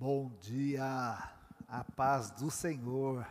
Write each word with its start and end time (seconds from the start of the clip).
Bom 0.00 0.32
dia, 0.40 0.82
a 1.68 1.84
paz 1.94 2.30
do 2.30 2.50
Senhor. 2.50 3.28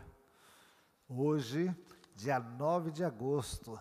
Hoje, 1.10 1.76
dia 2.16 2.40
9 2.40 2.92
de 2.92 3.04
agosto, 3.04 3.76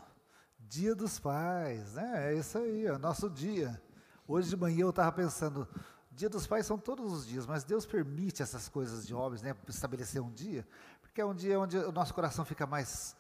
dia 0.59 0.95
dos 0.95 1.21
pais, 1.21 1.93
né? 1.93 2.33
É 2.33 2.39
isso 2.39 2.57
aí, 2.57 2.87
é 2.87 2.97
nosso 2.97 3.29
dia. 3.29 3.79
Hoje 4.27 4.49
de 4.49 4.57
manhã 4.57 4.85
eu 4.85 4.89
estava 4.89 5.13
pensando, 5.13 5.69
dia 6.11 6.31
dos 6.31 6.47
pais 6.47 6.65
são 6.65 6.79
todos 6.79 7.13
os 7.13 7.27
dias, 7.27 7.47
mas 7.47 7.63
Deus 7.63 7.85
permite 7.85 8.43
essas 8.43 8.71
coisas 8.71 9.07
de 9.07 9.13
homens, 9.13 9.43
né? 9.43 9.55
Estabelecer 9.69 10.23
um 10.23 10.33
dia, 10.33 10.67
porque 11.03 11.21
é 11.21 11.27
um 11.27 11.35
dia 11.35 11.61
onde 11.61 11.77
o 11.77 11.93
nosso 11.93 12.15
coração 12.15 12.43
fica 12.43 12.67
mais 12.67 13.15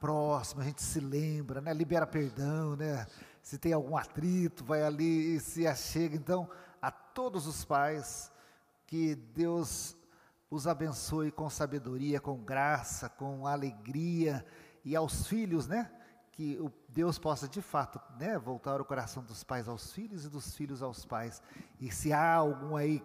próximo, 0.00 0.60
a 0.60 0.64
gente 0.64 0.82
se 0.82 0.98
lembra, 0.98 1.60
né? 1.60 1.72
Libera 1.72 2.04
perdão, 2.04 2.74
né? 2.74 3.06
Se 3.44 3.58
tem 3.58 3.72
algum 3.72 3.96
atrito, 3.96 4.64
vai 4.64 4.82
ali 4.82 5.36
e 5.36 5.38
se 5.38 5.68
achega. 5.68 6.16
Então, 6.16 6.50
a 6.80 6.90
todos 6.90 7.46
os 7.46 7.64
pais, 7.64 8.31
que 8.92 9.14
Deus 9.14 9.96
os 10.50 10.66
abençoe 10.66 11.32
com 11.32 11.48
sabedoria, 11.48 12.20
com 12.20 12.36
graça, 12.36 13.08
com 13.08 13.46
alegria, 13.46 14.44
e 14.84 14.94
aos 14.94 15.26
filhos, 15.26 15.66
né? 15.66 15.90
Que 16.30 16.58
o 16.60 16.70
Deus 16.90 17.18
possa 17.18 17.48
de 17.48 17.62
fato, 17.62 17.98
né, 18.18 18.38
voltar 18.38 18.82
o 18.82 18.84
coração 18.84 19.24
dos 19.24 19.42
pais 19.42 19.66
aos 19.66 19.90
filhos 19.94 20.26
e 20.26 20.28
dos 20.28 20.54
filhos 20.54 20.82
aos 20.82 21.06
pais. 21.06 21.40
E 21.80 21.90
se 21.90 22.12
há 22.12 22.34
algum 22.34 22.76
aí 22.76 23.02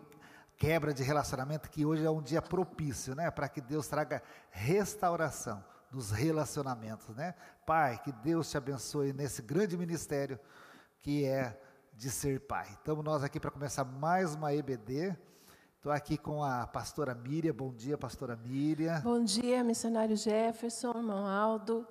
quebra 0.57 0.93
de 0.93 1.03
relacionamento, 1.03 1.69
que 1.69 1.85
hoje 1.85 2.03
é 2.03 2.11
um 2.11 2.21
dia 2.21 2.41
propício, 2.41 3.15
né, 3.15 3.31
para 3.31 3.47
que 3.47 3.61
Deus 3.61 3.87
traga 3.87 4.21
restauração 4.51 5.63
dos 5.89 6.11
relacionamentos, 6.11 7.15
né? 7.15 7.33
Pai, 7.65 7.97
que 8.03 8.11
Deus 8.11 8.49
te 8.49 8.57
abençoe 8.57 9.13
nesse 9.13 9.41
grande 9.41 9.77
ministério 9.77 10.37
que 10.99 11.23
é 11.23 11.57
de 11.93 12.11
ser 12.11 12.41
pai. 12.41 12.67
Estamos 12.73 13.05
nós 13.05 13.23
aqui 13.23 13.39
para 13.39 13.51
começar 13.51 13.85
mais 13.85 14.35
uma 14.35 14.53
EBD. 14.53 15.15
Estou 15.77 15.91
aqui 15.91 16.17
com 16.17 16.43
a 16.43 16.65
pastora 16.65 17.13
Miriam. 17.13 17.53
Bom 17.53 17.71
dia, 17.71 17.95
pastora 17.99 18.35
Miriam. 18.35 18.99
Bom 19.01 19.23
dia, 19.23 19.63
missionário 19.63 20.17
Jefferson, 20.17 20.89
irmão 20.89 21.27
Aldo 21.27 21.87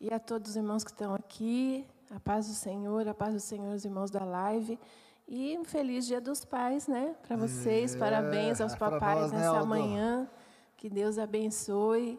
e 0.00 0.12
a 0.12 0.18
todos 0.18 0.50
os 0.50 0.56
irmãos 0.56 0.82
que 0.82 0.90
estão 0.90 1.14
aqui. 1.14 1.86
A 2.10 2.18
paz 2.18 2.48
do 2.48 2.54
Senhor, 2.54 3.06
a 3.06 3.14
paz 3.14 3.32
do 3.32 3.38
Senhor, 3.38 3.72
os 3.72 3.84
irmãos 3.84 4.10
da 4.10 4.24
live. 4.24 4.76
E 5.28 5.56
um 5.56 5.64
feliz 5.64 6.08
Dia 6.08 6.20
dos 6.20 6.44
Pais, 6.44 6.88
né? 6.88 7.14
Para 7.22 7.36
vocês. 7.36 7.94
É, 7.94 7.98
Parabéns 7.98 8.60
aos 8.60 8.74
papais 8.74 9.20
nós, 9.20 9.32
né, 9.32 9.38
nessa 9.38 9.60
né, 9.60 9.64
manhã. 9.64 10.28
Que 10.76 10.90
Deus 10.90 11.16
abençoe. 11.16 12.18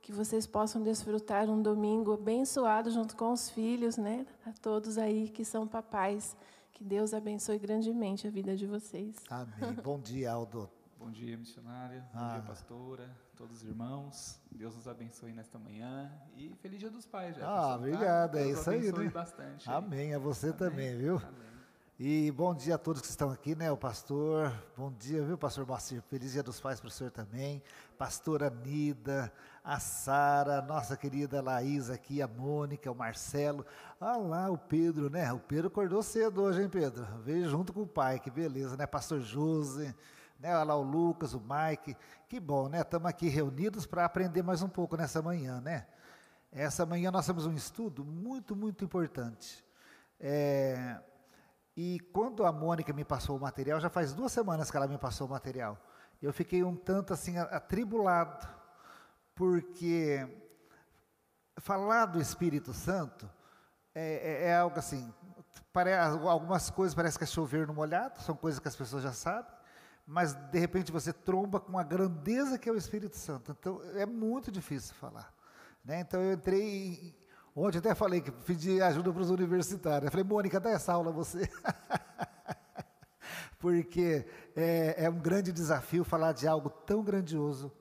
Que 0.00 0.12
vocês 0.12 0.46
possam 0.46 0.80
desfrutar 0.80 1.50
um 1.50 1.60
domingo 1.60 2.14
abençoado 2.14 2.88
junto 2.88 3.16
com 3.16 3.32
os 3.32 3.50
filhos, 3.50 3.96
né? 3.96 4.24
A 4.46 4.52
todos 4.62 4.96
aí 4.96 5.28
que 5.28 5.44
são 5.44 5.66
papais. 5.66 6.36
Que 6.72 6.82
Deus 6.82 7.12
abençoe 7.12 7.58
grandemente 7.58 8.26
a 8.26 8.30
vida 8.30 8.56
de 8.56 8.66
vocês. 8.66 9.16
Amém. 9.28 9.74
Bom 9.84 10.00
dia, 10.00 10.32
Aldo. 10.32 10.68
Bom 10.98 11.10
dia, 11.10 11.36
missionária. 11.36 12.00
Bom 12.12 12.20
ah. 12.20 12.32
dia, 12.32 12.42
pastora. 12.42 13.10
Todos 13.36 13.58
os 13.58 13.68
irmãos. 13.68 14.40
Deus 14.50 14.74
nos 14.74 14.88
abençoe 14.88 15.32
nesta 15.32 15.58
manhã. 15.58 16.10
E 16.36 16.54
feliz 16.62 16.80
dia 16.80 16.90
dos 16.90 17.04
pais, 17.04 17.36
já. 17.36 17.46
Ah, 17.46 17.76
obrigado. 17.76 18.32
Tá? 18.32 18.40
É 18.40 18.50
isso 18.50 18.70
aí, 18.70 18.90
né? 18.90 19.10
bastante. 19.10 19.68
Amém. 19.68 20.14
A 20.14 20.18
você 20.18 20.46
Amém. 20.46 20.58
também, 20.58 20.96
viu? 20.96 21.16
Amém. 21.16 21.52
E 21.98 22.32
bom 22.32 22.54
dia 22.54 22.74
a 22.74 22.78
todos 22.78 23.02
que 23.02 23.08
estão 23.08 23.30
aqui, 23.30 23.54
né? 23.54 23.70
O 23.70 23.76
pastor, 23.76 24.52
bom 24.76 24.90
dia, 24.90 25.22
viu, 25.22 25.36
pastor 25.36 25.66
Moacir? 25.66 26.02
Feliz 26.02 26.32
dia 26.32 26.42
dos 26.42 26.58
pais 26.58 26.80
para 26.80 26.88
o 26.88 26.90
senhor 26.90 27.10
também. 27.10 27.62
Pastora 27.98 28.50
Nida, 28.50 29.32
a 29.64 29.78
Sara, 29.78 30.60
nossa 30.62 30.96
querida 30.96 31.40
Laís 31.40 31.90
aqui, 31.90 32.20
a 32.20 32.28
Mônica, 32.28 32.90
o 32.90 32.94
Marcelo. 32.94 33.64
Ah 34.00 34.16
lá, 34.16 34.50
o 34.50 34.58
Pedro, 34.58 35.08
né? 35.08 35.32
O 35.32 35.38
Pedro 35.38 35.68
acordou 35.68 36.02
cedo 36.02 36.42
hoje, 36.42 36.62
hein, 36.62 36.68
Pedro? 36.68 37.04
Veio 37.22 37.48
junto 37.48 37.72
com 37.72 37.82
o 37.82 37.86
pai, 37.86 38.18
que 38.18 38.30
beleza, 38.30 38.76
né? 38.76 38.86
Pastor 38.86 39.20
José, 39.20 39.94
né? 40.38 40.54
Olha 40.54 40.64
lá 40.64 40.76
o 40.76 40.82
Lucas, 40.82 41.34
o 41.34 41.40
Mike. 41.40 41.96
Que 42.28 42.40
bom, 42.40 42.68
né? 42.68 42.80
Estamos 42.80 43.08
aqui 43.08 43.28
reunidos 43.28 43.86
para 43.86 44.04
aprender 44.04 44.42
mais 44.42 44.62
um 44.62 44.68
pouco 44.68 44.96
nessa 44.96 45.22
manhã, 45.22 45.60
né? 45.60 45.86
Essa 46.50 46.84
manhã 46.84 47.10
nós 47.10 47.26
temos 47.26 47.46
um 47.46 47.54
estudo 47.54 48.04
muito, 48.04 48.56
muito 48.56 48.84
importante. 48.84 49.64
É 50.20 50.98
e 51.76 52.00
quando 52.12 52.44
a 52.44 52.52
Mônica 52.52 52.92
me 52.92 53.04
passou 53.04 53.36
o 53.36 53.40
material, 53.40 53.80
já 53.80 53.88
faz 53.88 54.12
duas 54.12 54.30
semanas 54.30 54.70
que 54.70 54.76
ela 54.76 54.86
me 54.86 54.98
passou 54.98 55.26
o 55.26 55.30
material, 55.30 55.78
eu 56.20 56.32
fiquei 56.32 56.62
um 56.62 56.76
tanto 56.76 57.12
assim 57.14 57.38
atribulado, 57.38 58.46
porque 59.42 60.24
falar 61.56 62.06
do 62.06 62.20
Espírito 62.20 62.72
Santo 62.72 63.28
é, 63.92 64.44
é, 64.44 64.48
é 64.50 64.56
algo 64.56 64.78
assim, 64.78 65.12
algumas 66.30 66.70
coisas 66.70 66.94
parece 66.94 67.18
que 67.18 67.24
é 67.24 67.26
chover 67.26 67.66
no 67.66 67.74
molhado, 67.74 68.22
são 68.22 68.36
coisas 68.36 68.60
que 68.60 68.68
as 68.68 68.76
pessoas 68.76 69.02
já 69.02 69.12
sabem, 69.12 69.52
mas 70.06 70.32
de 70.32 70.60
repente 70.60 70.92
você 70.92 71.12
tromba 71.12 71.58
com 71.58 71.76
a 71.76 71.82
grandeza 71.82 72.56
que 72.56 72.68
é 72.68 72.72
o 72.72 72.76
Espírito 72.76 73.16
Santo. 73.16 73.50
Então 73.50 73.82
é 73.96 74.06
muito 74.06 74.52
difícil 74.52 74.94
falar. 74.94 75.34
Né? 75.84 75.98
Então 75.98 76.20
eu 76.22 76.34
entrei 76.34 77.12
Ontem 77.54 77.78
até 77.78 77.96
falei 77.96 78.20
que 78.20 78.30
pedi 78.30 78.80
ajuda 78.80 79.12
para 79.12 79.22
os 79.22 79.30
universitários. 79.30 80.04
Eu 80.04 80.10
falei, 80.12 80.24
Mônica, 80.24 80.60
dá 80.60 80.70
essa 80.70 80.92
aula 80.92 81.10
a 81.10 81.12
você. 81.12 81.50
Porque 83.58 84.24
é, 84.54 85.04
é, 85.04 85.10
um 85.10 85.18
grande 85.18 85.50
desafio 85.50 86.04
falar 86.04 86.30
de 86.32 86.46
algo 86.46 86.70
tão 86.70 87.02
grandioso 87.02 87.72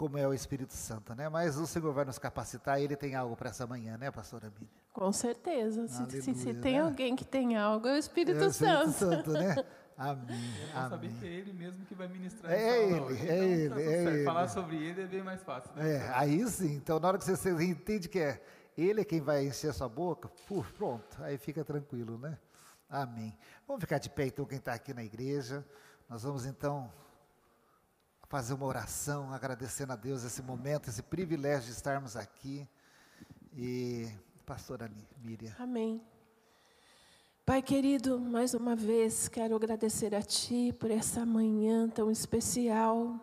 como 0.00 0.16
é 0.16 0.26
o 0.26 0.32
Espírito 0.32 0.72
Santo, 0.72 1.14
né? 1.14 1.28
Mas 1.28 1.58
o 1.58 1.66
Senhor 1.66 1.92
vai 1.92 2.06
nos 2.06 2.18
capacitar 2.18 2.80
e 2.80 2.84
Ele 2.84 2.96
tem 2.96 3.14
algo 3.14 3.36
para 3.36 3.50
essa 3.50 3.66
manhã, 3.66 3.98
né, 3.98 4.10
pastora 4.10 4.50
Miriam? 4.50 4.70
Com 4.94 5.12
certeza. 5.12 5.86
Se, 5.88 6.22
se, 6.22 6.34
se, 6.34 6.54
tem 6.54 6.78
né? 6.78 6.80
alguém 6.80 7.14
que 7.14 7.22
tem 7.22 7.54
algo, 7.54 7.86
é 7.86 7.92
o 7.92 7.98
Espírito, 7.98 8.38
é 8.38 8.46
o 8.46 8.48
Espírito 8.48 8.92
Santo. 8.92 9.30
né? 9.32 9.62
Amém. 9.98 10.54
Eu 10.74 10.88
saber 10.88 11.12
que 11.12 11.26
é 11.26 11.28
Ele 11.28 11.52
mesmo 11.52 11.84
que 11.84 11.94
vai 11.94 12.08
ministrar 12.08 12.50
é 12.50 12.82
ele, 12.82 12.94
é 12.94 12.94
então, 12.94 13.10
ele, 13.10 13.68
tá 13.68 13.78
é 13.78 14.14
ele. 14.14 14.24
Falar 14.24 14.48
sobre 14.48 14.76
Ele 14.76 15.02
é 15.02 15.06
bem 15.06 15.22
mais 15.22 15.42
fácil. 15.42 15.70
Né? 15.76 15.96
É, 15.96 16.12
aí 16.14 16.48
sim. 16.48 16.76
Então, 16.76 16.98
na 16.98 17.08
hora 17.08 17.18
que 17.18 17.24
você, 17.26 17.50
entende 17.62 18.08
que 18.08 18.20
é 18.20 18.42
ele 18.78 19.02
é 19.02 19.04
quem 19.04 19.20
vai 19.20 19.46
encher 19.46 19.68
a 19.68 19.74
sua 19.74 19.88
boca, 19.90 20.30
puf, 20.48 20.72
pronto, 20.72 21.22
aí 21.22 21.36
fica 21.36 21.62
tranquilo, 21.62 22.16
né? 22.16 22.38
Amém. 22.88 23.36
Vamos 23.68 23.82
ficar 23.82 23.98
de 23.98 24.08
pé 24.08 24.28
então, 24.28 24.46
quem 24.46 24.56
está 24.56 24.72
aqui 24.72 24.94
na 24.94 25.04
igreja. 25.04 25.62
Nós 26.08 26.22
vamos 26.22 26.46
então 26.46 26.90
fazer 28.30 28.54
uma 28.54 28.64
oração, 28.64 29.32
agradecendo 29.32 29.92
a 29.92 29.96
Deus 29.96 30.22
esse 30.22 30.40
momento, 30.40 30.88
esse 30.88 31.02
privilégio 31.02 31.66
de 31.66 31.72
estarmos 31.72 32.14
aqui. 32.14 32.66
E, 33.52 34.08
pastora 34.46 34.88
Miriam. 35.20 35.52
Amém. 35.58 36.00
Pai 37.44 37.60
querido, 37.60 38.20
mais 38.20 38.54
uma 38.54 38.76
vez 38.76 39.26
quero 39.26 39.56
agradecer 39.56 40.14
a 40.14 40.22
Ti 40.22 40.72
por 40.78 40.92
essa 40.92 41.26
manhã 41.26 41.88
tão 41.88 42.08
especial. 42.08 43.18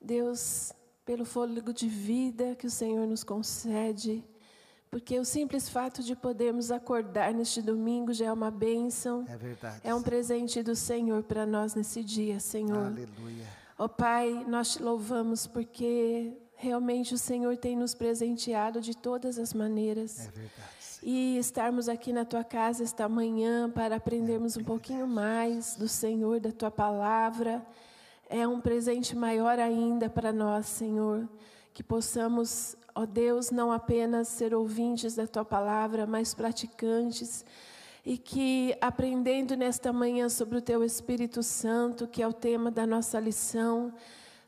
Deus, 0.00 0.72
pelo 1.04 1.26
fôlego 1.26 1.70
de 1.74 1.86
vida 1.86 2.56
que 2.56 2.66
o 2.66 2.70
Senhor 2.70 3.06
nos 3.06 3.22
concede 3.22 4.24
porque 4.90 5.20
o 5.20 5.24
simples 5.24 5.68
fato 5.68 6.02
de 6.02 6.16
podermos 6.16 6.72
acordar 6.72 7.32
neste 7.32 7.62
domingo 7.62 8.12
já 8.12 8.26
é 8.26 8.32
uma 8.32 8.50
bênção. 8.50 9.24
É 9.28 9.36
verdade. 9.36 9.80
É 9.84 9.94
um 9.94 10.02
presente 10.02 10.64
do 10.64 10.74
Senhor 10.74 11.22
para 11.22 11.46
nós 11.46 11.76
nesse 11.76 12.02
dia, 12.02 12.40
Senhor. 12.40 12.86
Aleluia. 12.86 13.59
Ó 13.80 13.86
oh, 13.86 13.88
Pai, 13.88 14.44
nós 14.46 14.74
te 14.74 14.82
louvamos 14.82 15.46
porque 15.46 16.36
realmente 16.54 17.14
o 17.14 17.18
Senhor 17.18 17.56
tem 17.56 17.74
nos 17.74 17.94
presenteado 17.94 18.78
de 18.78 18.94
todas 18.94 19.38
as 19.38 19.54
maneiras. 19.54 20.20
É 20.20 20.30
verdade. 20.32 20.52
E 21.02 21.38
estarmos 21.38 21.88
aqui 21.88 22.12
na 22.12 22.26
tua 22.26 22.44
casa 22.44 22.84
esta 22.84 23.08
manhã 23.08 23.70
para 23.70 23.96
aprendermos 23.96 24.54
é 24.54 24.60
um 24.60 24.64
pouquinho 24.64 25.08
mais 25.08 25.76
do 25.76 25.88
Senhor, 25.88 26.38
da 26.40 26.52
tua 26.52 26.70
palavra. 26.70 27.66
É 28.28 28.46
um 28.46 28.60
presente 28.60 29.16
maior 29.16 29.58
ainda 29.58 30.10
para 30.10 30.30
nós, 30.30 30.66
Senhor, 30.66 31.26
que 31.72 31.82
possamos 31.82 32.76
ó 32.94 33.06
Deus, 33.06 33.50
não 33.50 33.72
apenas 33.72 34.28
ser 34.28 34.52
ouvintes 34.52 35.14
da 35.14 35.26
tua 35.26 35.42
palavra, 35.42 36.06
mas 36.06 36.34
praticantes, 36.34 37.46
e 38.04 38.16
que 38.16 38.76
aprendendo 38.80 39.56
nesta 39.56 39.92
manhã 39.92 40.28
sobre 40.28 40.58
o 40.58 40.62
teu 40.62 40.82
Espírito 40.84 41.42
Santo, 41.42 42.06
que 42.06 42.22
é 42.22 42.28
o 42.28 42.32
tema 42.32 42.70
da 42.70 42.86
nossa 42.86 43.18
lição, 43.20 43.92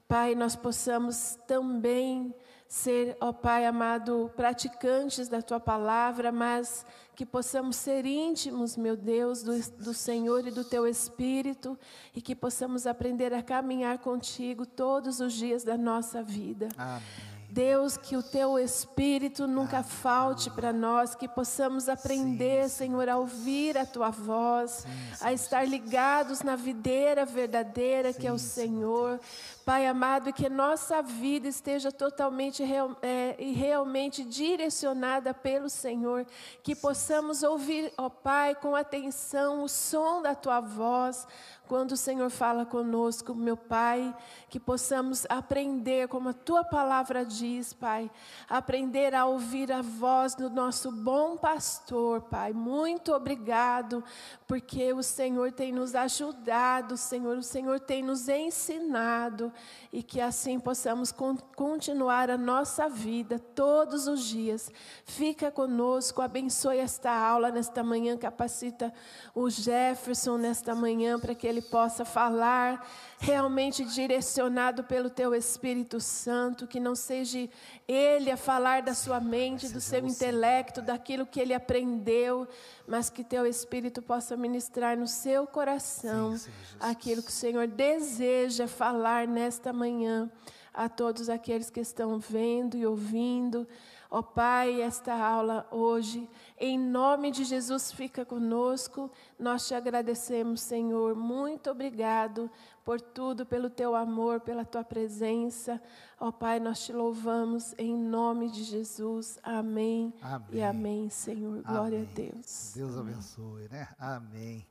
Pai, 0.09 0.35
nós 0.35 0.55
possamos 0.55 1.39
também 1.47 2.35
ser, 2.69 3.17
ó 3.21 3.33
Pai 3.33 3.67
amado, 3.67 4.31
praticantes 4.37 5.29
da 5.29 5.41
tua 5.41 5.61
palavra, 5.61 6.31
mas 6.33 6.85
que 7.15 7.27
possamos 7.27 7.77
ser 7.77 8.07
íntimos, 8.07 8.77
meu 8.77 8.97
Deus, 8.97 9.43
do, 9.43 9.59
do 9.79 9.95
Senhor 9.95 10.47
e 10.47 10.51
do 10.51 10.65
teu 10.65 10.87
Espírito, 10.87 11.79
e 12.15 12.21
que 12.21 12.35
possamos 12.35 12.87
aprender 12.87 13.33
a 13.35 13.43
caminhar 13.43 13.99
contigo 13.99 14.65
todos 14.65 15.21
os 15.21 15.33
dias 15.35 15.65
da 15.65 15.77
nossa 15.77 16.23
vida. 16.23 16.69
Amém. 16.77 17.32
Deus, 17.53 17.99
que 17.99 18.17
o 18.17 18.23
teu 18.23 18.59
Espírito 18.59 19.47
nunca 19.47 19.83
falte 19.83 20.51
para 20.51 20.73
nós, 20.73 21.15
que 21.15 21.29
possamos 21.29 21.87
aprender, 21.87 22.67
Senhor, 22.71 23.07
a 23.11 23.19
ouvir 23.19 23.77
a 23.77 23.85
tua 23.85 24.09
voz, 24.09 24.87
a 25.21 25.35
estar 25.35 25.69
ligados 25.69 26.41
na 26.41 26.57
videira 26.57 27.27
verdadeira 27.27 28.15
que 28.15 28.27
é 28.27 28.33
o 28.33 28.39
Senhor. 28.39 29.21
Pai 29.67 29.87
amado, 29.87 30.31
e 30.31 30.33
que 30.33 30.49
nossa 30.49 31.03
vida 31.03 31.47
esteja 31.47 31.93
totalmente 31.93 32.63
é, 33.03 33.37
e 33.39 33.53
realmente 33.53 34.25
direcionada 34.25 35.35
pelo 35.35 35.69
Senhor, 35.69 36.27
que 36.63 36.75
possamos 36.75 37.43
ouvir, 37.43 37.93
ó 37.99 38.09
Pai, 38.09 38.55
com 38.55 38.75
atenção 38.75 39.63
o 39.63 39.69
som 39.69 40.23
da 40.23 40.35
tua 40.35 40.61
voz, 40.61 41.29
quando 41.73 41.93
o 41.93 41.97
Senhor 41.97 42.29
fala 42.29 42.67
conosco, 42.67 43.35
meu 43.35 43.57
Pai, 43.57 44.15
que 44.51 44.61
possamos 44.61 45.25
aprender, 45.27 46.07
como 46.07 46.29
a 46.29 46.35
tua 46.35 46.63
palavra 46.63 47.25
diz, 47.25 47.73
Pai, 47.73 48.11
aprender 48.47 49.15
a 49.15 49.25
ouvir 49.25 49.73
a 49.73 49.81
voz 49.81 50.35
do 50.35 50.51
nosso 50.51 50.93
bom 50.93 51.35
pastor, 51.35 52.21
Pai. 52.25 52.53
Muito 52.53 53.15
obrigado, 53.15 54.05
porque 54.47 54.93
o 54.93 55.03
Senhor 55.03 55.51
tem 55.51 55.73
nos 55.73 55.95
ajudado, 55.95 56.99
Senhor, 56.99 57.39
o 57.39 57.43
Senhor 57.43 57.81
tem 57.81 58.03
nos 58.03 58.29
ensinado, 58.29 59.51
e 59.91 60.03
que 60.03 60.21
assim 60.21 60.61
possamos 60.61 61.11
continuar 61.57 62.29
a 62.29 62.37
nossa 62.37 62.87
vida 62.87 63.39
todos 63.39 64.07
os 64.07 64.23
dias. 64.25 64.71
Fica 65.07 65.51
conosco, 65.51 66.21
abençoe 66.21 66.81
esta 66.81 67.11
aula 67.11 67.51
nesta 67.51 67.83
manhã, 67.83 68.15
capacita 68.19 68.93
o 69.35 69.49
Jefferson 69.49 70.37
nesta 70.37 70.75
manhã 70.75 71.19
para 71.19 71.35
que 71.35 71.47
ele 71.47 71.62
possa 71.63 72.05
falar 72.05 72.87
realmente 73.19 73.85
direcionado 73.85 74.85
pelo 74.85 75.09
teu 75.09 75.35
Espírito 75.35 76.01
Santo, 76.01 76.67
que 76.67 76.81
não 76.81 76.95
seja 76.95 77.49
ele 77.87 78.31
a 78.31 78.37
falar 78.37 78.83
da 78.83 78.95
sua 78.95 79.21
mente, 79.21 79.69
do 79.69 79.81
seu 79.81 80.07
intelecto, 80.07 80.83
daquilo 80.83 81.25
que 81.25 81.41
ele 81.41 81.55
aprendeu, 81.55 82.49
mas 82.87 83.09
que 83.09 83.23
teu 83.23 83.47
Espírito 83.47 84.03
possa 84.03 84.37
ministrar 84.37 84.97
no 84.97 85.07
seu 85.07 85.47
coração 85.47 86.37
aquilo 86.81 87.23
que 87.23 87.31
o 87.31 87.33
Senhor 87.33 87.67
deseja 87.67 88.67
falar 88.67 89.27
nesta 89.27 89.73
manhã 89.73 90.31
a 90.75 90.89
todos 90.89 91.29
aqueles 91.29 91.71
que 91.71 91.81
estão 91.81 92.19
vendo 92.19 92.77
e 92.77 92.87
ouvindo. 92.87 93.67
Ó 94.11 94.19
oh, 94.19 94.23
Pai, 94.23 94.83
esta 94.83 95.15
aula 95.15 95.67
hoje, 95.71 96.29
em 96.65 96.79
nome 96.79 97.33
de 97.33 97.43
Jesus, 97.43 97.91
fica 97.91 98.25
conosco. 98.25 99.11
Nós 99.37 99.67
te 99.67 99.75
agradecemos, 99.75 100.61
Senhor. 100.61 101.13
Muito 101.13 101.69
obrigado 101.69 102.49
por 102.85 103.01
tudo, 103.01 103.45
pelo 103.45 103.69
teu 103.69 103.97
amor, 103.97 104.41
pela 104.41 104.65
tua 104.65 104.85
presença. 104.85 105.83
Ó 106.21 106.29
oh, 106.29 106.33
Pai, 106.33 106.61
nós 106.61 106.85
te 106.85 106.93
louvamos 106.93 107.75
em 107.77 107.99
nome 107.99 108.49
de 108.49 108.63
Jesus. 108.63 109.41
Amém. 109.43 110.15
amém. 110.23 110.47
E 110.53 110.63
amém, 110.63 111.11
Senhor. 111.11 111.65
Glória 111.65 111.99
amém. 111.99 112.11
a 112.13 112.15
Deus. 112.15 112.73
Deus 112.77 112.97
abençoe, 112.97 113.69
né? 113.69 113.89
Amém. 113.99 114.65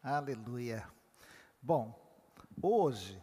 Aleluia. 0.00 0.86
Bom, 1.60 1.92
hoje 2.62 3.20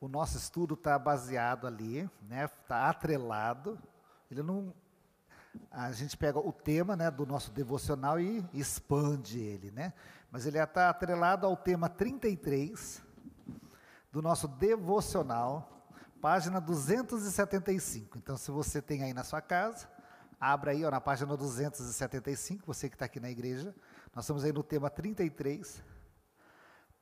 o 0.00 0.08
nosso 0.08 0.36
estudo 0.36 0.74
está 0.74 0.98
baseado 0.98 1.64
ali, 1.64 2.10
né? 2.22 2.46
Está 2.46 2.90
atrelado. 2.90 3.78
Ele 4.28 4.42
não 4.42 4.74
a 5.70 5.90
gente 5.92 6.16
pega 6.16 6.38
o 6.38 6.52
tema 6.52 6.94
né, 6.96 7.10
do 7.10 7.24
nosso 7.24 7.50
devocional 7.50 8.20
e 8.20 8.44
expande 8.52 9.38
ele, 9.40 9.70
né? 9.70 9.92
Mas 10.30 10.46
ele 10.46 10.58
está 10.58 10.88
atrelado 10.88 11.46
ao 11.46 11.56
tema 11.56 11.88
33 11.88 13.02
do 14.10 14.20
nosso 14.20 14.46
devocional, 14.46 15.88
página 16.20 16.60
275. 16.60 18.18
Então, 18.18 18.36
se 18.36 18.50
você 18.50 18.80
tem 18.80 19.02
aí 19.02 19.14
na 19.14 19.24
sua 19.24 19.40
casa, 19.40 19.88
abra 20.40 20.72
aí 20.72 20.84
ó, 20.84 20.90
na 20.90 21.00
página 21.00 21.36
275, 21.36 22.66
você 22.66 22.88
que 22.88 22.94
está 22.94 23.06
aqui 23.06 23.20
na 23.20 23.30
igreja. 23.30 23.74
Nós 24.14 24.24
estamos 24.24 24.44
aí 24.44 24.52
no 24.52 24.62
tema 24.62 24.90
33. 24.90 25.82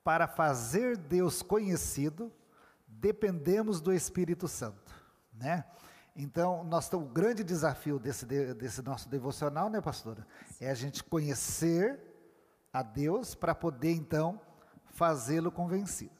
Para 0.05 0.27
fazer 0.27 0.97
Deus 0.97 1.43
conhecido, 1.43 2.33
dependemos 2.87 3.81
do 3.81 3.93
Espírito 3.93 4.47
Santo, 4.49 4.95
né? 5.33 5.65
Então, 6.23 6.63
nós, 6.65 6.93
o 6.93 7.01
grande 7.01 7.43
desafio 7.43 7.99
desse, 7.99 8.27
desse 8.27 8.83
nosso 8.83 9.09
devocional, 9.09 9.71
né, 9.71 9.81
pastora? 9.81 10.27
É 10.61 10.71
a 10.71 10.75
gente 10.75 11.03
conhecer 11.03 11.99
a 12.71 12.83
Deus 12.83 13.35
para 13.35 13.55
poder, 13.55 13.93
então, 13.93 14.39
fazê-lo 14.85 15.51
conhecido. 15.51 16.11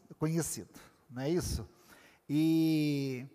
Não 1.11 1.23
é 1.23 1.29
isso? 1.29 1.69
E 2.27 3.27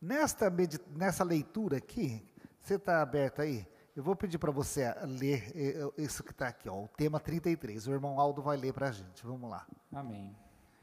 nesta, 0.00 0.52
nessa 0.90 1.22
leitura 1.22 1.76
aqui, 1.76 2.28
você 2.60 2.74
está 2.74 3.00
aberto 3.00 3.40
aí? 3.40 3.64
Eu 3.94 4.02
vou 4.02 4.16
pedir 4.16 4.38
para 4.38 4.50
você 4.50 4.92
ler 5.04 5.52
eh, 5.54 5.78
eh, 5.78 6.02
isso 6.02 6.24
que 6.24 6.32
está 6.32 6.48
aqui, 6.48 6.68
ó, 6.68 6.82
o 6.82 6.88
tema 6.88 7.20
33. 7.20 7.86
O 7.86 7.92
irmão 7.92 8.18
Aldo 8.18 8.42
vai 8.42 8.56
ler 8.56 8.72
para 8.72 8.88
a 8.88 8.92
gente. 8.92 9.24
Vamos 9.24 9.48
lá. 9.48 9.66
Amém. 9.92 10.34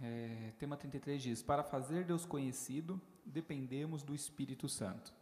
É, 0.01 0.53
tema 0.57 0.77
33 0.77 1.21
diz: 1.21 1.43
Para 1.43 1.63
fazer 1.63 2.05
Deus 2.05 2.25
conhecido, 2.25 3.01
dependemos 3.29 4.03
do 4.03 4.13
Espírito 4.13 4.67
Santo. 4.67 5.13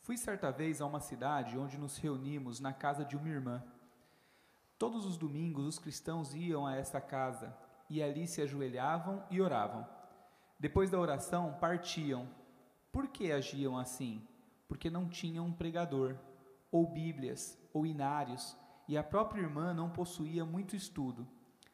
Fui 0.00 0.16
certa 0.16 0.50
vez 0.50 0.80
a 0.80 0.86
uma 0.86 1.00
cidade 1.00 1.58
onde 1.58 1.76
nos 1.76 1.98
reunimos 1.98 2.60
na 2.60 2.72
casa 2.72 3.04
de 3.04 3.16
uma 3.16 3.28
irmã. 3.28 3.62
Todos 4.78 5.04
os 5.04 5.16
domingos 5.16 5.66
os 5.66 5.78
cristãos 5.78 6.34
iam 6.34 6.66
a 6.66 6.76
essa 6.76 7.00
casa 7.00 7.54
e 7.90 8.02
ali 8.02 8.26
se 8.26 8.40
ajoelhavam 8.40 9.22
e 9.30 9.40
oravam. 9.40 9.86
Depois 10.58 10.90
da 10.90 10.98
oração, 10.98 11.56
partiam. 11.60 12.28
Por 12.90 13.08
que 13.08 13.32
agiam 13.32 13.76
assim? 13.76 14.26
Porque 14.66 14.88
não 14.88 15.08
tinham 15.08 15.46
um 15.46 15.52
pregador, 15.52 16.16
ou 16.70 16.86
Bíblias, 16.86 17.58
ou 17.72 17.86
inários, 17.86 18.56
e 18.86 18.96
a 18.96 19.02
própria 19.02 19.42
irmã 19.42 19.74
não 19.74 19.90
possuía 19.90 20.44
muito 20.44 20.74
estudo, 20.74 21.26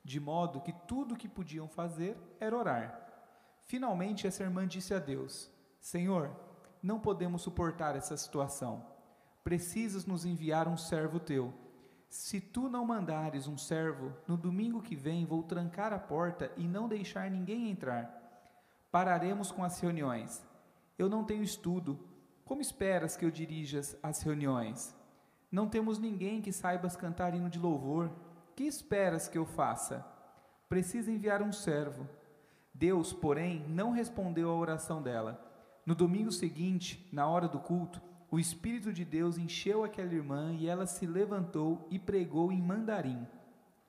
de 0.04 0.18
modo 0.18 0.60
que 0.60 0.72
tudo 0.72 1.14
o 1.14 1.16
que 1.16 1.28
podiam 1.28 1.68
fazer 1.68 2.16
era 2.40 2.56
orar. 2.56 3.03
Finalmente, 3.64 4.26
essa 4.26 4.42
irmã 4.42 4.66
disse 4.66 4.94
a 4.94 4.98
Deus: 4.98 5.50
Senhor, 5.80 6.30
não 6.82 7.00
podemos 7.00 7.42
suportar 7.42 7.96
essa 7.96 8.16
situação. 8.16 8.84
Precisas 9.42 10.06
nos 10.06 10.24
enviar 10.24 10.68
um 10.68 10.76
servo 10.76 11.18
teu. 11.18 11.52
Se 12.08 12.40
tu 12.40 12.68
não 12.68 12.86
mandares 12.86 13.48
um 13.48 13.58
servo, 13.58 14.12
no 14.28 14.36
domingo 14.36 14.80
que 14.80 14.94
vem 14.94 15.26
vou 15.26 15.42
trancar 15.42 15.92
a 15.92 15.98
porta 15.98 16.52
e 16.56 16.68
não 16.68 16.88
deixar 16.88 17.30
ninguém 17.30 17.70
entrar. 17.70 18.22
Pararemos 18.90 19.50
com 19.50 19.64
as 19.64 19.80
reuniões. 19.80 20.42
Eu 20.96 21.08
não 21.08 21.24
tenho 21.24 21.42
estudo. 21.42 21.98
Como 22.44 22.60
esperas 22.60 23.16
que 23.16 23.24
eu 23.24 23.30
dirijas 23.30 23.96
as 24.02 24.22
reuniões? 24.22 24.94
Não 25.50 25.68
temos 25.68 25.98
ninguém 25.98 26.40
que 26.40 26.52
saibas 26.52 26.94
cantar 26.94 27.34
hino 27.34 27.50
de 27.50 27.58
louvor. 27.58 28.10
Que 28.54 28.64
esperas 28.64 29.26
que 29.26 29.36
eu 29.36 29.44
faça? 29.44 30.06
Precisa 30.68 31.10
enviar 31.10 31.42
um 31.42 31.50
servo. 31.50 32.08
Deus, 32.74 33.12
porém, 33.12 33.64
não 33.68 33.92
respondeu 33.92 34.50
à 34.50 34.54
oração 34.54 35.00
dela. 35.00 35.40
No 35.86 35.94
domingo 35.94 36.32
seguinte, 36.32 37.08
na 37.12 37.24
hora 37.24 37.46
do 37.46 37.60
culto, 37.60 38.02
o 38.28 38.38
Espírito 38.38 38.92
de 38.92 39.04
Deus 39.04 39.38
encheu 39.38 39.84
aquela 39.84 40.12
irmã 40.12 40.52
e 40.52 40.66
ela 40.66 40.84
se 40.84 41.06
levantou 41.06 41.86
e 41.88 42.00
pregou 42.00 42.50
em 42.50 42.60
mandarim. 42.60 43.24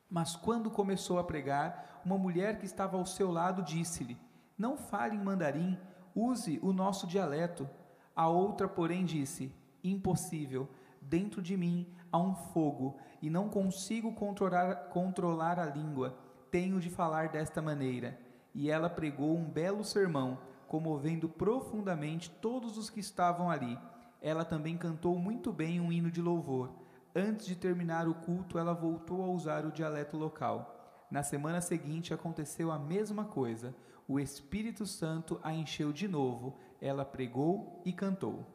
Mas 0.08 0.36
quando 0.36 0.70
começou 0.70 1.18
a 1.18 1.24
pregar, 1.24 2.02
uma 2.06 2.16
mulher 2.16 2.60
que 2.60 2.66
estava 2.66 2.96
ao 2.96 3.08
seu 3.08 3.32
lado 3.32 3.64
disse-lhe: 3.64 4.20
Não 4.56 4.78
fale 4.78 5.16
em 5.16 5.24
mandarim, 5.24 5.80
use 6.14 6.60
o 6.62 6.72
nosso 6.72 7.08
dialeto. 7.08 7.68
A 8.16 8.28
outra, 8.28 8.68
porém, 8.68 9.04
disse: 9.04 9.52
Impossível, 9.84 10.70
dentro 11.02 11.42
de 11.42 11.58
mim 11.58 11.88
há 12.12 12.20
um 12.20 12.36
fogo 12.36 13.00
e 13.20 13.32
não 13.32 13.50
consigo 13.50 14.14
controlar, 14.14 14.90
controlar 14.90 15.60
a 15.60 15.66
língua. 15.66 16.16
Tenho 16.52 16.80
de 16.80 16.92
falar 16.92 17.30
desta 17.30 17.64
maneira 17.64 18.25
e 18.56 18.72
ela 18.72 18.90
pregou 18.90 19.38
um 19.38 19.44
belo 19.44 19.84
sermão, 19.84 20.40
comovendo 20.66 21.28
profundamente 21.28 22.30
todos 22.42 22.78
os 22.78 22.90
que 22.90 23.02
estavam 23.02 23.52
ali. 23.52 23.78
Ela 24.22 24.46
também 24.46 24.78
cantou 24.78 25.20
muito 25.20 25.52
bem 25.52 25.82
um 25.82 25.92
hino 25.92 26.10
de 26.10 26.22
louvor. 26.22 26.72
Antes 27.14 27.46
de 27.46 27.56
terminar 27.56 28.08
o 28.08 28.16
culto, 28.16 28.58
ela 28.58 28.74
voltou 28.74 29.22
a 29.22 29.28
usar 29.28 29.66
o 29.66 29.72
dialeto 29.72 30.18
local. 30.18 31.06
Na 31.12 31.22
semana 31.22 31.60
seguinte 31.60 32.14
aconteceu 32.14 32.72
a 32.72 32.80
mesma 32.80 33.26
coisa. 33.26 33.76
O 34.08 34.20
Espírito 34.20 34.86
Santo 34.86 35.40
a 35.44 35.54
encheu 35.54 35.92
de 35.92 36.08
novo. 36.08 36.58
Ela 36.82 37.04
pregou 37.04 37.82
e 37.86 37.92
cantou. 37.92 38.46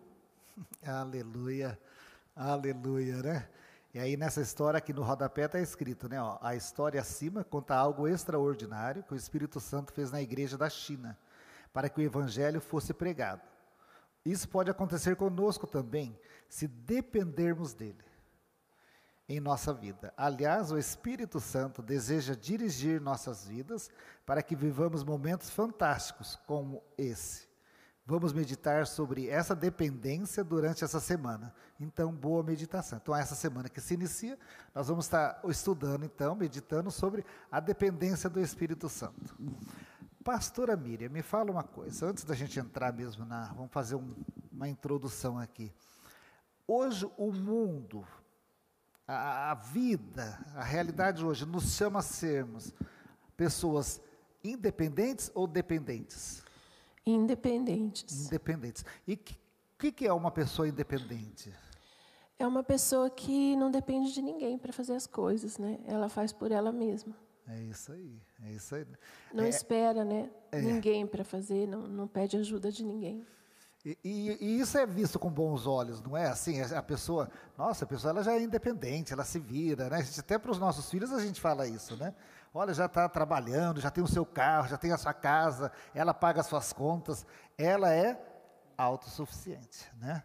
Aleluia, 0.85 1.79
aleluia, 2.35 3.23
né? 3.23 3.49
E 3.93 3.99
aí 3.99 4.17
nessa 4.17 4.41
história 4.41 4.79
aqui 4.79 4.93
no 4.93 5.03
rodapé 5.03 5.47
está 5.47 5.59
escrito, 5.59 6.09
né? 6.09 6.23
Ó, 6.23 6.39
a 6.41 6.55
história 6.55 7.01
acima 7.01 7.43
conta 7.43 7.75
algo 7.75 8.07
extraordinário 8.07 9.03
que 9.03 9.13
o 9.13 9.17
Espírito 9.17 9.59
Santo 9.59 9.93
fez 9.93 10.13
na 10.13 10.23
igreja 10.23 10.57
da 10.57 10.71
China, 10.71 11.19
para 11.73 11.89
que 11.89 12.01
o 12.01 12.05
evangelho 12.05 12.61
fosse 12.61 12.95
pregado. 12.95 13.43
Isso 14.25 14.49
pode 14.49 14.71
acontecer 14.71 15.17
conosco 15.17 15.67
também, 15.67 16.17
se 16.49 16.69
dependermos 16.69 17.75
dele 17.75 18.05
em 19.29 19.41
nossa 19.41 19.73
vida. 19.73 20.13
Aliás, 20.17 20.71
o 20.71 20.79
Espírito 20.79 21.41
Santo 21.41 21.83
deseja 21.83 22.35
dirigir 22.35 23.01
nossas 23.01 23.47
vidas 23.47 23.91
para 24.25 24.43
que 24.43 24.55
vivamos 24.55 25.03
momentos 25.03 25.51
fantásticos 25.51 26.37
como 26.47 26.83
esse. 26.97 27.50
Vamos 28.11 28.33
meditar 28.33 28.89
sobre 28.89 29.29
essa 29.29 29.55
dependência 29.55 30.43
durante 30.43 30.83
essa 30.83 30.99
semana. 30.99 31.55
Então, 31.79 32.13
boa 32.13 32.43
meditação. 32.43 32.99
Então, 33.01 33.15
essa 33.15 33.37
semana 33.37 33.69
que 33.69 33.81
se 33.81 33.95
inicia, 33.95 34.37
nós 34.75 34.89
vamos 34.89 35.05
estar 35.05 35.41
estudando, 35.45 36.05
então, 36.05 36.35
meditando 36.35 36.91
sobre 36.91 37.25
a 37.53 37.61
dependência 37.61 38.29
do 38.29 38.41
Espírito 38.41 38.89
Santo. 38.89 39.37
Pastora 40.25 40.77
Miriam, 40.77 41.09
me 41.09 41.23
fala 41.23 41.53
uma 41.53 41.63
coisa, 41.63 42.07
antes 42.07 42.25
da 42.25 42.35
gente 42.35 42.59
entrar 42.59 42.93
mesmo 42.93 43.25
na. 43.25 43.53
Vamos 43.53 43.71
fazer 43.71 43.95
um, 43.95 44.13
uma 44.51 44.69
introdução 44.69 45.39
aqui. 45.39 45.73
Hoje, 46.67 47.09
o 47.17 47.31
mundo, 47.31 48.05
a, 49.07 49.53
a 49.53 49.55
vida, 49.55 50.37
a 50.57 50.65
realidade 50.65 51.25
hoje 51.25 51.47
nos 51.47 51.77
chama 51.77 52.01
a 52.01 52.03
sermos 52.03 52.75
pessoas 53.37 54.01
independentes 54.43 55.31
ou 55.33 55.47
dependentes? 55.47 56.50
Independentes. 57.07 58.27
Independentes. 58.27 58.85
E 59.07 59.15
o 59.15 59.17
que, 59.17 59.37
que, 59.79 59.93
que 59.93 60.07
é 60.07 60.13
uma 60.13 60.31
pessoa 60.31 60.69
independente? 60.69 61.53
É 62.39 62.47
uma 62.47 62.63
pessoa 62.63 63.11
que 63.11 63.55
não 63.57 63.71
depende 63.71 64.13
de 64.13 64.23
ninguém 64.23 64.57
para 64.59 64.73
fazer 64.73 64.95
as 64.95 65.07
coisas, 65.07 65.59
né? 65.59 65.79
Ela 65.87 66.09
faz 66.09 66.33
por 66.33 66.51
ela 66.51 66.73
mesma. 66.73 67.15
É 67.49 67.61
isso 67.65 67.93
aí, 67.93 68.21
é 68.45 68.53
isso 68.53 68.75
aí. 68.75 68.87
Não 69.35 69.45
É, 69.45 69.49
espera, 69.49 70.05
né? 70.05 70.31
é. 70.53 70.61
Ninguém 70.61 71.07
para 71.07 71.25
fazer, 71.25 71.67
não, 71.67 71.81
não 71.83 72.07
pede 72.07 72.37
ajuda 72.37 72.71
de 72.71 72.85
ninguém. 72.85 73.27
E, 73.85 73.97
e- 74.05 74.37
e 74.41 74.61
isso 74.61 74.77
é 74.79 74.87
visto 74.87 75.19
com 75.19 75.31
bons 75.31 75.67
olhos, 75.67 76.03
não 76.03 76.15
é? 76.17 76.27
Assim, 76.29 76.61
a 76.61 76.79
a 76.79 76.83
pessoa, 76.83 77.31
nossa, 77.57 77.85
a 77.85 77.89
pessoa 77.89 78.11
ela 78.11 78.23
já 78.23 78.35
é 78.35 78.43
independente, 78.43 79.13
ela 79.13 79.25
se 79.25 79.39
vira, 79.39 79.89
né? 79.89 80.03
Gente- 80.05 80.21
até 80.21 80.39
para 80.39 80.51
os 80.51 80.59
nossos 80.59 80.89
filhos 80.91 81.11
a 81.13 81.19
gente 81.25 81.41
fala 81.41 81.67
isso, 81.67 81.97
né? 81.97 82.15
Olha, 82.53 82.75
já 82.75 82.87
está 82.87 83.09
trabalhando, 83.09 83.81
já 83.81 83.91
tem 83.91 84.03
o 84.03 84.09
seu 84.09 84.27
carro, 84.27 84.69
já 84.69 84.77
tem 84.77 84.91
a 84.93 84.99
sua 84.99 85.15
casa, 85.15 85.71
ela 85.95 86.13
paga 86.13 86.41
as 86.41 86.47
suas 86.47 86.73
contas, 86.73 87.25
ela 87.57 87.93
é 87.93 88.21
autossuficiente, 88.77 89.89
né? 90.01 90.23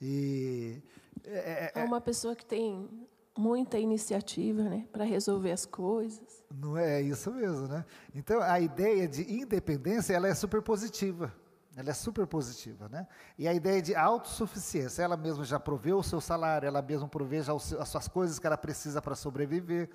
E 0.00 0.82
é- 1.24 1.72
é- 1.74 1.80
É 1.80 1.84
uma 1.84 2.00
pessoa 2.00 2.36
que 2.36 2.44
tem 2.46 2.88
muita 3.36 3.78
iniciativa, 3.78 4.62
né? 4.62 4.86
Para 4.92 5.04
resolver 5.04 5.50
as 5.50 5.66
coisas. 5.66 6.44
Não 6.54 6.76
é 6.76 7.00
isso 7.02 7.32
mesmo, 7.32 7.66
né? 7.66 7.84
Então 8.14 8.40
a 8.40 8.60
ideia 8.60 9.08
de 9.08 9.22
independência 9.32 10.14
ela 10.14 10.28
é 10.28 10.34
super 10.34 10.62
positiva. 10.62 11.32
Ela 11.76 11.90
é 11.90 11.94
super 11.94 12.26
positiva, 12.26 12.88
né? 12.88 13.06
E 13.36 13.46
a 13.46 13.52
ideia 13.52 13.82
de 13.82 13.94
autossuficiência, 13.94 15.02
ela 15.02 15.16
mesma 15.16 15.44
já 15.44 15.60
proveu 15.60 15.98
o 15.98 16.02
seu 16.02 16.20
salário, 16.22 16.66
ela 16.66 16.80
mesma 16.80 17.06
provê 17.06 17.42
já 17.42 17.52
as 17.54 17.88
suas 17.88 18.08
coisas 18.08 18.38
que 18.38 18.46
ela 18.46 18.56
precisa 18.56 19.02
para 19.02 19.14
sobreviver. 19.14 19.90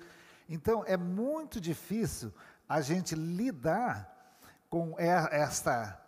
Então 0.52 0.84
é 0.86 0.98
muito 0.98 1.58
difícil 1.58 2.30
a 2.68 2.82
gente 2.82 3.14
lidar 3.14 4.36
com 4.68 4.94
esta 4.98 5.98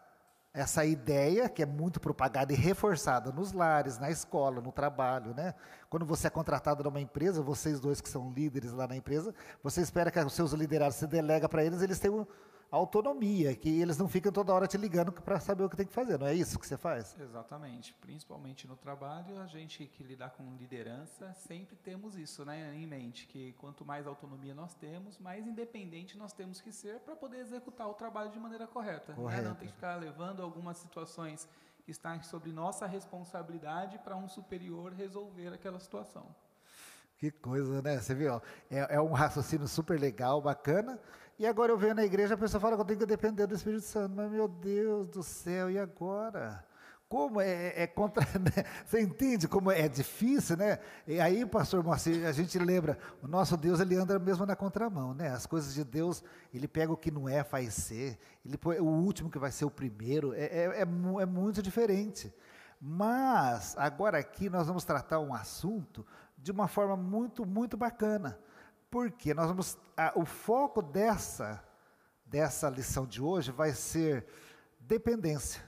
essa 0.52 0.84
ideia 0.84 1.48
que 1.48 1.64
é 1.64 1.66
muito 1.66 1.98
propagada 1.98 2.52
e 2.52 2.56
reforçada 2.56 3.32
nos 3.32 3.52
lares, 3.52 3.98
na 3.98 4.08
escola, 4.08 4.60
no 4.60 4.70
trabalho, 4.70 5.34
né? 5.34 5.52
Quando 5.90 6.06
você 6.06 6.28
é 6.28 6.30
contratado 6.30 6.84
numa 6.84 7.00
empresa, 7.00 7.42
vocês 7.42 7.80
dois 7.80 8.00
que 8.00 8.08
são 8.08 8.30
líderes 8.30 8.70
lá 8.70 8.86
na 8.86 8.94
empresa, 8.94 9.34
você 9.64 9.80
espera 9.80 10.12
que 10.12 10.20
os 10.20 10.32
seus 10.32 10.52
liderados 10.52 10.94
se 10.94 11.08
delega 11.08 11.48
para 11.48 11.64
eles, 11.64 11.82
eles 11.82 11.98
tenham 11.98 12.24
autonomia, 12.75 13.54
que 13.54 13.69
eles 13.81 13.97
não 13.97 14.09
ficam 14.09 14.33
toda 14.33 14.52
hora 14.52 14.66
te 14.66 14.76
ligando 14.76 15.12
para 15.12 15.38
saber 15.40 15.64
o 15.64 15.71
que 15.71 15.76
tem 15.76 15.87
que 15.87 15.93
fazer, 15.93 16.19
não 16.19 16.26
é 16.26 16.35
isso 16.35 16.59
que 16.59 16.66
você 16.66 16.76
faz? 16.76 17.16
Exatamente. 17.19 17.95
Principalmente 18.00 18.66
no 18.66 18.76
trabalho, 18.76 19.40
a 19.40 19.47
gente 19.47 19.87
que 19.87 20.02
lidar 20.02 20.31
com 20.31 20.43
liderança, 20.57 21.33
sempre 21.35 21.76
temos 21.76 22.16
isso 22.16 22.45
né, 22.45 22.75
em 22.75 22.87
mente, 22.87 23.26
que 23.26 23.52
quanto 23.54 23.85
mais 23.85 24.07
autonomia 24.07 24.54
nós 24.54 24.75
temos, 24.75 25.19
mais 25.19 25.47
independente 25.47 26.19
nós 26.19 26.33
temos 26.33 26.61
que 26.61 26.73
ser 26.73 27.00
para 27.00 27.14
poder 27.14 27.38
executar 27.38 27.88
o 27.88 27.95
trabalho 27.95 28.31
de 28.31 28.38
maneira 28.38 28.66
correta. 28.66 29.14
né? 29.14 29.49
Não 29.49 29.54
tem 29.54 29.69
que 29.69 29.75
ficar 29.75 29.97
levando 29.97 30.43
algumas 30.43 30.76
situações 30.78 31.49
que 31.85 31.90
estão 31.90 32.23
sobre 32.23 32.50
nossa 32.50 32.87
responsabilidade 32.87 33.99
para 33.99 34.16
um 34.16 34.28
superior 34.28 34.93
resolver 34.93 35.52
aquela 35.52 35.78
situação. 35.78 36.35
Que 37.19 37.31
coisa, 37.31 37.81
né? 37.81 37.99
Você 38.00 38.14
viu? 38.14 38.40
É, 38.71 38.97
é 38.97 39.00
um 39.00 39.12
raciocínio 39.12 39.69
super 39.69 39.99
legal, 39.99 40.40
bacana. 40.40 40.99
E 41.37 41.47
agora 41.47 41.73
eu 41.73 41.79
venho 41.79 41.95
na 41.95 42.05
igreja, 42.05 42.35
a 42.35 42.38
pessoa 42.38 42.61
fala 42.61 42.76
que 42.76 42.83
eu 42.83 42.85
tenho 42.85 43.00
que 43.00 43.07
depender 43.07 43.47
do 43.47 43.55
Espírito 43.55 43.83
Santo. 43.83 44.14
Mas, 44.14 44.31
meu 44.31 44.47
Deus 44.47 45.09
do 45.09 45.23
céu, 45.23 45.69
e 45.69 45.79
agora? 45.79 46.64
Como 47.09 47.41
é, 47.41 47.83
é 47.83 47.87
contra. 47.88 48.25
né? 48.38 48.64
Você 48.87 49.00
entende 49.00 49.49
como 49.49 49.71
é 49.71 49.88
difícil, 49.88 50.57
né? 50.57 50.79
E 51.07 51.21
aí, 51.21 51.45
pastor 51.45 51.83
Moacir, 51.83 52.25
a 52.25 52.31
gente 52.31 52.57
lembra, 52.59 52.97
o 53.21 53.26
nosso 53.26 53.57
Deus, 53.57 53.81
ele 53.81 53.97
anda 53.97 54.17
mesmo 54.19 54.47
na 54.47 54.55
contramão, 54.55 55.12
né? 55.12 55.29
As 55.29 55.45
coisas 55.45 55.75
de 55.75 55.83
Deus, 55.83 56.23
ele 56.53 56.69
pega 56.69 56.93
o 56.93 56.97
que 56.97 57.11
não 57.11 57.29
é, 57.29 57.43
faz 57.43 57.75
ser. 57.75 58.17
Ele 58.45 58.57
põe 58.57 58.79
o 58.79 58.87
último 58.87 59.29
que 59.29 59.38
vai 59.38 59.50
ser 59.50 59.64
o 59.64 59.71
primeiro. 59.71 60.33
É, 60.35 60.45
é, 60.45 60.64
é 60.67 60.83
é 60.83 61.26
muito 61.26 61.61
diferente. 61.61 62.33
Mas, 62.81 63.75
agora 63.76 64.19
aqui, 64.19 64.49
nós 64.49 64.69
vamos 64.69 64.85
tratar 64.85 65.19
um 65.19 65.35
assunto 65.35 66.07
de 66.38 66.53
uma 66.53 66.69
forma 66.69 66.97
muito, 66.97 67.45
muito 67.45 67.76
bacana. 67.76 68.38
Porque 68.94 69.34
nós 69.34 69.48
vamos. 69.48 69.76
a- 69.96 70.12
o 70.14 70.24
foco 70.24 70.80
dessa, 70.80 71.60
dessa 72.24 72.70
lição 72.70 73.04
de 73.04 73.20
hoje 73.20 73.50
vai 73.50 73.72
ser 73.72 74.24
dependência. 74.78 75.60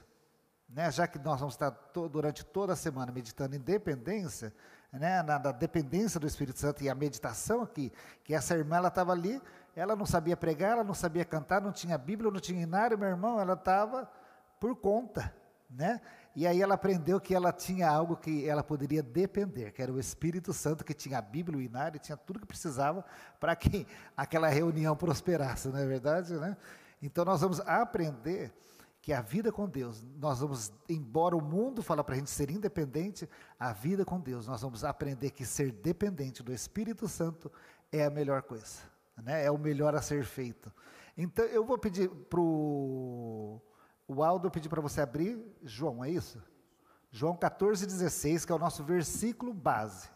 Né? 0.69 0.89
Já 0.89 1.05
que 1.07 1.19
nós 1.19 1.37
vamos 1.37 1.55
estar 1.55 1.69
to- 1.69 2.07
durante 2.07 2.45
toda 2.45 2.71
a 2.71 2.75
semana 2.77 3.11
meditando 3.11 3.53
em 3.53 3.59
dependência, 3.59 4.53
né? 4.93 5.21
na, 5.23 5.37
na 5.39 5.51
dependência 5.51 6.21
do 6.21 6.25
Espírito 6.25 6.57
Santo 6.57 6.81
e 6.85 6.89
a 6.89 6.95
meditação 6.95 7.63
aqui, 7.63 7.91
que 8.23 8.33
essa 8.33 8.55
irmã 8.55 8.79
estava 8.87 9.11
ali, 9.11 9.41
ela 9.75 9.93
não 9.93 10.05
sabia 10.05 10.37
pregar, 10.37 10.71
ela 10.71 10.83
não 10.85 10.93
sabia 10.93 11.25
cantar, 11.25 11.59
não 11.61 11.73
tinha 11.73 11.97
Bíblia, 11.97 12.31
não 12.31 12.39
tinha 12.39 12.61
inário, 12.63 12.97
meu 12.97 13.09
irmão, 13.09 13.41
ela 13.41 13.55
estava 13.55 14.09
por 14.57 14.73
conta, 14.73 15.35
né? 15.69 15.99
E 16.37 16.45
aí 16.45 16.61
ela 16.61 16.75
aprendeu 16.75 17.19
que 17.19 17.33
ela 17.33 17.51
tinha 17.51 17.89
algo 17.89 18.15
que 18.15 18.47
ela 18.47 18.63
poderia 18.63 19.01
depender, 19.01 19.71
que 19.71 19.81
era 19.81 19.91
o 19.91 19.99
Espírito 19.99 20.53
Santo, 20.53 20.85
que 20.85 20.93
tinha 20.93 21.17
a 21.17 21.21
Bíblia, 21.21 21.57
o 21.57 21.61
inário, 21.63 21.99
tinha 21.99 22.15
tudo 22.15 22.39
que 22.39 22.45
precisava 22.45 23.03
para 23.39 23.55
que 23.55 23.87
aquela 24.15 24.47
reunião 24.47 24.95
prosperasse, 24.95 25.67
não 25.67 25.79
é 25.79 25.85
verdade, 25.87 26.35
né? 26.35 26.55
Então 27.01 27.25
nós 27.25 27.41
vamos 27.41 27.59
aprender 27.61 28.53
que 29.01 29.11
a 29.11 29.19
vida 29.19 29.51
com 29.51 29.67
Deus, 29.67 30.05
nós 30.15 30.39
vamos, 30.39 30.71
embora 30.87 31.35
o 31.35 31.41
mundo 31.41 31.81
fala 31.81 32.03
para 32.03 32.13
a 32.13 32.17
gente 32.19 32.29
ser 32.29 32.51
independente, 32.51 33.27
a 33.59 33.73
vida 33.73 34.05
com 34.05 34.19
Deus, 34.19 34.45
nós 34.45 34.61
vamos 34.61 34.83
aprender 34.83 35.31
que 35.31 35.43
ser 35.43 35.71
dependente 35.71 36.43
do 36.43 36.53
Espírito 36.53 37.07
Santo 37.07 37.51
é 37.91 38.05
a 38.05 38.11
melhor 38.11 38.43
coisa, 38.43 38.83
né? 39.23 39.43
é 39.43 39.49
o 39.49 39.57
melhor 39.57 39.95
a 39.95 40.03
ser 40.03 40.23
feito. 40.23 40.71
Então, 41.17 41.43
eu 41.45 41.65
vou 41.65 41.79
pedir 41.79 42.07
para 42.07 42.39
o 42.39 43.59
Aldo, 44.23 44.47
eu 44.47 44.51
pedi 44.51 44.69
para 44.69 44.81
você 44.81 45.01
abrir, 45.01 45.37
João, 45.63 46.03
é 46.03 46.09
isso? 46.09 46.41
João 47.11 47.35
14, 47.35 47.85
16, 47.85 48.45
que 48.45 48.51
é 48.51 48.55
o 48.55 48.59
nosso 48.59 48.83
versículo 48.83 49.53
base. 49.53 50.09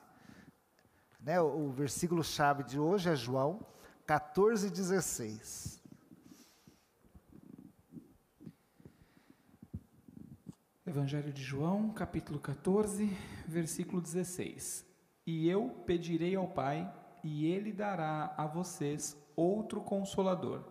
Né? 1.20 1.40
O, 1.42 1.68
o 1.68 1.72
versículo 1.72 2.24
chave 2.24 2.64
de 2.64 2.80
hoje 2.80 3.10
é 3.10 3.16
João 3.16 3.66
14, 4.06 4.70
16. 4.70 5.82
Evangelho 10.86 11.32
de 11.32 11.42
João, 11.42 11.92
capítulo 11.92 12.40
14, 12.40 13.06
versículo 13.48 14.02
16. 14.02 14.86
E 15.26 15.48
eu 15.48 15.70
pedirei 15.86 16.36
ao 16.36 16.48
Pai, 16.48 16.92
e 17.24 17.46
ele 17.46 17.72
dará 17.72 18.34
a 18.36 18.46
vocês 18.46 19.16
outro 19.36 19.80
consolador, 19.82 20.64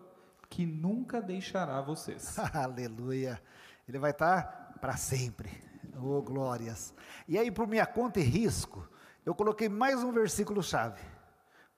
que 0.51 0.67
nunca 0.67 1.23
deixará 1.23 1.81
vocês. 1.81 2.37
Aleluia. 2.53 3.41
Ele 3.89 3.99
vai 3.99 4.11
estar 4.11 4.75
para 4.81 4.97
sempre. 4.97 5.51
Oh, 5.97 6.21
glórias. 6.21 6.93
E 7.29 7.39
aí, 7.39 7.51
por 7.51 7.69
minha 7.69 7.87
conta 7.87 8.19
e 8.19 8.25
risco, 8.25 8.87
eu 9.25 9.35
coloquei 9.35 9.69
mais 9.69 10.03
um 10.03 10.13
versículo 10.13 10.63
chave 10.63 11.01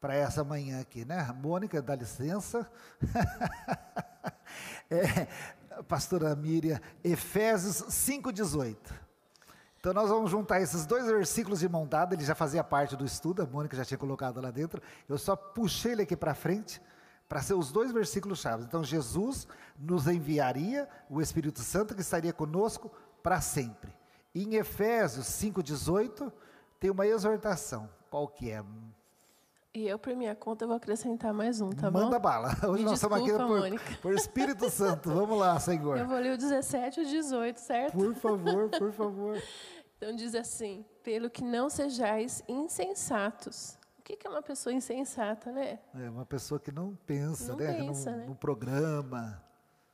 para 0.00 0.14
essa 0.14 0.42
manhã 0.42 0.80
aqui, 0.80 1.04
né? 1.04 1.22
Mônica, 1.40 1.82
dá 1.82 1.94
licença. 1.94 2.68
é, 4.90 5.28
pastora 5.86 6.34
Miriam, 6.34 6.80
Efésios 7.04 7.82
5,18. 7.82 8.76
Então 9.78 9.92
nós 9.92 10.08
vamos 10.08 10.30
juntar 10.30 10.60
esses 10.60 10.86
dois 10.86 11.06
versículos 11.06 11.60
de 11.60 11.68
mão 11.68 11.86
dada, 11.86 12.14
ele 12.14 12.24
já 12.24 12.36
fazia 12.36 12.62
parte 12.62 12.96
do 12.96 13.04
estudo, 13.04 13.42
a 13.42 13.46
Mônica 13.46 13.76
já 13.76 13.84
tinha 13.84 13.98
colocado 13.98 14.40
lá 14.40 14.50
dentro. 14.50 14.80
Eu 15.08 15.18
só 15.18 15.34
puxei 15.34 15.92
ele 15.92 16.02
aqui 16.02 16.16
para 16.16 16.34
frente 16.34 16.80
para 17.32 17.40
ser 17.40 17.54
os 17.54 17.72
dois 17.72 17.90
versículos 17.90 18.40
chaves. 18.40 18.66
Então 18.66 18.84
Jesus 18.84 19.48
nos 19.78 20.06
enviaria 20.06 20.86
o 21.08 21.18
Espírito 21.18 21.60
Santo 21.60 21.94
que 21.94 22.02
estaria 22.02 22.30
conosco 22.30 22.92
para 23.22 23.40
sempre. 23.40 23.90
E 24.34 24.44
em 24.44 24.56
Efésios 24.56 25.24
5:18 25.28 26.30
tem 26.78 26.90
uma 26.90 27.06
exortação. 27.06 27.88
Qual 28.10 28.28
que 28.28 28.50
é? 28.50 28.62
E 29.72 29.88
eu, 29.88 29.98
por 29.98 30.14
minha 30.14 30.34
conta, 30.34 30.66
vou 30.66 30.76
acrescentar 30.76 31.32
mais 31.32 31.62
um, 31.62 31.70
tá 31.70 31.90
Manda 31.90 32.18
bom? 32.18 32.22
bala. 32.22 32.54
Hoje 32.68 32.80
Me 32.80 32.90
nós 32.90 33.02
estamos 33.02 33.22
aqui 33.22 33.32
por, 33.32 34.00
por 34.02 34.12
Espírito 34.12 34.68
Santo. 34.68 35.08
Vamos 35.08 35.38
lá, 35.38 35.58
Senhor. 35.58 35.96
Eu 35.96 36.06
vou 36.06 36.18
ler 36.18 36.34
o 36.34 36.36
17 36.36 37.00
e 37.00 37.02
o 37.02 37.06
18, 37.06 37.56
certo? 37.56 37.96
Por 37.96 38.14
favor, 38.14 38.68
por 38.68 38.92
favor. 38.92 39.42
Então 39.96 40.14
diz 40.14 40.34
assim: 40.34 40.84
pelo 41.02 41.30
que 41.30 41.42
não 41.42 41.70
sejais 41.70 42.44
insensatos. 42.46 43.78
O 44.02 44.04
que 44.04 44.18
é 44.26 44.28
uma 44.28 44.42
pessoa 44.42 44.72
insensata, 44.72 45.52
né? 45.52 45.78
É 45.94 46.10
uma 46.10 46.26
pessoa 46.26 46.58
que 46.58 46.72
não 46.72 46.98
pensa, 47.06 47.52
Não 47.52 47.56
né? 47.56 47.72
pensa, 47.72 48.10
no, 48.10 48.16
né? 48.16 48.26
no 48.26 48.34
programa. 48.34 49.40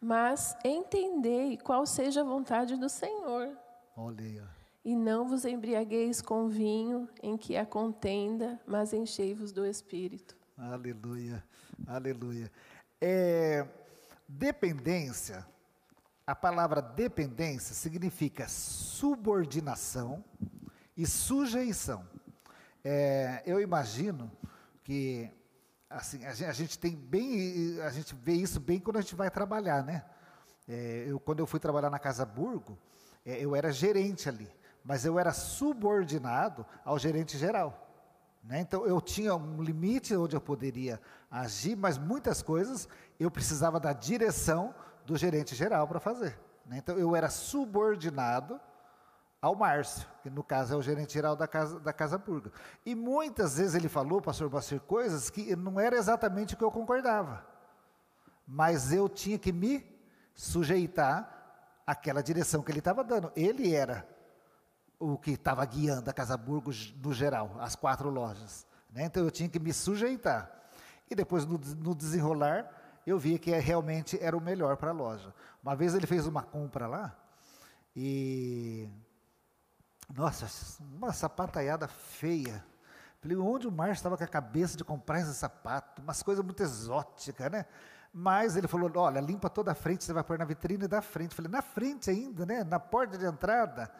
Mas 0.00 0.56
entendei 0.64 1.58
qual 1.58 1.84
seja 1.84 2.22
a 2.22 2.24
vontade 2.24 2.74
do 2.78 2.88
Senhor. 2.88 3.54
Olha. 3.94 4.48
E 4.82 4.96
não 4.96 5.28
vos 5.28 5.44
embriagueis 5.44 6.22
com 6.22 6.48
vinho 6.48 7.06
em 7.22 7.36
que 7.36 7.54
há 7.54 7.66
contenda, 7.66 8.58
mas 8.66 8.94
enchei-vos 8.94 9.52
do 9.52 9.66
Espírito. 9.66 10.34
Aleluia, 10.56 11.44
aleluia. 11.86 12.50
É, 12.98 13.68
dependência, 14.26 15.46
a 16.26 16.34
palavra 16.34 16.80
dependência 16.80 17.74
significa 17.74 18.48
subordinação 18.48 20.24
e 20.96 21.06
sujeição. 21.06 22.08
É, 22.90 23.42
eu 23.44 23.60
imagino 23.60 24.32
que 24.82 25.30
assim, 25.90 26.24
a 26.24 26.32
gente, 26.32 26.48
a 26.48 26.52
gente, 26.52 26.78
tem 26.78 26.96
bem, 26.96 27.78
a 27.82 27.90
gente 27.90 28.14
vê 28.14 28.32
isso 28.32 28.58
bem 28.58 28.80
quando 28.80 28.96
a 28.96 29.02
gente 29.02 29.14
vai 29.14 29.30
trabalhar, 29.30 29.84
né? 29.84 30.06
É, 30.66 31.04
eu, 31.06 31.20
quando 31.20 31.40
eu 31.40 31.46
fui 31.46 31.60
trabalhar 31.60 31.90
na 31.90 31.98
Casa 31.98 32.24
Burgo, 32.24 32.78
é, 33.26 33.44
eu 33.44 33.54
era 33.54 33.70
gerente 33.70 34.26
ali, 34.26 34.50
mas 34.82 35.04
eu 35.04 35.18
era 35.18 35.34
subordinado 35.34 36.64
ao 36.82 36.98
gerente 36.98 37.36
geral. 37.36 37.86
Né? 38.42 38.60
Então 38.60 38.86
eu 38.86 39.02
tinha 39.02 39.34
um 39.34 39.62
limite 39.62 40.16
onde 40.16 40.34
eu 40.34 40.40
poderia 40.40 40.98
agir, 41.30 41.76
mas 41.76 41.98
muitas 41.98 42.40
coisas 42.40 42.88
eu 43.20 43.30
precisava 43.30 43.78
da 43.78 43.92
direção 43.92 44.74
do 45.04 45.14
gerente 45.14 45.54
geral 45.54 45.86
para 45.86 46.00
fazer. 46.00 46.40
Né? 46.64 46.78
Então 46.78 46.96
eu 46.98 47.14
era 47.14 47.28
subordinado 47.28 48.58
ao 49.40 49.54
Márcio, 49.54 50.06
que 50.22 50.30
no 50.30 50.42
caso 50.42 50.74
é 50.74 50.76
o 50.76 50.82
gerente 50.82 51.12
geral 51.12 51.36
da 51.36 51.46
Casa, 51.46 51.78
da 51.78 51.92
casa 51.92 52.18
Burga. 52.18 52.50
E 52.84 52.94
muitas 52.94 53.56
vezes 53.56 53.74
ele 53.74 53.88
falou, 53.88 54.20
pastor 54.20 54.48
Bacir, 54.48 54.80
coisas 54.80 55.30
que 55.30 55.54
não 55.54 55.78
era 55.78 55.96
exatamente 55.96 56.54
o 56.54 56.56
que 56.56 56.64
eu 56.64 56.70
concordava. 56.70 57.46
Mas 58.46 58.92
eu 58.92 59.08
tinha 59.08 59.38
que 59.38 59.52
me 59.52 59.86
sujeitar 60.34 61.82
àquela 61.86 62.22
direção 62.22 62.62
que 62.62 62.72
ele 62.72 62.80
estava 62.80 63.04
dando. 63.04 63.30
Ele 63.36 63.74
era 63.74 64.08
o 64.98 65.16
que 65.16 65.32
estava 65.32 65.64
guiando 65.64 66.10
a 66.10 66.12
Casa 66.12 66.36
Burgo 66.36 66.70
no 67.02 67.12
geral, 67.12 67.56
as 67.60 67.76
quatro 67.76 68.10
lojas. 68.10 68.66
Né? 68.90 69.04
Então 69.04 69.22
eu 69.22 69.30
tinha 69.30 69.48
que 69.48 69.60
me 69.60 69.72
sujeitar. 69.72 70.50
E 71.10 71.14
depois, 71.14 71.46
no, 71.46 71.58
no 71.58 71.94
desenrolar, 71.94 72.68
eu 73.06 73.18
vi 73.18 73.38
que 73.38 73.50
realmente 73.52 74.18
era 74.20 74.36
o 74.36 74.40
melhor 74.40 74.76
para 74.76 74.90
a 74.90 74.94
loja. 74.94 75.32
Uma 75.62 75.76
vez 75.76 75.94
ele 75.94 76.06
fez 76.06 76.26
uma 76.26 76.42
compra 76.42 76.86
lá 76.86 77.16
e 77.96 78.88
nossa, 80.14 80.46
uma 80.80 81.12
sapataiada 81.12 81.86
feia. 81.86 82.64
Falei, 83.20 83.36
onde 83.36 83.66
o 83.66 83.72
Márcio 83.72 83.94
estava 83.94 84.16
com 84.16 84.24
a 84.24 84.28
cabeça 84.28 84.76
de 84.76 84.84
comprar 84.84 85.20
esse 85.20 85.34
sapato? 85.34 86.00
Umas 86.00 86.22
coisas 86.22 86.44
muito 86.44 86.62
exóticas, 86.62 87.50
né? 87.50 87.66
Mas 88.12 88.56
ele 88.56 88.66
falou, 88.66 88.90
olha, 88.96 89.20
limpa 89.20 89.50
toda 89.50 89.72
a 89.72 89.74
frente, 89.74 90.04
você 90.04 90.12
vai 90.12 90.24
pôr 90.24 90.38
na 90.38 90.44
vitrine 90.44 90.88
da 90.88 91.02
frente. 91.02 91.34
Falei, 91.34 91.50
na 91.50 91.60
frente 91.60 92.10
ainda, 92.10 92.46
né? 92.46 92.64
Na 92.64 92.80
porta 92.80 93.18
de 93.18 93.26
entrada. 93.26 93.92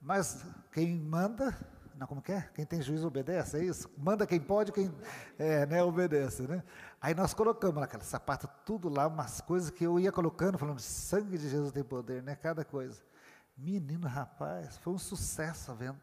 Mas 0.00 0.44
quem 0.72 0.98
manda, 0.98 1.56
não, 1.96 2.06
como 2.06 2.22
que 2.22 2.32
é? 2.32 2.48
Quem 2.54 2.64
tem 2.64 2.80
juízo 2.80 3.06
obedece, 3.06 3.58
é 3.58 3.64
isso? 3.64 3.90
Manda 3.98 4.26
quem 4.26 4.40
pode, 4.40 4.72
quem 4.72 4.92
é, 5.38 5.66
né, 5.66 5.82
obedece, 5.82 6.42
né? 6.42 6.62
Aí 7.00 7.14
nós 7.14 7.34
colocamos 7.34 7.80
naquele 7.80 8.04
sapato 8.04 8.48
tudo 8.64 8.88
lá, 8.88 9.06
umas 9.06 9.40
coisas 9.40 9.70
que 9.70 9.84
eu 9.84 9.98
ia 10.00 10.12
colocando, 10.12 10.58
falando, 10.58 10.80
sangue 10.80 11.36
de 11.36 11.48
Jesus 11.48 11.72
tem 11.72 11.82
poder, 11.82 12.22
né? 12.22 12.34
Cada 12.34 12.64
coisa. 12.64 13.00
Menino, 13.56 14.08
rapaz, 14.08 14.76
foi 14.78 14.92
um 14.92 14.98
sucesso 14.98 15.70
a 15.70 15.74
venda. 15.74 15.98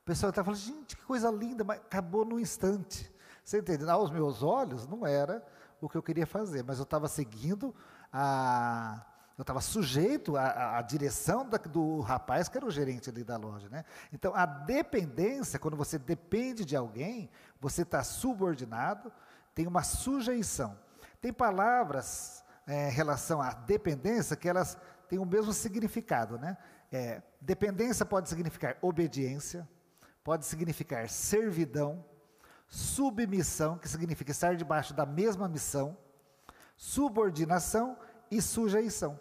O 0.00 0.04
pessoal 0.04 0.30
estava 0.30 0.46
falando, 0.46 0.60
gente, 0.60 0.96
que 0.96 1.04
coisa 1.04 1.30
linda, 1.30 1.64
mas 1.64 1.78
acabou 1.78 2.24
num 2.24 2.38
instante. 2.38 3.12
Você 3.44 3.58
entende? 3.58 3.88
Aos 3.88 4.10
meus 4.10 4.42
olhos, 4.42 4.86
não 4.86 5.06
era 5.06 5.44
o 5.80 5.88
que 5.88 5.96
eu 5.96 6.02
queria 6.02 6.26
fazer, 6.26 6.62
mas 6.62 6.78
eu 6.78 6.84
estava 6.84 7.08
seguindo 7.08 7.74
a. 8.12 9.04
Eu 9.38 9.42
estava 9.42 9.60
sujeito 9.60 10.34
à, 10.34 10.78
à 10.78 10.82
direção 10.82 11.46
da, 11.46 11.58
do 11.58 12.00
rapaz 12.00 12.48
que 12.48 12.56
era 12.56 12.64
o 12.64 12.70
gerente 12.70 13.10
ali 13.10 13.22
da 13.22 13.36
loja. 13.36 13.68
Né? 13.68 13.84
Então, 14.10 14.34
a 14.34 14.46
dependência, 14.46 15.58
quando 15.58 15.76
você 15.76 15.98
depende 15.98 16.64
de 16.64 16.74
alguém, 16.74 17.28
você 17.60 17.82
está 17.82 18.02
subordinado, 18.02 19.12
tem 19.54 19.66
uma 19.66 19.82
sujeição. 19.82 20.78
Tem 21.20 21.34
palavras 21.34 22.42
é, 22.66 22.88
em 22.88 22.92
relação 22.92 23.42
à 23.42 23.52
dependência 23.52 24.36
que 24.36 24.48
elas 24.48 24.78
têm 25.06 25.18
o 25.18 25.26
mesmo 25.26 25.52
significado. 25.52 26.38
Né? 26.38 26.56
É, 26.96 27.22
dependência 27.42 28.06
pode 28.06 28.26
significar 28.26 28.78
obediência, 28.80 29.68
pode 30.24 30.46
significar 30.46 31.10
servidão, 31.10 32.02
submissão, 32.66 33.76
que 33.76 33.86
significa 33.86 34.30
estar 34.30 34.56
debaixo 34.56 34.94
da 34.94 35.04
mesma 35.04 35.46
missão, 35.46 35.94
subordinação 36.74 37.98
e 38.30 38.40
sujeição. 38.40 39.20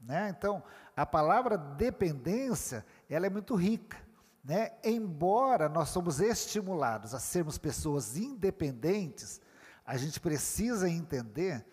Né? 0.00 0.34
Então, 0.36 0.64
a 0.96 1.06
palavra 1.06 1.56
dependência, 1.56 2.84
ela 3.08 3.24
é 3.24 3.30
muito 3.30 3.54
rica. 3.54 3.98
Né? 4.42 4.72
Embora 4.82 5.68
nós 5.68 5.90
somos 5.90 6.18
estimulados 6.18 7.14
a 7.14 7.20
sermos 7.20 7.56
pessoas 7.56 8.16
independentes, 8.16 9.40
a 9.86 9.96
gente 9.96 10.18
precisa 10.18 10.90
entender 10.90 11.64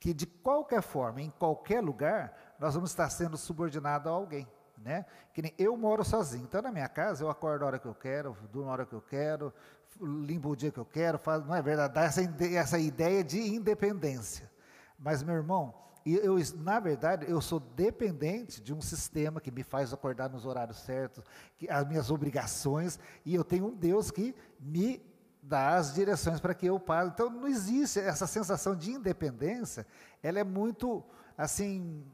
que 0.00 0.12
de 0.12 0.26
qualquer 0.26 0.82
forma, 0.82 1.22
em 1.22 1.30
qualquer 1.30 1.80
lugar, 1.80 2.56
nós 2.58 2.74
vamos 2.74 2.90
estar 2.90 3.08
sendo 3.08 3.36
subordinados 3.36 4.08
a 4.08 4.10
alguém 4.10 4.48
né? 4.78 5.04
Que 5.32 5.42
nem 5.42 5.54
eu 5.58 5.76
moro 5.76 6.04
sozinho. 6.04 6.44
Então, 6.44 6.62
na 6.62 6.72
minha 6.72 6.88
casa, 6.88 7.24
eu 7.24 7.30
acordo 7.30 7.64
a 7.64 7.66
hora 7.66 7.78
que 7.78 7.86
eu 7.86 7.94
quero, 7.94 8.36
durmo 8.52 8.70
a 8.70 8.72
hora 8.72 8.86
que 8.86 8.94
eu 8.94 9.00
quero, 9.00 9.52
limpo 10.00 10.50
o 10.50 10.56
dia 10.56 10.70
que 10.70 10.78
eu 10.78 10.84
quero, 10.84 11.18
faz, 11.18 11.44
não 11.44 11.54
é 11.54 11.62
verdade? 11.62 11.94
Dá 11.94 12.02
essa, 12.02 12.20
essa 12.22 12.78
ideia 12.78 13.24
de 13.24 13.38
independência. 13.40 14.50
Mas, 14.98 15.22
meu 15.22 15.34
irmão, 15.34 15.74
eu, 16.04 16.36
na 16.56 16.78
verdade, 16.78 17.28
eu 17.28 17.40
sou 17.40 17.58
dependente 17.58 18.60
de 18.62 18.72
um 18.72 18.80
sistema 18.80 19.40
que 19.40 19.50
me 19.50 19.64
faz 19.64 19.92
acordar 19.92 20.30
nos 20.30 20.46
horários 20.46 20.78
certos, 20.78 21.24
que, 21.58 21.68
as 21.68 21.86
minhas 21.86 22.10
obrigações, 22.10 22.98
e 23.24 23.34
eu 23.34 23.42
tenho 23.42 23.66
um 23.66 23.74
Deus 23.74 24.10
que 24.10 24.34
me 24.60 25.04
dá 25.42 25.76
as 25.76 25.94
direções 25.94 26.40
para 26.40 26.54
que 26.54 26.66
eu 26.66 26.78
pare. 26.78 27.08
Então, 27.08 27.28
não 27.28 27.46
existe 27.46 27.98
essa 27.98 28.26
sensação 28.26 28.76
de 28.76 28.92
independência, 28.92 29.86
ela 30.22 30.38
é 30.38 30.44
muito, 30.44 31.04
assim, 31.36 32.04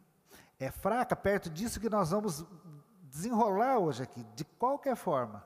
é 0.64 0.70
fraca 0.70 1.16
perto 1.16 1.50
disso 1.50 1.80
que 1.80 1.88
nós 1.88 2.10
vamos 2.10 2.44
desenrolar 3.02 3.78
hoje 3.78 4.02
aqui. 4.02 4.22
De 4.34 4.44
qualquer 4.44 4.96
forma, 4.96 5.44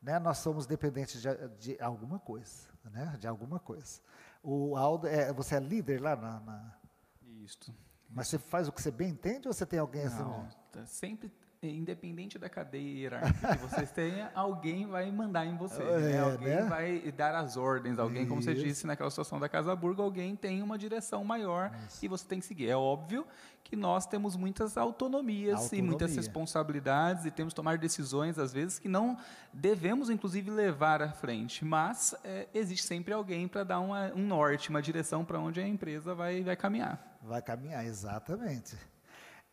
né, 0.00 0.18
nós 0.18 0.38
somos 0.38 0.66
dependentes 0.66 1.20
de, 1.20 1.48
de, 1.58 1.82
alguma 1.82 2.18
coisa, 2.18 2.68
né, 2.84 3.16
de 3.18 3.26
alguma 3.26 3.58
coisa. 3.58 4.00
O 4.42 4.76
Aldo, 4.76 5.06
é, 5.06 5.32
você 5.32 5.56
é 5.56 5.60
líder 5.60 6.00
lá 6.00 6.16
na, 6.16 6.40
na... 6.40 6.76
Isso. 7.22 7.74
Mas 8.08 8.28
você 8.28 8.38
faz 8.38 8.68
o 8.68 8.72
que 8.72 8.82
você 8.82 8.90
bem 8.90 9.10
entende 9.10 9.48
ou 9.48 9.54
você 9.54 9.64
tem 9.64 9.78
alguém 9.78 10.04
assim? 10.04 10.22
Não, 10.22 10.48
tá 10.70 10.84
sempre 10.86 11.32
independente 11.68 12.38
da 12.38 12.48
cadeira 12.48 13.20
que 13.20 13.58
vocês 13.58 13.90
tenham, 13.92 14.28
alguém 14.34 14.86
vai 14.86 15.10
mandar 15.12 15.46
em 15.46 15.56
você. 15.56 15.82
É, 15.82 15.98
né? 15.98 16.20
Alguém 16.20 16.48
né? 16.48 16.62
vai 16.62 17.12
dar 17.12 17.34
as 17.36 17.56
ordens. 17.56 17.98
Alguém, 17.98 18.22
Isso. 18.22 18.28
como 18.28 18.42
você 18.42 18.54
disse 18.54 18.86
naquela 18.86 19.10
situação 19.10 19.38
da 19.38 19.48
Casa 19.48 19.74
Burgo, 19.76 20.02
alguém 20.02 20.34
tem 20.34 20.62
uma 20.62 20.76
direção 20.76 21.24
maior 21.24 21.72
Isso. 21.86 22.04
e 22.04 22.08
você 22.08 22.26
tem 22.26 22.40
que 22.40 22.46
seguir. 22.46 22.68
É 22.68 22.76
óbvio 22.76 23.24
que 23.62 23.76
nós 23.76 24.06
temos 24.06 24.36
muitas 24.36 24.76
autonomias 24.76 25.62
Autonomia. 25.62 25.78
e 25.78 25.82
muitas 25.82 26.16
responsabilidades 26.16 27.24
e 27.24 27.30
temos 27.30 27.52
que 27.52 27.56
tomar 27.56 27.78
decisões, 27.78 28.38
às 28.38 28.52
vezes, 28.52 28.78
que 28.78 28.88
não 28.88 29.16
devemos, 29.52 30.10
inclusive, 30.10 30.50
levar 30.50 31.00
à 31.00 31.12
frente. 31.12 31.64
Mas 31.64 32.14
é, 32.24 32.48
existe 32.52 32.86
sempre 32.86 33.14
alguém 33.14 33.46
para 33.46 33.62
dar 33.62 33.80
uma, 33.80 34.12
um 34.14 34.26
norte, 34.26 34.68
uma 34.68 34.82
direção 34.82 35.24
para 35.24 35.38
onde 35.38 35.60
a 35.60 35.66
empresa 35.66 36.14
vai, 36.14 36.42
vai 36.42 36.56
caminhar. 36.56 37.18
Vai 37.22 37.40
caminhar, 37.40 37.86
exatamente. 37.86 38.76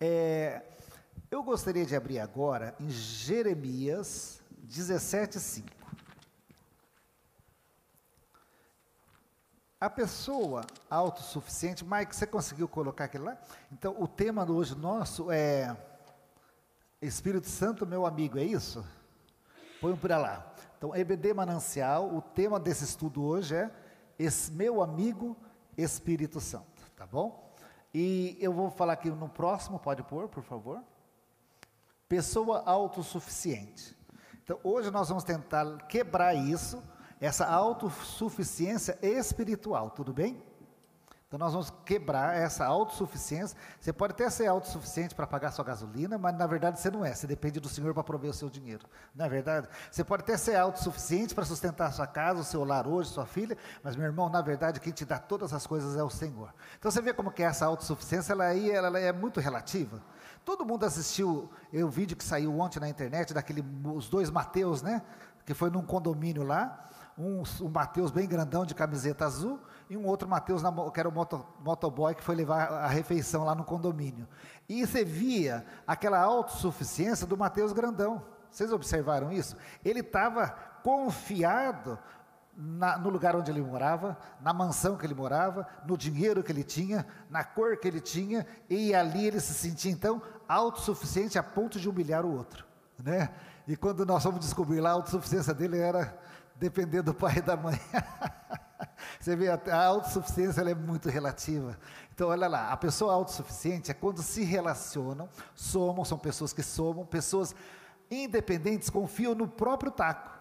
É, 0.02 0.63
eu 1.32 1.44
gostaria 1.44 1.86
de 1.86 1.96
abrir 1.96 2.20
agora 2.20 2.76
em 2.80 2.89
Jeremias 2.89 4.42
17:5. 4.63 5.80
A 9.80 9.89
pessoa 9.89 10.65
autossuficiente, 10.89 11.86
Mike, 11.86 12.13
você 12.13 12.28
conseguiu 12.28 12.68
colocar 12.68 13.06
aquilo 13.06 13.26
lá? 13.26 13.38
Então, 13.72 13.96
o 13.98 14.08
tema 14.08 14.50
hoje 14.50 14.76
nosso 14.76 15.32
é 15.32 15.76
Espírito 17.02 17.48
Santo, 17.48 17.88
meu 17.88 18.06
amigo, 18.06 18.38
é 18.38 18.44
isso? 18.44 18.86
Põe 19.80 19.96
para 19.96 20.18
lá. 20.18 20.54
Então, 20.78 20.94
EBD 20.94 21.34
Manancial, 21.34 22.13
o 22.13 22.22
tema 22.22 22.60
desse 22.60 22.84
estudo 22.84 23.24
hoje 23.24 23.56
é 23.56 23.72
esse 24.18 24.52
meu 24.52 24.82
amigo 24.82 25.38
Espírito 25.78 26.42
Santo, 26.42 26.84
tá 26.98 27.08
bom? 27.08 27.50
E 27.94 28.38
eu 28.42 28.52
vou 28.52 28.70
falar 28.70 28.94
aqui 28.94 29.10
no 29.10 29.30
próximo, 29.30 29.80
pode 29.80 30.04
pôr, 30.04 30.28
por 30.28 30.44
favor? 30.44 30.84
Pessoa 32.10 32.63
autossuficiente. 32.65 33.95
Então, 34.43 34.60
hoje 34.63 34.89
nós 34.89 35.08
vamos 35.08 35.24
tentar 35.24 35.78
quebrar 35.88 36.34
isso, 36.34 36.84
essa 37.22 37.45
autossuficiência 37.45 38.98
espiritual, 39.02 39.91
tudo 39.91 40.12
bem? 40.12 40.43
Então, 41.28 41.38
nós 41.38 41.54
vamos 41.54 41.72
quebrar 41.86 42.36
essa 42.36 42.65
autossuficiência. 42.65 43.56
Você 43.80 43.93
pode 43.93 44.13
até 44.13 44.28
ser 44.32 44.48
autossuficiente 44.48 45.13
para 45.13 45.28
pagar 45.28 45.52
sua 45.52 45.63
gasolina, 45.63 46.17
mas 46.17 46.36
na 46.36 46.48
verdade 46.48 46.80
você 46.80 46.89
não 46.89 47.06
é. 47.06 47.13
Você 47.13 47.28
depende 47.28 47.60
do 47.60 47.69
Senhor 47.69 47.93
para 47.93 48.04
prover 48.04 48.32
o 48.32 48.34
seu 48.34 48.50
dinheiro. 48.50 48.88
Não 49.13 49.26
é 49.26 49.30
verdade? 49.30 49.69
Você 49.91 50.04
pode 50.04 50.24
até 50.24 50.36
ser 50.36 50.56
autossuficiente 50.56 51.36
para 51.36 51.45
sustentar 51.45 51.93
sua 51.93 52.08
casa, 52.08 52.41
o 52.41 52.43
seu 52.43 52.63
lar 52.63 52.88
hoje, 52.88 53.12
sua 53.12 53.28
filha, 53.28 53.56
mas, 53.84 53.95
meu 53.95 54.08
irmão, 54.08 54.28
na 54.28 54.41
verdade, 54.41 54.80
quem 54.80 54.91
te 54.91 55.06
dá 55.06 55.19
todas 55.19 55.54
as 55.54 55.67
coisas 55.67 55.95
é 55.95 56.02
o 56.04 56.10
Senhor. 56.10 56.52
Então, 56.80 56.89
você 56.89 57.00
vê 57.00 57.13
como 57.13 57.30
que 57.30 57.43
é 57.43 57.45
essa 57.45 57.67
autossuficiência, 57.67 58.34
ela, 58.34 58.45
aí, 58.45 58.72
ela 58.72 59.00
é 59.00 59.12
muito 59.12 59.39
relativa. 59.39 60.02
Todo 60.43 60.65
mundo 60.65 60.86
assistiu 60.86 61.49
o 61.71 61.88
vídeo 61.88 62.17
que 62.17 62.23
saiu 62.23 62.58
ontem 62.60 62.80
na 62.80 62.89
internet, 62.89 63.34
daquele, 63.34 63.63
os 63.84 64.10
dois 64.10 64.30
Mateus, 64.30 64.82
né? 64.82 65.02
Que 65.45 65.54
foi 65.54 65.69
num 65.69 65.84
condomínio 65.84 66.43
lá. 66.43 66.89
Um, 67.17 67.43
um 67.62 67.69
Mateus 67.69 68.12
bem 68.12 68.28
grandão 68.28 68.65
de 68.65 68.73
camiseta 68.73 69.25
azul 69.25 69.60
e 69.89 69.97
um 69.97 70.06
outro 70.06 70.28
Mateus, 70.28 70.62
que 70.93 70.99
era 70.99 71.10
o 71.10 71.12
moto, 71.12 71.45
motoboy, 71.60 72.15
que 72.15 72.23
foi 72.23 72.36
levar 72.36 72.71
a 72.71 72.88
refeição 72.88 73.43
lá 73.43 73.54
no 73.54 73.63
condomínio. 73.63 74.28
E 74.67 74.86
você 74.86 75.04
via 75.04 75.65
aquela 75.86 76.19
autossuficiência 76.19 77.28
do 77.28 77.36
Mateus 77.36 77.73
grandão. 77.73 78.23
Vocês 78.52 78.71
observaram 78.71 79.32
isso? 79.32 79.58
Ele 79.84 79.99
estava 79.99 80.49
confiado 80.84 81.99
na, 82.62 82.98
no 82.98 83.10
lugar 83.10 83.38
onde 83.38 83.50
ele 83.50 83.62
morava, 83.62 84.17
na 84.41 84.52
mansão 84.52 84.98
que 84.98 85.06
ele 85.06 85.15
morava, 85.15 85.65
no 85.86 85.98
dinheiro 85.98 86.43
que 86.43 86.52
ele 86.52 86.63
tinha, 86.63 87.08
na 87.30 87.41
cor 87.41 87.78
que 87.78 87.88
ele 87.88 88.02
tinha, 88.02 88.45
e 88.69 88.93
ali 88.93 89.26
ele 89.26 89.39
se 89.39 89.54
sentia 89.54 89.89
então 89.89 90.22
autossuficiente 90.45 91.39
a 91.39 91.43
ponto 91.43 91.80
de 91.80 91.88
humilhar 91.88 92.26
o 92.26 92.36
outro, 92.36 92.65
né? 93.02 93.30
E 93.65 93.78
quando 93.78 94.06
nós 94.06 94.24
fomos 94.24 94.41
descobrir 94.41 94.82
lá, 94.82 94.89
a 94.89 94.93
autossuficiência 94.93 95.54
dele 95.54 95.78
era 95.80 96.19
depender 96.56 97.02
do 97.02 97.13
pai 97.13 97.38
e 97.38 97.41
da 97.41 97.56
mãe. 97.56 97.80
Você 99.22 99.38
vê, 99.38 99.48
a 99.50 99.86
autossuficiência 99.86 100.62
é 100.62 100.76
muito 100.76 101.08
relativa. 101.08 101.78
Então, 102.13 102.28
olha 102.28 102.48
lá, 102.48 102.72
a 102.72 102.78
pessoa 102.78 103.13
autossuficiente 103.13 103.89
é 103.89 103.93
quando 103.93 104.22
se 104.22 104.43
relacionam, 104.43 105.30
somam, 105.56 106.04
são 106.04 106.17
pessoas 106.17 106.52
que 106.52 106.63
somam, 106.63 107.06
pessoas 107.06 107.56
independentes 108.12 108.89
confiam 108.89 109.34
no 109.34 109.48
próprio 109.48 109.91
taco 109.91 110.38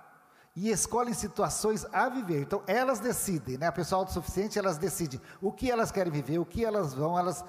e 0.61 0.71
escolhem 0.71 1.15
situações 1.15 1.87
a 1.93 2.09
viver. 2.09 2.43
Então, 2.43 2.65
elas 2.67 2.99
decidem, 2.99 3.57
né? 3.57 3.69
A 3.69 3.73
pessoa 3.73 4.01
autossuficiente, 4.01 4.59
elas 4.59 4.77
decidem 4.77 5.21
o 5.41 5.53
que 5.53 5.71
elas 5.71 5.93
querem 5.93 6.13
viver, 6.13 6.41
o 6.41 6.45
que 6.45 6.65
elas 6.65 6.93
vão, 6.93 7.17
elas 7.17 7.45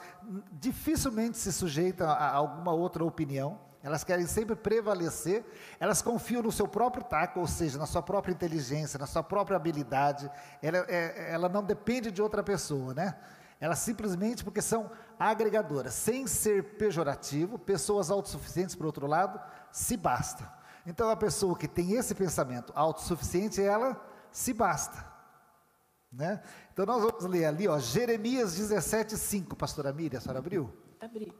dificilmente 0.52 1.36
se 1.36 1.52
sujeitam 1.52 2.08
a 2.08 2.30
alguma 2.30 2.72
outra 2.72 3.04
opinião. 3.04 3.60
Elas 3.82 4.04
querem 4.04 4.28
sempre 4.28 4.56
prevalecer, 4.56 5.44
elas 5.80 6.04
confiam 6.04 6.44
no 6.44 6.52
seu 6.52 6.68
próprio 6.68 7.04
taco, 7.04 7.40
ou 7.40 7.48
seja, 7.48 7.80
na 7.80 7.88
sua 7.88 8.04
própria 8.04 8.32
inteligência, 8.32 9.00
na 9.00 9.08
sua 9.08 9.24
própria 9.24 9.56
habilidade. 9.56 10.30
Ela, 10.62 10.86
é, 10.88 11.34
ela 11.34 11.50
não 11.50 11.64
depende 11.64 12.12
de 12.12 12.22
outra 12.22 12.44
pessoa, 12.44 12.94
né? 12.94 13.16
Elas 13.60 13.80
simplesmente 13.80 14.44
porque 14.44 14.62
são 14.62 14.92
agregadoras, 15.18 15.96
sem 15.96 16.28
ser 16.28 16.76
pejorativo, 16.78 17.58
pessoas 17.58 18.12
autossuficientes, 18.12 18.76
por 18.76 18.86
outro 18.86 19.08
lado, 19.08 19.42
se 19.72 19.98
basta. 19.98 20.59
Então 20.86 21.10
a 21.10 21.16
pessoa 21.16 21.58
que 21.58 21.68
tem 21.68 21.94
esse 21.94 22.16
pensamento 22.16 22.72
autossuficiente, 22.76 23.62
ela 23.62 24.00
se 24.32 24.54
basta. 24.54 25.06
Né? 26.12 26.42
Então 26.74 26.86
nós 26.86 27.04
vamos 27.04 27.26
ler 27.26 27.46
ali, 27.46 27.68
ó, 27.68 27.78
Jeremias 27.78 28.56
17, 28.56 29.16
5, 29.16 29.56
pastora 29.56 29.94
Miriam, 29.94 30.18
a 30.18 30.22
senhora 30.22 30.40
abriu? 30.40 30.74
Abri. 31.00 31.32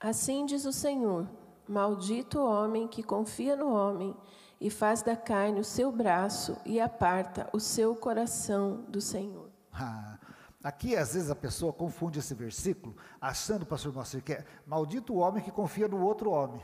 Assim 0.00 0.44
diz 0.44 0.64
o 0.64 0.72
Senhor: 0.72 1.28
Maldito 1.68 2.40
o 2.40 2.44
homem 2.44 2.88
que 2.88 3.04
confia 3.04 3.54
no 3.54 3.72
homem 3.72 4.16
e 4.60 4.68
faz 4.68 5.02
da 5.02 5.16
carne 5.16 5.60
o 5.60 5.64
seu 5.64 5.92
braço 5.92 6.56
e 6.64 6.80
aparta 6.80 7.48
o 7.52 7.60
seu 7.60 7.94
coração 7.94 8.84
do 8.88 9.00
Senhor. 9.00 9.48
Ah, 9.72 10.18
aqui, 10.62 10.96
às 10.96 11.14
vezes, 11.14 11.30
a 11.30 11.36
pessoa 11.36 11.72
confunde 11.72 12.18
esse 12.18 12.34
versículo, 12.34 12.96
achando, 13.20 13.64
pastor 13.64 13.92
Moacir, 13.92 14.22
que 14.22 14.34
é 14.34 14.44
maldito 14.66 15.14
o 15.14 15.18
homem 15.18 15.42
que 15.42 15.50
confia 15.50 15.88
no 15.88 16.00
outro 16.04 16.30
homem. 16.30 16.60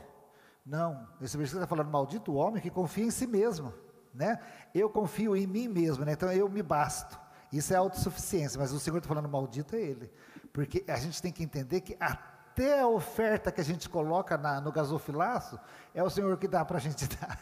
Não, 0.65 1.07
esse 1.21 1.35
versículo 1.37 1.63
está 1.63 1.67
falando 1.67 1.91
maldito 1.91 2.31
o 2.31 2.35
homem 2.35 2.61
que 2.61 2.69
confia 2.69 3.05
em 3.05 3.11
si 3.11 3.25
mesmo. 3.25 3.73
Né? 4.13 4.39
Eu 4.73 4.89
confio 4.89 5.35
em 5.35 5.47
mim 5.47 5.67
mesmo, 5.67 6.03
né? 6.05 6.13
então 6.13 6.31
eu 6.31 6.49
me 6.49 6.61
basto. 6.61 7.19
Isso 7.51 7.73
é 7.73 7.77
autossuficiência, 7.77 8.59
mas 8.59 8.71
o 8.71 8.79
Senhor 8.79 8.97
está 8.97 9.07
falando 9.07 9.27
maldito 9.27 9.75
é 9.75 9.79
ele. 9.79 10.11
Porque 10.53 10.83
a 10.87 10.97
gente 10.97 11.21
tem 11.21 11.31
que 11.31 11.43
entender 11.43 11.81
que 11.81 11.97
até 11.99 12.81
a 12.81 12.87
oferta 12.87 13.51
que 13.51 13.61
a 13.61 13.63
gente 13.63 13.89
coloca 13.89 14.37
na, 14.37 14.61
no 14.61 14.71
gasofilaço, 14.71 15.59
é 15.93 16.03
o 16.03 16.09
Senhor 16.09 16.37
que 16.37 16.47
dá 16.47 16.63
para 16.63 16.77
a 16.77 16.81
gente 16.81 17.07
dar. 17.17 17.39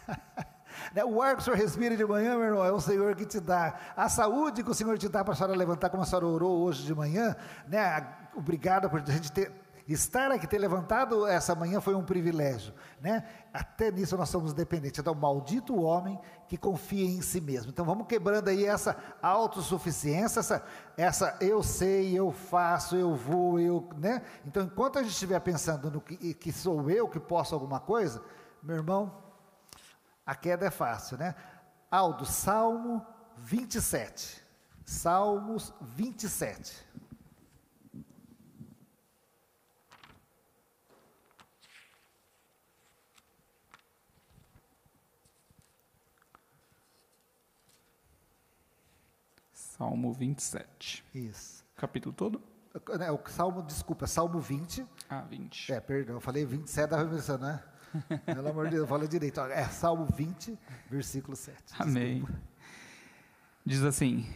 Né, 0.94 1.04
o 1.04 1.22
ar 1.22 1.36
que 1.36 1.42
o 1.42 1.44
Senhor 1.44 1.58
respira 1.58 1.98
de 1.98 2.06
manhã, 2.06 2.38
meu 2.38 2.46
irmão, 2.46 2.64
é 2.64 2.72
o 2.72 2.80
Senhor 2.80 3.16
que 3.16 3.26
te 3.26 3.40
dá. 3.40 3.76
A 3.96 4.08
saúde 4.08 4.64
que 4.64 4.70
o 4.70 4.74
Senhor 4.74 4.98
te 4.98 5.10
dá 5.10 5.24
para 5.24 5.34
a 5.34 5.36
senhora 5.36 5.56
levantar, 5.56 5.90
como 5.90 6.04
a 6.04 6.06
senhora 6.06 6.28
orou 6.28 6.60
hoje 6.60 6.86
de 6.86 6.94
manhã, 6.94 7.36
né? 7.68 8.08
Obrigado 8.36 8.90
por 8.90 9.02
a 9.02 9.12
gente 9.12 9.32
ter 9.32 9.52
Estar 9.88 10.32
aqui, 10.32 10.46
ter 10.46 10.58
levantado 10.58 11.26
essa 11.26 11.56
manhã 11.56 11.80
foi 11.80 11.96
um 11.96 12.04
privilégio, 12.04 12.74
né? 13.00 13.24
Até 13.54 13.90
nisso 13.90 14.18
nós 14.18 14.28
somos 14.28 14.54
dependentes. 14.54 15.00
Então, 15.00 15.16
maldito 15.16 15.82
homem 15.82 16.20
que 16.48 16.58
confia 16.58 17.06
em 17.06 17.22
si 17.22 17.40
mesmo. 17.40 17.72
Então, 17.72 17.86
vamos 17.86 18.06
quebrando 18.06 18.50
aí 18.50 18.66
essa 18.66 18.98
autossuficiência, 19.22 20.42
essa, 20.42 20.66
essa 20.98 21.38
eu 21.40 21.64
sei, 21.64 22.14
eu 22.14 22.34
faço, 22.34 22.98
eu 22.98 23.16
vou, 23.16 23.62
eu, 23.62 23.88
né? 23.98 24.22
Então, 24.46 24.64
enquanto 24.64 25.00
a 25.00 25.04
gente 25.04 25.14
estiver 25.14 25.40
pensando 25.40 25.90
no 25.90 26.02
que, 26.02 26.34
que 26.34 26.52
sou 26.52 26.90
eu 26.90 27.08
que 27.08 27.20
posso 27.20 27.56
alguma 27.56 27.80
coisa, 27.80 28.22
meu 28.62 28.76
irmão, 28.76 29.24
a 30.26 30.36
queda 30.36 30.66
é 30.66 30.70
fácil, 30.70 31.18
né? 31.18 31.34
Aldo, 31.90 32.26
Salmo 32.26 33.06
27. 33.38 34.44
Salmos 34.84 35.74
27. 35.82 36.87
Salmo 49.78 50.12
27. 50.12 51.06
Isso. 51.14 51.64
Capítulo 51.76 52.14
todo? 52.14 52.42
É, 53.00 53.12
o 53.12 53.20
Salmo, 53.28 53.62
desculpa, 53.62 54.08
Salmo 54.08 54.40
20. 54.40 54.86
Ah, 55.10 55.22
20. 55.22 55.72
É, 55.72 55.80
perdão, 55.80 56.16
eu 56.16 56.22
falei 56.22 56.46
27 56.46 56.90
da 56.90 56.98
remissão, 56.98 57.38
né? 57.38 57.64
Pelo 58.26 58.50
amor 58.50 58.66
de 58.66 58.76
Deus, 58.76 58.90
fala 58.90 59.08
direito. 59.08 59.40
É 59.42 59.66
Salmo 59.66 60.06
20, 60.06 60.58
versículo 60.90 61.36
7. 61.36 61.58
Amém. 61.80 62.26
Diz 63.64 63.84
assim: 63.84 64.28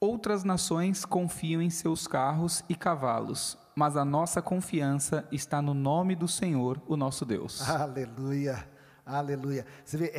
Outras 0.00 0.44
nações 0.44 1.04
confiam 1.04 1.60
em 1.60 1.70
seus 1.70 2.06
carros 2.06 2.62
e 2.68 2.74
cavalos, 2.74 3.58
mas 3.74 3.96
a 3.96 4.04
nossa 4.04 4.40
confiança 4.40 5.26
está 5.32 5.60
no 5.60 5.74
nome 5.74 6.14
do 6.14 6.28
Senhor, 6.28 6.80
o 6.86 6.96
nosso 6.96 7.24
Deus. 7.24 7.68
Aleluia. 7.68 8.68
Aleluia. 9.04 9.64
Você 9.84 9.96
vê, 9.96 10.12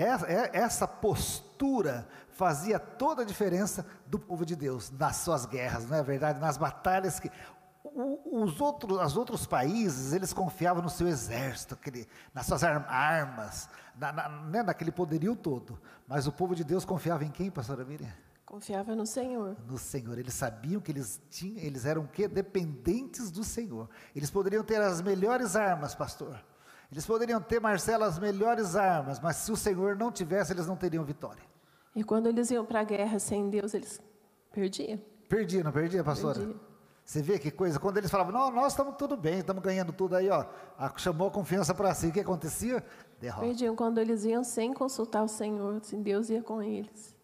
essa 0.53 0.87
postura 0.87 2.07
fazia 2.37 2.79
toda 2.79 3.23
a 3.23 3.25
diferença 3.25 3.85
do 4.05 4.19
povo 4.19 4.45
de 4.45 4.55
Deus 4.55 4.91
nas 4.91 5.17
suas 5.17 5.45
guerras, 5.45 5.89
não 5.89 5.97
é 5.97 6.03
verdade? 6.03 6.39
Nas 6.39 6.55
batalhas 6.55 7.19
que 7.19 7.31
os 8.31 8.61
outros, 8.61 9.01
os 9.01 9.17
outros 9.17 9.47
países, 9.47 10.13
eles 10.13 10.31
confiavam 10.31 10.83
no 10.83 10.89
seu 10.89 11.07
exército, 11.07 11.73
aquele, 11.73 12.07
nas 12.31 12.45
suas 12.45 12.63
armas, 12.63 13.67
na, 13.95 14.13
na, 14.13 14.29
né, 14.29 14.63
naquele 14.63 14.91
poderio 14.91 15.35
todo. 15.35 15.79
Mas 16.07 16.27
o 16.27 16.31
povo 16.31 16.53
de 16.55 16.63
Deus 16.63 16.85
confiava 16.85 17.25
em 17.25 17.31
quem, 17.31 17.49
pastora 17.49 17.83
Miriam? 17.83 18.13
Confiava 18.45 18.95
no 18.95 19.05
Senhor. 19.05 19.57
No 19.67 19.77
Senhor. 19.79 20.17
Eles 20.19 20.35
sabiam 20.35 20.79
que 20.79 20.91
eles 20.91 21.19
tinham, 21.29 21.57
eles 21.57 21.85
eram 21.85 22.03
o 22.03 22.07
quê? 22.07 22.27
Dependentes 22.27 23.31
do 23.31 23.43
Senhor. 23.43 23.89
Eles 24.15 24.29
poderiam 24.29 24.63
ter 24.63 24.79
as 24.79 25.01
melhores 25.01 25.55
armas, 25.55 25.95
pastor. 25.95 26.39
Eles 26.91 27.05
poderiam 27.05 27.41
ter, 27.41 27.59
Marcelo, 27.59 28.03
as 28.03 28.19
melhores 28.19 28.75
armas, 28.75 29.19
mas 29.19 29.37
se 29.37 29.51
o 29.51 29.57
Senhor 29.57 29.97
não 29.97 30.11
tivesse, 30.11 30.53
eles 30.53 30.67
não 30.67 30.77
teriam 30.77 31.03
vitória. 31.03 31.43
E 31.97 32.03
quando 32.03 32.27
eles 32.27 32.51
iam 32.51 32.63
para 32.63 32.81
a 32.81 32.83
guerra 32.83 33.17
sem 33.17 33.49
Deus, 33.49 33.73
eles 33.73 33.99
perdiam? 34.51 35.01
Perdia, 35.27 35.63
não 35.63 35.71
perdia, 35.71 36.03
pastora? 36.03 36.37
Perdia. 36.37 36.55
Você 37.03 37.23
vê 37.23 37.39
que 37.39 37.49
coisa? 37.49 37.79
Quando 37.79 37.97
eles 37.97 38.11
falavam, 38.11 38.31
não, 38.31 38.51
nós 38.51 38.73
estamos 38.73 38.95
tudo 38.97 39.17
bem, 39.17 39.39
estamos 39.39 39.63
ganhando 39.63 39.91
tudo 39.91 40.15
aí, 40.15 40.29
ó, 40.29 40.45
chamou 40.97 41.29
a 41.29 41.31
confiança 41.31 41.73
para 41.73 41.91
si, 41.95 42.05
o 42.05 42.11
que 42.11 42.19
acontecia? 42.19 42.85
Derrota. 43.19 43.47
Perdiam 43.47 43.75
quando 43.75 43.97
eles 43.97 44.25
iam 44.25 44.43
sem 44.43 44.75
consultar 44.75 45.23
o 45.23 45.27
Senhor, 45.27 45.77
assim, 45.77 46.03
Deus 46.03 46.29
ia 46.29 46.43
com 46.43 46.61
eles. 46.61 47.15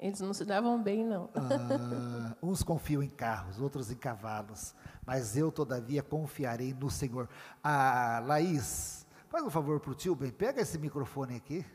Eles 0.00 0.18
não 0.20 0.32
se 0.32 0.46
davam 0.46 0.82
bem, 0.82 1.04
não. 1.04 1.28
Ah, 1.34 2.34
uns 2.42 2.62
confiam 2.62 3.02
em 3.02 3.10
carros, 3.10 3.60
outros 3.60 3.90
em 3.90 3.96
cavalos, 3.96 4.74
mas 5.04 5.36
eu, 5.36 5.52
todavia, 5.52 6.02
confiarei 6.02 6.72
no 6.72 6.90
Senhor. 6.90 7.28
Ah, 7.62 8.22
Laís, 8.24 9.06
faz 9.28 9.44
um 9.44 9.50
favor 9.50 9.78
para 9.78 9.90
o 9.90 9.94
tio, 9.94 10.14
bem, 10.14 10.30
pega 10.30 10.62
esse 10.62 10.78
microfone 10.78 11.36
aqui, 11.36 11.66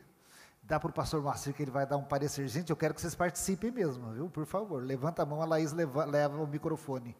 dá 0.72 0.80
para 0.80 0.88
o 0.88 0.92
pastor 0.92 1.22
Márcio 1.22 1.52
que 1.52 1.62
ele 1.62 1.70
vai 1.70 1.86
dar 1.86 1.98
um 1.98 2.02
parecer. 2.02 2.48
Gente, 2.48 2.70
eu 2.70 2.76
quero 2.76 2.94
que 2.94 3.00
vocês 3.02 3.14
participem 3.14 3.70
mesmo, 3.70 4.10
viu? 4.12 4.30
Por 4.30 4.46
favor, 4.46 4.82
levanta 4.82 5.22
a 5.22 5.26
mão, 5.26 5.42
a 5.42 5.44
Laís 5.44 5.70
leva, 5.70 6.06
leva 6.06 6.42
o 6.42 6.46
microfone 6.46 7.14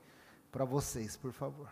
para 0.50 0.64
vocês, 0.64 1.18
por 1.18 1.32
favor. 1.32 1.68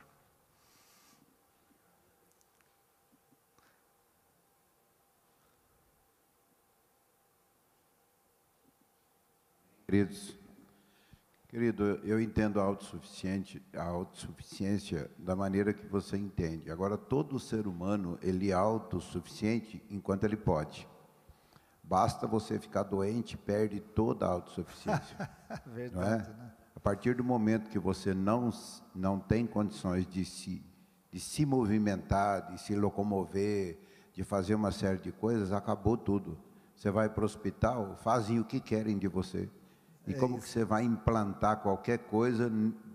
Queridos, 9.86 10.36
querido, 11.48 11.98
eu 12.04 12.20
entendo 12.20 12.60
a 12.60 12.62
autossuficiente, 12.62 13.62
a 13.74 13.84
autossuficiência 13.84 15.10
da 15.16 15.34
maneira 15.34 15.72
que 15.72 15.86
você 15.86 16.18
entende. 16.18 16.70
Agora, 16.70 16.98
todo 16.98 17.40
ser 17.40 17.66
humano, 17.66 18.18
ele 18.20 18.50
é 18.50 18.52
autossuficiente 18.52 19.82
enquanto 19.88 20.24
ele 20.24 20.36
pode. 20.36 20.86
Basta 21.90 22.24
você 22.24 22.56
ficar 22.56 22.84
doente, 22.84 23.36
perde 23.36 23.80
toda 23.80 24.24
a 24.24 24.28
autossuficiência. 24.28 25.28
Verdade, 25.66 25.96
não 25.96 26.02
é? 26.04 26.18
né? 26.18 26.52
A 26.76 26.78
partir 26.78 27.16
do 27.16 27.24
momento 27.24 27.68
que 27.68 27.80
você 27.80 28.14
não, 28.14 28.50
não 28.94 29.18
tem 29.18 29.44
condições 29.44 30.06
de 30.06 30.24
se, 30.24 30.64
de 31.10 31.18
se 31.18 31.44
movimentar, 31.44 32.52
de 32.52 32.60
se 32.60 32.76
locomover, 32.76 33.76
de 34.12 34.22
fazer 34.22 34.54
uma 34.54 34.70
série 34.70 34.98
de 34.98 35.10
coisas, 35.10 35.50
acabou 35.50 35.96
tudo. 35.96 36.38
Você 36.76 36.92
vai 36.92 37.08
para 37.08 37.22
o 37.22 37.24
hospital, 37.24 37.96
fazem 38.04 38.38
o 38.38 38.44
que 38.44 38.60
querem 38.60 38.96
de 38.96 39.08
você. 39.08 39.50
E 40.06 40.12
é 40.12 40.14
como 40.14 40.36
isso. 40.36 40.46
que 40.46 40.52
você 40.52 40.64
vai 40.64 40.84
implantar 40.84 41.56
qualquer 41.56 41.98
coisa 41.98 42.52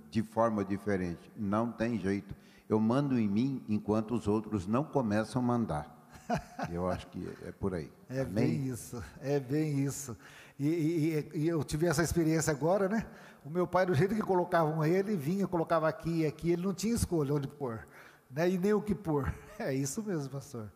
de 0.09 0.23
forma 0.23 0.63
diferente? 0.63 1.29
Não 1.35 1.69
tem 1.69 1.99
jeito. 1.99 2.33
Eu 2.69 2.79
mando 2.79 3.19
em 3.19 3.27
mim 3.27 3.61
enquanto 3.67 4.15
os 4.15 4.25
outros 4.25 4.65
não 4.65 4.85
começam 4.85 5.41
a 5.41 5.45
mandar. 5.45 5.94
Eu 6.71 6.89
acho 6.89 7.07
que 7.07 7.27
é 7.45 7.51
por 7.51 7.73
aí. 7.73 7.91
É 8.09 8.21
Amém? 8.21 8.33
bem 8.33 8.67
isso, 8.67 9.03
é 9.21 9.39
bem 9.39 9.79
isso. 9.83 10.17
E, 10.59 10.67
e, 10.67 11.31
e, 11.39 11.47
eu 11.49 11.63
tive 11.63 11.85
essa 11.85 12.01
experiência 12.01 12.51
agora, 12.51 12.87
né? 12.87 13.05
O 13.43 13.49
meu 13.49 13.67
pai, 13.67 13.85
do 13.85 13.93
jeito 13.93 14.15
que 14.15 14.21
colocavam 14.21 14.85
ele, 14.85 15.15
vinha, 15.15 15.45
colocava 15.47 15.87
aqui 15.87 16.21
e 16.21 16.25
aqui, 16.25 16.51
ele 16.51 16.63
não 16.63 16.73
tinha 16.73 16.95
escolha 16.95 17.33
onde 17.33 17.47
pôr, 17.47 17.85
né? 18.31 18.49
E 18.49 18.57
nem 18.57 18.73
o 18.73 18.81
que 18.81 18.95
pôr. 18.95 19.33
É 19.57 19.73
isso 19.73 20.03
mesmo, 20.03 20.29
pastor. 20.29 20.69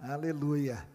Aleluia. 0.00 0.86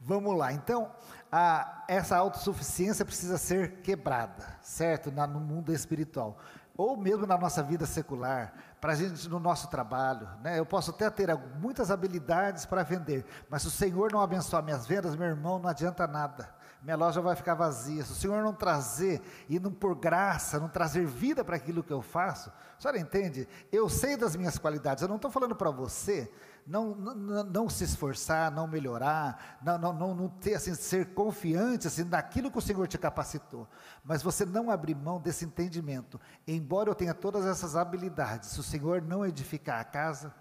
Vamos 0.00 0.34
lá. 0.34 0.50
Então, 0.50 0.90
a, 1.30 1.84
essa 1.88 2.16
autossuficiência 2.16 3.04
precisa 3.04 3.36
ser 3.36 3.80
quebrada, 3.82 4.56
certo? 4.62 5.10
Na, 5.10 5.26
no 5.26 5.40
mundo 5.40 5.72
espiritual. 5.72 6.38
Ou 6.76 6.96
mesmo 6.96 7.26
na 7.26 7.36
nossa 7.36 7.62
vida 7.62 7.84
secular, 7.84 8.52
para 8.80 8.92
a 8.92 8.96
gente 8.96 9.28
no 9.28 9.40
nosso 9.40 9.68
trabalho. 9.68 10.28
Né? 10.42 10.58
Eu 10.58 10.66
posso 10.66 10.90
até 10.90 11.08
ter 11.10 11.34
muitas 11.60 11.90
habilidades 11.90 12.66
para 12.66 12.82
vender, 12.82 13.24
mas 13.48 13.62
se 13.62 13.68
o 13.68 13.70
Senhor 13.70 14.12
não 14.12 14.20
abençoar 14.20 14.62
minhas 14.62 14.86
vendas, 14.86 15.16
meu 15.16 15.28
irmão, 15.28 15.58
não 15.58 15.68
adianta 15.68 16.06
nada. 16.06 16.54
Minha 16.82 16.96
loja 16.96 17.20
vai 17.20 17.34
ficar 17.34 17.54
vazia. 17.54 18.04
Se 18.04 18.12
o 18.12 18.14
Senhor 18.14 18.44
não 18.44 18.52
trazer 18.52 19.20
e 19.48 19.58
não 19.58 19.72
por 19.72 19.96
graça, 19.96 20.60
não 20.60 20.68
trazer 20.68 21.04
vida 21.04 21.44
para 21.44 21.56
aquilo 21.56 21.82
que 21.82 21.92
eu 21.92 22.00
faço, 22.00 22.50
a 22.50 22.80
senhora 22.80 22.98
entende? 22.98 23.48
Eu 23.72 23.88
sei 23.88 24.16
das 24.16 24.36
minhas 24.36 24.56
qualidades, 24.56 25.02
eu 25.02 25.08
não 25.08 25.16
estou 25.16 25.30
falando 25.30 25.56
para 25.56 25.70
você 25.70 26.30
não, 26.66 26.94
não, 26.94 27.44
não, 27.44 27.68
se 27.68 27.84
esforçar, 27.84 28.50
não 28.50 28.66
melhorar, 28.66 29.58
não, 29.62 29.78
não, 29.78 29.92
não, 29.92 30.14
não 30.14 30.28
ter, 30.28 30.54
assim, 30.54 30.74
ser 30.74 31.14
confiante 31.14 31.86
assim, 31.86 32.02
naquilo 32.02 32.50
que 32.50 32.58
o 32.58 32.62
Senhor 32.62 32.88
te 32.88 32.98
capacitou, 32.98 33.68
mas 34.02 34.22
você 34.22 34.44
não 34.44 34.70
abrir 34.70 34.96
mão 34.96 35.20
desse 35.20 35.44
entendimento. 35.44 36.20
Embora 36.46 36.90
eu 36.90 36.94
tenha 36.94 37.14
todas 37.14 37.46
essas 37.46 37.76
habilidades, 37.76 38.50
se 38.50 38.58
o 38.58 38.64
Senhor 38.64 39.00
não 39.00 39.24
edificar 39.24 39.80
a 39.80 39.84
casa, 39.84 40.34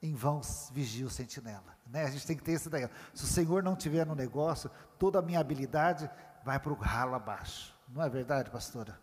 em 0.00 0.14
vão 0.14 0.40
vigia 0.72 1.06
o 1.06 1.10
sentinela. 1.10 1.76
Né? 1.90 2.04
A 2.04 2.10
gente 2.10 2.26
tem 2.26 2.36
que 2.36 2.44
ter 2.44 2.52
esse 2.52 2.70
daí. 2.70 2.88
Se 3.12 3.24
o 3.24 3.26
Senhor 3.26 3.62
não 3.62 3.74
tiver 3.74 4.06
no 4.06 4.14
negócio, 4.14 4.70
toda 4.98 5.18
a 5.18 5.22
minha 5.22 5.40
habilidade 5.40 6.08
vai 6.44 6.60
para 6.60 6.72
o 6.72 6.76
ralo 6.76 7.14
abaixo. 7.14 7.74
Não 7.88 8.02
é 8.02 8.08
verdade, 8.08 8.50
pastora? 8.50 8.98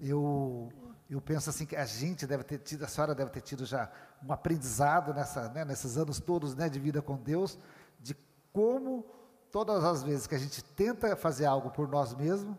Eu 0.00 0.72
eu 1.10 1.20
penso 1.20 1.50
assim 1.50 1.66
que 1.66 1.74
a 1.74 1.84
gente 1.84 2.24
deve 2.24 2.44
ter 2.44 2.58
tido, 2.58 2.84
a 2.84 2.88
senhora 2.88 3.14
deve 3.14 3.30
ter 3.30 3.40
tido 3.40 3.66
já 3.66 3.90
um 4.22 4.32
aprendizado 4.32 5.12
nessa, 5.12 5.48
né, 5.48 5.64
nesses 5.64 5.96
anos 5.96 6.20
todos 6.20 6.54
né, 6.54 6.68
de 6.68 6.78
vida 6.78 7.02
com 7.02 7.16
Deus, 7.16 7.58
de 7.98 8.16
como 8.52 9.04
todas 9.50 9.82
as 9.84 10.04
vezes 10.04 10.28
que 10.28 10.36
a 10.36 10.38
gente 10.38 10.62
tenta 10.62 11.16
fazer 11.16 11.46
algo 11.46 11.70
por 11.70 11.88
nós 11.88 12.14
mesmos, 12.14 12.56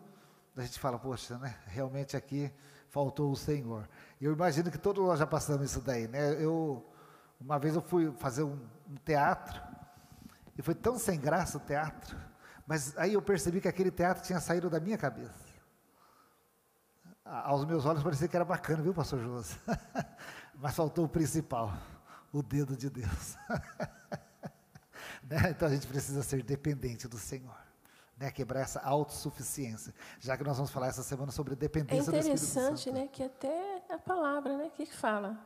a 0.54 0.60
gente 0.60 0.78
fala, 0.78 0.98
poxa, 0.98 1.38
né, 1.38 1.56
realmente 1.66 2.14
aqui 2.14 2.52
faltou 2.90 3.30
o 3.32 3.36
Senhor. 3.36 3.88
E 4.20 4.26
eu 4.26 4.32
imagino 4.32 4.70
que 4.70 4.76
todos 4.76 5.02
nós 5.02 5.18
já 5.18 5.26
passamos 5.26 5.70
isso 5.70 5.80
daí, 5.80 6.06
né? 6.06 6.34
Eu 6.34 6.86
uma 7.40 7.58
vez 7.58 7.74
eu 7.74 7.82
fui 7.82 8.12
fazer 8.18 8.44
um, 8.44 8.56
um 8.88 8.94
teatro 9.04 9.60
e 10.56 10.62
foi 10.62 10.74
tão 10.74 10.98
sem 10.98 11.18
graça 11.18 11.56
o 11.56 11.60
teatro, 11.60 12.16
mas 12.66 12.96
aí 12.96 13.14
eu 13.14 13.22
percebi 13.22 13.60
que 13.60 13.66
aquele 13.66 13.90
teatro 13.90 14.22
tinha 14.22 14.38
saído 14.38 14.70
da 14.70 14.78
minha 14.78 14.96
cabeça 14.96 15.51
aos 17.44 17.64
meus 17.64 17.86
olhos 17.86 18.02
parecia 18.02 18.28
que 18.28 18.36
era 18.36 18.44
bacana, 18.44 18.82
viu, 18.82 18.92
pastor 18.92 19.18
José? 19.20 19.56
Mas 20.54 20.74
faltou 20.74 21.06
o 21.06 21.08
principal, 21.08 21.72
o 22.32 22.42
dedo 22.42 22.76
de 22.76 22.90
Deus. 22.90 23.36
né? 25.24 25.50
Então 25.50 25.66
a 25.66 25.70
gente 25.70 25.86
precisa 25.86 26.22
ser 26.22 26.42
dependente 26.42 27.08
do 27.08 27.16
Senhor. 27.16 27.56
Né? 28.18 28.30
Quebrar 28.30 28.60
essa 28.60 28.80
autossuficiência. 28.80 29.94
Já 30.20 30.36
que 30.36 30.44
nós 30.44 30.56
vamos 30.56 30.70
falar 30.70 30.88
essa 30.88 31.02
semana 31.02 31.32
sobre 31.32 31.56
dependência 31.56 32.12
do 32.12 32.18
Espírito 32.18 32.38
Santo. 32.40 32.58
É 32.58 32.72
interessante, 32.72 32.92
né? 32.92 33.08
Que 33.10 33.22
até 33.22 33.82
a 33.88 33.98
palavra, 33.98 34.58
né? 34.58 34.66
O 34.66 34.70
que, 34.70 34.86
que 34.86 34.94
fala? 34.94 35.38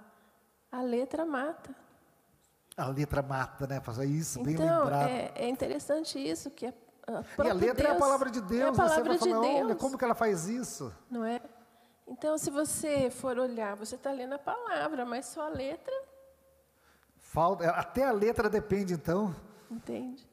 A 0.71 0.83
letra 0.83 1.25
mata. 1.25 1.75
A 2.77 2.89
letra 2.89 3.23
mata, 3.23 3.67
né? 3.67 3.81
Pastor? 3.81 4.05
Isso, 4.05 4.41
então, 4.41 4.53
bem 4.53 4.57
lembrado. 4.57 5.09
É, 5.09 5.33
é 5.37 5.49
interessante 5.49 6.19
isso, 6.19 6.51
que 6.51 6.67
a, 6.67 6.75
a 7.07 7.45
e 7.45 7.51
a 7.51 7.55
letra 7.55 7.85
Deus, 7.85 7.89
é 7.89 7.91
a 7.93 7.99
palavra 7.99 8.31
de 8.31 8.41
Deus. 8.41 8.61
É 8.61 8.69
a 8.69 8.73
palavra 8.73 9.13
né? 9.13 9.19
Você 9.19 9.19
vai 9.19 9.19
de 9.19 9.35
falar, 9.35 9.47
Deus. 9.47 9.65
olha, 9.65 9.75
como 9.77 9.97
que 9.97 10.05
ela 10.05 10.15
faz 10.15 10.49
isso? 10.49 10.93
Não 11.09 11.25
é? 11.25 11.41
Então, 12.07 12.39
se 12.39 12.51
você 12.51 13.11
for 13.11 13.39
olhar, 13.39 13.75
você 13.75 13.97
está 13.97 14.13
lendo 14.13 14.35
a 14.35 14.39
palavra, 14.39 15.05
mas 15.05 15.27
só 15.27 15.47
a 15.47 15.49
letra. 15.49 15.95
Falta, 17.19 17.69
até 17.71 18.05
a 18.05 18.13
letra 18.13 18.49
depende, 18.49 18.95
então. 18.95 19.35
Entende? 19.71 20.27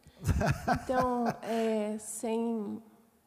Então, 0.83 1.25
é, 1.41 1.97
sem, 1.97 2.81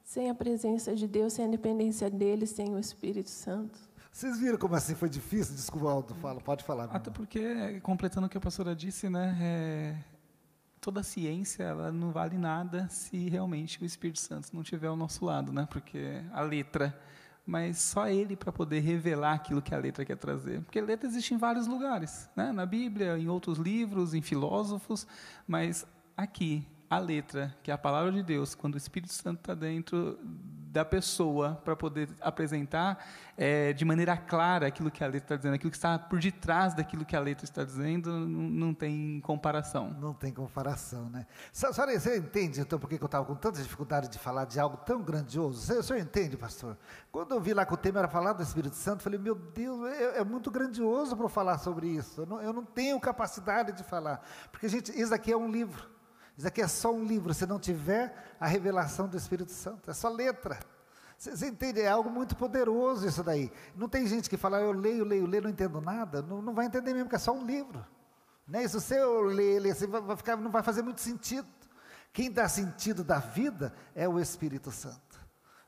sem 0.04 0.30
a 0.30 0.34
presença 0.34 0.94
de 0.94 1.08
Deus, 1.08 1.32
sem 1.32 1.44
a 1.44 1.48
dependência 1.48 2.08
dele, 2.08 2.46
sem 2.46 2.74
o 2.74 2.78
Espírito 2.78 3.30
Santo. 3.30 3.78
Vocês 4.12 4.38
viram 4.38 4.56
como 4.56 4.74
assim 4.74 4.94
foi 4.94 5.10
difícil? 5.10 5.54
Desculpa, 5.54 5.90
Aldo, 5.90 6.14
fala, 6.14 6.40
pode 6.40 6.64
falar. 6.64 6.84
Até 6.84 7.10
porque, 7.10 7.80
completando 7.80 8.26
o 8.26 8.30
que 8.30 8.38
a 8.38 8.40
pastora 8.40 8.74
disse, 8.74 9.10
né, 9.10 9.36
é, 9.42 9.96
toda 10.80 11.00
a 11.00 11.02
ciência 11.02 11.64
ela 11.64 11.90
não 11.90 12.12
vale 12.12 12.38
nada 12.38 12.88
se 12.88 13.28
realmente 13.28 13.82
o 13.82 13.84
Espírito 13.84 14.20
Santo 14.20 14.50
não 14.54 14.62
estiver 14.62 14.86
ao 14.86 14.96
nosso 14.96 15.24
lado, 15.24 15.52
né? 15.52 15.66
Porque 15.68 16.22
a 16.32 16.40
letra 16.40 16.98
mas 17.46 17.78
só 17.78 18.08
ele 18.08 18.34
para 18.34 18.50
poder 18.50 18.80
revelar 18.80 19.34
aquilo 19.34 19.62
que 19.62 19.72
a 19.74 19.78
letra 19.78 20.04
quer 20.04 20.16
trazer. 20.16 20.60
Porque 20.62 20.80
a 20.80 20.84
letra 20.84 21.08
existe 21.08 21.32
em 21.32 21.38
vários 21.38 21.68
lugares, 21.68 22.28
né? 22.34 22.50
na 22.50 22.66
Bíblia, 22.66 23.16
em 23.16 23.28
outros 23.28 23.58
livros, 23.58 24.12
em 24.14 24.20
filósofos, 24.20 25.06
mas 25.46 25.86
aqui, 26.16 26.66
a 26.90 26.98
letra, 26.98 27.56
que 27.62 27.70
é 27.70 27.74
a 27.74 27.78
palavra 27.78 28.10
de 28.10 28.22
Deus, 28.22 28.54
quando 28.54 28.74
o 28.74 28.78
Espírito 28.78 29.12
Santo 29.12 29.38
está 29.38 29.54
dentro 29.54 30.18
da 30.76 30.84
pessoa 30.84 31.58
para 31.64 31.74
poder 31.74 32.06
apresentar 32.20 33.02
é, 33.34 33.72
de 33.72 33.82
maneira 33.82 34.14
clara 34.14 34.66
aquilo 34.66 34.90
que 34.90 35.02
a 35.02 35.06
letra 35.06 35.24
está 35.24 35.36
dizendo, 35.36 35.54
aquilo 35.54 35.70
que 35.70 35.76
está 35.76 35.98
por 35.98 36.18
detrás 36.20 36.74
daquilo 36.74 37.02
que 37.02 37.16
a 37.16 37.20
letra 37.20 37.44
está 37.46 37.64
dizendo, 37.64 38.10
não, 38.10 38.74
tem 38.74 39.18
comparação. 39.20 39.96
Não 39.98 40.12
tem 40.12 40.30
comparação, 40.30 41.08
né? 41.08 41.26
Senhora, 41.50 41.98
você 41.98 42.18
entende 42.18 42.60
então 42.60 42.78
por 42.78 42.90
que 42.90 42.96
eu 42.96 43.06
estava 43.06 43.24
com 43.24 43.34
tanta 43.34 43.62
dificuldade 43.62 44.10
de 44.10 44.18
falar 44.18 44.44
de 44.44 44.60
algo 44.60 44.76
tão 44.76 45.02
grandioso? 45.02 45.72
O 45.78 45.82
senhor 45.82 45.98
entende, 45.98 46.36
pastor? 46.36 46.76
Quando 47.10 47.32
eu 47.32 47.40
vi 47.40 47.54
lá 47.54 47.64
que 47.64 47.72
o 47.72 47.76
tema 47.78 48.00
era 48.00 48.08
falar 48.08 48.34
do 48.34 48.42
Espírito 48.42 48.76
Santo, 48.76 49.00
eu 49.00 49.04
falei, 49.04 49.18
meu 49.18 49.34
Deus, 49.34 49.82
é, 49.92 50.18
é 50.18 50.24
muito 50.24 50.50
grandioso 50.50 51.16
para 51.16 51.28
falar 51.30 51.56
sobre 51.56 51.88
isso. 51.88 52.20
Eu 52.20 52.26
não, 52.26 52.42
eu 52.42 52.52
não 52.52 52.64
tenho 52.64 53.00
capacidade 53.00 53.72
de 53.72 53.82
falar. 53.82 54.20
Porque, 54.52 54.68
gente, 54.68 54.92
isso 54.92 55.14
aqui 55.14 55.32
é 55.32 55.36
um 55.36 55.50
livro. 55.50 55.95
Isso 56.36 56.46
aqui 56.46 56.60
é 56.60 56.68
só 56.68 56.92
um 56.92 57.04
livro, 57.04 57.32
se 57.32 57.46
não 57.46 57.58
tiver 57.58 58.36
a 58.38 58.46
revelação 58.46 59.08
do 59.08 59.16
Espírito 59.16 59.52
Santo, 59.52 59.90
é 59.90 59.94
só 59.94 60.08
letra. 60.08 60.58
Você 61.16 61.48
entende? 61.48 61.80
É 61.80 61.88
algo 61.88 62.10
muito 62.10 62.36
poderoso 62.36 63.08
isso 63.08 63.22
daí. 63.22 63.50
Não 63.74 63.88
tem 63.88 64.06
gente 64.06 64.28
que 64.28 64.36
fala, 64.36 64.60
eu 64.60 64.72
leio, 64.72 65.02
leio, 65.02 65.26
leio, 65.26 65.44
não 65.44 65.50
entendo 65.50 65.80
nada. 65.80 66.20
Não, 66.20 66.42
não 66.42 66.54
vai 66.54 66.66
entender 66.66 66.92
mesmo 66.92 67.08
que 67.08 67.14
é 67.14 67.18
só 67.18 67.32
um 67.32 67.44
livro. 67.44 67.84
Né? 68.46 68.68
Se 68.68 68.74
você 68.74 69.02
ler, 69.02 69.60
ler 69.60 69.70
assim, 69.70 69.86
vai 69.86 70.16
ficar, 70.16 70.36
não 70.36 70.50
vai 70.50 70.62
fazer 70.62 70.82
muito 70.82 71.00
sentido. 71.00 71.48
Quem 72.12 72.30
dá 72.30 72.48
sentido 72.48 73.02
da 73.02 73.18
vida 73.18 73.74
é 73.94 74.06
o 74.06 74.20
Espírito 74.20 74.70
Santo. 74.70 75.20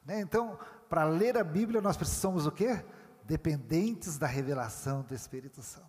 Né? 0.04 0.20
Então, 0.20 0.58
para 0.88 1.04
ler 1.04 1.36
a 1.38 1.44
Bíblia, 1.44 1.80
nós 1.80 1.96
precisamos 1.96 2.46
o 2.46 2.52
quê? 2.52 2.84
Dependentes 3.24 4.18
da 4.18 4.26
revelação 4.26 5.02
do 5.02 5.14
Espírito 5.14 5.62
Santo. 5.62 5.86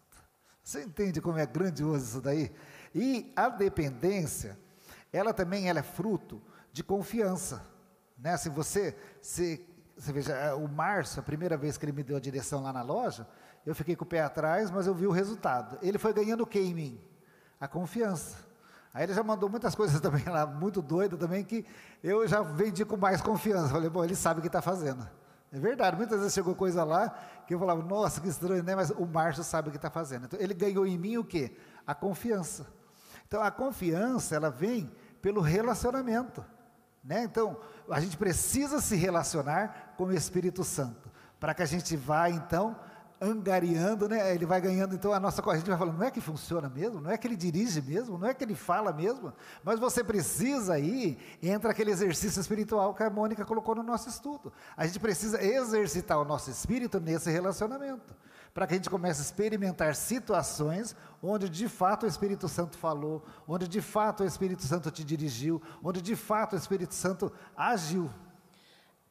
Você 0.64 0.84
entende 0.84 1.22
como 1.22 1.38
é 1.38 1.46
grandioso 1.46 2.06
isso 2.06 2.22
daí? 2.22 2.52
E 2.94 3.32
a 3.36 3.50
dependência, 3.50 4.60
ela 5.12 5.34
também 5.34 5.70
ela 5.70 5.80
é 5.80 5.84
fruto 5.84 6.42
de 6.72 6.84
confiança. 6.84 7.62
Né? 8.18 8.36
Se 8.38 8.50
você, 8.50 8.96
se, 9.22 9.66
você 9.98 10.12
veja, 10.12 10.34
é, 10.34 10.54
o 10.54 10.68
Márcio, 10.68 11.20
a 11.20 11.24
primeira 11.24 11.58
vez 11.58 11.78
que 11.78 11.86
ele 11.86 11.92
me 11.92 12.04
deu 12.04 12.18
a 12.18 12.20
direção 12.20 12.62
lá 12.62 12.72
na 12.72 12.82
loja, 12.82 13.28
eu 13.66 13.76
fiquei 13.76 13.96
com 13.96 14.04
o 14.04 14.08
pé 14.08 14.22
atrás, 14.22 14.72
mas 14.72 14.88
eu 14.88 14.94
vi 14.94 15.08
o 15.08 15.12
resultado. 15.12 15.78
Ele 15.82 15.98
foi 15.98 16.14
ganhando 16.14 16.42
o 16.42 16.48
que 16.48 16.60
em 16.60 16.74
mim? 16.74 17.02
A 17.60 17.68
confiança. 17.68 18.38
Aí 18.94 19.04
ele 19.04 19.14
já 19.14 19.24
mandou 19.24 19.50
muitas 19.50 19.76
coisas 19.76 20.00
também 20.02 20.24
lá, 20.26 20.46
muito 20.46 20.82
doido 20.82 21.18
também, 21.18 21.44
que 21.44 21.66
eu 22.04 22.28
já 22.28 22.42
vendi 22.42 22.86
com 22.86 22.98
mais 22.98 23.22
confiança. 23.22 23.70
Falei, 23.70 23.90
bom, 23.90 24.04
ele 24.04 24.16
sabe 24.16 24.40
o 24.40 24.42
que 24.42 24.48
está 24.48 24.62
fazendo. 24.62 25.08
É 25.52 25.60
verdade, 25.60 25.98
muitas 25.98 26.20
vezes 26.20 26.34
chegou 26.34 26.54
coisa 26.54 26.84
lá 26.84 27.10
que 27.48 27.56
eu 27.56 27.60
falava, 27.60 27.82
nossa, 27.82 28.22
que 28.22 28.28
estranho, 28.28 28.64
né? 28.64 28.76
Mas 28.76 28.92
o 28.92 29.06
Márcio 29.06 29.44
sabe 29.44 29.70
o 29.70 29.72
que 29.72 29.78
está 29.78 29.90
fazendo. 29.90 30.26
Então 30.26 30.40
ele 30.40 30.54
ganhou 30.54 30.86
em 30.86 30.98
mim 30.98 31.18
o 31.18 31.24
quê? 31.24 31.56
A 31.88 31.96
confiança. 31.96 32.68
Então 33.28 33.42
a 33.42 33.50
confiança, 33.50 34.36
ela 34.36 34.52
vem 34.52 34.92
pelo 35.22 35.42
relacionamento. 35.42 36.44
Né? 37.04 37.24
Então, 37.24 37.58
a 37.90 38.00
gente 38.00 38.18
precisa 38.18 38.82
se 38.82 38.96
relacionar 38.96 39.94
com 39.98 40.06
o 40.06 40.14
Espírito 40.14 40.64
Santo, 40.64 41.10
para 41.40 41.54
que 41.54 41.64
a 41.64 41.66
gente 41.66 41.96
vá, 41.96 42.30
então, 42.30 42.76
angariando, 43.22 44.08
né? 44.08 44.34
ele 44.34 44.46
vai 44.46 44.62
ganhando, 44.62 44.96
então, 44.96 45.14
a 45.14 45.20
nossa 45.20 45.44
a 45.50 45.58
gente 45.58 45.70
vai 45.70 45.78
falando, 45.78 45.98
não 45.98 46.06
é 46.06 46.12
que 46.12 46.22
funciona 46.22 46.70
mesmo, 46.70 47.02
não 47.02 47.12
é 47.12 47.18
que 47.18 47.28
ele 47.28 47.36
dirige 47.36 47.82
mesmo, 47.82 48.18
não 48.18 48.28
é 48.28 48.34
que 48.34 48.44
ele 48.44 48.56
fala 48.56 48.94
mesmo, 48.94 49.34
mas 49.64 49.80
você 49.80 50.04
precisa 50.04 50.74
aí, 50.74 51.18
entra 51.42 51.72
aquele 51.72 51.92
exercício 51.92 52.40
espiritual 52.40 52.94
que 52.94 53.04
a 53.04 53.10
Mônica 53.10 53.44
colocou 53.44 53.76
no 53.76 53.84
nosso 53.84 54.08
estudo, 54.08 54.54
a 54.76 54.86
gente 54.86 55.00
precisa 55.00 55.44
exercitar 55.44 56.20
o 56.20 56.26
nosso 56.26 56.50
espírito 56.50 57.00
nesse 57.00 57.30
relacionamento, 57.30 58.16
para 58.54 58.66
que 58.68 58.74
a 58.74 58.78
gente 58.78 58.90
comece 58.90 59.22
a 59.22 59.24
experimentar 59.24 59.96
situações 59.96 60.96
onde 61.22 61.48
de 61.50 61.68
fato 61.68 62.04
o 62.04 62.08
Espírito 62.08 62.48
Santo 62.48 62.78
falou, 62.78 63.24
onde 63.48 63.68
de 63.68 63.82
fato 63.82 64.24
o 64.24 64.26
Espírito 64.26 64.64
Santo 64.64 64.90
te 64.92 65.04
dirigiu, 65.04 65.62
onde 65.84 66.02
de 66.02 66.16
fato 66.16 66.54
o 66.54 66.58
Espírito 66.58 66.94
Santo 66.94 67.32
agiu. 67.56 68.10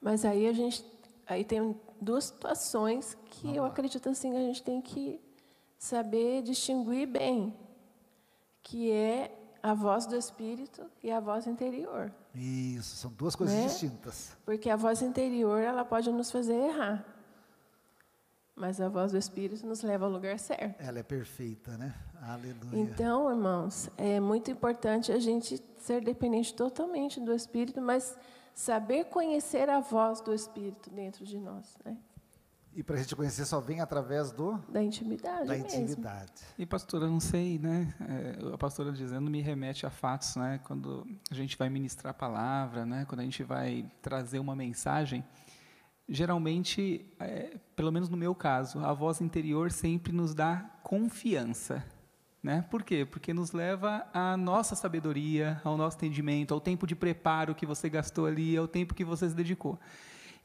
Mas 0.00 0.24
aí 0.24 0.46
a 0.46 0.52
gente, 0.52 0.84
aí 1.26 1.44
tem 1.44 1.78
duas 2.00 2.24
situações 2.24 3.16
que 3.30 3.42
Vamos 3.42 3.56
eu 3.56 3.62
lá. 3.64 3.68
acredito 3.68 4.08
assim 4.08 4.36
a 4.36 4.40
gente 4.40 4.62
tem 4.62 4.80
que 4.80 5.20
saber 5.78 6.42
distinguir 6.42 7.06
bem, 7.06 7.54
que 8.62 8.90
é 8.90 9.34
a 9.62 9.74
voz 9.74 10.06
do 10.06 10.14
espírito 10.16 10.82
e 11.02 11.10
a 11.10 11.20
voz 11.20 11.46
interior. 11.46 12.12
Isso, 12.34 12.96
são 12.96 13.10
duas 13.10 13.34
coisas 13.34 13.56
Né? 13.56 13.66
distintas. 13.66 14.36
Porque 14.44 14.70
a 14.70 14.76
voz 14.76 15.02
interior, 15.02 15.60
ela 15.60 15.84
pode 15.84 16.10
nos 16.12 16.30
fazer 16.30 16.54
errar. 16.54 17.04
Mas 18.58 18.80
a 18.80 18.88
voz 18.88 19.12
do 19.12 19.18
espírito 19.18 19.64
nos 19.66 19.82
leva 19.82 20.04
ao 20.06 20.10
lugar 20.10 20.38
certo. 20.38 20.80
Ela 20.80 20.98
é 20.98 21.02
perfeita, 21.02 21.78
né? 21.78 21.94
Aleluia. 22.20 22.80
Então, 22.80 23.30
irmãos, 23.30 23.88
é 23.96 24.18
muito 24.18 24.50
importante 24.50 25.12
a 25.12 25.18
gente 25.20 25.62
ser 25.78 26.02
dependente 26.02 26.52
totalmente 26.52 27.20
do 27.20 27.32
Espírito, 27.32 27.80
mas 27.80 28.16
saber 28.52 29.04
conhecer 29.04 29.70
a 29.70 29.78
voz 29.80 30.20
do 30.20 30.34
Espírito 30.34 30.90
dentro 30.90 31.24
de 31.24 31.38
nós, 31.38 31.76
né? 31.84 31.96
E 32.74 32.82
para 32.82 32.96
a 32.96 32.98
gente 32.98 33.14
conhecer 33.16 33.44
só 33.44 33.60
vem 33.60 33.80
através 33.80 34.30
do 34.30 34.52
Da 34.68 34.82
intimidade 34.82 35.46
da 35.48 35.54
mesmo. 35.54 35.66
intimidade. 35.80 36.32
E 36.58 36.66
pastora, 36.66 37.08
não 37.08 37.18
sei, 37.18 37.58
né? 37.58 37.94
é, 38.00 38.54
a 38.54 38.58
pastora 38.58 38.92
dizendo 38.92 39.30
me 39.30 39.40
remete 39.40 39.86
a 39.86 39.90
fatos, 39.90 40.36
né? 40.36 40.60
Quando 40.64 41.06
a 41.30 41.34
gente 41.34 41.56
vai 41.56 41.68
ministrar 41.68 42.10
a 42.10 42.14
palavra, 42.14 42.84
né? 42.84 43.04
Quando 43.08 43.20
a 43.20 43.24
gente 43.24 43.42
vai 43.42 43.86
trazer 44.02 44.38
uma 44.38 44.54
mensagem, 44.54 45.24
geralmente, 46.08 47.04
é, 47.20 47.56
pelo 47.76 47.92
menos 47.92 48.08
no 48.08 48.16
meu 48.16 48.34
caso, 48.34 48.78
a 48.80 48.92
voz 48.92 49.20
interior 49.20 49.70
sempre 49.70 50.12
nos 50.12 50.34
dá 50.34 50.64
confiança, 50.82 51.84
né? 52.42 52.64
Por 52.70 52.82
quê? 52.82 53.04
Porque 53.04 53.34
nos 53.34 53.52
leva 53.52 54.06
à 54.14 54.36
nossa 54.36 54.74
sabedoria, 54.74 55.60
ao 55.62 55.76
nosso 55.76 55.96
entendimento, 55.96 56.54
ao 56.54 56.60
tempo 56.60 56.86
de 56.86 56.96
preparo 56.96 57.54
que 57.54 57.66
você 57.66 57.88
gastou 57.90 58.26
ali, 58.26 58.56
ao 58.56 58.66
tempo 58.66 58.94
que 58.94 59.04
você 59.04 59.28
se 59.28 59.34
dedicou. 59.34 59.78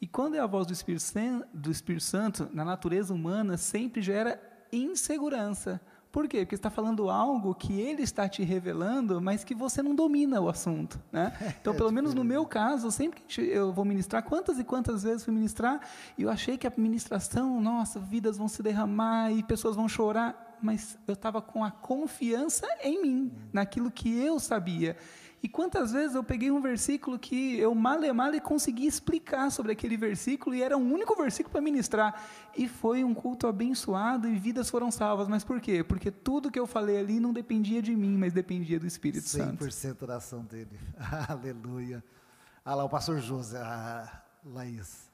E 0.02 0.08
quando 0.08 0.36
é 0.36 0.40
a 0.40 0.48
voz 0.48 0.68
do 0.68 0.74
Espírito, 0.74 1.06
do 1.54 1.72
Espírito 1.72 2.04
Santo, 2.04 2.50
na 2.52 2.66
natureza 2.66 3.14
humana, 3.14 3.56
sempre 3.56 4.02
gera 4.02 4.42
insegurança. 4.72 5.80
Por 6.14 6.28
quê? 6.28 6.42
Porque 6.42 6.54
está 6.54 6.70
falando 6.70 7.10
algo 7.10 7.56
que 7.56 7.82
ele 7.82 8.04
está 8.04 8.30
te 8.30 8.44
revelando, 8.44 9.20
mas 9.20 9.44
que 9.44 9.56
você 9.56 9.82
não 9.82 9.96
domina 9.96 10.40
o 10.40 10.48
assunto. 10.48 11.02
Né? 11.12 11.34
Então, 11.60 11.74
pelo 11.74 11.92
menos 11.92 12.14
no 12.14 12.24
meu 12.24 12.46
caso, 12.46 12.92
sempre 12.92 13.22
que 13.22 13.42
eu 13.42 13.74
vou 13.74 13.84
ministrar, 13.84 14.22
quantas 14.22 14.60
e 14.60 14.64
quantas 14.64 15.02
vezes 15.02 15.24
fui 15.24 15.34
ministrar, 15.34 15.80
e 16.16 16.22
eu 16.22 16.30
achei 16.30 16.56
que 16.56 16.68
a 16.68 16.74
ministração, 16.78 17.60
nossa, 17.60 18.00
vidas 18.00 18.38
vão 18.38 18.48
se 18.48 18.62
derramar 18.62 19.32
e 19.32 19.42
pessoas 19.42 19.76
vão 19.76 19.90
chorar, 19.90 20.60
mas 20.62 21.00
eu 21.08 21.16
estava 21.16 21.42
com 21.42 21.64
a 21.64 21.72
confiança 21.72 22.68
em 22.84 23.02
mim, 23.02 23.32
naquilo 23.52 23.90
que 23.90 24.16
eu 24.16 24.40
sabia. 24.40 24.96
E 25.44 25.50
quantas 25.50 25.92
vezes 25.92 26.16
eu 26.16 26.24
peguei 26.24 26.50
um 26.50 26.62
versículo 26.62 27.20
que 27.20 27.60
eu 27.60 27.76
male 27.76 28.10
male 28.14 28.40
consegui 28.40 28.88
explicar 28.88 29.52
sobre 29.52 29.74
aquele 29.74 29.98
versículo 29.98 30.56
e 30.56 30.64
era 30.64 30.78
um 30.78 30.94
único 30.94 31.14
versículo 31.18 31.52
para 31.52 31.60
ministrar. 31.60 32.24
E 32.56 32.66
foi 32.66 33.04
um 33.04 33.14
culto 33.14 33.46
abençoado 33.46 34.30
e 34.30 34.40
vidas 34.40 34.70
foram 34.70 34.90
salvas. 34.90 35.28
Mas 35.28 35.44
por 35.44 35.60
quê? 35.60 35.84
Porque 35.84 36.10
tudo 36.10 36.50
que 36.50 36.58
eu 36.58 36.66
falei 36.66 36.98
ali 36.98 37.20
não 37.20 37.34
dependia 37.34 37.82
de 37.82 37.94
mim, 37.94 38.16
mas 38.18 38.32
dependia 38.32 38.80
do 38.80 38.88
Espírito 38.88 39.28
Santo. 39.28 39.66
100% 39.66 40.08
da 40.08 40.16
ação 40.16 40.46
dele. 40.46 40.80
Aleluia. 41.28 42.02
Ah 42.64 42.76
lá, 42.76 42.86
o 42.86 42.90
pastor 42.90 43.20
José, 43.20 43.60
a 43.60 44.24
Laís. 44.46 45.12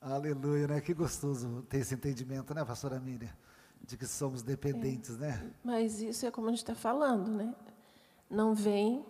Aleluia, 0.00 0.66
né? 0.66 0.80
Que 0.80 0.94
gostoso 0.94 1.60
ter 1.68 1.80
esse 1.80 1.94
entendimento, 1.94 2.54
né, 2.54 2.64
pastora 2.64 2.98
Miriam? 2.98 3.28
De 3.86 3.98
que 3.98 4.06
somos 4.06 4.42
dependentes, 4.42 5.18
né? 5.18 5.52
Mas 5.62 6.00
isso 6.00 6.24
é 6.24 6.30
como 6.30 6.46
a 6.46 6.50
gente 6.50 6.60
está 6.60 6.74
falando, 6.74 7.30
né? 7.30 7.54
Não 8.30 8.54
vem 8.54 9.04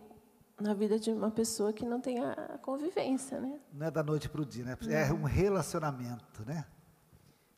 na 0.61 0.75
vida 0.75 0.99
de 0.99 1.11
uma 1.11 1.31
pessoa 1.31 1.73
que 1.73 1.85
não 1.85 2.01
tem 2.01 2.19
a 2.19 2.59
convivência, 2.63 3.41
né? 3.41 3.61
Não 3.73 3.87
é 3.87 3.91
da 3.91 4.03
noite 4.03 4.29
para 4.29 4.41
o 4.41 4.47
dia, 4.47 4.65
né? 4.65 4.77
É 4.89 5.13
um 5.13 5.25
relacionamento, 5.25 6.45
né? 6.45 6.65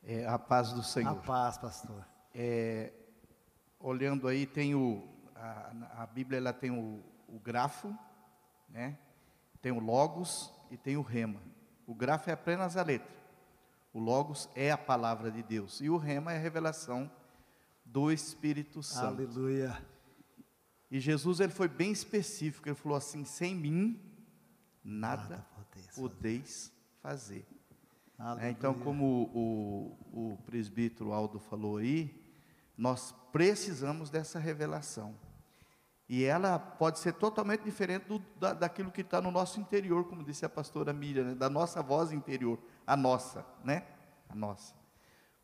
É, 0.03 0.27
a 0.27 0.39
paz 0.39 0.73
do 0.73 0.81
A 0.81 0.85
Senhor. 0.85 1.23
paz, 1.23 1.59
pastor. 1.59 2.05
É, 2.35 2.93
olhando 3.79 4.27
aí, 4.27 4.47
tem 4.47 4.75
o, 4.75 5.07
a, 5.35 6.03
a 6.03 6.07
Bíblia 6.07 6.39
ela 6.39 6.53
tem 6.53 6.71
o, 6.71 7.03
o 7.29 7.39
grafo, 7.39 7.97
né? 8.69 8.99
tem 9.61 9.73
o 9.73 9.79
logos 9.79 10.53
e 10.71 10.77
tem 10.77 10.97
o 10.97 11.03
rema. 11.03 11.41
O 11.87 11.95
grafo 11.95 12.31
é 12.31 12.33
apenas 12.33 12.77
a 12.77 12.83
letra. 12.83 13.17
O 13.93 13.99
logos 13.99 14.49
é 14.55 14.71
a 14.71 14.79
palavra 14.79 15.31
de 15.31 15.43
Deus. 15.43 15.81
E 15.81 15.89
o 15.89 15.97
rema 15.97 16.33
é 16.33 16.37
a 16.37 16.41
revelação 16.41 17.11
do 17.85 18.13
Espírito 18.13 18.83
Santo. 18.83 19.07
Aleluia. 19.07 19.77
E 20.91 20.99
Jesus 21.01 21.41
ele 21.41 21.53
foi 21.53 21.69
bem 21.69 21.93
específico. 21.93 22.69
Ele 22.69 22.75
falou 22.75 22.97
assim: 22.97 23.25
sem 23.25 23.55
mim, 23.55 24.01
nada, 24.83 25.23
Nada 25.23 25.47
podeis 25.95 26.73
fazer. 27.03 27.47
É, 28.41 28.51
então, 28.51 28.75
como 28.75 29.31
o, 29.33 29.97
o, 30.13 30.33
o 30.33 30.37
presbítero 30.39 31.13
Aldo 31.13 31.39
falou 31.39 31.77
aí, 31.77 32.21
nós 32.77 33.15
precisamos 33.33 34.11
dessa 34.11 34.39
revelação. 34.39 35.15
E 36.09 36.25
ela 36.25 36.59
pode 36.59 36.99
ser 36.99 37.13
totalmente 37.13 37.63
diferente 37.63 38.07
do, 38.07 38.19
da, 38.37 38.55
daquilo 38.55 38.91
que 38.91 39.03
está 39.03 39.21
no 39.21 39.31
nosso 39.31 39.61
interior, 39.61 40.05
como 40.05 40.25
disse 40.25 40.45
a 40.45 40.49
pastora 40.49 40.93
Miriam, 40.93 41.25
né? 41.25 41.35
da 41.35 41.51
nossa 41.51 41.83
voz 41.83 42.13
interior, 42.13 42.59
a 42.87 42.97
nossa, 42.97 43.45
né? 43.63 43.87
A 44.29 44.35
nossa. 44.35 44.75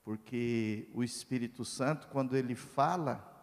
Porque 0.02 0.88
o 0.94 1.04
Espírito 1.04 1.64
Santo, 1.64 2.08
quando 2.08 2.34
ele 2.34 2.54
fala, 2.54 3.33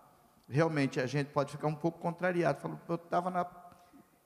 realmente 0.52 1.00
a 1.00 1.08
gente 1.08 1.30
pode 1.30 1.52
ficar 1.52 1.68
um 1.68 1.76
pouco 1.76 2.00
contrariado. 2.00 2.60
Fala, 2.60 2.80
eu 2.88 2.96
estava 2.96 3.30
na 3.30 3.46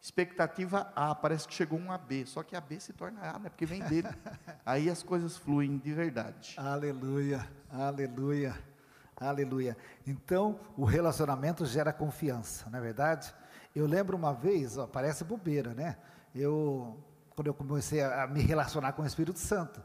expectativa 0.01 0.91
A, 0.95 1.13
parece 1.15 1.47
que 1.47 1.53
chegou 1.53 1.79
um 1.79 1.91
AB, 1.91 2.25
só 2.25 2.43
que 2.43 2.55
AB 2.55 2.79
se 2.79 2.93
torna 2.93 3.21
A, 3.21 3.39
né? 3.39 3.49
Porque 3.49 3.65
vem 3.65 3.81
dele. 3.83 4.09
Aí 4.65 4.89
as 4.89 5.03
coisas 5.03 5.37
fluem 5.37 5.77
de 5.77 5.93
verdade. 5.93 6.55
Aleluia, 6.57 7.47
aleluia, 7.69 8.55
aleluia. 9.15 9.77
Então, 10.05 10.59
o 10.75 10.83
relacionamento 10.83 11.65
gera 11.65 11.93
confiança, 11.93 12.69
não 12.69 12.79
é 12.79 12.81
verdade? 12.81 13.33
Eu 13.75 13.85
lembro 13.85 14.17
uma 14.17 14.33
vez, 14.33 14.77
ó, 14.77 14.87
parece 14.87 15.23
bobeira, 15.23 15.73
né? 15.73 15.97
Eu, 16.33 17.03
quando 17.35 17.47
eu 17.47 17.53
comecei 17.53 18.01
a, 18.01 18.27
me 18.27 18.41
relacionar 18.41 18.93
com 18.93 19.01
o 19.01 19.05
Espírito 19.05 19.39
Santo, 19.39 19.81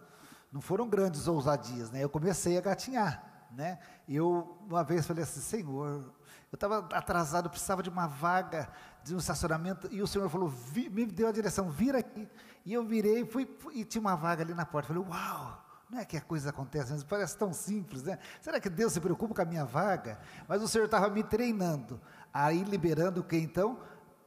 não 0.53 0.61
foram 0.61 0.89
grandes 0.89 1.29
ousadias, 1.29 1.91
né? 1.91 2.03
Eu 2.03 2.11
comecei 2.11 2.59
a 2.59 2.61
gatinhar, 2.61 3.49
né? 3.53 3.79
Eu, 4.09 4.59
uma 4.69 4.83
vez, 4.85 5.07
falei 5.07 5.23
assim, 5.23 5.41
Senhor, 5.41 6.13
eu 6.53 6.57
estava 6.57 6.79
atrasado, 6.93 7.49
precisava 7.49 7.83
de 7.83 7.89
uma 7.89 8.07
vaga, 8.07 8.69
de 9.05 9.15
um 9.15 9.19
estacionamento, 9.19 9.89
e 9.91 10.03
o 10.03 10.07
Senhor 10.07 10.29
falou, 10.29 10.49
"Vi- 10.49 10.91
me 10.91 11.07
deu 11.07 11.29
a 11.29 11.33
direção, 11.33 11.71
vira 11.71 11.99
aqui. 11.99 12.29
E 12.67 12.73
eu 12.73 12.85
virei, 12.85 13.25
fui- 13.25 13.49
e 13.73 13.85
tinha 13.85 14.01
uma 14.01 14.17
vaga 14.17 14.43
ali 14.43 14.53
na 14.53 14.67
porta. 14.67 14.89
Falei, 14.89 15.03
uau, 15.09 15.65
não 15.89 15.99
é 16.01 16.05
que 16.05 16.17
a 16.17 16.21
coisa 16.21 16.51
acontece, 16.51 16.93
mas 16.93 17.05
parece 17.05 17.37
tão 17.37 17.53
simples, 17.53 18.03
né? 18.03 18.19
Será 18.41 18.61
que 18.61 18.69
Deus 18.69 18.93
se 18.93 19.01
preocupa 19.01 19.35
com 19.35 19.43
a 19.43 19.45
minha 19.45 19.65
vaga? 19.65 20.19
Mas 20.49 20.61
o 20.61 20.69
Senhor 20.69 20.85
estava 20.85 21.09
me 21.09 21.23
treinando, 21.23 22.01
aí 22.35 22.63
liberando 22.65 23.21
o 23.21 23.25
que 23.25 23.37
então? 23.37 23.79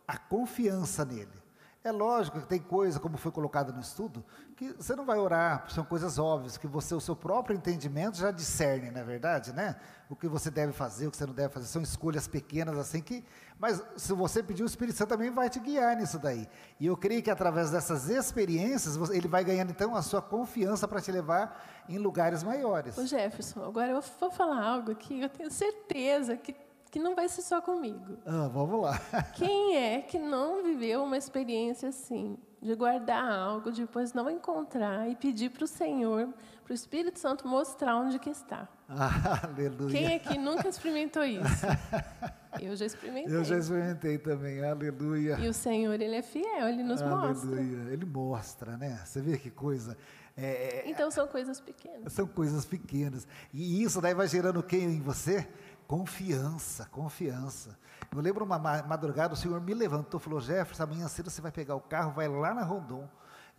A 0.08 0.18
confiança 0.18 1.04
nele. 1.06 1.43
É 1.84 1.92
lógico 1.92 2.40
que 2.40 2.48
tem 2.48 2.62
coisa, 2.62 2.98
como 2.98 3.18
foi 3.18 3.30
colocado 3.30 3.74
no 3.74 3.82
estudo, 3.82 4.24
que 4.56 4.72
você 4.72 4.96
não 4.96 5.06
vai 5.06 5.18
orar, 5.20 5.70
são 5.70 5.84
coisas 5.84 6.18
óbvias, 6.18 6.56
que 6.56 6.66
você, 6.66 6.96
o 6.96 7.02
seu 7.02 7.14
próprio 7.14 7.58
entendimento 7.58 8.18
já 8.18 8.32
discerne, 8.32 8.90
não 8.90 9.02
é 9.02 9.04
verdade, 9.04 9.52
né? 9.52 9.76
O 10.10 10.16
que 10.16 10.26
você 10.30 10.50
deve 10.50 10.72
fazer, 10.72 11.08
o 11.08 11.12
que 11.12 11.18
você 11.18 11.26
não 11.26 11.34
deve 11.34 11.54
fazer, 11.54 11.68
são 11.68 11.82
escolhas 11.82 12.26
pequenas 12.26 12.78
assim 12.78 13.02
que, 13.02 13.22
mas 13.60 13.84
se 13.98 14.14
você 14.14 14.42
pedir, 14.42 14.64
o 14.64 14.66
Espírito 14.66 14.98
Santo 14.98 15.10
também 15.10 15.30
vai 15.30 15.50
te 15.50 15.60
guiar 15.60 15.98
nisso 15.98 16.18
daí. 16.18 16.48
E 16.80 16.86
eu 16.86 16.96
creio 16.96 17.22
que 17.22 17.30
através 17.30 17.72
dessas 17.72 18.10
experiências, 18.10 19.10
ele 19.10 19.28
vai 19.28 19.44
ganhando 19.44 19.72
então 19.72 19.94
a 19.94 20.02
sua 20.02 20.22
confiança 20.22 20.88
para 20.88 21.02
te 21.02 21.12
levar 21.12 21.84
em 21.90 21.98
lugares 21.98 22.44
maiores. 22.44 22.98
Ô 22.98 23.06
Jefferson, 23.06 23.62
agora 23.62 23.92
eu 23.92 24.02
vou 24.22 24.32
falar 24.32 24.64
algo 24.64 24.90
aqui, 24.90 25.20
eu 25.20 25.28
tenho 25.28 25.52
certeza 25.52 26.38
que, 26.38 26.56
que 26.94 27.00
não 27.00 27.16
vai 27.16 27.28
ser 27.28 27.42
só 27.42 27.60
comigo. 27.60 28.20
Ah, 28.24 28.48
vamos 28.54 28.80
lá. 28.80 29.02
Quem 29.34 29.76
é 29.76 30.00
que 30.00 30.20
não 30.20 30.62
viveu 30.62 31.04
uma 31.04 31.18
experiência 31.18 31.90
assim, 31.90 32.38
de 32.62 32.76
guardar 32.76 33.28
algo, 33.28 33.72
depois 33.72 34.14
não 34.14 34.30
encontrar 34.30 35.10
e 35.10 35.16
pedir 35.16 35.50
para 35.50 35.64
o 35.64 35.68
Senhor, 35.68 36.32
para 36.64 36.72
o 36.72 36.76
Espírito 36.76 37.18
Santo 37.18 37.48
mostrar 37.48 37.96
onde 37.96 38.20
que 38.20 38.30
está? 38.30 38.70
Aleluia. 38.88 39.92
Quem 39.92 40.16
aqui 40.16 40.38
nunca 40.38 40.70
experimentou 40.70 41.24
isso? 41.24 41.66
Eu 42.62 42.76
já 42.76 42.86
experimentei. 42.86 43.36
Eu 43.36 43.44
já 43.44 43.58
experimentei 43.58 44.20
também, 44.20 44.64
aleluia. 44.64 45.40
E 45.40 45.50
o 45.50 45.54
Senhor, 45.54 46.00
Ele 46.00 46.16
é 46.16 46.22
fiel, 46.22 46.68
Ele 46.68 46.84
nos 46.84 47.02
mostra. 47.02 47.50
Aleluia. 47.58 47.92
Ele 47.92 48.06
mostra, 48.06 48.78
né? 48.78 49.02
Você 49.04 49.20
vê 49.20 49.40
que 49.40 49.50
coisa. 49.50 49.98
É, 50.38 50.86
é, 50.86 50.90
Então 50.92 51.10
são 51.10 51.28
coisas 51.28 51.60
pequenas. 51.60 52.14
são 52.14 52.28
coisas 52.28 52.64
pequenas. 52.66 53.28
E 53.52 53.82
isso 53.82 54.00
daí 54.00 54.14
vai 54.14 54.28
gerando 54.28 54.60
o 54.60 54.64
que 54.64 54.78
em 54.78 55.02
você? 55.02 55.48
Confiança, 55.94 56.88
confiança. 56.90 57.78
Eu 58.12 58.20
lembro 58.20 58.44
uma 58.44 58.58
ma- 58.58 58.82
madrugada, 58.82 59.36
o 59.36 59.38
Senhor 59.38 59.62
me 59.62 59.76
levantou 59.76 60.20
e 60.20 60.24
falou: 60.24 60.42
Jefferson, 60.42 60.82
amanhã 60.82 61.08
cedo 61.08 61.30
você 61.30 61.40
vai 61.40 61.52
pegar 61.52 61.76
o 61.76 61.80
carro, 61.80 62.14
vai 62.14 62.28
lá 62.28 62.52
na 62.52 62.64
Rondon. 62.64 63.08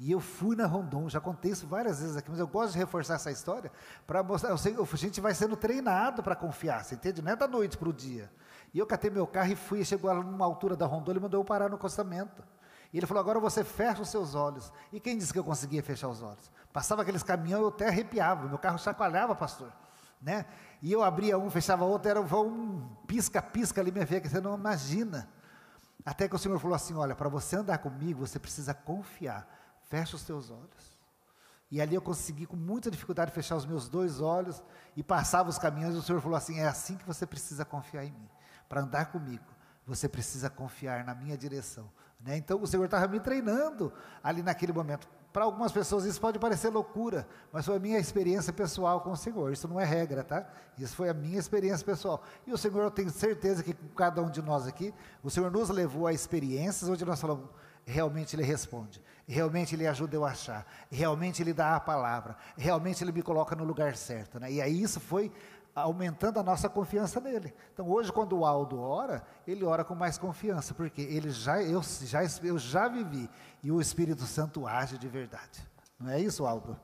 E 0.01 0.11
eu 0.11 0.19
fui 0.19 0.57
na 0.57 0.67
Rondon, 0.67 1.09
já 1.09 1.21
contei 1.21 1.53
isso 1.53 1.65
várias 1.65 2.01
vezes 2.01 2.17
aqui, 2.17 2.29
mas 2.29 2.41
eu 2.41 2.49
gosto 2.49 2.73
de 2.73 2.79
reforçar 2.79 3.15
essa 3.15 3.31
história 3.31 3.71
para 4.05 4.21
mostrar. 4.25 4.51
Eu 4.51 4.59
sei, 4.59 4.75
a 4.77 4.97
gente 4.97 5.21
vai 5.21 5.33
sendo 5.33 5.55
treinado 5.55 6.25
para 6.25 6.35
confiar, 6.35 6.83
você 6.83 6.97
entende? 6.97 7.23
Não 7.23 7.31
é 7.31 7.37
da 7.37 7.47
noite 7.47 7.79
para 7.79 7.89
o 7.89 7.93
dia. 7.93 8.29
E 8.75 8.81
eu 8.81 8.87
catei 8.89 9.13
meu 9.13 9.29
carro 9.29 9.53
e 9.53 9.55
fui, 9.55 9.85
chegou 9.85 10.13
lá 10.13 10.21
numa 10.21 10.45
altura 10.45 10.75
da 10.75 10.87
Rondon, 10.87 11.13
ele 11.13 11.21
mandou 11.21 11.41
eu 11.41 11.45
parar 11.45 11.69
no 11.69 11.77
acostamento. 11.77 12.43
E 12.93 12.99
ele 12.99 13.07
falou: 13.07 13.21
agora 13.21 13.39
você 13.39 13.63
fecha 13.63 14.03
os 14.03 14.09
seus 14.09 14.35
olhos. 14.35 14.73
E 14.93 14.99
quem 14.99 15.17
disse 15.17 15.33
que 15.33 15.39
eu 15.39 15.45
conseguia 15.45 15.85
fechar 15.85 16.09
os 16.09 16.21
olhos? 16.21 16.51
Passava 16.73 17.03
aqueles 17.03 17.23
caminhões, 17.23 17.63
eu 17.63 17.69
até 17.69 17.87
arrepiava, 17.87 18.49
meu 18.49 18.59
carro 18.59 18.77
chacoalhava, 18.77 19.37
pastor. 19.37 19.73
Né? 20.21 20.47
E 20.85 20.93
eu 20.93 21.03
abria 21.03 21.39
um, 21.39 21.49
fechava 21.49 21.83
outro, 21.83 22.11
era 22.11 22.21
um 22.21 22.87
pisca-pisca 23.07 23.81
ali, 23.81 23.91
minha 23.91 24.07
filha, 24.07 24.21
que 24.21 24.29
você 24.29 24.39
não 24.39 24.55
imagina. 24.55 25.27
Até 26.05 26.29
que 26.29 26.37
o 26.37 26.39
Senhor 26.39 26.59
falou 26.59 26.75
assim: 26.75 26.93
Olha, 26.93 27.15
para 27.15 27.27
você 27.27 27.57
andar 27.57 27.79
comigo, 27.79 28.21
você 28.27 28.39
precisa 28.39 28.75
confiar. 28.75 29.49
Fecha 29.85 30.15
os 30.15 30.25
teus 30.25 30.51
olhos. 30.51 30.99
E 31.71 31.81
ali 31.81 31.95
eu 31.95 32.03
consegui, 32.03 32.45
com 32.45 32.55
muita 32.55 32.91
dificuldade, 32.91 33.33
fechar 33.33 33.57
os 33.57 33.65
meus 33.65 33.89
dois 33.89 34.21
olhos 34.21 34.63
e 34.95 35.03
passava 35.03 35.49
os 35.49 35.57
caminhos. 35.57 35.95
E 35.95 35.99
o 36.01 36.03
Senhor 36.03 36.21
falou 36.21 36.37
assim: 36.37 36.61
É 36.61 36.69
assim 36.69 36.99
que 36.99 37.07
você 37.07 37.25
precisa 37.25 37.65
confiar 37.65 38.05
em 38.05 38.13
mim. 38.13 38.29
Para 38.69 38.83
andar 38.83 39.07
comigo, 39.07 39.43
você 39.87 40.07
precisa 40.07 40.51
confiar 40.51 41.03
na 41.03 41.15
minha 41.15 41.39
direção. 41.39 41.91
Né? 42.21 42.37
Então 42.37 42.61
o 42.61 42.67
Senhor 42.67 42.85
estava 42.85 43.09
me 43.09 43.21
treinando 43.21 43.91
ali 44.23 44.43
naquele 44.43 44.75
momento. 44.75 45.09
Para 45.35 45.47
algumas 45.47 45.73
pessoas 45.73 46.05
isso 46.05 46.21
pode 46.21 46.39
parecer 46.39 46.69
loucura, 46.69 47.27
mas 47.51 47.67
foi 47.67 47.75
a 47.75 47.81
minha 47.81 47.99
experiência 47.99 48.53
pessoal 48.53 49.01
com 49.01 49.11
o 49.11 49.17
Senhor. 49.17 49.53
Isso 49.53 49.67
não 49.67 49.81
é 49.81 49.85
regra, 49.85 50.23
tá? 50.23 50.49
Isso 50.79 50.95
foi 50.95 51.09
a 51.09 51.13
minha 51.13 51.37
experiência 51.37 51.85
pessoal. 51.85 52.23
E 52.47 52.53
o 52.53 52.57
Senhor, 52.57 52.85
eu 52.85 52.91
tenho 52.93 53.11
certeza 53.11 53.61
que 53.61 53.75
com 53.75 53.89
cada 53.97 54.23
um 54.23 54.31
de 54.31 54.41
nós 54.41 54.65
aqui, 54.65 54.95
o 55.25 55.31
Senhor 55.31 55.51
nos 55.51 55.71
levou 55.71 56.07
a 56.07 56.13
experiências 56.13 56.89
onde 56.89 57.05
nós 57.05 57.21
falamos, 57.21 57.49
realmente 57.85 58.37
Ele 58.37 58.45
responde, 58.45 59.03
realmente 59.27 59.75
Ele 59.75 59.89
ajuda 59.89 60.15
eu 60.15 60.25
a 60.25 60.31
achar, 60.31 60.65
realmente 60.89 61.43
Ele 61.43 61.53
dá 61.53 61.75
a 61.75 61.81
palavra, 61.81 62.37
realmente 62.57 63.03
Ele 63.03 63.11
me 63.11 63.21
coloca 63.21 63.57
no 63.57 63.65
lugar 63.65 63.97
certo. 63.97 64.39
Né? 64.39 64.53
E 64.53 64.63
aí 64.63 64.81
isso 64.81 65.01
foi 65.01 65.33
aumentando 65.75 66.39
a 66.39 66.43
nossa 66.43 66.69
confiança 66.69 67.21
nele. 67.21 67.53
Então 67.73 67.89
hoje 67.91 68.13
quando 68.13 68.39
o 68.39 68.45
Aldo 68.45 68.81
ora, 68.81 69.25
ele 69.47 69.65
ora 69.65 69.85
com 69.85 69.95
mais 69.95 70.17
confiança, 70.17 70.73
porque 70.75 71.03
ele 71.03 71.31
já 71.31 71.63
eu 71.63 71.83
já 71.83 72.21
eu 72.43 72.59
já 72.59 72.89
vivi 72.89 73.29
e 73.63 73.73
o 73.73 73.81
Espírito 73.81 74.23
Santo 74.25 74.67
age 74.67 74.97
de 74.99 75.09
verdade. 75.09 75.67
Não 75.99 76.11
é 76.11 76.21
isso, 76.21 76.47
Aldo? 76.47 76.79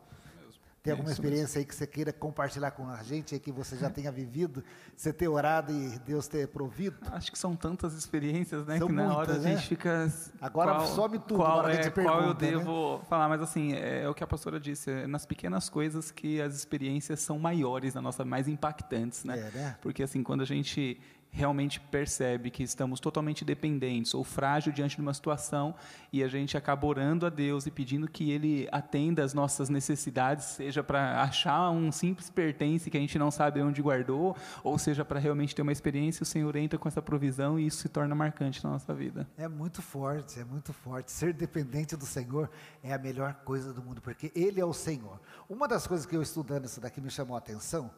Tem 0.82 0.92
é 0.92 0.94
alguma 0.94 1.12
experiência 1.12 1.58
aí 1.58 1.64
que 1.64 1.74
você 1.74 1.86
queira 1.86 2.10
compartilhar 2.10 2.70
com 2.70 2.88
a 2.88 3.02
gente, 3.02 3.34
aí 3.34 3.40
que 3.40 3.52
você 3.52 3.76
já 3.76 3.90
tenha 3.90 4.10
vivido, 4.10 4.64
você 4.96 5.12
ter 5.12 5.28
orado 5.28 5.70
e 5.70 5.98
Deus 5.98 6.26
ter 6.26 6.48
provido? 6.48 6.96
Acho 7.12 7.30
que 7.30 7.38
são 7.38 7.54
tantas 7.54 7.92
experiências, 7.92 8.64
né? 8.66 8.78
São 8.78 8.88
que 8.88 8.94
na 8.94 9.04
muitas, 9.04 9.18
hora 9.18 9.32
a 9.34 9.38
né? 9.38 9.56
gente 9.56 9.68
fica. 9.68 10.10
Agora 10.40 10.76
qual, 10.76 10.86
some 10.86 11.18
tudo, 11.18 11.36
qual, 11.36 11.48
na 11.48 11.62
hora 11.64 11.72
que 11.72 11.80
é, 11.80 11.82
te 11.82 11.90
qual 11.90 12.22
eu 12.22 12.34
pergunta, 12.34 12.46
né? 12.46 12.52
devo 12.52 13.02
falar, 13.10 13.28
mas 13.28 13.42
assim, 13.42 13.74
é, 13.74 14.08
o 14.08 14.14
que 14.14 14.24
a 14.24 14.26
pastora 14.26 14.58
disse, 14.58 14.90
é 14.90 15.06
nas 15.06 15.26
pequenas 15.26 15.68
coisas 15.68 16.10
que 16.10 16.40
as 16.40 16.54
experiências 16.54 17.20
são 17.20 17.38
maiores 17.38 17.92
na 17.92 18.00
nossa, 18.00 18.24
mais 18.24 18.48
impactantes, 18.48 19.22
né? 19.22 19.38
É, 19.38 19.50
né? 19.50 19.78
Porque 19.82 20.02
assim, 20.02 20.22
quando 20.22 20.40
a 20.40 20.46
gente 20.46 20.98
realmente 21.30 21.80
percebe 21.80 22.50
que 22.50 22.62
estamos 22.62 22.98
totalmente 22.98 23.44
dependentes 23.44 24.14
ou 24.14 24.24
frágil 24.24 24.72
diante 24.72 24.96
de 24.96 25.02
uma 25.02 25.14
situação 25.14 25.74
e 26.12 26.22
a 26.22 26.28
gente 26.28 26.56
acaba 26.56 26.86
orando 26.86 27.24
a 27.24 27.30
Deus 27.30 27.66
e 27.66 27.70
pedindo 27.70 28.08
que 28.08 28.30
Ele 28.30 28.68
atenda 28.72 29.22
às 29.22 29.32
nossas 29.32 29.68
necessidades, 29.68 30.44
seja 30.46 30.82
para 30.82 31.22
achar 31.22 31.70
um 31.70 31.92
simples 31.92 32.28
pertence 32.28 32.90
que 32.90 32.96
a 32.96 33.00
gente 33.00 33.18
não 33.18 33.30
sabe 33.30 33.62
onde 33.62 33.80
guardou, 33.80 34.36
ou 34.64 34.78
seja 34.78 35.04
para 35.04 35.20
realmente 35.20 35.54
ter 35.54 35.62
uma 35.62 35.72
experiência, 35.72 36.22
o 36.22 36.26
Senhor 36.26 36.54
entra 36.56 36.78
com 36.78 36.88
essa 36.88 37.00
provisão 37.00 37.58
e 37.58 37.66
isso 37.66 37.78
se 37.78 37.88
torna 37.88 38.14
marcante 38.14 38.62
na 38.64 38.70
nossa 38.70 38.92
vida. 38.92 39.26
É 39.36 39.48
muito 39.48 39.80
forte, 39.80 40.40
é 40.40 40.44
muito 40.44 40.72
forte. 40.72 41.12
Ser 41.12 41.32
dependente 41.32 41.96
do 41.96 42.06
Senhor 42.06 42.50
é 42.82 42.92
a 42.92 42.98
melhor 42.98 43.34
coisa 43.44 43.72
do 43.72 43.82
mundo, 43.82 44.00
porque 44.00 44.32
Ele 44.34 44.60
é 44.60 44.64
o 44.64 44.72
Senhor. 44.72 45.20
Uma 45.48 45.68
das 45.68 45.86
coisas 45.86 46.06
que 46.06 46.16
eu 46.16 46.22
estudando 46.22 46.64
isso 46.64 46.80
daqui 46.80 47.00
me 47.00 47.10
chamou 47.10 47.36
a 47.36 47.38
atenção, 47.38 47.90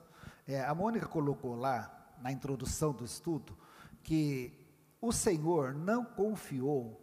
é, 0.47 0.61
a 0.64 0.74
Mônica 0.74 1.07
colocou 1.07 1.55
lá, 1.55 2.02
na 2.23 2.33
introdução 2.33 2.93
do 2.93 3.05
estudo, 3.05 3.57
que 4.03 4.53
o 5.01 5.12
Senhor 5.12 5.75
não 5.75 6.05
confiou 6.05 6.99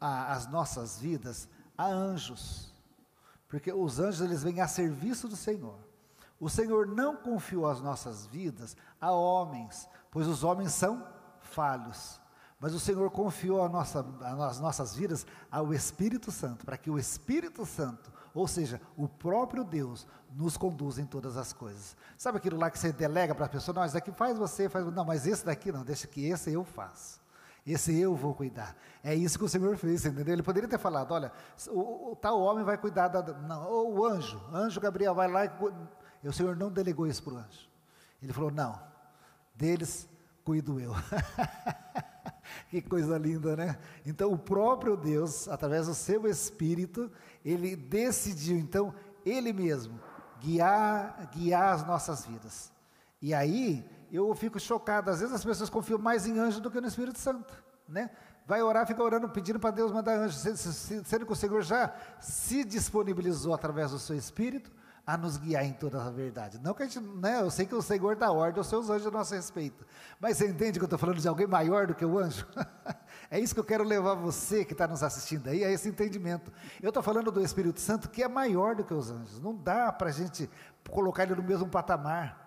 a- 0.00 0.32
as 0.32 0.46
nossas 0.48 0.98
vidas 0.98 1.48
a 1.78 1.86
anjos, 1.86 2.74
porque 3.48 3.72
os 3.72 4.00
anjos 4.00 4.20
eles 4.20 4.42
vêm 4.42 4.60
a 4.60 4.68
serviço 4.68 5.28
do 5.28 5.36
Senhor. 5.36 5.78
O 6.40 6.50
Senhor 6.50 6.86
não 6.88 7.16
confiou 7.16 7.68
as 7.68 7.80
nossas 7.80 8.26
vidas 8.26 8.76
a 9.00 9.12
homens, 9.12 9.88
pois 10.10 10.26
os 10.26 10.42
homens 10.42 10.72
são 10.72 11.06
falhos. 11.40 12.20
Mas 12.58 12.74
o 12.74 12.80
Senhor 12.80 13.10
confiou 13.10 13.62
a 13.64 13.68
nossa, 13.68 14.04
as 14.48 14.58
nossas 14.60 14.94
vidas 14.94 15.26
ao 15.50 15.72
Espírito 15.72 16.30
Santo, 16.30 16.64
para 16.64 16.76
que 16.76 16.90
o 16.90 16.98
Espírito 16.98 17.64
Santo, 17.66 18.12
ou 18.34 18.48
seja, 18.48 18.80
o 18.96 19.08
próprio 19.08 19.64
Deus, 19.64 20.06
nos 20.34 20.56
conduza 20.56 21.00
em 21.00 21.06
todas 21.06 21.36
as 21.36 21.52
coisas. 21.52 21.96
Sabe 22.16 22.38
aquilo 22.38 22.58
lá 22.58 22.70
que 22.70 22.78
você 22.78 22.92
delega 22.92 23.34
para 23.34 23.46
a 23.46 23.48
pessoa? 23.48 23.74
Não, 23.74 23.84
isso 23.84 23.94
daqui 23.94 24.12
faz 24.12 24.38
você, 24.38 24.68
faz. 24.68 24.84
Não, 24.86 25.04
mas 25.04 25.26
esse 25.26 25.44
daqui 25.44 25.70
não, 25.70 25.84
deixa 25.84 26.06
que 26.06 26.26
esse 26.26 26.52
eu 26.52 26.64
faço. 26.64 27.20
Esse 27.66 27.96
eu 27.96 28.14
vou 28.16 28.34
cuidar. 28.34 28.76
É 29.04 29.14
isso 29.14 29.38
que 29.38 29.44
o 29.44 29.48
Senhor 29.48 29.76
fez, 29.76 30.04
entendeu? 30.04 30.34
Ele 30.34 30.42
poderia 30.42 30.68
ter 30.68 30.78
falado: 30.78 31.12
olha, 31.12 31.32
o, 31.68 32.12
o 32.12 32.16
tal 32.16 32.40
homem 32.40 32.64
vai 32.64 32.76
cuidar 32.76 33.08
da. 33.08 33.22
Não, 33.22 33.68
ou 33.68 33.98
o 33.98 34.06
anjo, 34.06 34.40
anjo 34.52 34.80
Gabriel 34.80 35.14
vai 35.14 35.28
lá 35.28 35.44
e. 35.44 35.50
E 36.24 36.28
o 36.28 36.32
Senhor 36.32 36.56
não 36.56 36.70
delegou 36.70 37.06
isso 37.06 37.22
para 37.22 37.34
o 37.34 37.36
anjo. 37.36 37.68
Ele 38.22 38.32
falou: 38.32 38.50
não, 38.50 38.80
deles 39.54 40.08
cuido 40.44 40.80
eu. 40.80 40.92
que 42.70 42.80
coisa 42.82 43.18
linda, 43.18 43.56
né? 43.56 43.78
Então, 44.04 44.32
o 44.32 44.38
próprio 44.38 44.96
Deus, 44.96 45.48
através 45.48 45.86
do 45.86 45.94
seu 45.94 46.26
Espírito, 46.26 47.10
ele 47.44 47.76
decidiu, 47.76 48.56
então, 48.58 48.94
ele 49.24 49.52
mesmo, 49.52 49.98
guiar, 50.40 51.30
guiar 51.32 51.74
as 51.74 51.86
nossas 51.86 52.26
vidas. 52.26 52.72
E 53.20 53.32
aí, 53.32 53.84
eu 54.10 54.34
fico 54.34 54.58
chocado, 54.58 55.10
às 55.10 55.20
vezes 55.20 55.34
as 55.34 55.44
pessoas 55.44 55.70
confiam 55.70 55.98
mais 55.98 56.26
em 56.26 56.38
anjo 56.38 56.60
do 56.60 56.70
que 56.70 56.80
no 56.80 56.88
Espírito 56.88 57.18
Santo, 57.18 57.54
né? 57.88 58.10
Vai 58.46 58.60
orar, 58.60 58.86
fica 58.86 59.02
orando, 59.02 59.28
pedindo 59.28 59.60
para 59.60 59.70
Deus 59.70 59.92
mandar 59.92 60.18
anjo, 60.18 60.36
se- 60.36 60.56
se- 60.56 60.72
se- 60.72 61.04
sendo 61.04 61.24
que 61.24 61.32
o 61.32 61.36
Senhor 61.36 61.62
já 61.62 61.94
se 62.20 62.64
disponibilizou 62.64 63.54
através 63.54 63.92
do 63.92 63.98
seu 63.98 64.16
Espírito 64.16 64.70
a 65.06 65.16
nos 65.16 65.36
guiar 65.36 65.64
em 65.64 65.72
toda 65.72 66.02
a 66.02 66.10
verdade. 66.10 66.60
Não 66.62 66.74
que 66.74 66.82
a 66.82 66.86
gente, 66.86 67.00
né, 67.00 67.40
eu 67.40 67.50
sei 67.50 67.66
que 67.66 67.74
o 67.74 67.82
Senhor 67.82 68.14
dá 68.14 68.30
ordem 68.30 68.58
aos 68.58 68.68
seus 68.68 68.88
anjos 68.88 69.06
a 69.06 69.10
nosso 69.10 69.34
respeito, 69.34 69.84
mas 70.20 70.36
você 70.36 70.46
entende 70.46 70.78
que 70.78 70.84
eu 70.84 70.86
estou 70.86 70.98
falando 70.98 71.18
de 71.18 71.26
alguém 71.26 71.46
maior 71.46 71.86
do 71.86 71.94
que 71.94 72.04
o 72.04 72.18
anjo? 72.18 72.46
é 73.30 73.38
isso 73.40 73.52
que 73.52 73.60
eu 73.60 73.64
quero 73.64 73.82
levar 73.82 74.14
você 74.14 74.64
que 74.64 74.72
está 74.72 74.86
nos 74.86 75.02
assistindo 75.02 75.48
aí, 75.48 75.64
a 75.64 75.70
esse 75.70 75.88
entendimento. 75.88 76.52
Eu 76.80 76.88
estou 76.90 77.02
falando 77.02 77.32
do 77.32 77.40
Espírito 77.40 77.80
Santo 77.80 78.08
que 78.08 78.22
é 78.22 78.28
maior 78.28 78.76
do 78.76 78.84
que 78.84 78.94
os 78.94 79.10
anjos, 79.10 79.40
não 79.40 79.54
dá 79.56 79.92
para 79.92 80.08
a 80.08 80.12
gente 80.12 80.48
colocar 80.88 81.24
ele 81.24 81.34
no 81.34 81.42
mesmo 81.42 81.68
patamar. 81.68 82.40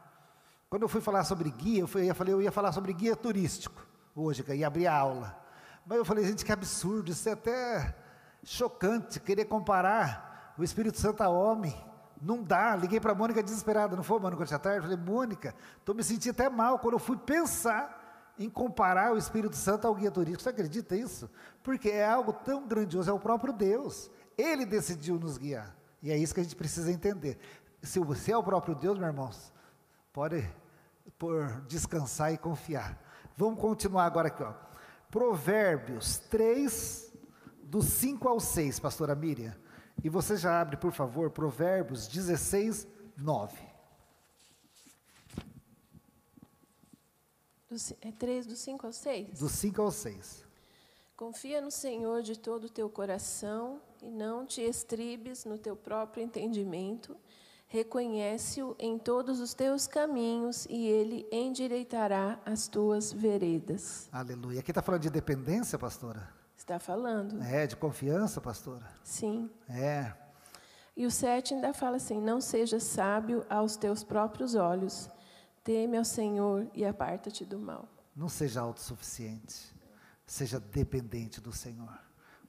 Quando 0.70 0.84
eu 0.84 0.90
fui 0.90 1.02
falar 1.02 1.24
sobre 1.24 1.50
guia, 1.52 1.82
eu, 1.82 1.88
fui, 1.88 2.10
eu 2.10 2.16
falei, 2.16 2.34
eu 2.34 2.42
ia 2.42 2.52
falar 2.52 2.72
sobre 2.72 2.94
guia 2.94 3.16
turístico 3.16 3.86
hoje, 4.16 4.44
que 4.44 4.54
ia 4.56 4.68
abrir 4.68 4.88
a 4.88 4.96
aula. 4.96 5.38
Mas 5.86 5.98
eu 5.98 6.06
falei, 6.06 6.26
gente, 6.26 6.44
que 6.44 6.52
absurdo, 6.52 7.12
isso 7.12 7.28
é 7.28 7.34
até 7.34 7.96
chocante, 8.44 9.20
querer 9.20 9.46
comparar 9.46 10.54
o 10.58 10.64
Espírito 10.64 11.00
Santo 11.00 11.22
a 11.22 11.30
homem. 11.30 11.76
Não 12.22 12.42
dá, 12.42 12.76
liguei 12.76 13.00
para 13.00 13.12
a 13.12 13.16
Mônica 13.16 13.44
desesperada, 13.44 13.96
não 13.96 14.04
foi, 14.04 14.20
Mônica, 14.20 14.42
ontem 14.42 14.56
à 14.56 14.60
tarde? 14.60 14.82
Falei, 14.82 14.98
Mônica, 14.98 15.54
estou 15.78 15.94
me 15.94 16.04
sentindo 16.04 16.32
até 16.32 16.50
mal 16.50 16.80
quando 16.80 16.94
eu 16.94 17.00
fui 17.00 17.18
pensar 17.18 18.34
em 18.38 18.50
comparar 18.50 19.14
o 19.14 19.18
Espírito 19.18 19.56
Santo 19.56 19.88
ao 19.88 19.96
guia 19.96 20.12
turístico. 20.12 20.44
Você 20.44 20.50
acredita 20.50 20.96
isso? 20.96 21.30
Porque 21.64 21.90
é 21.90 22.06
algo 22.06 22.34
tão 22.34 22.68
grandioso, 22.68 23.10
é 23.10 23.14
o 23.14 23.20
próprio 23.20 23.54
Deus. 23.54 24.10
Ele 24.38 24.66
decidiu 24.66 25.20
nos 25.20 25.38
guiar. 25.38 25.76
E 26.02 26.12
é 26.12 26.18
isso 26.18 26.34
que 26.34 26.40
a 26.40 26.44
gente 26.44 26.56
precisa 26.56 26.92
entender. 26.92 27.38
Se 27.82 28.00
você 28.00 28.32
é 28.32 28.38
o 28.38 28.44
próprio 28.44 28.76
Deus, 28.76 28.98
meus 28.98 29.12
irmãos, 29.12 29.54
pode 30.12 30.48
por 31.18 31.62
descansar 31.62 32.34
e 32.34 32.38
confiar. 32.38 33.00
Vamos 33.38 33.60
continuar 33.60 34.06
agora 34.06 34.28
aqui, 34.28 34.44
ó. 34.44 34.54
Provérbios 35.10 36.18
3, 36.18 37.14
do 37.64 37.82
5 37.82 38.28
ao 38.28 38.40
6, 38.40 38.80
pastora 38.80 39.16
Miriam. 39.16 39.56
E 40.04 40.10
você 40.10 40.38
já 40.38 40.62
abre, 40.62 40.78
por 40.78 40.92
favor, 40.92 41.30
Provérbios 41.32 42.08
16, 42.08 42.88
9. 43.18 43.58
Do 47.70 47.80
ci- 47.80 47.98
é 48.02 48.12
3, 48.12 48.46
do 48.46 48.56
5 48.56 48.86
ao 48.86 48.94
6? 48.94 49.40
Do 49.40 49.50
5 49.50 49.82
ao 49.82 49.92
6. 49.92 50.46
Confia 51.18 51.62
no 51.62 51.72
Senhor 51.72 52.22
de 52.22 52.38
todo 52.38 52.66
o 52.66 52.70
teu 52.70 52.90
coração 52.90 53.82
e 54.02 54.10
não 54.12 54.46
te 54.46 54.62
estribes 54.62 55.46
no 55.46 55.58
teu 55.58 55.76
próprio 55.76 56.24
entendimento. 56.24 57.16
Reconhece-o 57.68 58.76
em 58.78 59.00
todos 59.00 59.40
os 59.40 59.54
teus 59.54 59.88
caminhos 59.88 60.66
e 60.70 60.86
ele 60.86 61.28
endireitará 61.32 62.40
as 62.46 62.68
tuas 62.68 63.12
veredas. 63.12 64.08
Aleluia. 64.12 64.60
Aqui 64.60 64.72
está 64.72 64.82
falando 64.82 65.02
de 65.02 65.10
dependência, 65.10 65.80
pastora? 65.80 66.35
Está 66.66 66.80
falando? 66.80 67.44
É, 67.44 67.68
de 67.68 67.76
confiança, 67.76 68.42
pastora? 68.42 68.88
Sim. 69.04 69.52
É. 69.70 70.12
E 70.98 71.06
o 71.06 71.12
7 71.12 71.54
ainda 71.54 71.72
fala 71.76 71.98
assim: 71.98 72.20
Não 72.20 72.42
seja 72.42 72.80
sábio 72.80 73.46
aos 73.48 73.78
teus 73.78 74.04
próprios 74.04 74.56
olhos, 74.56 75.08
teme 75.64 75.96
ao 75.96 76.04
Senhor 76.04 76.68
e 76.74 76.84
aparta-te 76.84 77.46
do 77.46 77.60
mal. 77.60 77.88
Não 78.16 78.28
seja 78.28 78.62
autossuficiente. 78.62 79.76
Seja 80.26 80.60
dependente 80.60 81.40
do 81.40 81.54
Senhor. 81.54 82.00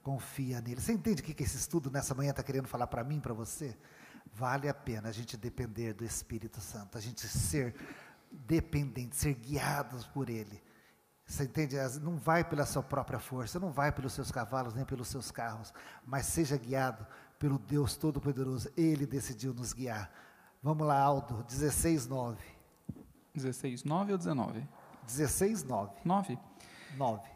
Confia 0.01 0.61
nele. 0.61 0.81
Você 0.81 0.93
entende 0.93 1.21
o 1.21 1.23
que 1.23 1.35
que 1.35 1.43
esse 1.43 1.57
estudo 1.57 1.91
nessa 1.91 2.15
manhã 2.15 2.31
está 2.31 2.41
querendo 2.41 2.67
falar 2.67 2.87
para 2.87 3.03
mim, 3.03 3.19
para 3.19 3.35
você? 3.35 3.77
Vale 4.33 4.67
a 4.67 4.73
pena 4.73 5.09
a 5.09 5.11
gente 5.11 5.37
depender 5.37 5.93
do 5.93 6.03
Espírito 6.03 6.59
Santo, 6.59 6.97
a 6.97 7.01
gente 7.01 7.27
ser 7.27 7.75
dependente, 8.31 9.15
ser 9.15 9.35
guiados 9.35 10.07
por 10.07 10.27
Ele. 10.27 10.59
Você 11.27 11.43
entende? 11.43 11.75
Não 12.01 12.15
vai 12.15 12.41
pela 12.45 12.65
sua 12.65 12.81
própria 12.81 13.19
força, 13.19 13.59
não 13.59 13.69
vai 13.69 13.91
pelos 13.91 14.13
seus 14.13 14.31
cavalos, 14.31 14.73
nem 14.73 14.85
pelos 14.85 15.09
seus 15.09 15.29
carros, 15.29 15.73
mas 16.05 16.25
seja 16.25 16.55
guiado 16.57 17.05
pelo 17.37 17.59
Deus 17.59 17.97
Todo-Poderoso. 17.97 18.71
Ele 18.77 19.05
decidiu 19.05 19.53
nos 19.53 19.73
guiar. 19.73 20.09
Vamos 20.63 20.87
lá, 20.87 20.97
Aldo, 20.97 21.43
16, 21.43 22.07
9. 22.07 22.41
16, 23.35 23.83
9 23.83 24.11
ou 24.13 24.17
19? 24.17 24.67
16, 25.05 25.63
9. 25.65 25.91
9. 26.05 26.39
9. 26.95 27.29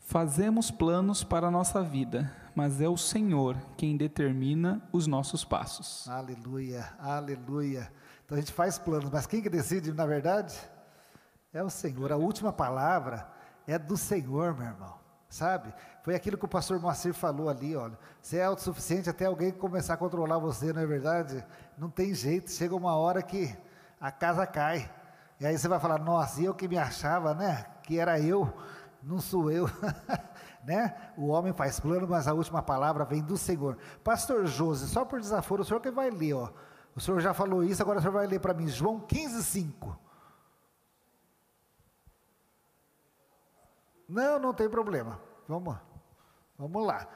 Fazemos 0.00 0.70
planos 0.70 1.22
para 1.22 1.46
a 1.46 1.50
nossa 1.50 1.80
vida, 1.82 2.34
mas 2.56 2.80
é 2.80 2.88
o 2.88 2.96
Senhor 2.96 3.56
quem 3.76 3.96
determina 3.96 4.82
os 4.92 5.06
nossos 5.06 5.44
passos. 5.44 6.08
Aleluia, 6.08 6.92
aleluia. 6.98 7.92
Então 8.24 8.36
a 8.36 8.40
gente 8.40 8.52
faz 8.52 8.78
planos, 8.78 9.10
mas 9.10 9.26
quem 9.26 9.40
que 9.40 9.48
decide, 9.48 9.92
na 9.92 10.06
verdade? 10.06 10.58
É 11.52 11.62
o 11.62 11.70
Senhor. 11.70 12.12
A 12.12 12.16
última 12.16 12.52
palavra 12.52 13.26
é 13.66 13.78
do 13.78 13.96
Senhor, 13.96 14.54
meu 14.54 14.66
irmão. 14.66 14.98
Sabe? 15.28 15.74
Foi 16.02 16.14
aquilo 16.14 16.38
que 16.38 16.44
o 16.44 16.48
pastor 16.48 16.80
Moacir 16.80 17.12
falou 17.12 17.48
ali, 17.48 17.76
olha. 17.76 17.98
Você 18.20 18.38
é 18.38 18.44
autossuficiente 18.44 19.10
até 19.10 19.26
alguém 19.26 19.50
começar 19.52 19.94
a 19.94 19.96
controlar 19.96 20.38
você, 20.38 20.72
não 20.72 20.80
é 20.80 20.86
verdade? 20.86 21.44
Não 21.76 21.90
tem 21.90 22.14
jeito, 22.14 22.50
chega 22.50 22.74
uma 22.74 22.96
hora 22.96 23.22
que 23.22 23.54
a 24.00 24.10
casa 24.10 24.46
cai. 24.46 24.90
E 25.38 25.46
aí 25.46 25.56
você 25.56 25.68
vai 25.68 25.78
falar, 25.78 25.98
nossa, 25.98 26.40
eu 26.40 26.54
que 26.54 26.66
me 26.66 26.78
achava, 26.78 27.34
né? 27.34 27.66
Que 27.82 27.98
era 27.98 28.18
eu, 28.18 28.52
não 29.02 29.20
sou 29.20 29.50
eu. 29.50 29.68
né? 30.64 30.94
O 31.16 31.28
homem 31.28 31.52
faz 31.52 31.78
plano, 31.78 32.08
mas 32.08 32.26
a 32.26 32.32
última 32.32 32.62
palavra 32.62 33.04
vem 33.04 33.22
do 33.22 33.36
Senhor. 33.36 33.76
Pastor 34.02 34.46
Josi, 34.46 34.88
só 34.88 35.04
por 35.04 35.20
desaforo, 35.20 35.62
o 35.62 35.64
senhor 35.64 35.80
que 35.80 35.90
vai 35.90 36.10
ler, 36.10 36.34
ó. 36.34 36.50
O 36.96 37.00
senhor 37.00 37.20
já 37.20 37.32
falou 37.32 37.62
isso, 37.62 37.82
agora 37.82 37.98
o 37.98 38.02
senhor 38.02 38.12
vai 38.12 38.26
ler 38.26 38.40
para 38.40 38.54
mim, 38.54 38.66
João 38.66 38.98
15, 38.98 39.44
5. 39.44 40.07
Não, 44.08 44.38
não 44.38 44.54
tem 44.54 44.68
problema. 44.68 45.20
Vamos, 45.46 45.76
vamos 46.56 46.86
lá. 46.86 47.06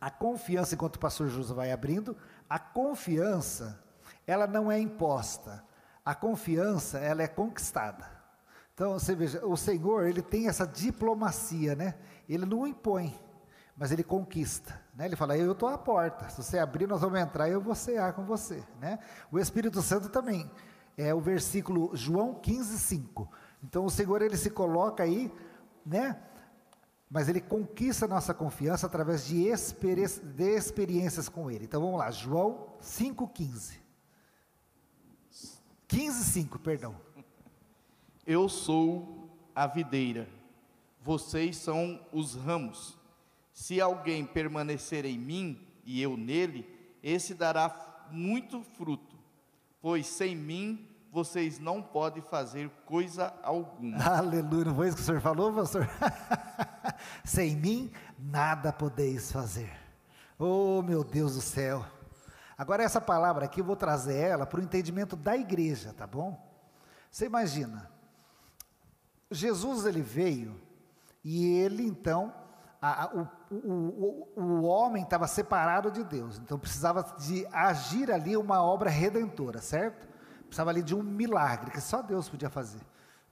A 0.00 0.10
confiança, 0.10 0.74
enquanto 0.74 0.96
o 0.96 1.00
pastor 1.00 1.28
José 1.28 1.52
vai 1.52 1.72
abrindo, 1.72 2.16
a 2.48 2.58
confiança, 2.58 3.82
ela 4.26 4.46
não 4.46 4.70
é 4.70 4.78
imposta. 4.78 5.64
A 6.04 6.14
confiança, 6.14 6.98
ela 6.98 7.22
é 7.22 7.28
conquistada. 7.28 8.16
Então, 8.72 8.92
você 8.92 9.14
veja, 9.14 9.44
o 9.44 9.56
Senhor, 9.56 10.06
ele 10.06 10.22
tem 10.22 10.48
essa 10.48 10.66
diplomacia, 10.66 11.74
né? 11.74 11.94
Ele 12.28 12.44
não 12.44 12.66
impõe, 12.66 13.18
mas 13.76 13.90
ele 13.90 14.04
conquista. 14.04 14.80
Né? 14.94 15.06
Ele 15.06 15.16
fala, 15.16 15.36
eu 15.36 15.52
estou 15.52 15.68
à 15.68 15.78
porta, 15.78 16.28
se 16.28 16.42
você 16.42 16.58
abrir, 16.58 16.86
nós 16.86 17.00
vamos 17.00 17.18
entrar 17.18 17.48
e 17.48 17.52
eu 17.52 17.60
vou 17.60 17.74
cear 17.74 18.12
com 18.12 18.24
você. 18.24 18.62
Né? 18.78 18.98
O 19.32 19.38
Espírito 19.38 19.80
Santo 19.80 20.08
também, 20.10 20.50
é 20.96 21.14
o 21.14 21.20
versículo 21.20 21.90
João 21.94 22.34
15, 22.34 22.78
5. 22.78 23.30
Então 23.62 23.84
o 23.84 23.90
Senhor 23.90 24.22
ele 24.22 24.36
se 24.36 24.50
coloca 24.50 25.02
aí, 25.02 25.30
né? 25.84 26.20
Mas 27.08 27.28
ele 27.28 27.40
conquista 27.40 28.08
nossa 28.08 28.34
confiança 28.34 28.86
através 28.86 29.26
de, 29.26 29.46
experi 29.46 30.06
de 30.06 30.56
experiências 30.56 31.28
com 31.28 31.50
ele. 31.50 31.66
Então 31.66 31.80
vamos 31.80 31.98
lá, 31.98 32.10
João 32.10 32.66
5, 32.80 33.28
15. 33.28 33.80
15, 35.86 36.24
5, 36.24 36.58
perdão. 36.58 36.96
Eu 38.26 38.48
sou 38.48 39.30
a 39.54 39.66
videira, 39.66 40.28
vocês 41.00 41.56
são 41.56 42.00
os 42.12 42.34
ramos. 42.34 42.98
Se 43.52 43.80
alguém 43.80 44.26
permanecer 44.26 45.04
em 45.04 45.16
mim 45.16 45.64
e 45.84 46.02
eu 46.02 46.16
nele, 46.16 46.68
esse 47.02 47.34
dará 47.34 48.08
muito 48.10 48.62
fruto 48.62 49.15
pois 49.86 50.08
sem 50.08 50.34
mim 50.34 50.84
vocês 51.12 51.60
não 51.60 51.80
podem 51.80 52.20
fazer 52.20 52.68
coisa 52.84 53.32
alguma. 53.40 54.02
Aleluia, 54.18 54.64
não 54.64 54.74
foi 54.74 54.88
isso 54.88 54.96
que 54.96 55.02
o 55.02 55.06
senhor 55.06 55.20
falou, 55.20 55.52
pastor? 55.52 55.88
sem 57.24 57.54
mim 57.54 57.92
nada 58.18 58.72
podeis 58.72 59.30
fazer. 59.30 59.72
Oh, 60.36 60.82
meu 60.82 61.04
Deus 61.04 61.36
do 61.36 61.40
céu. 61.40 61.86
Agora, 62.58 62.82
essa 62.82 63.00
palavra 63.00 63.44
aqui, 63.44 63.60
eu 63.60 63.64
vou 63.64 63.76
trazer 63.76 64.16
ela 64.16 64.44
para 64.44 64.58
o 64.58 64.62
entendimento 64.64 65.14
da 65.14 65.36
igreja, 65.36 65.94
tá 65.96 66.04
bom? 66.04 66.36
Você 67.08 67.26
imagina, 67.26 67.88
Jesus 69.30 69.86
ele 69.86 70.02
veio 70.02 70.60
e 71.22 71.46
ele 71.60 71.86
então 71.86 72.34
a, 72.86 73.04
a, 73.04 73.28
o, 73.50 73.56
o, 73.56 74.28
o, 74.36 74.62
homem 74.62 75.02
estava 75.02 75.26
separado 75.26 75.90
de 75.90 76.04
Deus, 76.04 76.38
então 76.38 76.56
precisava 76.58 77.02
de 77.18 77.44
agir 77.52 78.12
ali 78.12 78.36
uma 78.36 78.62
obra 78.62 78.88
redentora, 78.88 79.60
certo? 79.60 80.06
Precisava 80.44 80.70
ali 80.70 80.82
de 80.82 80.94
um 80.94 81.02
milagre 81.02 81.72
que 81.72 81.80
só 81.80 82.00
Deus 82.00 82.28
podia 82.28 82.48
fazer. 82.48 82.80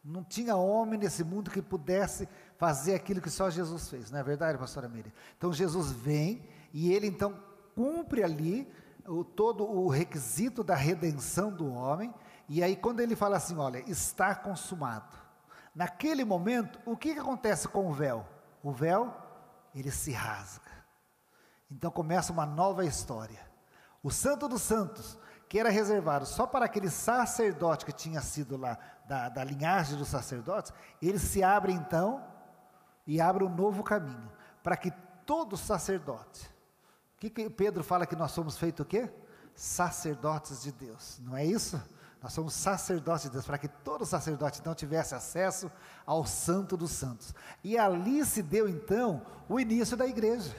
Não 0.05 0.25
tinha 0.25 0.57
homem 0.57 0.99
nesse 0.99 1.23
mundo 1.23 1.51
que 1.51 1.63
pudesse 1.63 2.29
fazer 2.59 2.95
aquilo 2.95 3.21
que 3.21 3.31
só 3.31 3.49
Jesus 3.49 3.89
fez, 3.89 4.11
não 4.11 4.19
é 4.19 4.23
verdade, 4.25 4.59
pastora 4.59 4.89
Miriam? 4.89 5.13
Então 5.39 5.53
Jesus 5.53 5.93
vem 5.93 6.43
e 6.73 6.93
ele 6.93 7.07
então 7.07 7.39
cumpre 7.77 8.25
ali 8.25 8.69
o, 9.07 9.23
todo 9.23 9.65
o 9.65 9.89
requisito 9.89 10.65
da 10.65 10.75
redenção 10.75 11.53
do 11.53 11.73
homem, 11.73 12.13
e 12.49 12.63
aí 12.63 12.75
quando 12.75 13.01
ele 13.01 13.15
fala 13.15 13.37
assim, 13.37 13.57
olha, 13.57 13.79
está 13.89 14.35
consumado. 14.35 15.17
Naquele 15.73 16.25
momento, 16.25 16.79
o 16.85 16.97
que, 16.97 17.15
que 17.15 17.21
acontece 17.21 17.69
com 17.69 17.89
o 17.89 17.93
véu? 17.93 18.27
O 18.63 18.73
véu 18.73 19.24
ele 19.75 19.91
se 19.91 20.13
rasga. 20.13 20.71
Então 21.71 21.91
começa 21.91 22.33
uma 22.33 22.47
nova 22.47 22.85
história. 22.85 23.41
O 24.03 24.11
Santo 24.11 24.49
dos 24.49 24.63
Santos, 24.63 25.19
que 25.49 25.59
era 25.59 25.71
reservado 25.71 26.27
só 26.27 26.47
para 26.47 26.67
aquele 26.67 26.91
sacerdote 26.91 27.85
que 27.85 27.93
tinha 27.93 28.21
sido 28.21 28.57
lá, 28.57 28.79
da, 29.07 29.29
da 29.29 29.45
linhagem 29.45 29.99
dos 29.99 30.09
sacerdotes, 30.09 30.73
ele 31.01 31.19
se 31.19 31.43
abre 31.43 31.73
então 31.73 32.25
e 33.07 33.21
abre 33.21 33.45
um 33.45 33.55
novo 33.55 33.83
caminho, 33.83 34.31
para 34.63 34.77
que 34.77 34.91
todo 35.27 35.57
sacerdote, 35.57 36.55
que, 37.19 37.31
que 37.31 37.51
Pedro 37.51 37.83
fala 37.83 38.07
que 38.07 38.17
nós 38.17 38.33
somos 38.33 38.57
feitos 38.57 38.85
o 38.85 38.89
quê? 38.89 39.11
Sacerdotes 39.55 40.63
de 40.63 40.73
Deus, 40.73 41.19
não 41.23 41.37
é 41.37 41.45
isso? 41.45 41.81
Nós 42.25 42.33
somos 42.33 42.55
sacerdotes 42.55 43.25
de 43.25 43.33
Deus, 43.33 43.45
para 43.45 43.59
que 43.59 43.69
todo 43.69 44.07
sacerdote 44.07 44.59
então 44.59 44.75
tivesse 44.75 45.15
acesso 45.15 45.71
ao 46.07 46.25
Santo 46.25 46.75
dos 46.75 46.91
Santos. 46.91 47.35
E 47.63 47.77
ali 47.77 48.25
se 48.25 48.43
deu 48.43 48.67
então 48.67 49.21
o 49.47 49.61
início 49.61 49.95
da 49.95 50.07
igreja. 50.07 50.57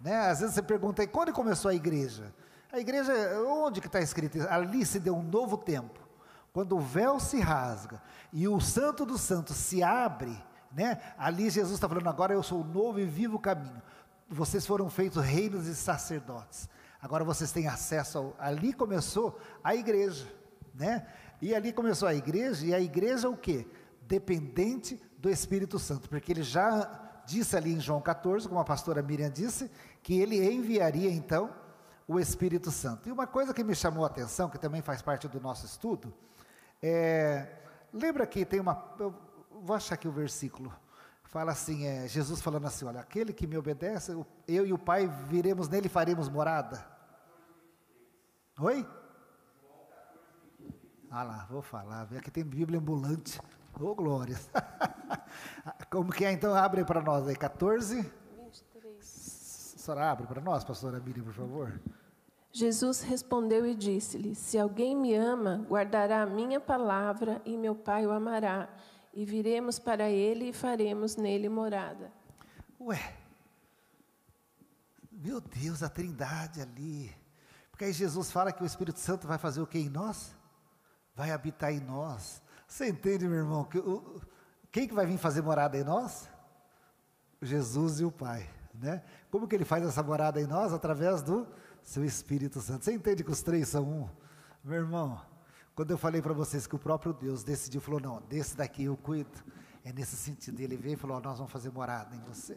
Né? 0.00 0.18
Às 0.28 0.40
vezes 0.40 0.56
você 0.56 0.62
pergunta, 0.62 1.00
e 1.00 1.06
quando 1.06 1.32
começou 1.32 1.68
a 1.68 1.74
igreja? 1.74 2.34
A 2.72 2.80
igreja, 2.80 3.12
onde 3.46 3.80
que 3.80 3.86
está 3.86 4.00
escrito? 4.00 4.40
Ali 4.50 4.84
se 4.84 4.98
deu 4.98 5.14
um 5.14 5.22
novo 5.22 5.56
tempo. 5.56 6.00
Quando 6.52 6.76
o 6.76 6.80
véu 6.80 7.20
se 7.20 7.38
rasga 7.38 8.02
e 8.32 8.48
o 8.48 8.58
Santo 8.60 9.06
dos 9.06 9.20
Santos 9.20 9.54
se 9.56 9.84
abre, 9.84 10.36
né? 10.72 11.00
ali 11.16 11.48
Jesus 11.48 11.74
está 11.74 11.88
falando, 11.88 12.08
agora 12.08 12.34
eu 12.34 12.42
sou 12.42 12.62
o 12.62 12.64
novo 12.64 12.98
e 12.98 13.06
vivo 13.06 13.38
caminho. 13.38 13.80
Vocês 14.28 14.66
foram 14.66 14.90
feitos 14.90 15.24
reinos 15.24 15.68
e 15.68 15.76
sacerdotes. 15.76 16.68
Agora 17.00 17.22
vocês 17.22 17.52
têm 17.52 17.68
acesso 17.68 18.18
ao. 18.18 18.36
Ali 18.36 18.72
começou 18.72 19.38
a 19.62 19.76
igreja 19.76 20.37
né? 20.78 21.06
E 21.42 21.54
ali 21.54 21.72
começou 21.72 22.08
a 22.08 22.14
igreja, 22.14 22.64
e 22.64 22.74
a 22.74 22.80
igreja 22.80 23.28
o 23.28 23.36
quê? 23.36 23.66
Dependente 24.02 25.00
do 25.18 25.28
Espírito 25.28 25.78
Santo, 25.78 26.08
porque 26.08 26.32
ele 26.32 26.42
já 26.42 27.22
disse 27.26 27.56
ali 27.56 27.74
em 27.74 27.80
João 27.80 28.00
14, 28.00 28.48
como 28.48 28.60
a 28.60 28.64
pastora 28.64 29.02
Miriam 29.02 29.30
disse, 29.30 29.70
que 30.02 30.18
ele 30.18 30.42
enviaria 30.50 31.10
então 31.10 31.52
o 32.06 32.18
Espírito 32.18 32.70
Santo. 32.70 33.08
E 33.08 33.12
uma 33.12 33.26
coisa 33.26 33.52
que 33.52 33.62
me 33.62 33.74
chamou 33.74 34.04
a 34.04 34.06
atenção, 34.06 34.48
que 34.48 34.58
também 34.58 34.80
faz 34.80 35.02
parte 35.02 35.28
do 35.28 35.38
nosso 35.40 35.66
estudo, 35.66 36.14
é, 36.82 37.46
lembra 37.92 38.26
que 38.26 38.44
tem 38.44 38.60
uma, 38.60 38.94
eu 38.98 39.14
vou 39.60 39.76
achar 39.76 39.94
aqui 39.94 40.08
o 40.08 40.12
versículo, 40.12 40.72
fala 41.24 41.52
assim, 41.52 41.86
é, 41.86 42.08
Jesus 42.08 42.40
falando 42.40 42.66
assim, 42.66 42.86
olha, 42.86 43.00
aquele 43.00 43.34
que 43.34 43.46
me 43.46 43.58
obedece, 43.58 44.12
eu 44.46 44.66
e 44.66 44.72
o 44.72 44.78
Pai 44.78 45.06
viremos 45.28 45.68
nele 45.68 45.86
e 45.86 45.90
faremos 45.90 46.28
morada. 46.28 46.86
Oi? 48.58 48.86
Ah 51.10 51.22
lá, 51.22 51.46
vou 51.50 51.62
falar. 51.62 52.02
Aqui 52.16 52.30
tem 52.30 52.44
Bíblia 52.44 52.78
ambulante. 52.78 53.40
Ô, 53.80 53.86
oh, 53.86 53.94
glórias. 53.94 54.50
Como 55.90 56.12
que 56.12 56.24
é? 56.24 56.32
Então, 56.32 56.54
abre 56.54 56.84
para 56.84 57.00
nós 57.00 57.26
aí, 57.26 57.36
14. 57.36 58.02
23. 58.02 59.74
A 59.76 59.78
senhora 59.78 60.10
abre 60.10 60.26
para 60.26 60.40
nós, 60.40 60.64
pastora 60.64 61.00
Miriam, 61.00 61.24
por 61.24 61.32
favor. 61.32 61.80
Jesus 62.52 63.00
respondeu 63.02 63.64
e 63.66 63.74
disse-lhe: 63.74 64.34
Se 64.34 64.58
alguém 64.58 64.94
me 64.96 65.14
ama, 65.14 65.64
guardará 65.68 66.22
a 66.22 66.26
minha 66.26 66.60
palavra, 66.60 67.40
e 67.44 67.56
meu 67.56 67.74
Pai 67.74 68.06
o 68.06 68.10
amará. 68.10 68.68
E 69.14 69.24
viremos 69.24 69.78
para 69.78 70.10
ele 70.10 70.50
e 70.50 70.52
faremos 70.52 71.16
nele 71.16 71.48
morada. 71.48 72.12
Ué, 72.80 73.16
meu 75.10 75.40
Deus, 75.40 75.82
a 75.82 75.88
trindade 75.88 76.60
ali. 76.60 77.10
Porque 77.70 77.86
aí 77.86 77.92
Jesus 77.92 78.30
fala 78.30 78.52
que 78.52 78.62
o 78.62 78.66
Espírito 78.66 78.98
Santo 78.98 79.26
vai 79.26 79.38
fazer 79.38 79.60
o 79.60 79.66
que 79.66 79.78
em 79.78 79.88
nós? 79.88 80.36
Vai 81.18 81.32
habitar 81.32 81.72
em 81.72 81.80
nós. 81.80 82.40
Você 82.68 82.88
entende, 82.88 83.26
meu 83.26 83.38
irmão? 83.38 83.64
Que 83.64 83.78
o, 83.78 84.20
quem 84.70 84.86
que 84.86 84.94
vai 84.94 85.04
vir 85.04 85.18
fazer 85.18 85.42
morada 85.42 85.76
em 85.76 85.82
nós? 85.82 86.30
Jesus 87.42 87.98
e 87.98 88.04
o 88.04 88.12
Pai, 88.12 88.48
né? 88.72 89.02
Como 89.28 89.48
que 89.48 89.56
ele 89.56 89.64
faz 89.64 89.84
essa 89.84 90.00
morada 90.00 90.40
em 90.40 90.46
nós? 90.46 90.72
Através 90.72 91.20
do 91.20 91.44
seu 91.82 92.04
Espírito 92.04 92.60
Santo. 92.60 92.84
Você 92.84 92.92
entende 92.92 93.24
que 93.24 93.32
os 93.32 93.42
três 93.42 93.68
são 93.68 93.82
um? 93.82 94.08
Meu 94.62 94.76
irmão, 94.76 95.20
quando 95.74 95.90
eu 95.90 95.98
falei 95.98 96.22
para 96.22 96.32
vocês 96.32 96.68
que 96.68 96.76
o 96.76 96.78
próprio 96.78 97.12
Deus 97.12 97.42
decidiu, 97.42 97.80
falou, 97.80 98.00
não, 98.00 98.22
desse 98.22 98.56
daqui 98.56 98.84
eu 98.84 98.96
cuido, 98.96 99.42
é 99.84 99.92
nesse 99.92 100.16
sentido. 100.16 100.60
Ele 100.60 100.76
veio 100.76 100.94
e 100.94 100.96
falou, 100.96 101.20
nós 101.20 101.38
vamos 101.38 101.50
fazer 101.50 101.70
morada 101.70 102.14
em 102.14 102.20
você. 102.20 102.56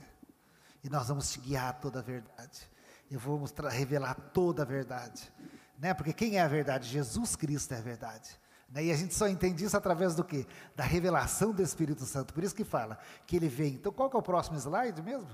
E 0.83 0.89
nós 0.89 1.07
vamos 1.07 1.31
te 1.31 1.39
guiar 1.39 1.79
toda 1.79 1.97
a 1.97 2.03
verdade. 2.03 2.69
Eu 3.09 3.19
vou 3.19 3.43
revelar 3.71 4.13
toda 4.13 4.61
a 4.61 4.65
verdade. 4.65 5.31
Né? 5.79 5.95
Porque 5.95 6.13
quem 6.13 6.37
é 6.37 6.41
a 6.41 6.47
verdade? 6.47 6.87
Jesus 6.87 7.35
Cristo 7.35 7.73
é 7.73 7.77
a 7.77 7.81
verdade. 7.81 8.39
E 8.73 8.89
a 8.89 8.95
gente 8.95 9.13
só 9.13 9.27
entende 9.27 9.65
isso 9.65 9.75
através 9.75 10.15
do 10.15 10.23
quê? 10.23 10.45
Da 10.75 10.83
revelação 10.83 11.51
do 11.51 11.61
Espírito 11.61 12.05
Santo. 12.05 12.33
Por 12.33 12.43
isso 12.43 12.55
que 12.55 12.63
fala 12.63 12.97
que 13.27 13.35
ele 13.35 13.49
vem. 13.49 13.73
Então, 13.73 13.91
qual 13.91 14.09
que 14.09 14.15
é 14.15 14.19
o 14.19 14.23
próximo 14.23 14.57
slide 14.57 15.01
mesmo? 15.01 15.29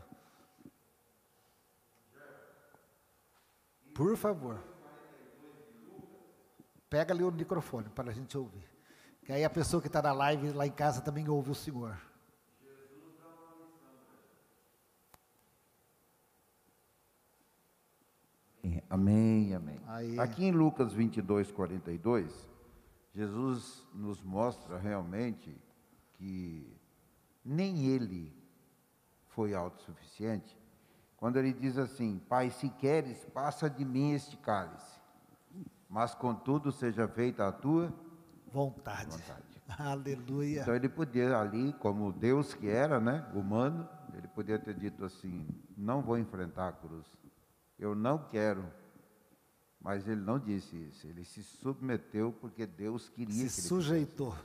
Por 3.93 4.17
favor. 4.17 4.59
Pega 6.89 7.13
ali 7.13 7.23
o 7.23 7.31
microfone 7.31 7.89
para 7.89 8.09
a 8.09 8.13
gente 8.13 8.35
ouvir. 8.35 8.67
Que 9.23 9.33
aí 9.33 9.43
a 9.43 9.49
pessoa 9.49 9.81
que 9.81 9.87
está 9.87 10.01
na 10.01 10.13
live 10.13 10.51
lá 10.53 10.65
em 10.65 10.71
casa 10.71 11.01
também 11.01 11.29
ouve 11.29 11.51
o 11.51 11.55
Senhor. 11.55 11.95
Amém, 18.89 19.53
amém. 19.53 19.79
Aí. 19.87 20.19
Aqui 20.19 20.45
em 20.45 20.51
Lucas 20.51 20.93
22, 20.93 21.51
42, 21.51 22.56
Jesus 23.17 23.83
nos 23.95 24.21
mostra 24.21 24.77
realmente 24.77 25.59
que 26.13 26.71
nem 27.43 27.87
ele 27.87 28.31
foi 29.29 29.55
autossuficiente, 29.55 30.55
quando 31.15 31.37
ele 31.37 31.51
diz 31.51 31.79
assim: 31.79 32.19
Pai, 32.29 32.51
se 32.51 32.69
queres, 32.69 33.25
passa 33.33 33.67
de 33.67 33.83
mim 33.83 34.11
este 34.11 34.37
cálice, 34.37 35.01
mas 35.89 36.13
contudo 36.13 36.71
seja 36.71 37.07
feita 37.07 37.47
a 37.47 37.51
tua 37.51 37.91
vontade. 38.51 39.09
vontade. 39.09 39.63
Aleluia. 39.81 40.61
Então 40.61 40.75
ele 40.75 40.87
podia 40.87 41.39
ali, 41.39 41.73
como 41.79 42.11
Deus 42.11 42.53
que 42.53 42.69
era, 42.69 42.99
né, 42.99 43.27
humano, 43.33 43.89
ele 44.13 44.27
podia 44.27 44.59
ter 44.59 44.75
dito 44.75 45.03
assim: 45.03 45.47
Não 45.75 46.03
vou 46.03 46.19
enfrentar 46.19 46.67
a 46.67 46.71
cruz, 46.71 47.07
eu 47.79 47.95
não 47.95 48.19
quero. 48.19 48.63
Mas 49.87 50.05
ele 50.05 50.19
não 50.19 50.37
disse 50.37 50.75
isso, 50.75 51.07
ele 51.07 51.23
se 51.23 51.41
submeteu 51.41 52.33
porque 52.41 52.65
Deus 52.65 53.07
queria 53.07 53.47
se 53.47 53.55
que 53.55 53.61
ele 53.61 53.67
sujeitou. 53.69 54.35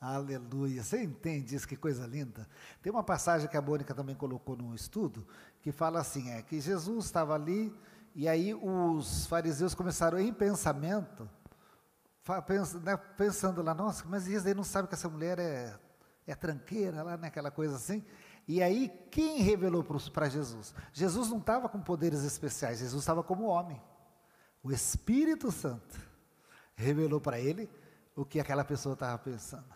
Aleluia. 0.00 0.82
Você 0.82 1.00
entende 1.00 1.54
isso? 1.54 1.68
Que 1.68 1.76
coisa 1.76 2.04
linda. 2.04 2.48
Tem 2.82 2.90
uma 2.90 3.04
passagem 3.04 3.48
que 3.48 3.56
a 3.56 3.62
Mônica 3.62 3.94
também 3.94 4.16
colocou 4.16 4.56
no 4.56 4.74
estudo, 4.74 5.24
que 5.60 5.70
fala 5.70 6.00
assim: 6.00 6.32
é 6.32 6.42
que 6.42 6.60
Jesus 6.60 7.04
estava 7.04 7.32
ali, 7.32 7.72
e 8.12 8.26
aí 8.26 8.52
os 8.52 9.24
fariseus 9.28 9.72
começaram 9.72 10.18
em 10.18 10.32
pensamento, 10.32 11.30
né, 12.82 12.96
pensando 13.16 13.62
lá, 13.62 13.72
nossa, 13.72 14.04
mas 14.08 14.26
isso 14.26 14.48
aí 14.48 14.52
não 14.52 14.64
sabe 14.64 14.88
que 14.88 14.94
essa 14.94 15.08
mulher 15.08 15.38
é, 15.38 15.78
é 16.26 16.34
tranqueira 16.34 17.04
lá, 17.04 17.16
né, 17.16 17.28
aquela 17.28 17.52
coisa 17.52 17.76
assim. 17.76 18.04
E 18.48 18.60
aí, 18.60 18.90
quem 19.12 19.42
revelou 19.42 19.84
para 20.12 20.28
Jesus? 20.28 20.74
Jesus 20.92 21.28
não 21.28 21.38
estava 21.38 21.68
com 21.68 21.80
poderes 21.80 22.24
especiais, 22.24 22.80
Jesus 22.80 23.00
estava 23.00 23.22
como 23.22 23.44
homem. 23.44 23.80
O 24.62 24.70
Espírito 24.70 25.50
Santo 25.50 25.98
revelou 26.74 27.20
para 27.20 27.40
ele 27.40 27.68
o 28.14 28.24
que 28.24 28.38
aquela 28.38 28.64
pessoa 28.64 28.94
estava 28.94 29.18
pensando. 29.18 29.74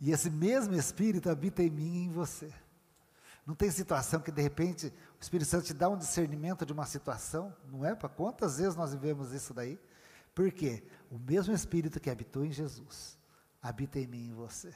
E 0.00 0.10
esse 0.10 0.30
mesmo 0.30 0.74
Espírito 0.74 1.30
habita 1.30 1.62
em 1.62 1.70
mim 1.70 1.94
e 1.94 2.04
em 2.04 2.10
você. 2.10 2.52
Não 3.46 3.54
tem 3.54 3.70
situação 3.70 4.20
que 4.20 4.30
de 4.30 4.40
repente 4.40 4.86
o 5.18 5.22
Espírito 5.22 5.48
Santo 5.48 5.66
te 5.66 5.74
dá 5.74 5.88
um 5.88 5.96
discernimento 5.96 6.64
de 6.64 6.72
uma 6.72 6.86
situação, 6.86 7.54
não 7.66 7.84
é? 7.84 7.94
Para 7.94 8.08
quantas 8.08 8.58
vezes 8.58 8.76
nós 8.76 8.92
vivemos 8.92 9.32
isso 9.32 9.52
daí? 9.52 9.78
Por 10.34 10.50
quê? 10.50 10.82
O 11.10 11.18
mesmo 11.18 11.52
Espírito 11.52 12.00
que 12.00 12.08
habitou 12.08 12.44
em 12.44 12.52
Jesus 12.52 13.18
habita 13.60 13.98
em 13.98 14.06
mim 14.06 14.24
e 14.26 14.28
em 14.30 14.34
você. 14.34 14.72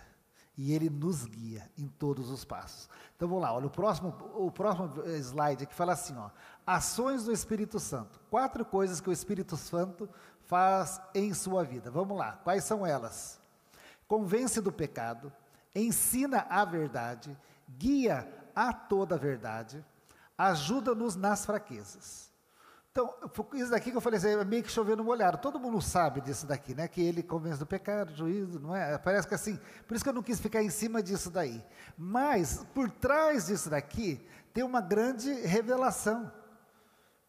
E 0.56 0.72
ele 0.72 0.88
nos 0.88 1.24
guia 1.24 1.70
em 1.76 1.86
todos 1.86 2.30
os 2.30 2.44
passos. 2.44 2.88
Então 3.14 3.28
vamos 3.28 3.42
lá, 3.42 3.52
olha, 3.52 3.66
o 3.66 3.70
próximo, 3.70 4.14
o 4.34 4.50
próximo 4.50 4.90
slide 5.06 5.64
aqui 5.64 5.74
fala 5.74 5.92
assim: 5.92 6.16
ó, 6.16 6.30
ações 6.66 7.24
do 7.24 7.32
Espírito 7.32 7.78
Santo. 7.78 8.20
Quatro 8.30 8.64
coisas 8.64 9.00
que 9.00 9.10
o 9.10 9.12
Espírito 9.12 9.56
Santo 9.56 10.08
faz 10.46 11.00
em 11.14 11.34
sua 11.34 11.64
vida. 11.64 11.90
Vamos 11.90 12.16
lá, 12.16 12.32
quais 12.42 12.64
são 12.64 12.86
elas? 12.86 13.40
convence 14.06 14.60
do 14.60 14.72
pecado, 14.72 15.32
ensina 15.74 16.46
a 16.48 16.64
verdade, 16.64 17.36
guia 17.68 18.28
a 18.54 18.72
toda 18.72 19.16
a 19.16 19.18
verdade, 19.18 19.84
ajuda-nos 20.36 21.16
nas 21.16 21.44
fraquezas. 21.44 22.30
Então, 22.96 23.12
isso 23.52 23.70
daqui 23.70 23.90
que 23.90 23.96
eu 23.98 24.00
falei, 24.00 24.16
assim, 24.16 24.28
é 24.28 24.42
meio 24.42 24.62
que 24.62 24.72
chovendo 24.72 25.04
molhado. 25.04 25.36
Todo 25.36 25.60
mundo 25.60 25.82
sabe 25.82 26.22
disso 26.22 26.46
daqui, 26.46 26.74
né? 26.74 26.88
Que 26.88 27.02
ele 27.02 27.22
convence 27.22 27.58
do 27.58 27.66
pecado, 27.66 28.10
do 28.10 28.16
juízo, 28.16 28.58
não 28.58 28.74
é? 28.74 28.96
Parece 28.96 29.28
que 29.28 29.34
assim, 29.34 29.60
por 29.86 29.94
isso 29.94 30.02
que 30.02 30.08
eu 30.08 30.14
não 30.14 30.22
quis 30.22 30.40
ficar 30.40 30.62
em 30.62 30.70
cima 30.70 31.02
disso 31.02 31.30
daí. 31.30 31.62
Mas, 31.94 32.64
por 32.74 32.90
trás 32.90 33.48
disso 33.48 33.68
daqui, 33.68 34.26
tem 34.54 34.64
uma 34.64 34.80
grande 34.80 35.30
revelação. 35.30 36.32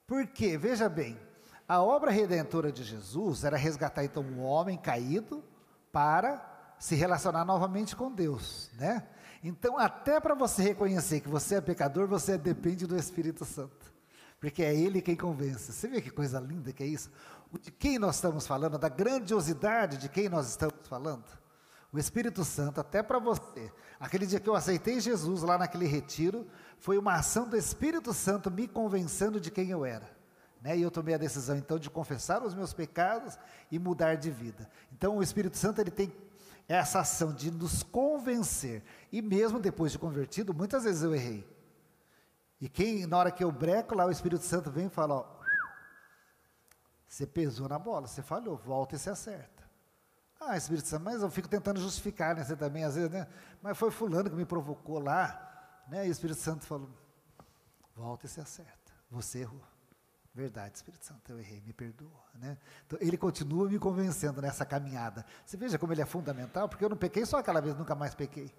Por 0.07 0.25
quê? 0.27 0.57
Veja 0.57 0.87
bem, 0.87 1.19
a 1.67 1.81
obra 1.81 2.11
redentora 2.11 2.71
de 2.71 2.85
Jesus 2.85 3.43
era 3.43 3.57
resgatar 3.57 4.05
então 4.05 4.23
um 4.23 4.41
homem 4.41 4.77
caído 4.77 5.43
para 5.91 6.75
se 6.79 6.95
relacionar 6.95 7.43
novamente 7.43 7.93
com 7.93 8.09
Deus, 8.09 8.71
né? 8.77 9.05
Então, 9.43 9.77
até 9.77 10.17
para 10.21 10.33
você 10.33 10.63
reconhecer 10.63 11.19
que 11.19 11.27
você 11.27 11.55
é 11.55 11.61
pecador, 11.61 12.07
você 12.07 12.37
depende 12.37 12.87
do 12.87 12.95
Espírito 12.95 13.43
Santo, 13.43 13.96
porque 14.39 14.63
é 14.63 14.75
Ele 14.75 15.01
quem 15.01 15.15
convence. 15.15 15.71
Você 15.71 15.87
vê 15.87 16.01
que 16.01 16.09
coisa 16.09 16.39
linda 16.39 16.71
que 16.71 16.83
é 16.83 16.87
isso? 16.87 17.09
De 17.61 17.71
quem 17.71 17.97
nós 17.97 18.15
estamos 18.15 18.45
falando, 18.45 18.77
da 18.77 18.89
grandiosidade 18.89 19.97
de 19.97 20.09
quem 20.09 20.29
nós 20.29 20.49
estamos 20.49 20.75
falando? 20.87 21.25
O 21.91 21.97
Espírito 21.97 22.43
Santo, 22.43 22.81
até 22.81 23.01
para 23.01 23.17
você. 23.17 23.71
Aquele 23.99 24.25
dia 24.25 24.39
que 24.39 24.49
eu 24.49 24.55
aceitei 24.55 24.99
Jesus 24.99 25.41
lá 25.41 25.57
naquele 25.57 25.87
retiro, 25.87 26.45
foi 26.77 26.97
uma 26.97 27.13
ação 27.13 27.47
do 27.47 27.55
Espírito 27.55 28.13
Santo 28.13 28.51
me 28.51 28.67
convencendo 28.67 29.39
de 29.39 29.49
quem 29.49 29.69
eu 29.69 29.85
era. 29.85 30.09
Né? 30.61 30.77
E 30.77 30.81
eu 30.81 30.91
tomei 30.91 31.15
a 31.15 31.17
decisão 31.17 31.55
então 31.55 31.79
de 31.79 31.89
confessar 31.89 32.43
os 32.43 32.53
meus 32.53 32.73
pecados 32.73 33.37
e 33.71 33.79
mudar 33.79 34.15
de 34.15 34.29
vida. 34.29 34.69
Então 34.91 35.17
o 35.17 35.23
Espírito 35.23 35.57
Santo 35.57 35.79
ele 35.79 35.91
tem 35.91 36.13
essa 36.67 36.99
ação 36.99 37.33
de 37.33 37.49
nos 37.49 37.83
convencer. 37.83 38.83
E 39.11 39.21
mesmo 39.21 39.59
depois 39.59 39.91
de 39.91 39.97
convertido, 39.97 40.53
muitas 40.53 40.83
vezes 40.83 41.01
eu 41.01 41.15
errei. 41.15 41.47
E 42.59 42.67
quem, 42.67 43.05
na 43.05 43.17
hora 43.17 43.31
que 43.31 43.43
eu 43.43 43.51
breco 43.51 43.95
lá, 43.95 44.05
o 44.05 44.11
Espírito 44.11 44.43
Santo 44.43 44.71
vem 44.71 44.87
e 44.87 44.89
fala: 44.89 45.15
ó, 45.15 45.25
você 47.07 47.25
pesou 47.25 47.69
na 47.69 47.77
bola, 47.77 48.07
você 48.07 48.21
falhou, 48.21 48.57
volta 48.57 48.95
e 48.95 48.99
se 48.99 49.09
acerta. 49.09 49.63
Ah, 50.39 50.55
Espírito 50.55 50.87
Santo, 50.87 51.03
mas 51.03 51.21
eu 51.21 51.29
fico 51.31 51.47
tentando 51.47 51.79
justificar, 51.79 52.35
né? 52.35 52.43
Você 52.43 52.55
também, 52.55 52.83
às 52.83 52.95
vezes, 52.95 53.09
né? 53.09 53.27
Mas 53.61 53.77
foi 53.77 53.89
fulano 53.89 54.29
que 54.29 54.35
me 54.35 54.45
provocou 54.45 54.99
lá, 54.99 55.83
né? 55.87 56.05
E 56.05 56.09
o 56.09 56.11
Espírito 56.11 56.39
Santo 56.39 56.65
falou: 56.65 56.89
volta 57.95 58.25
e 58.25 58.29
se 58.29 58.39
acerta. 58.39 58.93
Você 59.09 59.39
errou. 59.39 59.61
Verdade, 60.33 60.75
Espírito 60.75 61.03
Santo, 61.03 61.31
eu 61.31 61.39
errei, 61.39 61.61
me 61.61 61.73
perdoa. 61.73 62.23
Né? 62.35 62.55
Então, 62.85 62.99
ele 63.01 63.17
continua 63.17 63.67
me 63.67 63.79
convencendo 63.79 64.39
nessa 64.39 64.63
caminhada. 64.63 65.25
Você 65.43 65.57
veja 65.57 65.79
como 65.79 65.93
ele 65.93 66.01
é 66.03 66.05
fundamental, 66.05 66.69
porque 66.69 66.85
eu 66.85 66.89
não 66.89 66.95
pequei 66.95 67.25
só 67.25 67.39
aquela 67.39 67.59
vez, 67.59 67.75
nunca 67.75 67.95
mais 67.95 68.13
pequei. 68.13 68.53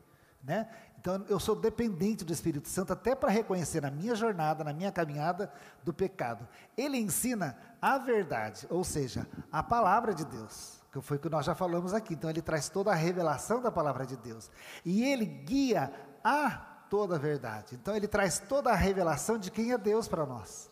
Né? 0.49 0.67
Então 0.99 1.23
eu 1.29 1.39
sou 1.39 1.55
dependente 1.55 2.25
do 2.25 2.33
Espírito 2.33 2.69
Santo 2.69 2.95
até 2.95 3.15
para 3.15 3.29
reconhecer 3.29 3.83
na 3.83 3.91
minha 3.91 4.15
jornada, 4.15 4.65
na 4.65 4.73
minha 4.73 4.91
caminhada 4.91 5.53
do 5.85 5.93
pecado. 5.93 6.49
Ele 6.75 6.97
ensina 6.97 7.55
a 7.83 7.99
verdade, 7.99 8.67
ou 8.71 8.83
seja, 8.83 9.27
a 9.53 9.63
palavra 9.63 10.15
de 10.15 10.25
Deus, 10.25 10.81
que 10.91 11.03
foi 11.03 11.19
o 11.19 11.21
que 11.21 11.29
nós 11.29 11.45
já 11.45 11.55
falamos 11.55 11.93
aqui. 11.93 12.15
Então 12.15 12.31
ele 12.31 12.41
traz 12.41 12.71
toda 12.71 12.91
a 12.91 12.95
revelação 12.95 13.61
da 13.61 13.71
palavra 13.71 14.07
de 14.07 14.17
Deus. 14.17 14.51
E 14.87 15.05
ele 15.05 15.27
guia 15.27 15.93
a 16.25 16.51
toda 16.89 17.17
a 17.17 17.19
verdade. 17.19 17.75
Então 17.75 17.95
ele 17.95 18.09
traz 18.09 18.39
toda 18.39 18.71
a 18.71 18.75
revelação 18.75 19.37
de 19.37 19.51
quem 19.51 19.73
é 19.73 19.77
Deus 19.77 20.09
para 20.09 20.25
nós. 20.25 20.71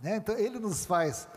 Né? 0.00 0.16
Então, 0.16 0.36
ele 0.36 0.58
nos 0.58 0.84
faz 0.84 1.28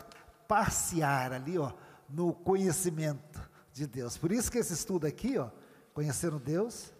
passear 0.48 1.32
ali, 1.32 1.56
ó, 1.56 1.70
no 2.10 2.34
conhecimento 2.34 3.48
de 3.72 3.86
Deus. 3.86 4.18
Por 4.18 4.32
isso 4.32 4.50
que 4.50 4.58
esse 4.58 4.72
estudo 4.72 5.06
aqui, 5.06 5.38
ó, 5.38 5.50
conhecendo 5.94 6.40
Deus 6.40 6.92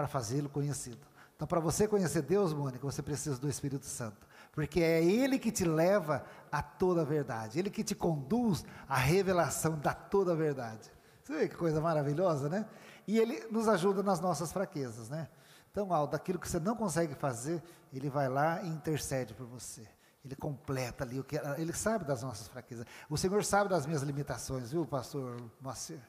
para 0.00 0.08
fazê-lo 0.08 0.48
conhecido. 0.48 1.06
Então, 1.36 1.46
para 1.46 1.60
você 1.60 1.86
conhecer 1.86 2.22
Deus, 2.22 2.54
Mônica, 2.54 2.82
você 2.82 3.02
precisa 3.02 3.38
do 3.38 3.48
Espírito 3.48 3.84
Santo, 3.84 4.26
porque 4.52 4.80
é 4.80 5.04
Ele 5.04 5.38
que 5.38 5.52
te 5.52 5.64
leva 5.64 6.24
a 6.50 6.62
toda 6.62 7.02
a 7.02 7.04
verdade, 7.04 7.58
Ele 7.58 7.68
que 7.68 7.84
te 7.84 7.94
conduz 7.94 8.64
à 8.88 8.96
revelação 8.96 9.78
da 9.78 9.92
toda 9.92 10.32
a 10.32 10.34
verdade. 10.34 10.90
Você 11.22 11.32
vê 11.34 11.48
que 11.48 11.56
coisa 11.56 11.80
maravilhosa, 11.82 12.48
né? 12.48 12.66
E 13.06 13.18
Ele 13.18 13.46
nos 13.50 13.68
ajuda 13.68 14.02
nas 14.02 14.20
nossas 14.20 14.50
fraquezas, 14.50 15.10
né? 15.10 15.28
Então, 15.70 15.92
Aldo, 15.92 16.12
daquilo 16.12 16.38
que 16.38 16.48
você 16.48 16.58
não 16.58 16.74
consegue 16.74 17.14
fazer, 17.14 17.62
Ele 17.92 18.08
vai 18.08 18.28
lá 18.28 18.62
e 18.62 18.68
intercede 18.68 19.34
por 19.34 19.46
você. 19.46 19.86
Ele 20.24 20.36
completa 20.36 21.04
ali 21.04 21.20
o 21.20 21.24
que 21.24 21.36
ele 21.56 21.72
sabe 21.72 22.04
das 22.04 22.22
nossas 22.22 22.48
fraquezas. 22.48 22.84
O 23.08 23.16
Senhor 23.16 23.42
sabe 23.42 23.70
das 23.70 23.86
minhas 23.86 24.02
limitações, 24.02 24.70
viu, 24.70 24.84
pastor 24.84 25.36
Moacir? 25.60 26.00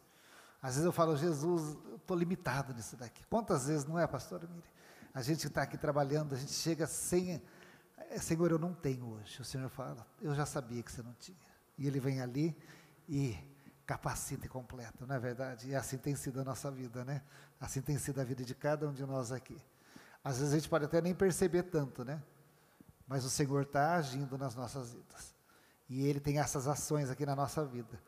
Às 0.61 0.75
vezes 0.75 0.85
eu 0.85 0.91
falo, 0.91 1.15
Jesus, 1.17 1.77
estou 1.95 2.15
limitado 2.17 2.73
nisso 2.73 2.95
daqui. 2.95 3.25
Quantas 3.27 3.67
vezes 3.67 3.85
não 3.85 3.97
é, 3.97 4.05
pastor 4.05 4.41
Miri? 4.47 4.69
A 5.13 5.21
gente 5.21 5.47
está 5.47 5.63
aqui 5.63 5.77
trabalhando, 5.77 6.33
a 6.33 6.37
gente 6.37 6.53
chega 6.53 6.87
sem, 6.87 7.41
é, 7.97 8.17
Senhor, 8.19 8.51
eu 8.51 8.59
não 8.59 8.73
tenho 8.73 9.05
hoje. 9.05 9.41
O 9.41 9.45
Senhor 9.45 9.69
fala, 9.69 10.05
eu 10.21 10.33
já 10.33 10.45
sabia 10.45 10.81
que 10.83 10.91
você 10.91 11.01
não 11.01 11.13
tinha. 11.13 11.37
E 11.77 11.87
Ele 11.87 11.99
vem 11.99 12.21
ali 12.21 12.55
e 13.09 13.37
capacita 13.85 14.45
e 14.45 14.49
completa, 14.49 15.05
não 15.05 15.15
é 15.15 15.19
verdade? 15.19 15.69
E 15.69 15.75
assim 15.75 15.97
tem 15.97 16.15
sido 16.15 16.39
a 16.39 16.43
nossa 16.43 16.71
vida, 16.71 17.03
né? 17.03 17.21
Assim 17.59 17.81
tem 17.81 17.97
sido 17.97 18.21
a 18.21 18.23
vida 18.23 18.45
de 18.45 18.55
cada 18.55 18.87
um 18.87 18.93
de 18.93 19.05
nós 19.05 19.31
aqui. 19.31 19.57
Às 20.23 20.37
vezes 20.37 20.53
a 20.53 20.57
gente 20.57 20.69
pode 20.69 20.85
até 20.85 21.01
nem 21.01 21.13
perceber 21.13 21.63
tanto, 21.63 22.05
né? 22.05 22.21
mas 23.11 23.25
o 23.25 23.29
Senhor 23.29 23.63
está 23.63 23.95
agindo 23.95 24.37
nas 24.37 24.55
nossas 24.55 24.93
vidas. 24.93 25.35
E 25.89 26.07
Ele 26.07 26.21
tem 26.21 26.39
essas 26.39 26.65
ações 26.65 27.09
aqui 27.09 27.25
na 27.25 27.35
nossa 27.35 27.65
vida. 27.65 28.01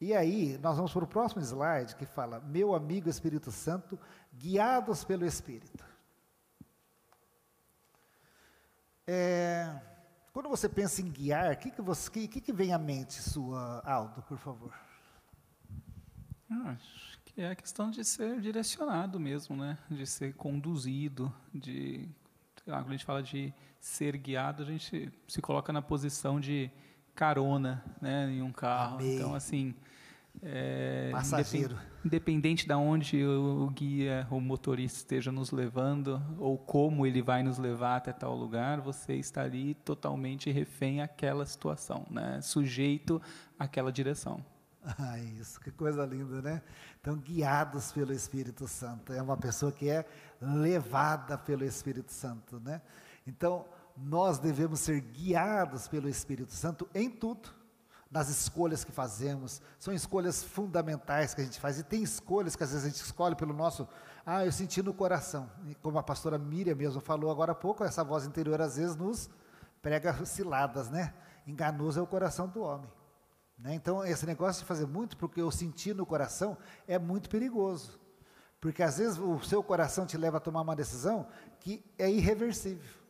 E 0.00 0.14
aí, 0.14 0.56
nós 0.58 0.76
vamos 0.76 0.92
para 0.92 1.04
o 1.04 1.06
próximo 1.06 1.42
slide 1.42 1.94
que 1.94 2.06
fala: 2.06 2.40
Meu 2.40 2.74
amigo 2.74 3.08
Espírito 3.08 3.52
Santo, 3.52 3.98
guiados 4.32 5.04
pelo 5.04 5.26
Espírito. 5.26 5.84
É, 9.06 9.78
quando 10.32 10.48
você 10.48 10.68
pensa 10.68 11.02
em 11.02 11.10
guiar, 11.10 11.52
o 11.52 11.56
que, 11.58 11.70
que, 11.70 11.82
que, 12.10 12.28
que, 12.28 12.40
que 12.40 12.52
vem 12.52 12.72
à 12.72 12.78
mente 12.78 13.14
sua, 13.14 13.82
Aldo, 13.84 14.22
por 14.22 14.38
favor? 14.38 14.72
Ah, 16.48 16.70
acho 16.70 17.20
que 17.24 17.42
é 17.42 17.50
a 17.50 17.54
questão 17.54 17.90
de 17.90 18.04
ser 18.04 18.40
direcionado 18.40 19.20
mesmo, 19.20 19.54
né? 19.54 19.76
De 19.90 20.06
ser 20.06 20.34
conduzido, 20.34 21.32
de 21.52 22.08
quando 22.64 22.88
a 22.88 22.90
gente 22.92 23.04
fala 23.04 23.22
de 23.22 23.52
ser 23.80 24.16
guiado, 24.16 24.62
a 24.62 24.66
gente 24.66 25.12
se 25.26 25.42
coloca 25.42 25.72
na 25.72 25.82
posição 25.82 26.40
de 26.40 26.70
carona, 27.14 27.84
né, 28.00 28.30
em 28.30 28.42
um 28.42 28.52
carro. 28.52 28.96
Amém. 28.96 29.16
Então, 29.16 29.34
assim, 29.34 29.74
é, 30.42 31.10
Passageiro. 31.12 31.74
independ- 31.74 31.90
independente 32.04 32.66
de 32.66 32.74
onde 32.74 33.24
o, 33.24 33.64
o 33.66 33.70
guia 33.70 34.26
ou 34.30 34.40
motorista 34.40 34.98
esteja 34.98 35.30
nos 35.30 35.50
levando 35.50 36.22
ou 36.38 36.56
como 36.56 37.06
ele 37.06 37.20
vai 37.20 37.42
nos 37.42 37.58
levar 37.58 37.96
até 37.96 38.12
tal 38.12 38.34
lugar, 38.34 38.80
você 38.80 39.14
está 39.14 39.42
ali 39.42 39.74
totalmente 39.74 40.50
refém 40.50 41.02
àquela 41.02 41.44
situação, 41.44 42.06
né, 42.10 42.40
sujeito 42.40 43.20
àquela 43.58 43.92
direção. 43.92 44.44
Ah, 44.98 45.18
isso, 45.18 45.60
que 45.60 45.70
coisa 45.70 46.06
linda, 46.06 46.40
né? 46.40 46.62
Então, 46.98 47.14
guiados 47.14 47.92
pelo 47.92 48.14
Espírito 48.14 48.66
Santo. 48.66 49.12
É 49.12 49.20
uma 49.20 49.36
pessoa 49.36 49.70
que 49.70 49.90
é 49.90 50.06
levada 50.40 51.36
pelo 51.36 51.66
Espírito 51.66 52.10
Santo, 52.10 52.58
né? 52.60 52.80
Então, 53.26 53.66
nós 53.94 54.38
devemos 54.38 54.80
ser 54.80 55.02
guiados 55.02 55.86
pelo 55.86 56.08
Espírito 56.08 56.52
Santo 56.54 56.88
em 56.94 57.10
tudo, 57.10 57.50
nas 58.10 58.28
escolhas 58.28 58.82
que 58.82 58.90
fazemos. 58.90 59.62
São 59.78 59.94
escolhas 59.94 60.42
fundamentais 60.42 61.32
que 61.32 61.40
a 61.40 61.44
gente 61.44 61.60
faz. 61.60 61.78
E 61.78 61.84
tem 61.84 62.02
escolhas 62.02 62.56
que 62.56 62.64
às 62.64 62.70
vezes 62.70 62.84
a 62.84 62.88
gente 62.88 63.02
escolhe 63.02 63.36
pelo 63.36 63.52
nosso. 63.52 63.88
Ah, 64.26 64.44
eu 64.44 64.50
senti 64.50 64.82
no 64.82 64.92
coração. 64.92 65.48
E 65.66 65.74
como 65.76 65.98
a 65.98 66.02
pastora 66.02 66.38
Miriam 66.38 66.74
mesmo 66.74 67.00
falou 67.00 67.30
agora 67.30 67.52
há 67.52 67.54
pouco, 67.54 67.84
essa 67.84 68.02
voz 68.02 68.26
interior 68.26 68.60
às 68.60 68.76
vezes 68.76 68.96
nos 68.96 69.30
prega 69.80 70.24
ciladas, 70.26 70.90
né? 70.90 71.14
Enganoso 71.46 72.00
é 72.00 72.02
o 72.02 72.06
coração 72.06 72.48
do 72.48 72.60
homem. 72.60 72.90
Né? 73.58 73.74
Então, 73.74 74.04
esse 74.04 74.26
negócio 74.26 74.62
de 74.62 74.66
fazer 74.66 74.86
muito 74.86 75.16
porque 75.16 75.40
eu 75.40 75.50
senti 75.50 75.94
no 75.94 76.04
coração 76.04 76.56
é 76.88 76.98
muito 76.98 77.28
perigoso. 77.28 78.00
Porque 78.60 78.82
às 78.82 78.98
vezes 78.98 79.18
o 79.18 79.40
seu 79.40 79.62
coração 79.62 80.04
te 80.04 80.18
leva 80.18 80.36
a 80.36 80.40
tomar 80.40 80.60
uma 80.60 80.76
decisão 80.76 81.26
que 81.60 81.84
é 81.98 82.10
irreversível. 82.10 83.00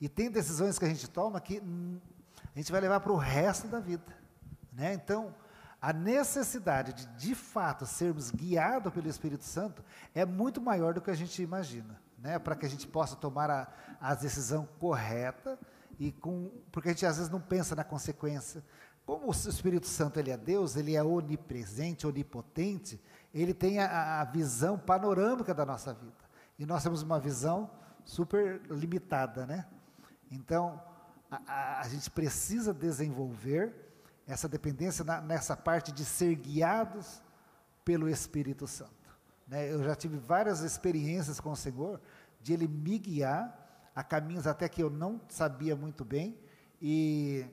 E 0.00 0.08
tem 0.08 0.30
decisões 0.30 0.78
que 0.78 0.84
a 0.84 0.88
gente 0.88 1.08
toma 1.08 1.40
que 1.40 1.62
a 2.54 2.58
gente 2.58 2.70
vai 2.70 2.80
levar 2.80 3.00
para 3.00 3.12
o 3.12 3.16
resto 3.16 3.68
da 3.68 3.80
vida. 3.80 4.14
Né? 4.72 4.94
Então, 4.94 5.34
a 5.80 5.92
necessidade 5.92 6.92
de, 6.92 7.06
de 7.16 7.34
fato, 7.34 7.84
sermos 7.86 8.30
guiados 8.30 8.92
pelo 8.92 9.08
Espírito 9.08 9.44
Santo 9.44 9.84
é 10.14 10.24
muito 10.24 10.60
maior 10.60 10.94
do 10.94 11.00
que 11.00 11.10
a 11.10 11.14
gente 11.14 11.42
imagina. 11.42 12.00
Né? 12.18 12.38
Para 12.38 12.54
que 12.54 12.64
a 12.64 12.68
gente 12.68 12.86
possa 12.86 13.16
tomar 13.16 13.50
a, 13.50 13.68
a 14.00 14.14
decisão 14.14 14.68
correta, 14.78 15.58
e 15.98 16.12
com, 16.12 16.50
porque 16.70 16.88
a 16.88 16.92
gente 16.92 17.06
às 17.06 17.16
vezes 17.16 17.30
não 17.30 17.40
pensa 17.40 17.74
na 17.74 17.84
consequência. 17.84 18.62
Como 19.04 19.28
o 19.28 19.30
Espírito 19.32 19.86
Santo 19.86 20.20
ele 20.20 20.30
é 20.30 20.36
Deus, 20.36 20.76
ele 20.76 20.94
é 20.94 21.02
onipresente, 21.02 22.06
onipotente, 22.06 23.00
ele 23.34 23.52
tem 23.52 23.78
a, 23.80 24.20
a 24.20 24.24
visão 24.24 24.78
panorâmica 24.78 25.52
da 25.52 25.66
nossa 25.66 25.92
vida. 25.92 26.12
E 26.58 26.64
nós 26.64 26.82
temos 26.82 27.02
uma 27.02 27.18
visão 27.18 27.70
super 28.04 28.60
limitada, 28.70 29.46
né? 29.46 29.66
Então, 30.30 30.80
a, 31.46 31.80
a, 31.80 31.88
gente 31.88 32.10
precisa 32.10 32.74
desenvolver 32.74 33.74
essa 34.26 34.48
dependência 34.48 35.04
na, 35.04 35.20
nessa 35.20 35.56
parte 35.56 35.90
de 35.90 36.04
ser 36.04 36.34
guiados 36.34 37.22
pelo 37.84 38.08
Espírito 38.08 38.66
Santo. 38.66 38.92
Né? 39.48 39.72
Eu 39.72 39.82
já 39.82 39.94
tive 39.94 40.16
várias 40.16 40.60
experiências 40.60 41.40
com 41.40 41.52
o 41.52 41.56
Senhor 41.56 42.00
de 42.40 42.52
Ele 42.52 42.68
me 42.68 42.98
guiar 42.98 43.58
a 43.94 44.02
caminhos 44.02 44.46
até 44.46 44.68
que 44.68 44.82
eu 44.82 44.90
não 44.90 45.20
sabia 45.28 45.74
muito 45.74 46.04
bem 46.04 46.38
e 46.80 47.46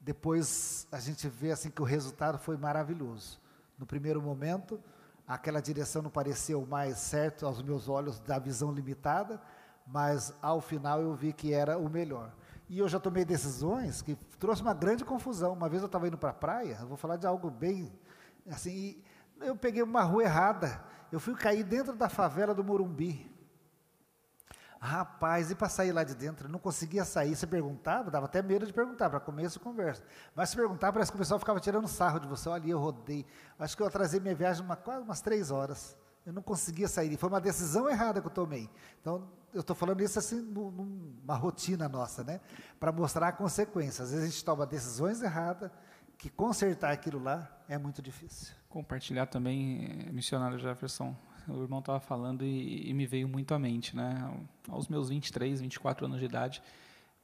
depois 0.00 0.86
a 0.90 0.98
gente 0.98 1.28
vê 1.28 1.52
assim 1.52 1.70
que 1.70 1.80
o 1.80 1.84
resultado 1.84 2.38
foi 2.38 2.56
maravilhoso. 2.56 3.40
No 3.78 3.86
primeiro 3.86 4.20
momento, 4.20 4.80
aquela 5.26 5.60
direção 5.60 6.02
não 6.02 6.10
parecia 6.10 6.58
o 6.58 6.66
mais 6.66 6.98
certo 6.98 7.46
aos 7.46 7.62
meus 7.62 7.88
olhos 7.88 8.18
da 8.20 8.38
visão 8.38 8.72
limitada, 8.72 9.40
mas 9.86 10.34
ao 10.42 10.60
final 10.60 11.00
eu 11.00 11.14
vi 11.14 11.32
que 11.32 11.52
era 11.52 11.78
o 11.78 11.88
melhor. 11.88 12.32
E 12.72 12.78
eu 12.78 12.88
já 12.88 12.98
tomei 12.98 13.22
decisões 13.22 14.00
que 14.00 14.16
trouxe 14.38 14.62
uma 14.62 14.72
grande 14.72 15.04
confusão. 15.04 15.52
Uma 15.52 15.68
vez 15.68 15.82
eu 15.82 15.86
estava 15.86 16.08
indo 16.08 16.16
para 16.16 16.30
a 16.30 16.32
praia, 16.32 16.78
vou 16.86 16.96
falar 16.96 17.18
de 17.18 17.26
algo 17.26 17.50
bem 17.50 17.92
assim, 18.50 19.04
eu 19.42 19.54
peguei 19.54 19.82
uma 19.82 20.00
rua 20.00 20.22
errada. 20.22 20.82
Eu 21.12 21.20
fui 21.20 21.34
cair 21.34 21.64
dentro 21.64 21.94
da 21.94 22.08
favela 22.08 22.54
do 22.54 22.64
Morumbi. 22.64 23.30
Rapaz, 24.80 25.50
e 25.50 25.54
para 25.54 25.68
sair 25.68 25.92
lá 25.92 26.02
de 26.02 26.14
dentro? 26.14 26.48
Não 26.48 26.58
conseguia 26.58 27.04
sair. 27.04 27.36
Você 27.36 27.46
perguntava, 27.46 28.10
dava 28.10 28.24
até 28.24 28.40
medo 28.40 28.66
de 28.66 28.72
perguntar, 28.72 29.10
para 29.10 29.20
começo 29.20 29.60
conversa. 29.60 30.02
Mas 30.34 30.48
se 30.48 30.56
perguntar, 30.56 30.94
parece 30.94 31.10
que 31.10 31.16
o 31.16 31.18
pessoal 31.18 31.38
ficava 31.38 31.60
tirando 31.60 31.86
sarro 31.86 32.20
de 32.20 32.26
você. 32.26 32.48
Olha, 32.48 32.70
eu 32.70 32.78
rodei. 32.78 33.26
Acho 33.58 33.76
que 33.76 33.82
eu 33.82 33.86
atrasei 33.86 34.18
minha 34.18 34.34
viagem 34.34 34.64
uma, 34.64 34.76
quase 34.76 35.02
umas 35.02 35.20
três 35.20 35.50
horas. 35.50 35.94
Eu 36.24 36.32
não 36.32 36.42
conseguia 36.42 36.88
sair. 36.88 37.16
Foi 37.16 37.28
uma 37.28 37.40
decisão 37.40 37.88
errada 37.88 38.20
que 38.20 38.26
eu 38.26 38.30
tomei. 38.30 38.68
Então, 39.00 39.28
eu 39.52 39.60
estou 39.60 39.74
falando 39.76 40.00
isso 40.02 40.18
assim, 40.18 40.40
numa 40.40 41.34
rotina 41.34 41.88
nossa, 41.88 42.22
né? 42.24 42.40
Para 42.78 42.92
mostrar 42.92 43.28
a 43.28 43.32
consequência. 43.32 44.02
Às 44.04 44.10
vezes 44.10 44.24
a 44.24 44.28
gente 44.28 44.44
toma 44.44 44.64
decisões 44.64 45.20
erradas, 45.20 45.70
que 46.16 46.30
consertar 46.30 46.92
aquilo 46.92 47.22
lá 47.22 47.50
é 47.68 47.76
muito 47.76 48.00
difícil. 48.00 48.54
Compartilhar 48.68 49.26
também, 49.26 50.08
missionário 50.12 50.58
Jefferson, 50.58 51.16
o 51.48 51.62
irmão 51.62 51.80
estava 51.80 51.98
falando 51.98 52.44
e, 52.44 52.88
e, 52.88 52.94
me 52.94 53.06
veio 53.06 53.26
muito 53.26 53.52
à 53.52 53.58
mente, 53.58 53.96
né? 53.96 54.32
Aos 54.68 54.88
meus 54.88 55.08
23, 55.08 55.60
24 55.60 56.06
anos 56.06 56.20
de 56.20 56.24
idade, 56.24 56.62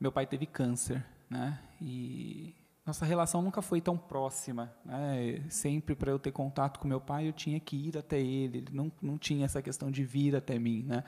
meu 0.00 0.10
pai 0.10 0.26
teve 0.26 0.46
câncer, 0.46 1.04
né? 1.30 1.60
E 1.80 2.54
nossa 2.88 3.04
relação 3.04 3.42
nunca 3.42 3.60
foi 3.60 3.80
tão 3.80 3.98
próxima, 3.98 4.72
né? 4.84 5.44
Sempre 5.50 5.94
para 5.94 6.10
eu 6.10 6.18
ter 6.18 6.32
contato 6.32 6.80
com 6.80 6.88
meu 6.88 7.00
pai, 7.00 7.28
eu 7.28 7.32
tinha 7.32 7.60
que 7.60 7.76
ir 7.76 7.98
até 7.98 8.18
ele, 8.18 8.58
ele 8.58 8.68
não, 8.72 8.90
não 9.00 9.18
tinha 9.18 9.44
essa 9.44 9.60
questão 9.60 9.90
de 9.90 10.02
vir 10.04 10.34
até 10.34 10.58
mim, 10.58 10.84
né? 10.86 11.04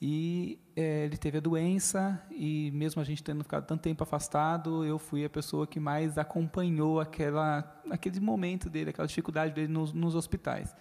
E 0.00 0.58
é, 0.74 1.04
ele 1.04 1.16
teve 1.16 1.38
a 1.38 1.40
doença 1.40 2.24
e 2.30 2.70
mesmo 2.70 3.02
a 3.02 3.04
gente 3.04 3.22
tendo 3.22 3.42
ficado 3.42 3.66
tanto 3.66 3.82
tempo 3.82 4.02
afastado, 4.02 4.84
eu 4.84 4.98
fui 4.98 5.24
a 5.24 5.28
pessoa 5.28 5.66
que 5.66 5.78
mais 5.78 6.16
acompanhou 6.16 7.00
aquela, 7.00 7.82
aquele 7.90 8.18
momento 8.20 8.70
dele, 8.70 8.90
aquela 8.90 9.08
dificuldade 9.08 9.52
dele 9.52 9.68
nos, 9.68 9.92
nos 9.92 10.14
hospitais. 10.14 10.74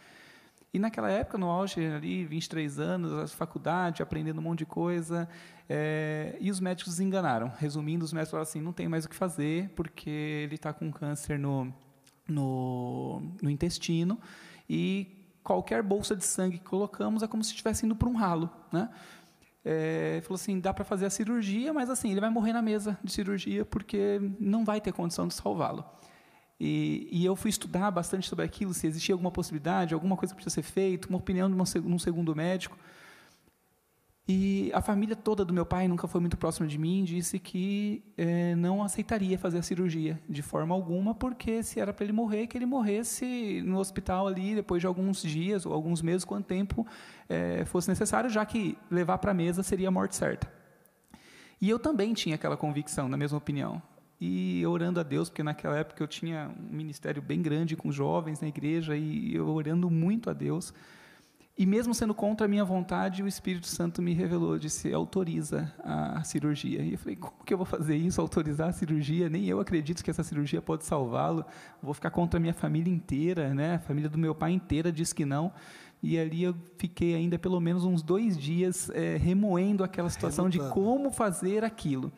E 0.77 0.79
naquela 0.79 1.09
época, 1.09 1.39
no 1.39 1.49
auge, 1.49 1.83
ali, 1.83 2.23
23 2.23 2.79
anos, 2.79 3.11
a 3.11 3.27
faculdade, 3.27 4.03
aprendendo 4.03 4.37
um 4.37 4.43
monte 4.43 4.59
de 4.59 4.67
coisa, 4.67 5.27
é, 5.67 6.37
e 6.39 6.51
os 6.51 6.59
médicos 6.59 6.93
desenganaram. 6.93 7.51
Resumindo, 7.57 8.05
os 8.05 8.13
médicos 8.13 8.29
falaram 8.29 8.47
assim, 8.47 8.61
não 8.61 8.71
tem 8.71 8.87
mais 8.87 9.03
o 9.03 9.09
que 9.09 9.15
fazer, 9.15 9.69
porque 9.69 10.07
ele 10.07 10.53
está 10.53 10.71
com 10.71 10.91
câncer 10.91 11.39
no, 11.39 11.73
no, 12.27 13.23
no, 13.41 13.49
intestino, 13.49 14.19
e 14.69 15.07
qualquer 15.43 15.81
bolsa 15.81 16.15
de 16.15 16.23
sangue 16.23 16.59
que 16.59 16.65
colocamos 16.65 17.23
é 17.23 17.27
como 17.27 17.43
se 17.43 17.49
estivesse 17.53 17.83
indo 17.83 17.95
para 17.95 18.07
um 18.07 18.15
ralo. 18.15 18.47
Né? 18.71 18.87
É, 19.65 20.21
falou 20.25 20.35
assim, 20.35 20.59
dá 20.59 20.71
para 20.75 20.85
fazer 20.85 21.07
a 21.07 21.09
cirurgia, 21.09 21.73
mas 21.73 21.89
assim, 21.89 22.11
ele 22.11 22.21
vai 22.21 22.29
morrer 22.29 22.53
na 22.53 22.61
mesa 22.61 22.99
de 23.03 23.11
cirurgia, 23.11 23.65
porque 23.65 24.21
não 24.39 24.63
vai 24.63 24.79
ter 24.79 24.93
condição 24.93 25.27
de 25.27 25.33
salvá-lo. 25.33 25.83
E, 26.59 27.07
e, 27.11 27.25
eu 27.25 27.35
fui 27.35 27.49
estudar 27.49 27.91
bastante 27.91 28.27
sobre 28.27 28.43
aquilo, 28.43 28.73
se 28.73 28.87
existia 28.87 29.13
alguma 29.13 29.29
possibilidade, 29.29 29.93
alguma 29.93 30.17
coisa 30.17 30.33
que 30.33 30.39
podia 30.39 30.49
ser 30.49 30.63
feita, 30.63 31.07
uma 31.07 31.19
opinião 31.19 31.49
de 31.49 31.55
um 31.79 31.99
segundo 31.99 32.35
médico. 32.35 32.77
E 34.29 34.69
a 34.73 34.81
família 34.81 35.15
toda 35.15 35.45
do 35.45 35.53
meu 35.53 35.65
pai 35.65 35.87
nunca 35.87 36.05
foi 36.05 36.19
muito 36.19 36.35
próxima 36.35 36.67
de 36.67 36.77
mim, 36.77 37.05
disse 37.05 37.39
que 37.39 38.03
é, 38.17 38.55
não 38.55 38.83
aceitaria 38.83 39.37
fazer 39.37 39.59
a 39.59 39.61
cirurgia 39.61 40.19
de 40.27 40.41
forma 40.41 40.75
alguma, 40.75 41.15
porque 41.15 41.63
se 41.63 41.79
era 41.79 41.93
para 41.93 42.03
ele 42.03 42.11
morrer, 42.11 42.47
que 42.47 42.57
ele 42.57 42.65
morresse 42.65 43.61
no 43.65 43.77
hospital 43.77 44.27
ali 44.27 44.53
depois 44.53 44.81
de 44.81 44.87
alguns 44.87 45.21
dias 45.21 45.65
ou 45.65 45.71
alguns 45.73 46.01
meses, 46.01 46.25
quanto 46.25 46.45
tempo 46.45 46.85
é, 47.29 47.63
fosse 47.65 47.87
necessário, 47.87 48.29
já 48.29 48.45
que 48.45 48.77
levar 48.91 49.17
para 49.19 49.31
a 49.31 49.33
mesa 49.33 49.63
seria 49.63 49.87
a 49.87 49.91
morte 49.91 50.15
certa. 50.15 50.51
E 51.61 51.69
eu 51.69 51.79
também 51.79 52.13
tinha 52.13 52.35
aquela 52.35 52.57
convicção, 52.57 53.07
na 53.07 53.15
mesma 53.15 53.37
opinião 53.37 53.81
e 54.19 54.65
orando 54.65 54.99
a 54.99 55.03
Deus, 55.03 55.29
porque 55.29 55.43
naquela 55.43 55.77
época 55.77 56.03
eu 56.03 56.07
tinha 56.07 56.51
um 56.57 56.75
ministério 56.75 57.21
bem 57.21 57.41
grande 57.41 57.75
com 57.75 57.91
jovens 57.91 58.39
na 58.39 58.47
igreja 58.47 58.95
e 58.95 59.35
eu 59.35 59.47
orando 59.47 59.89
muito 59.89 60.29
a 60.29 60.33
Deus. 60.33 60.73
E 61.59 61.65
mesmo 61.65 61.91
sendo 61.91 62.13
contra 62.13 62.45
a 62.45 62.47
minha 62.47 62.63
vontade, 62.63 63.23
o 63.23 63.27
Espírito 63.27 63.65
Santo 63.65 63.99
me 63.99 64.13
revelou, 64.13 64.59
disse, 64.59 64.93
autoriza 64.93 65.73
a 65.83 66.23
cirurgia. 66.23 66.81
E 66.81 66.91
eu 66.91 66.99
falei, 66.99 67.15
como 67.15 67.43
que 67.43 67.51
eu 67.51 67.57
vou 67.57 67.65
fazer 67.65 67.95
isso, 67.95 68.21
autorizar 68.21 68.69
a 68.69 68.71
cirurgia? 68.71 69.27
Nem 69.27 69.45
eu 69.45 69.59
acredito 69.59 70.03
que 70.03 70.11
essa 70.11 70.23
cirurgia 70.23 70.61
pode 70.61 70.85
salvá-lo. 70.85 71.43
Vou 71.81 71.95
ficar 71.95 72.11
contra 72.11 72.37
a 72.37 72.39
minha 72.39 72.53
família 72.53 72.93
inteira, 72.93 73.55
né? 73.55 73.75
A 73.75 73.79
família 73.79 74.07
do 74.07 74.19
meu 74.19 74.35
pai 74.35 74.51
inteira 74.51 74.91
diz 74.91 75.11
que 75.11 75.25
não. 75.25 75.51
E 76.01 76.19
ali 76.19 76.43
eu 76.43 76.55
fiquei 76.77 77.15
ainda 77.15 77.39
pelo 77.39 77.59
menos 77.59 77.83
uns 77.83 78.03
dois 78.03 78.37
dias 78.37 78.91
é, 78.91 79.17
remoendo 79.17 79.83
aquela 79.83 80.11
situação 80.11 80.45
Relutando. 80.45 80.69
de 80.69 80.73
como 80.75 81.11
fazer 81.11 81.63
aquilo. 81.63 82.11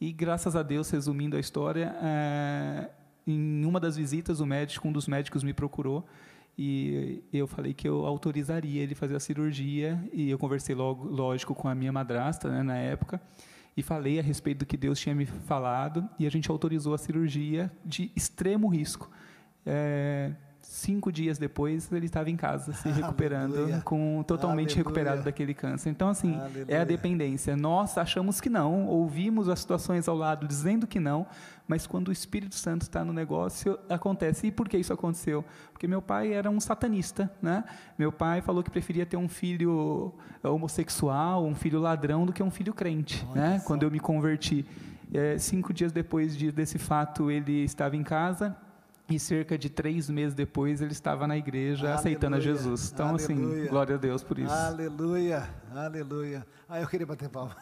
E 0.00 0.12
graças 0.12 0.56
a 0.56 0.62
Deus, 0.62 0.88
resumindo 0.88 1.36
a 1.36 1.40
história, 1.40 1.94
é, 2.00 2.88
em 3.26 3.64
uma 3.66 3.78
das 3.78 3.96
visitas, 3.96 4.40
o 4.40 4.46
médico, 4.46 4.88
um 4.88 4.92
dos 4.92 5.06
médicos 5.06 5.42
me 5.44 5.52
procurou 5.52 6.06
e 6.56 7.22
eu 7.30 7.46
falei 7.46 7.74
que 7.74 7.86
eu 7.86 8.06
autorizaria 8.06 8.82
ele 8.82 8.94
fazer 8.94 9.14
a 9.14 9.20
cirurgia 9.20 10.02
e 10.10 10.30
eu 10.30 10.38
conversei 10.38 10.74
logo, 10.74 11.04
lógico, 11.06 11.54
com 11.54 11.68
a 11.68 11.74
minha 11.74 11.92
madrasta, 11.92 12.50
né, 12.50 12.62
na 12.62 12.76
época, 12.76 13.20
e 13.76 13.82
falei 13.82 14.18
a 14.18 14.22
respeito 14.22 14.60
do 14.60 14.66
que 14.66 14.76
Deus 14.76 14.98
tinha 14.98 15.14
me 15.14 15.26
falado 15.26 16.08
e 16.18 16.26
a 16.26 16.30
gente 16.30 16.50
autorizou 16.50 16.94
a 16.94 16.98
cirurgia 16.98 17.70
de 17.84 18.10
extremo 18.16 18.68
risco. 18.68 19.10
É, 19.66 20.32
cinco 20.72 21.10
dias 21.10 21.36
depois 21.36 21.90
ele 21.90 22.06
estava 22.06 22.30
em 22.30 22.36
casa 22.36 22.72
se 22.72 22.88
recuperando 22.92 23.54
Aleluia. 23.56 23.82
com 23.84 24.22
totalmente 24.24 24.66
Aleluia. 24.68 24.76
recuperado 24.76 25.22
daquele 25.24 25.52
câncer 25.52 25.90
então 25.90 26.08
assim 26.08 26.36
é 26.36 26.40
Aleluia. 26.40 26.80
a 26.82 26.84
dependência 26.84 27.56
nós 27.56 27.98
achamos 27.98 28.40
que 28.40 28.48
não 28.48 28.86
ouvimos 28.86 29.48
as 29.48 29.58
situações 29.58 30.06
ao 30.06 30.16
lado 30.16 30.46
dizendo 30.46 30.86
que 30.86 31.00
não 31.00 31.26
mas 31.66 31.88
quando 31.88 32.06
o 32.08 32.12
Espírito 32.12 32.54
Santo 32.54 32.82
está 32.82 33.04
no 33.04 33.12
negócio 33.12 33.76
acontece 33.88 34.46
e 34.46 34.52
por 34.52 34.68
que 34.68 34.78
isso 34.78 34.92
aconteceu 34.92 35.44
porque 35.72 35.88
meu 35.88 36.00
pai 36.00 36.32
era 36.32 36.48
um 36.48 36.60
satanista 36.60 37.28
né 37.42 37.64
meu 37.98 38.12
pai 38.12 38.40
falou 38.40 38.62
que 38.62 38.70
preferia 38.70 39.04
ter 39.04 39.16
um 39.16 39.28
filho 39.28 40.14
homossexual 40.40 41.44
um 41.44 41.54
filho 41.54 41.80
ladrão 41.80 42.24
do 42.24 42.32
que 42.32 42.42
um 42.44 42.50
filho 42.50 42.72
crente 42.72 43.26
Olha 43.32 43.40
né 43.40 43.58
só. 43.58 43.66
quando 43.66 43.82
eu 43.82 43.90
me 43.90 43.98
converti 43.98 44.64
É, 45.12 45.36
cinco 45.38 45.72
dias 45.72 45.90
depois 45.90 46.36
de, 46.36 46.52
desse 46.52 46.78
fato 46.78 47.28
ele 47.28 47.64
estava 47.64 47.96
em 47.96 48.04
casa 48.04 48.56
e 49.10 49.18
cerca 49.18 49.58
de 49.58 49.68
três 49.68 50.08
meses 50.08 50.34
depois 50.34 50.80
ele 50.80 50.92
estava 50.92 51.26
na 51.26 51.36
igreja 51.36 51.92
aceitando 51.92 52.36
a 52.36 52.38
Aleluia, 52.38 52.56
Jesus. 52.56 52.92
Então, 52.92 53.14
assim, 53.14 53.34
aleluia. 53.34 53.68
glória 53.68 53.94
a 53.96 53.98
Deus 53.98 54.22
por 54.22 54.38
isso. 54.38 54.52
Aleluia, 54.52 55.48
aleluia. 55.74 56.46
Ah, 56.68 56.80
eu 56.80 56.86
queria 56.86 57.06
bater 57.06 57.28
palma. 57.28 57.56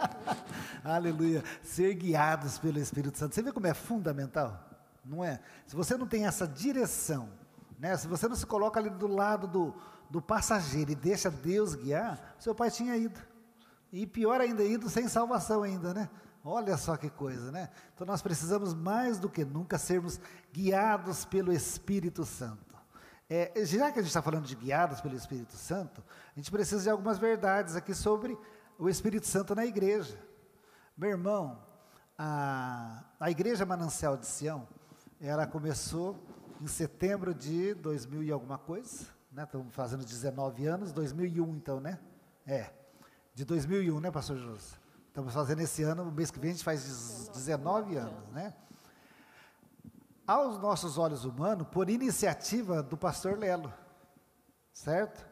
aleluia. 0.82 1.44
Ser 1.62 1.92
guiados 1.94 2.58
pelo 2.58 2.78
Espírito 2.78 3.18
Santo. 3.18 3.34
Você 3.34 3.42
vê 3.42 3.52
como 3.52 3.66
é 3.66 3.74
fundamental? 3.74 4.70
Não 5.04 5.22
é? 5.22 5.38
Se 5.66 5.76
você 5.76 5.96
não 5.98 6.06
tem 6.06 6.26
essa 6.26 6.48
direção, 6.48 7.28
né? 7.78 7.94
se 7.96 8.08
você 8.08 8.26
não 8.26 8.34
se 8.34 8.46
coloca 8.46 8.80
ali 8.80 8.88
do 8.88 9.06
lado 9.06 9.46
do, 9.46 9.74
do 10.08 10.22
passageiro 10.22 10.92
e 10.92 10.94
deixa 10.94 11.30
Deus 11.30 11.74
guiar, 11.74 12.36
seu 12.38 12.54
pai 12.54 12.70
tinha 12.70 12.96
ido. 12.96 13.20
E 13.92 14.06
pior 14.06 14.40
ainda, 14.40 14.64
ido 14.64 14.88
sem 14.88 15.06
salvação 15.08 15.62
ainda, 15.62 15.92
né? 15.92 16.08
Olha 16.46 16.76
só 16.76 16.94
que 16.98 17.08
coisa, 17.08 17.50
né? 17.50 17.70
Então 17.94 18.06
nós 18.06 18.20
precisamos 18.20 18.74
mais 18.74 19.18
do 19.18 19.30
que 19.30 19.46
nunca 19.46 19.78
sermos 19.78 20.20
guiados 20.52 21.24
pelo 21.24 21.50
Espírito 21.50 22.26
Santo. 22.26 22.74
É, 23.30 23.64
já 23.64 23.90
que 23.90 23.98
a 23.98 24.02
gente 24.02 24.10
está 24.10 24.20
falando 24.20 24.44
de 24.44 24.54
guiados 24.54 25.00
pelo 25.00 25.16
Espírito 25.16 25.56
Santo, 25.56 26.04
a 26.36 26.38
gente 26.38 26.50
precisa 26.50 26.82
de 26.82 26.90
algumas 26.90 27.16
verdades 27.16 27.74
aqui 27.74 27.94
sobre 27.94 28.36
o 28.78 28.90
Espírito 28.90 29.26
Santo 29.26 29.54
na 29.54 29.64
igreja. 29.64 30.18
Meu 30.94 31.08
irmão, 31.08 31.58
a, 32.18 33.02
a 33.18 33.30
Igreja 33.30 33.64
Manancial 33.64 34.18
de 34.18 34.26
Sião, 34.26 34.68
ela 35.18 35.46
começou 35.46 36.22
em 36.60 36.66
setembro 36.66 37.34
de 37.34 37.72
2000 37.72 38.22
e 38.22 38.30
alguma 38.30 38.58
coisa, 38.58 39.06
né? 39.32 39.44
Estamos 39.44 39.74
fazendo 39.74 40.04
19 40.04 40.66
anos, 40.66 40.92
2001 40.92 41.56
então, 41.56 41.80
né? 41.80 41.98
É, 42.46 42.70
de 43.34 43.46
2001, 43.46 43.98
né, 43.98 44.10
pastor 44.10 44.36
José? 44.36 44.83
Estamos 45.14 45.32
fazendo 45.32 45.60
esse 45.60 45.80
ano, 45.84 46.02
o 46.02 46.10
mês 46.10 46.28
que 46.28 46.40
vem 46.40 46.50
a 46.50 46.54
gente 46.54 46.64
faz 46.64 47.28
19 47.32 47.94
anos, 47.94 48.28
né? 48.32 48.52
Aos 50.26 50.58
nossos 50.58 50.98
olhos 50.98 51.24
humanos, 51.24 51.68
por 51.68 51.88
iniciativa 51.88 52.82
do 52.82 52.96
pastor 52.96 53.38
Lelo, 53.38 53.72
certo? 54.72 55.24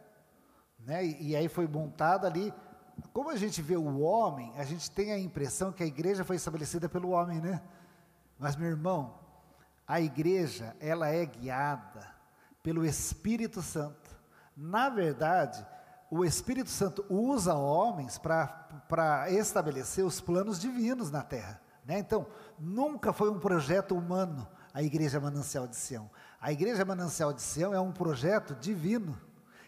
Né? 0.78 1.04
E, 1.04 1.30
e 1.30 1.36
aí 1.36 1.48
foi 1.48 1.66
montado 1.66 2.28
ali. 2.28 2.54
Como 3.12 3.28
a 3.28 3.34
gente 3.34 3.60
vê 3.60 3.76
o 3.76 3.98
homem, 3.98 4.52
a 4.56 4.62
gente 4.62 4.88
tem 4.88 5.10
a 5.10 5.18
impressão 5.18 5.72
que 5.72 5.82
a 5.82 5.86
igreja 5.86 6.24
foi 6.24 6.36
estabelecida 6.36 6.88
pelo 6.88 7.10
homem, 7.10 7.40
né? 7.40 7.60
Mas, 8.38 8.54
meu 8.54 8.68
irmão, 8.68 9.18
a 9.84 10.00
igreja, 10.00 10.76
ela 10.78 11.08
é 11.08 11.26
guiada 11.26 12.08
pelo 12.62 12.86
Espírito 12.86 13.60
Santo. 13.60 14.16
Na 14.56 14.88
verdade, 14.88 15.66
o 16.14 16.26
Espírito 16.26 16.68
Santo 16.68 17.06
usa 17.08 17.54
homens 17.54 18.18
para 18.18 19.30
estabelecer 19.30 20.04
os 20.04 20.20
planos 20.20 20.60
divinos 20.60 21.10
na 21.10 21.22
terra. 21.22 21.58
Né? 21.86 21.98
Então, 21.98 22.26
nunca 22.58 23.14
foi 23.14 23.30
um 23.30 23.38
projeto 23.38 23.96
humano 23.96 24.46
a 24.74 24.82
Igreja 24.82 25.18
Manancial 25.18 25.66
de 25.66 25.74
Sião. 25.74 26.10
A 26.38 26.52
Igreja 26.52 26.84
Manancial 26.84 27.32
de 27.32 27.40
Sião 27.40 27.72
é 27.72 27.80
um 27.80 27.90
projeto 27.90 28.54
divino 28.54 29.18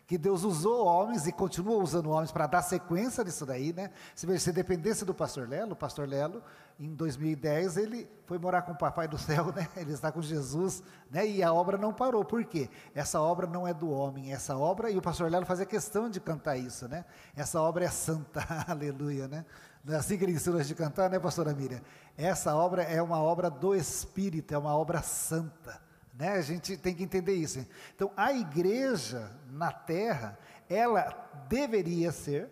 que 0.07 0.19
Deus 0.19 0.45
usou 0.45 0.87
homens 0.87 1.27
e 1.27 1.33
continua 1.33 1.83
usando 1.83 2.11
homens 2.11 2.31
para 2.31 2.47
dar 2.47 2.63
sequência 2.63 3.25
nisso 3.25 3.47
daí, 3.47 3.73
né? 3.73 3.91
Se 4.15 4.27
você 4.27 4.53
dependesse 4.53 5.05
do 5.05 5.15
pastor 5.15 5.49
Lelo, 5.49 5.73
o 5.73 5.77
pastor 5.77 6.07
Lelo, 6.07 6.43
em 6.79 6.95
2010, 6.95 7.77
ele 7.77 8.09
foi 8.27 8.39
morar 8.39 8.63
com 8.63 8.73
o 8.73 8.77
papai 8.77 9.09
do 9.09 9.17
céu, 9.17 9.53
né? 9.53 9.69
Ele 9.77 9.93
está 9.93 10.11
com 10.11 10.21
Jesus, 10.21 10.83
né? 11.11 11.27
E 11.27 11.43
a 11.43 11.53
obra 11.53 11.79
não 11.79 11.93
parou. 11.93 12.25
Por 12.25 12.45
quê? 12.45 12.69
Essa 12.95 13.21
obra 13.21 13.47
não 13.47 13.67
é 13.67 13.73
do 13.73 13.91
homem, 13.91 14.33
essa 14.33 14.57
obra, 14.57 14.91
e 14.91 14.99
o 14.99 15.03
pastor 15.03 15.31
Lelo 15.31 15.47
fazia 15.47 15.65
questão 15.65 16.11
de 16.11 16.21
cantar 16.21 16.57
isso, 16.57 16.89
né? 16.89 17.05
Essa 17.37 17.61
obra 17.61 17.85
é 17.85 17.89
santa, 17.89 18.45
aleluia, 18.67 19.29
né? 19.29 19.45
Não 19.85 19.95
é 19.95 19.99
assim 19.99 20.19
que 20.19 20.25
ele 20.25 20.33
ensinou 20.33 20.59
a 20.59 20.63
gente 20.63 20.75
cantar, 20.75 21.11
né, 21.11 21.19
pastora 21.19 21.53
Miriam? 21.55 21.81
Essa 22.17 22.57
obra 22.57 22.83
é 22.83 23.01
uma 23.03 23.23
obra 23.23 23.51
do 23.51 23.75
Espírito, 23.75 24.55
é 24.55 24.59
uma 24.59 24.75
obra 24.75 25.03
santa. 25.03 25.84
Né? 26.19 26.31
A 26.31 26.41
gente 26.41 26.77
tem 26.77 26.95
que 26.95 27.03
entender 27.03 27.35
isso. 27.35 27.65
Então, 27.95 28.11
a 28.17 28.33
igreja 28.33 29.31
na 29.51 29.73
terra, 29.73 30.39
ela 30.69 31.11
deveria 31.49 32.13
ser 32.13 32.51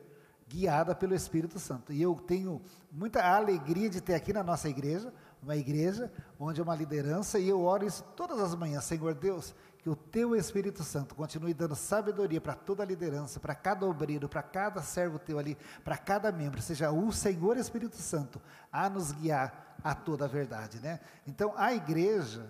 guiada 0.48 0.94
pelo 0.94 1.14
Espírito 1.14 1.58
Santo. 1.58 1.92
E 1.92 2.02
eu 2.02 2.14
tenho 2.14 2.60
muita 2.90 3.24
alegria 3.24 3.88
de 3.88 4.00
ter 4.00 4.14
aqui 4.14 4.32
na 4.32 4.42
nossa 4.42 4.68
igreja, 4.68 5.12
uma 5.42 5.56
igreja 5.56 6.12
onde 6.38 6.60
é 6.60 6.62
uma 6.62 6.76
liderança, 6.76 7.38
e 7.38 7.48
eu 7.48 7.62
oro 7.62 7.86
isso 7.86 8.04
todas 8.14 8.38
as 8.38 8.54
manhãs, 8.54 8.84
Senhor 8.84 9.14
Deus, 9.14 9.54
que 9.78 9.88
o 9.88 9.96
teu 9.96 10.36
Espírito 10.36 10.84
Santo 10.84 11.14
continue 11.14 11.54
dando 11.54 11.74
sabedoria 11.74 12.40
para 12.40 12.54
toda 12.54 12.82
a 12.82 12.86
liderança, 12.86 13.40
para 13.40 13.54
cada 13.54 13.86
obreiro, 13.86 14.28
para 14.28 14.42
cada 14.42 14.82
servo 14.82 15.18
teu 15.18 15.38
ali, 15.38 15.56
para 15.82 15.96
cada 15.96 16.30
membro, 16.30 16.60
seja 16.62 16.92
o 16.92 17.10
Senhor 17.10 17.56
Espírito 17.56 17.96
Santo 17.96 18.40
a 18.70 18.88
nos 18.88 19.10
guiar 19.10 19.76
a 19.82 19.94
toda 19.94 20.26
a 20.26 20.28
verdade, 20.28 20.78
né? 20.78 21.00
Então, 21.26 21.52
a 21.56 21.74
igreja, 21.74 22.48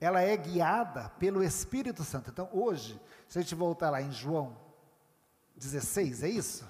ela 0.00 0.20
é 0.20 0.36
guiada 0.36 1.08
pelo 1.18 1.42
Espírito 1.42 2.04
Santo. 2.04 2.30
Então, 2.30 2.48
hoje, 2.52 3.00
se 3.28 3.38
a 3.38 3.42
gente 3.42 3.54
voltar 3.54 3.90
lá 3.90 4.00
em 4.00 4.12
João 4.12 4.56
16, 5.56 6.22
é 6.22 6.28
isso? 6.28 6.64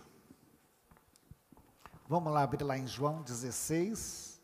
Vamos 2.08 2.32
lá 2.32 2.42
abrir 2.42 2.64
lá 2.64 2.78
em 2.78 2.86
João 2.86 3.22
16. 3.22 4.40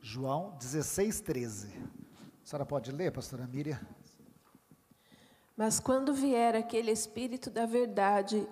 João 0.00 0.56
16, 0.58 1.20
13. 1.20 1.66
A 2.42 2.46
senhora 2.46 2.64
pode 2.64 2.92
ler, 2.92 3.12
pastora 3.12 3.46
Miriam? 3.46 3.78
Mas 5.56 5.80
quando 5.80 6.14
vier 6.14 6.54
aquele 6.54 6.92
Espírito 6.92 7.50
da 7.50 7.66
verdade, 7.66 8.48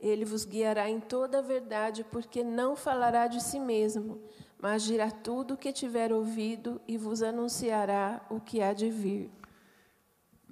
ele 0.00 0.24
vos 0.24 0.44
guiará 0.44 0.88
em 0.88 0.98
toda 1.00 1.38
a 1.38 1.42
verdade, 1.42 2.04
porque 2.10 2.42
não 2.42 2.74
falará 2.74 3.26
de 3.26 3.42
si 3.42 3.60
mesmo, 3.60 4.20
mas 4.58 4.82
dirá 4.82 5.10
tudo 5.10 5.54
o 5.54 5.56
que 5.56 5.72
tiver 5.72 6.12
ouvido 6.12 6.80
e 6.88 6.96
vos 6.96 7.22
anunciará 7.22 8.24
o 8.30 8.40
que 8.40 8.62
há 8.62 8.72
de 8.72 8.90
vir. 8.90 9.30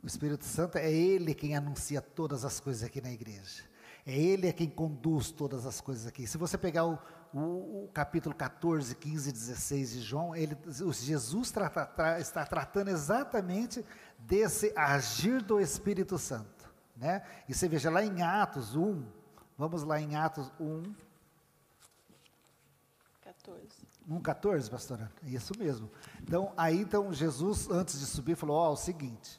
O 0.03 0.07
Espírito 0.07 0.45
Santo 0.45 0.79
é 0.79 0.91
Ele 0.91 1.35
quem 1.35 1.57
anuncia 1.57 2.01
todas 2.01 2.45
as 2.45 2.61
coisas 2.61 2.85
aqui 2.85 3.01
na 3.01 3.11
igreja. 3.11 3.65
É 4.07 4.17
Ele 4.17 4.47
é 4.47 4.53
quem 4.53 4.69
conduz 4.71 5.31
todas 5.31 5.67
as 5.67 5.81
coisas 5.81 6.07
aqui. 6.07 6.27
Se 6.27 6.39
você 6.39 6.57
pegar 6.57 6.87
o, 6.87 6.99
o, 7.35 7.85
o 7.85 7.91
capítulo 7.93 8.35
14, 8.35 8.95
15 8.95 9.29
e 9.29 9.33
16 9.33 9.91
de 9.93 10.01
João, 10.01 10.35
ele, 10.35 10.57
Jesus 10.93 11.51
tra- 11.51 11.69
tra- 11.69 12.21
está 12.21 12.47
tratando 12.47 12.89
exatamente 12.89 13.85
desse 14.19 14.73
agir 14.77 15.43
do 15.43 15.61
Espírito 15.61 16.17
Santo. 16.17 16.71
Né? 16.97 17.23
E 17.49 17.55
você 17.55 17.69
veja 17.69 17.91
lá 17.91 18.03
em 18.03 18.23
Atos 18.23 18.75
1, 18.75 19.05
vamos 19.59 19.83
lá 19.83 20.01
em 20.01 20.15
Atos 20.15 20.51
1, 20.59 20.95
14. 23.23 23.67
1,14, 24.09 24.71
pastora? 24.71 25.13
É 25.27 25.29
Isso 25.29 25.53
mesmo. 25.59 25.91
Então, 26.23 26.53
aí 26.57 26.81
então 26.81 27.13
Jesus, 27.13 27.69
antes 27.69 27.99
de 27.99 28.07
subir, 28.07 28.37
falou: 28.37 28.57
Ó, 28.57 28.73
o 28.73 28.77
seguinte, 28.77 29.39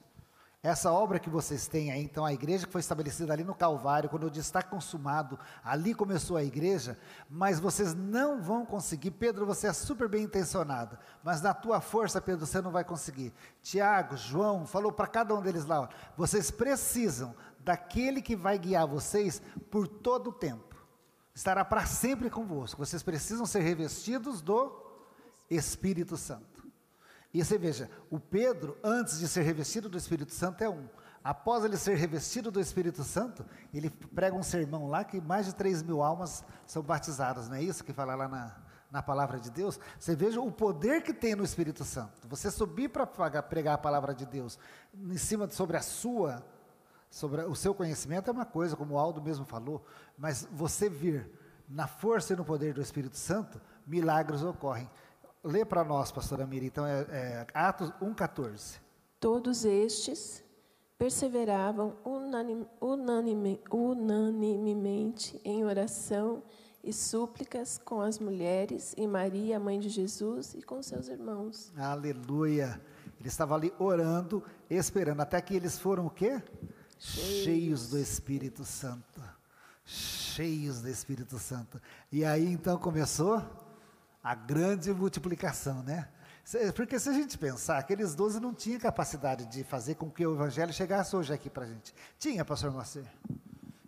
essa 0.62 0.92
obra 0.92 1.20
que 1.20 1.30
vocês 1.30 1.68
têm 1.68 1.90
aí, 1.90 2.04
então 2.04 2.26
a 2.26 2.34
igreja 2.34 2.68
que 2.68 2.72
foi 2.72 2.82
estabelecida 2.82 3.32
ali 3.32 3.46
no 3.46 3.56
Calvário, 3.56 4.10
quando 4.10 4.24
eu 4.24 4.30
disse 4.30 4.50
está 4.50 4.62
consumado, 4.62 5.40
ali 5.64 5.94
começou 5.94 6.36
a 6.36 6.44
igreja, 6.44 6.98
mas 7.30 7.62
vocês 7.62 7.94
não 7.96 8.42
vão 8.42 8.66
conseguir. 8.66 9.12
Pedro, 9.12 9.46
você 9.46 9.68
é 9.68 9.74
super 9.74 10.10
bem 10.10 10.24
intencionado, 10.24 11.00
mas 11.24 11.42
na 11.42 11.54
tua 11.54 11.80
força, 11.80 12.20
Pedro, 12.20 12.46
você 12.46 12.62
não 12.62 12.72
vai 12.72 12.84
conseguir. 12.84 13.34
Tiago, 13.64 14.18
João, 14.18 14.68
falou 14.68 14.92
para 14.92 15.08
cada 15.08 15.34
um 15.34 15.42
deles 15.42 15.66
lá: 15.66 15.82
ó, 15.82 15.88
vocês 16.18 16.52
precisam 16.52 17.34
daquele 17.60 18.22
que 18.22 18.36
vai 18.36 18.58
guiar 18.58 18.88
vocês 18.88 19.42
por 19.70 19.88
todo 19.88 20.30
o 20.30 20.34
tempo 20.34 20.70
estará 21.40 21.64
para 21.64 21.86
sempre 21.86 22.30
convosco. 22.30 22.86
Vocês 22.86 23.02
precisam 23.02 23.46
ser 23.46 23.62
revestidos 23.62 24.42
do 24.42 24.86
Espírito 25.50 26.18
Santo. 26.18 26.68
E 27.34 27.44
você 27.44 27.58
veja, 27.58 27.90
o 28.10 28.20
Pedro, 28.20 28.78
antes 28.84 29.20
de 29.20 29.28
ser 29.28 29.44
revestido 29.44 29.88
do 29.88 29.98
Espírito 29.98 30.34
Santo, 30.34 30.64
é 30.64 30.70
um. 30.70 30.88
Após 31.24 31.64
ele 31.64 31.78
ser 31.78 31.96
revestido 31.96 32.52
do 32.52 32.60
Espírito 32.60 33.04
Santo, 33.04 33.46
ele 33.74 33.90
prega 33.90 34.36
um 34.36 34.44
sermão 34.44 34.88
lá 34.88 35.04
que 35.04 35.22
mais 35.22 35.46
de 35.46 35.56
3 35.56 35.84
mil 35.84 36.02
almas 36.02 36.44
são 36.66 36.82
batizadas, 36.82 37.48
não 37.48 37.56
é 37.56 37.64
isso 37.64 37.84
que 37.84 37.94
fala 37.94 38.16
lá 38.16 38.28
na, 38.28 38.56
na 38.90 39.04
palavra 39.04 39.40
de 39.40 39.52
Deus? 39.52 39.80
Você 40.00 40.16
veja 40.16 40.42
o 40.42 40.52
poder 40.52 41.04
que 41.04 41.14
tem 41.14 41.36
no 41.36 41.44
Espírito 41.44 41.84
Santo. 41.84 42.28
Você 42.28 42.50
subir 42.50 42.90
para 42.90 43.06
pregar 43.06 43.76
a 43.76 43.78
palavra 43.78 44.14
de 44.14 44.26
Deus 44.26 44.58
em 44.94 45.18
cima 45.18 45.50
sobre 45.50 45.78
a 45.78 45.82
sua, 45.82 46.44
sobre 47.10 47.42
o 47.42 47.56
seu 47.56 47.74
conhecimento 47.74 48.30
é 48.30 48.34
uma 48.34 48.46
coisa, 48.46 48.76
como 48.76 48.96
o 48.96 48.98
Aldo 48.98 49.22
mesmo 49.22 49.46
falou, 49.46 49.84
mas 50.18 50.48
você 50.52 50.90
vir 50.90 51.30
na 51.68 51.88
força 51.88 52.34
e 52.34 52.36
no 52.36 52.46
poder 52.46 52.74
do 52.74 52.82
Espírito 52.82 53.18
Santo, 53.18 53.62
milagres 53.86 54.44
ocorrem. 54.44 54.90
Lê 55.44 55.64
para 55.64 55.84
nós, 55.84 56.12
pastora 56.12 56.46
Miri, 56.46 56.68
então 56.68 56.86
é, 56.86 57.02
é 57.10 57.48
Atos 57.54 57.92
1,14. 58.02 58.80
Todos 59.20 59.66
estes 59.66 60.44
perseveravam 60.98 61.96
unanime, 62.04 62.68
unanime, 62.82 63.62
unanimemente 63.72 65.40
em 65.46 65.64
oração 65.64 66.44
e 66.84 66.92
súplicas 66.92 67.80
com 67.84 68.02
as 68.02 68.20
mulheres 68.20 68.94
e 68.98 69.08
Maria, 69.08 69.60
mãe 69.60 69.80
de 69.80 69.90
Jesus, 69.90 70.54
e 70.54 70.62
com 70.62 70.82
seus 70.82 71.08
irmãos. 71.08 71.72
Aleluia. 71.78 72.82
Eles 73.20 73.34
estavam 73.34 73.58
ali 73.58 73.74
orando, 73.78 74.44
esperando, 74.70 75.22
até 75.22 75.42
que 75.42 75.56
eles 75.56 75.78
foram 75.78 76.06
o 76.06 76.10
quê? 76.10 76.42
Cheios, 77.00 77.90
do 77.90 77.98
Espírito 77.98 78.66
Santo. 78.66 79.22
Cheios 79.86 80.82
do 80.82 80.90
Espírito 80.90 81.40
Santo. 81.40 81.82
E 82.12 82.26
aí 82.26 82.46
então 82.46 82.78
começou 82.78 83.42
a 84.22 84.36
grande 84.36 84.94
multiplicação, 84.94 85.82
né? 85.82 86.10
Porque 86.76 87.00
se 87.00 87.08
a 87.08 87.14
gente 87.14 87.38
pensar, 87.38 87.78
aqueles 87.78 88.14
doze 88.16 88.40
não 88.40 88.54
tinham 88.54 88.80
capacidade 88.80 89.46
de 89.46 89.64
fazer 89.64 89.96
com 89.96 90.10
que 90.10 90.26
o 90.26 90.34
evangelho 90.34 90.74
chegasse 90.74 91.16
hoje 91.16 91.34
aqui 91.34 91.50
para 91.50 91.64
a 91.64 91.68
gente. 91.68 91.94
Tinha, 92.18 92.44
pastor 92.44 92.72
Moacir. 92.72 93.06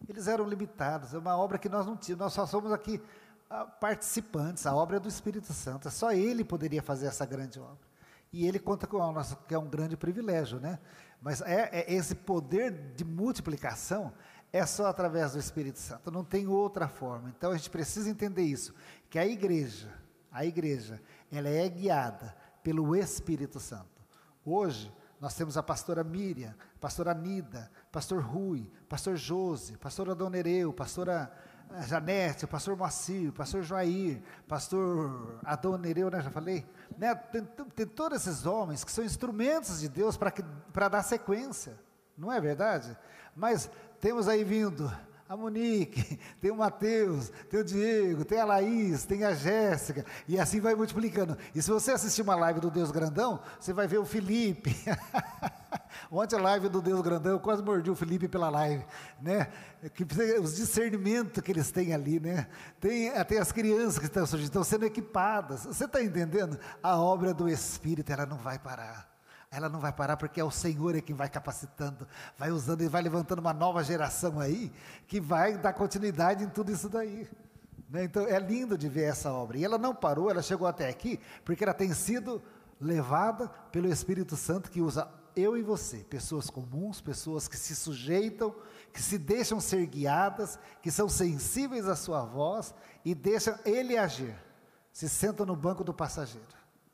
Eles 0.08 0.28
eram 0.28 0.48
limitados, 0.48 1.14
é 1.14 1.18
uma 1.18 1.36
obra 1.36 1.58
que 1.58 1.68
nós 1.68 1.86
não 1.86 1.98
tínhamos, 1.98 2.26
nós 2.26 2.34
só 2.34 2.46
somos 2.46 2.72
aqui 2.72 3.02
ah, 3.50 3.66
participantes, 3.66 4.66
a 4.66 4.76
obra 4.76 4.98
é 4.98 5.00
do 5.00 5.10
Espírito 5.10 5.52
Santo, 5.54 5.88
é 5.88 5.92
só 5.92 6.12
ele 6.14 6.44
poderia 6.44 6.82
fazer 6.82 7.08
essa 7.08 7.26
grande 7.26 7.60
obra. 7.60 7.92
E 8.32 8.48
ele 8.48 8.60
conta 8.60 8.88
com 8.88 8.98
o 8.98 9.12
nosso, 9.12 9.36
que 9.48 9.54
é 9.54 9.60
um 9.60 9.68
grande 9.68 9.98
privilégio, 9.98 10.60
né? 10.60 10.80
Mas 11.22 11.42
é, 11.42 11.70
é 11.72 11.94
esse 11.94 12.16
poder 12.16 12.72
de 12.96 13.06
multiplicação 13.06 14.12
é 14.52 14.66
só 14.66 14.88
através 14.88 15.34
do 15.34 15.40
Espírito 15.40 15.80
Santo, 15.80 16.12
não 16.12 16.26
tem 16.26 16.48
outra 16.48 16.88
forma. 16.88 17.30
Então 17.30 17.52
a 17.52 17.58
gente 17.58 17.70
precisa 17.70 18.10
entender 18.10 18.42
isso, 18.42 18.74
que 19.10 19.18
a 19.18 19.26
igreja, 19.26 19.90
a 20.32 20.46
igreja, 20.46 21.02
ela 21.32 21.48
é 21.48 21.70
guiada 21.70 22.36
pelo 22.62 22.96
Espírito 22.96 23.60
Santo. 23.60 24.02
Hoje, 24.44 24.92
nós 25.22 25.36
temos 25.36 25.56
a 25.56 25.64
pastora 25.64 26.04
Miriam, 26.04 26.56
pastora 26.80 27.14
Nida, 27.14 27.72
pastor 27.92 28.22
Rui, 28.24 28.70
pastor 28.90 29.16
Jose, 29.16 29.78
pastora 29.78 30.16
Dona 30.16 30.38
Ereu, 30.38 30.74
pastora 30.74 31.32
eh, 31.74 31.82
Janete, 31.84 32.48
pastor 32.48 32.76
Moacir, 32.76 33.32
pastor 33.32 33.64
Joair, 33.64 34.22
pastor 34.48 35.40
Adão 35.44 35.78
Nereu, 35.78 36.10
né, 36.10 36.22
já 36.22 36.30
falei? 36.30 36.66
Né, 36.98 37.14
tem, 37.16 37.44
tem, 37.76 37.86
todos 37.86 38.22
esses 38.26 38.46
homens 38.46 38.84
que 38.84 38.92
são 38.92 39.04
instrumentos 39.04 39.80
de 39.80 39.90
Deus 39.90 40.18
para 40.18 40.90
dar 40.90 41.04
sequência, 41.04 41.78
não 42.18 42.32
é 42.32 42.40
verdade? 42.40 42.98
Mas 43.36 43.70
temos 44.00 44.28
aí 44.28 44.44
vindo 44.44 44.92
a 45.30 45.38
Monique, 45.38 46.20
tem 46.42 46.52
o 46.52 46.58
Matheus, 46.58 47.32
tem 47.50 47.60
o 47.60 47.64
Diego, 47.64 48.26
tem 48.26 48.40
a 48.40 48.46
Laís, 48.46 49.06
tem 49.06 49.24
a 49.24 49.34
Jéssica, 49.34 50.06
e 50.28 50.40
assim 50.40 50.60
vai 50.60 50.76
multiplicando. 50.76 51.38
E 51.56 51.62
se 51.62 51.72
você 51.72 51.92
assistir 51.92 52.22
uma 52.22 52.36
live 52.36 52.60
do 52.60 52.70
Deus 52.70 52.92
Grandão, 52.92 53.40
você 53.60 53.72
vai 53.72 53.88
ver 53.88 54.00
o 54.00 54.06
Felipe. 54.06 54.76
Ontem 56.12 56.38
a 56.38 56.42
live 56.42 56.70
do 56.70 56.82
Deus 56.82 57.02
Grandão, 57.02 57.34
eu 57.34 57.40
quase 57.40 57.64
mordi 57.64 57.90
o 57.90 57.96
Felipe 57.96 58.28
pela 58.28 58.50
live, 58.50 58.86
né? 59.22 59.48
Que, 59.94 60.06
os 60.40 60.56
discernimentos 60.56 61.42
que 61.42 61.52
eles 61.52 61.72
têm 61.72 61.94
ali, 61.94 62.20
né? 62.20 62.48
Tem 62.80 63.10
até 63.10 63.38
as 63.40 63.52
crianças 63.52 64.00
que 64.00 64.06
estão 64.06 64.26
surgindo, 64.26 64.48
estão 64.48 64.64
sendo 64.64 64.86
equipadas. 64.86 65.66
Você 65.66 65.86
está 65.86 66.02
entendendo? 66.02 66.60
A 66.82 66.98
obra 66.98 67.34
do 67.34 67.48
Espírito, 67.50 68.12
ela 68.12 68.26
não 68.26 68.38
vai 68.38 68.60
parar. 68.60 69.10
Ela 69.50 69.68
não 69.68 69.82
vai 69.82 69.92
parar 69.92 70.16
porque 70.16 70.40
é 70.40 70.44
o 70.44 70.52
Senhor 70.52 70.96
é 70.96 71.02
quem 71.02 71.14
vai 71.14 71.28
capacitando, 71.28 72.08
vai 72.38 72.52
usando 72.52 72.84
e 72.84 72.88
vai 72.88 73.02
levantando 73.02 73.40
uma 73.40 73.52
nova 73.52 73.84
geração 73.84 74.40
aí 74.40 74.72
que 75.08 75.20
vai 75.20 75.58
dar 75.58 75.74
continuidade 75.74 76.46
em 76.46 76.50
tudo 76.50 76.72
isso 76.72 76.88
daí. 76.88 77.28
Né? 77.90 78.06
Então 78.06 78.26
é 78.26 78.40
lindo 78.40 78.78
de 78.78 78.88
ver 78.88 79.10
essa 79.10 79.30
obra. 79.30 79.58
E 79.58 79.66
ela 79.66 79.78
não 79.78 79.94
parou, 79.94 80.30
ela 80.30 80.42
chegou 80.42 80.66
até 80.66 80.88
aqui 80.88 81.20
porque 81.44 81.66
ela 81.66 81.74
tem 81.74 81.94
sido 81.94 82.42
levada 82.80 83.50
pelo 83.74 83.90
Espírito 83.90 84.38
Santo 84.38 84.72
que 84.72 84.80
usa 84.80 85.06
eu 85.36 85.58
e 85.58 85.62
você, 85.62 85.98
pessoas 85.98 86.50
comuns, 86.50 87.02
pessoas 87.02 87.48
que 87.48 87.58
se 87.58 87.76
sujeitam, 87.76 88.54
que 88.94 89.02
se 89.02 89.18
deixam 89.18 89.60
ser 89.60 89.86
guiadas, 89.86 90.60
que 90.82 90.92
são 90.92 91.08
sensíveis 91.08 91.88
à 91.88 91.96
sua 91.96 92.24
voz 92.24 92.74
e 93.04 93.16
deixam 93.16 93.58
ele 93.66 93.98
agir. 93.98 94.36
Se 94.92 95.08
sentam 95.08 95.46
no 95.46 95.56
banco 95.56 95.84
do 95.84 95.94
passageiro, 95.94 96.48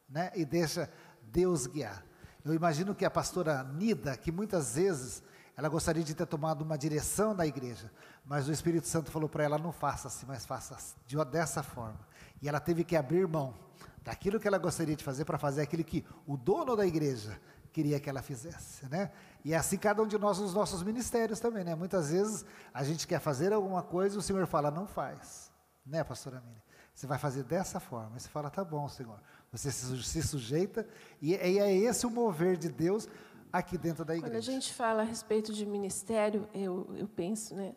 né? 0.08 0.32
E 0.36 0.46
deixa 0.46 0.90
Deus 1.24 1.66
guiar. 1.66 2.06
Eu 2.46 2.54
imagino 2.54 2.96
que 2.96 3.04
a 3.04 3.10
pastora 3.10 3.64
Nida, 3.64 4.16
que 4.16 4.32
muitas 4.32 4.76
vezes 4.76 5.24
ela 5.58 5.68
gostaria 5.68 6.04
de 6.04 6.14
ter 6.14 6.28
tomado 6.28 6.62
uma 6.62 6.78
direção 6.78 7.36
da 7.36 7.46
igreja, 7.46 7.92
mas 8.24 8.48
o 8.48 8.52
Espírito 8.52 8.88
Santo 8.88 9.10
falou 9.10 9.28
para 9.28 9.44
ela: 9.44 9.58
não 9.58 9.72
faça 9.72 10.08
assim, 10.08 10.26
mas 10.28 10.46
faça 10.46 10.78
de, 11.06 11.18
dessa 11.26 11.64
forma. 11.64 12.00
E 12.42 12.48
ela 12.48 12.60
teve 12.60 12.84
que 12.84 12.96
abrir 12.96 13.28
mão 13.28 13.56
daquilo 14.04 14.40
que 14.40 14.48
ela 14.48 14.58
gostaria 14.58 14.96
de 14.96 15.04
fazer 15.04 15.26
para 15.26 15.38
fazer 15.38 15.62
aquilo 15.62 15.84
que 15.84 16.06
o 16.26 16.38
dono 16.38 16.76
da 16.76 16.86
igreja 16.86 17.42
queria 17.78 18.00
que 18.00 18.10
ela 18.10 18.24
fizesse, 18.24 18.88
né? 18.90 19.12
E 19.46 19.54
é 19.54 19.58
assim 19.58 19.78
cada 19.78 20.02
um 20.02 20.08
de 20.08 20.18
nós 20.18 20.40
nos 20.40 20.52
nossos 20.52 20.82
ministérios 20.82 21.40
também, 21.40 21.64
né? 21.64 21.76
Muitas 21.76 22.10
vezes 22.10 22.44
a 22.74 22.84
gente 22.84 23.06
quer 23.06 23.20
fazer 23.20 23.54
alguma 23.54 23.84
coisa 23.84 24.16
e 24.16 24.18
o 24.18 24.22
Senhor 24.22 24.48
fala: 24.48 24.72
não 24.72 24.88
faz, 24.88 25.52
né, 25.86 26.04
pastora 26.04 26.42
Miriam? 26.42 26.64
Você 26.92 27.06
vai 27.06 27.20
fazer 27.20 27.44
dessa 27.44 27.80
forma. 27.80 28.18
E 28.18 28.20
você 28.20 28.30
fala: 28.30 28.50
tá 28.50 28.66
bom, 28.66 28.90
Senhor. 28.90 29.22
Você 29.52 29.72
se 29.72 30.24
sujeita, 30.24 30.88
e 31.22 31.36
é 31.36 31.72
esse 31.72 32.08
o 32.08 32.10
mover 32.10 32.58
de 32.58 32.70
Deus 32.70 33.08
aqui 33.54 33.78
dentro 33.78 34.04
da 34.04 34.16
igreja. 34.16 34.34
Quando 34.34 34.40
a 34.40 34.52
gente 34.52 34.74
fala 34.74 35.04
a 35.04 35.06
respeito 35.06 35.54
de 35.54 35.64
ministério, 35.64 36.50
eu, 36.56 36.92
eu 36.98 37.08
penso, 37.08 37.56
né? 37.56 37.76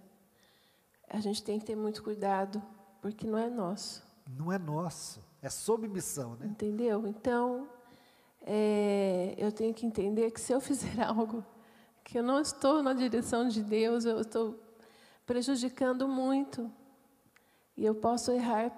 A 1.11 1.21
gente 1.21 1.43
tem 1.43 1.59
que 1.59 1.67
ter 1.67 1.77
muito 1.77 2.03
cuidado, 2.03 2.63
porque 3.03 3.27
não 3.27 3.37
é 3.37 3.51
nosso. 3.51 4.03
Não 4.27 4.51
é 4.51 4.59
nosso, 4.59 5.23
é 5.43 5.51
sob 5.51 5.87
missão, 5.87 6.37
né? 6.37 6.47
Entendeu? 6.47 7.07
Então, 7.07 7.69
é, 8.43 9.35
eu 9.37 9.53
tenho 9.53 9.75
que 9.75 9.87
entender 9.87 10.31
que 10.31 10.41
se 10.41 10.53
eu 10.53 10.61
fizer 10.61 11.01
algo 11.05 11.45
que 12.03 12.19
eu 12.19 12.23
não 12.23 12.41
estou 12.41 12.83
na 12.83 12.93
direção 12.93 13.49
de 13.49 13.63
Deus, 13.63 14.05
eu 14.05 14.21
estou 14.21 14.59
prejudicando 15.27 16.09
muito. 16.09 16.71
E 17.77 17.85
eu 17.85 17.95
posso 17.95 18.33
errar 18.33 18.77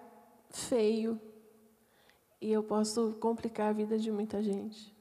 feio, 0.50 1.20
e 2.40 2.52
eu 2.52 2.62
posso 2.62 3.16
complicar 3.20 3.70
a 3.70 3.72
vida 3.72 3.98
de 3.98 4.10
muita 4.10 4.42
gente 4.42 4.94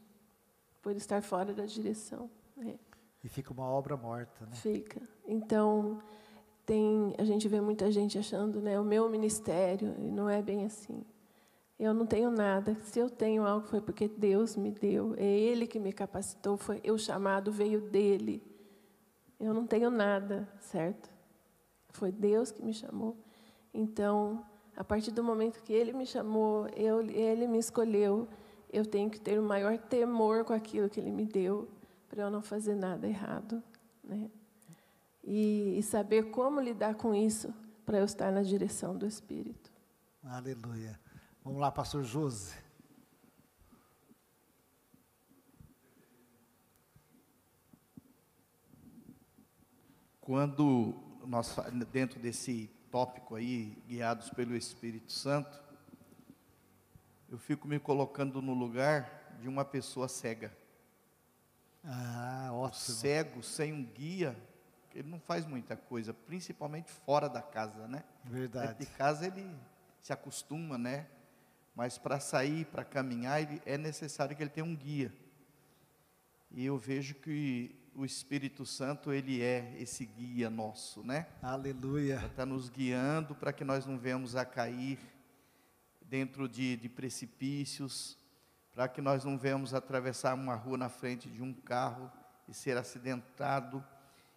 por 0.82 0.96
estar 0.96 1.22
fora 1.22 1.54
da 1.54 1.66
direção. 1.66 2.30
Né? 2.56 2.80
E 3.24 3.28
fica 3.28 3.52
uma 3.52 3.66
obra 3.66 3.98
morta, 3.98 4.46
né? 4.46 4.54
Fica. 4.54 5.02
Então, 5.28 6.02
tem, 6.66 7.14
a 7.18 7.24
gente 7.24 7.48
vê 7.48 7.60
muita 7.60 7.92
gente 7.92 8.18
achando, 8.18 8.62
né, 8.62 8.80
o 8.80 8.84
meu 8.84 9.10
ministério, 9.10 9.96
e 10.00 10.12
não 10.12 10.30
é 10.30 10.42
bem 10.42 10.66
assim. 10.66 11.04
Eu 11.82 11.96
não 11.96 12.06
tenho 12.06 12.30
nada. 12.30 12.76
Se 12.84 13.00
eu 13.00 13.10
tenho 13.10 13.44
algo, 13.44 13.66
foi 13.66 13.82
porque 13.82 14.08
Deus 14.08 14.56
me 14.56 14.70
deu. 14.70 15.16
É 15.18 15.26
Ele 15.26 15.66
que 15.66 15.80
me 15.80 15.92
capacitou. 15.92 16.56
Foi 16.56 16.80
o 16.88 16.96
chamado 16.96 17.52
veio 17.52 17.82
dele. 17.82 18.40
Eu 19.40 19.52
não 19.52 19.66
tenho 19.66 19.90
nada, 19.90 20.48
certo? 20.60 21.10
Foi 21.90 22.12
Deus 22.12 22.52
que 22.52 22.64
me 22.64 22.72
chamou. 22.72 23.18
Então, 23.74 24.46
a 24.78 24.84
partir 24.84 25.10
do 25.10 25.24
momento 25.24 25.64
que 25.64 25.74
Ele 25.74 25.92
me 25.92 26.06
chamou, 26.06 26.68
eu, 26.76 27.02
Ele 27.02 27.48
me 27.48 27.58
escolheu, 27.58 28.28
eu 28.72 28.86
tenho 28.86 29.10
que 29.10 29.20
ter 29.20 29.40
o 29.40 29.44
maior 29.44 29.76
temor 29.80 30.46
com 30.46 30.54
aquilo 30.54 30.88
que 30.88 31.00
Ele 31.00 31.12
me 31.12 31.26
deu, 31.26 31.68
para 32.08 32.22
eu 32.22 32.30
não 32.30 32.44
fazer 32.44 32.76
nada 32.76 33.08
errado. 33.08 33.64
Né? 34.04 34.30
E, 35.24 35.80
e 35.80 35.82
saber 35.82 36.30
como 36.30 36.62
lidar 36.62 36.94
com 36.94 37.16
isso, 37.16 37.52
para 37.88 37.98
eu 37.98 38.06
estar 38.06 38.32
na 38.32 38.44
direção 38.44 38.96
do 38.96 39.08
Espírito. 39.08 39.72
Aleluia. 40.24 41.11
Vamos 41.44 41.60
lá, 41.60 41.72
pastor 41.72 42.04
José. 42.04 42.56
Quando 50.20 50.94
nós, 51.26 51.56
dentro 51.92 52.20
desse 52.20 52.68
tópico 52.92 53.34
aí, 53.36 53.76
guiados 53.88 54.30
pelo 54.30 54.56
Espírito 54.56 55.12
Santo, 55.12 55.60
eu 57.28 57.40
fico 57.40 57.68
me 57.68 57.80
colocando 57.80 58.40
no 58.40 58.54
lugar 58.54 59.36
de 59.42 59.48
uma 59.48 59.66
pessoa 59.66 60.08
cega. 60.08 60.56
Ah, 61.84 62.50
ótimo. 62.54 62.96
Cego 62.98 63.42
sem 63.42 63.74
um 63.74 63.84
guia, 63.84 64.38
ele 64.94 65.10
não 65.10 65.20
faz 65.20 65.48
muita 65.48 65.76
coisa, 65.76 66.14
principalmente 66.14 66.92
fora 66.92 67.28
da 67.28 67.42
casa, 67.42 67.88
né? 67.88 68.04
Verdade. 68.26 68.68
Dentro 68.68 68.86
de 68.86 68.92
casa 68.96 69.26
ele 69.26 69.58
se 70.00 70.14
acostuma, 70.14 70.78
né? 70.78 71.08
Mas 71.76 71.98
para 71.98 72.20
sair, 72.20 72.66
para 72.66 72.84
caminhar, 72.84 73.42
ele, 73.42 73.62
é 73.66 73.78
necessário 73.78 74.36
que 74.36 74.44
ele 74.44 74.50
tenha 74.50 74.66
um 74.66 74.76
guia. 74.76 75.14
E 76.52 76.66
eu 76.66 76.78
vejo 76.78 77.16
que 77.16 77.76
o 77.96 78.06
Espírito 78.06 78.66
Santo, 78.66 79.12
ele 79.12 79.42
é 79.42 79.76
esse 79.80 80.06
guia 80.06 80.50
nosso, 80.50 81.04
né? 81.04 81.28
Aleluia. 81.42 82.22
Está 82.26 82.46
nos 82.46 82.70
guiando 82.70 83.36
para 83.36 83.52
que 83.52 83.64
nós 83.64 83.86
não 83.86 83.98
venhamos 83.98 84.36
a 84.36 84.46
cair 84.46 85.00
dentro 86.02 86.48
de, 86.48 86.76
de 86.78 86.90
precipícios, 86.90 88.18
para 88.74 88.88
que 88.88 89.02
nós 89.02 89.24
não 89.24 89.38
venhamos 89.38 89.74
atravessar 89.74 90.34
uma 90.34 90.56
rua 90.56 90.78
na 90.78 90.90
frente 90.90 91.30
de 91.30 91.42
um 91.42 91.54
carro 91.54 92.12
e 92.48 92.54
ser 92.54 92.78
acidentado. 92.78 93.84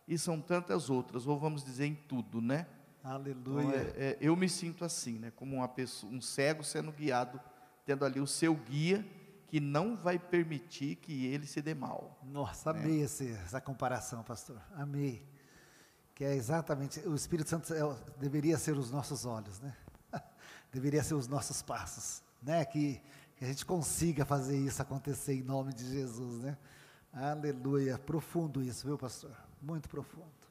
E 0.06 0.18
são 0.18 0.40
tantas 0.40 0.90
outras, 0.90 1.26
ou 1.26 1.38
vamos 1.38 1.64
dizer 1.64 1.86
em 1.86 1.94
tudo, 1.94 2.40
né? 2.40 2.66
Aleluia. 3.04 3.66
Então, 3.66 3.70
é, 3.70 4.08
é, 4.12 4.18
eu 4.18 4.34
me 4.34 4.48
sinto 4.48 4.82
assim, 4.82 5.18
né? 5.18 5.30
Como 5.36 5.56
uma 5.56 5.68
pessoa, 5.68 6.10
um 6.10 6.22
cego 6.22 6.64
sendo 6.64 6.90
guiado, 6.90 7.38
tendo 7.84 8.02
ali 8.02 8.18
o 8.18 8.26
seu 8.26 8.54
guia 8.54 9.04
que 9.46 9.60
não 9.60 9.94
vai 9.94 10.18
permitir 10.18 10.96
que 10.96 11.26
ele 11.26 11.46
se 11.46 11.60
dê 11.60 11.74
mal. 11.74 12.18
Nossa, 12.24 12.72
né? 12.72 12.80
amei 12.80 13.02
esse, 13.02 13.30
essa 13.32 13.60
comparação, 13.60 14.22
pastor. 14.22 14.58
Amei. 14.74 15.22
Que 16.14 16.24
é 16.24 16.34
exatamente, 16.34 16.98
o 17.00 17.14
Espírito 17.14 17.50
Santo 17.50 17.74
é, 17.74 17.80
deveria 18.18 18.56
ser 18.56 18.76
os 18.76 18.90
nossos 18.90 19.26
olhos, 19.26 19.60
né? 19.60 19.76
deveria 20.72 21.02
ser 21.02 21.14
os 21.14 21.28
nossos 21.28 21.60
passos, 21.60 22.22
né? 22.42 22.64
Que, 22.64 23.02
que 23.36 23.44
a 23.44 23.48
gente 23.48 23.66
consiga 23.66 24.24
fazer 24.24 24.56
isso 24.56 24.80
acontecer 24.80 25.34
em 25.34 25.42
nome 25.42 25.74
de 25.74 25.84
Jesus, 25.84 26.40
né? 26.42 26.56
Aleluia. 27.12 27.98
Profundo 27.98 28.62
isso, 28.62 28.86
viu, 28.86 28.96
pastor? 28.96 29.36
Muito 29.60 29.90
profundo. 29.90 30.43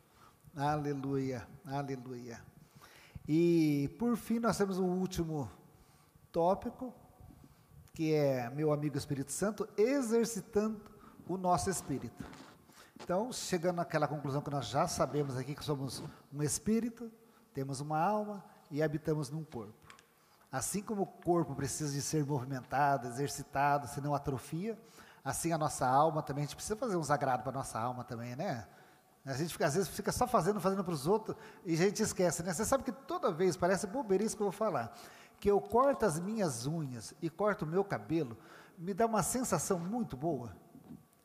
Aleluia, 0.55 1.47
aleluia. 1.65 2.39
E 3.27 3.89
por 3.97 4.15
fim 4.15 4.37
nós 4.37 4.55
temos 4.55 4.77
o 4.77 4.83
último 4.83 5.49
tópico, 6.31 6.93
que 7.91 8.13
é 8.13 8.51
meu 8.51 8.71
amigo 8.71 8.95
Espírito 8.95 9.31
Santo, 9.31 9.67
exercitando 9.75 10.79
o 11.27 11.37
nosso 11.37 11.71
espírito. 11.71 12.23
Então, 13.01 13.31
chegando 13.31 13.81
àquela 13.81 14.07
conclusão 14.07 14.43
que 14.43 14.51
nós 14.51 14.67
já 14.67 14.87
sabemos 14.87 15.35
aqui 15.37 15.55
que 15.55 15.63
somos 15.63 16.03
um 16.31 16.43
espírito, 16.43 17.11
temos 17.51 17.79
uma 17.79 17.97
alma 17.97 18.45
e 18.69 18.83
habitamos 18.83 19.31
num 19.31 19.43
corpo. 19.43 19.73
Assim 20.51 20.83
como 20.83 21.01
o 21.01 21.07
corpo 21.07 21.55
precisa 21.55 21.91
de 21.91 22.01
ser 22.01 22.23
movimentado, 22.23 23.07
exercitado, 23.07 23.87
senão 23.87 24.13
atrofia, 24.13 24.77
assim 25.25 25.51
a 25.51 25.57
nossa 25.57 25.87
alma 25.87 26.21
também, 26.21 26.43
a 26.43 26.45
gente 26.45 26.55
precisa 26.55 26.75
fazer 26.75 26.95
uns 26.95 27.09
agrado 27.09 27.41
para 27.41 27.51
a 27.51 27.55
nossa 27.55 27.79
alma 27.79 28.03
também, 28.03 28.35
né? 28.35 28.67
A 29.25 29.33
gente 29.33 29.53
fica, 29.53 29.65
às 29.65 29.75
vezes 29.75 29.89
fica 29.89 30.11
só 30.11 30.27
fazendo, 30.27 30.59
fazendo 30.59 30.83
para 30.83 30.93
os 30.93 31.07
outros 31.07 31.37
e 31.65 31.73
a 31.73 31.77
gente 31.77 32.03
esquece, 32.03 32.43
né? 32.43 32.53
Você 32.53 32.65
sabe 32.65 32.83
que 32.83 32.91
toda 32.91 33.31
vez, 33.31 33.55
parece 33.55 33.87
bobeira 33.87 34.23
isso 34.23 34.35
que 34.35 34.41
eu 34.41 34.47
vou 34.47 34.51
falar, 34.51 34.93
que 35.39 35.49
eu 35.49 35.61
corto 35.61 36.05
as 36.05 36.19
minhas 36.19 36.67
unhas 36.67 37.13
e 37.21 37.29
corto 37.29 37.63
o 37.63 37.67
meu 37.67 37.85
cabelo, 37.85 38.37
me 38.77 38.93
dá 38.93 39.05
uma 39.05 39.23
sensação 39.23 39.79
muito 39.79 40.17
boa. 40.17 40.53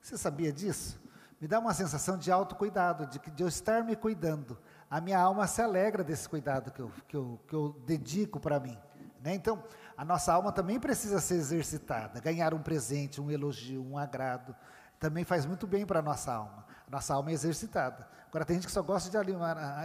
Você 0.01 0.17
sabia 0.17 0.53
disso? 0.53 1.01
Me 1.41 1.49
dá 1.49 1.59
uma 1.59 1.75
sensação 1.75 2.17
de 2.17 2.31
autocuidado, 2.31 3.07
de, 3.07 3.19
de 3.19 3.43
eu 3.43 3.49
estar 3.49 3.83
me 3.85 3.97
cuidando. 3.97 4.59
A 4.91 5.01
minha 5.01 5.19
alma 5.19 5.47
se 5.47 5.61
alegra 5.61 6.03
desse 6.03 6.29
cuidado 6.29 6.71
que 6.73 6.81
eu, 6.81 6.93
que 7.07 7.17
eu, 7.17 7.41
que 7.47 7.55
eu 7.55 7.77
dedico 7.85 8.41
para 8.41 8.59
mim. 8.59 8.79
Né? 9.21 9.35
Então, 9.35 9.63
a 9.97 10.05
nossa 10.05 10.33
alma 10.33 10.53
também 10.53 10.79
precisa 10.79 11.21
ser 11.21 11.35
exercitada, 11.35 12.21
ganhar 12.21 12.55
um 12.55 12.63
presente, 12.63 13.21
um 13.21 13.31
elogio, 13.31 13.85
um 13.85 13.99
agrado. 13.99 14.55
Também 14.99 15.25
faz 15.25 15.47
muito 15.47 15.67
bem 15.67 15.87
para 15.87 16.01
a 16.01 16.03
nossa 16.03 16.33
alma. 16.33 16.65
A 16.87 16.91
nossa 16.91 17.15
alma 17.15 17.31
é 17.31 17.35
exercitada. 17.35 18.09
Agora, 18.29 18.45
tem 18.45 18.57
gente 18.57 18.67
que 18.67 18.73
só 18.73 18.83
gosta 18.83 19.11
de 19.11 19.17
ali, 19.17 19.35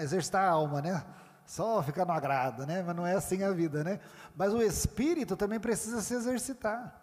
exercitar 0.02 0.44
a 0.44 0.50
alma, 0.50 0.82
né? 0.82 1.04
só 1.46 1.82
ficar 1.84 2.06
no 2.06 2.14
agrado, 2.14 2.66
né? 2.66 2.84
Mas 2.84 2.96
não 2.96 3.06
é 3.06 3.16
assim 3.16 3.44
a 3.44 3.52
vida, 3.52 3.84
né? 3.84 4.00
Mas 4.36 4.54
o 4.54 4.62
espírito 4.62 5.36
também 5.36 5.60
precisa 5.60 6.02
se 6.02 6.14
exercitar. 6.14 7.02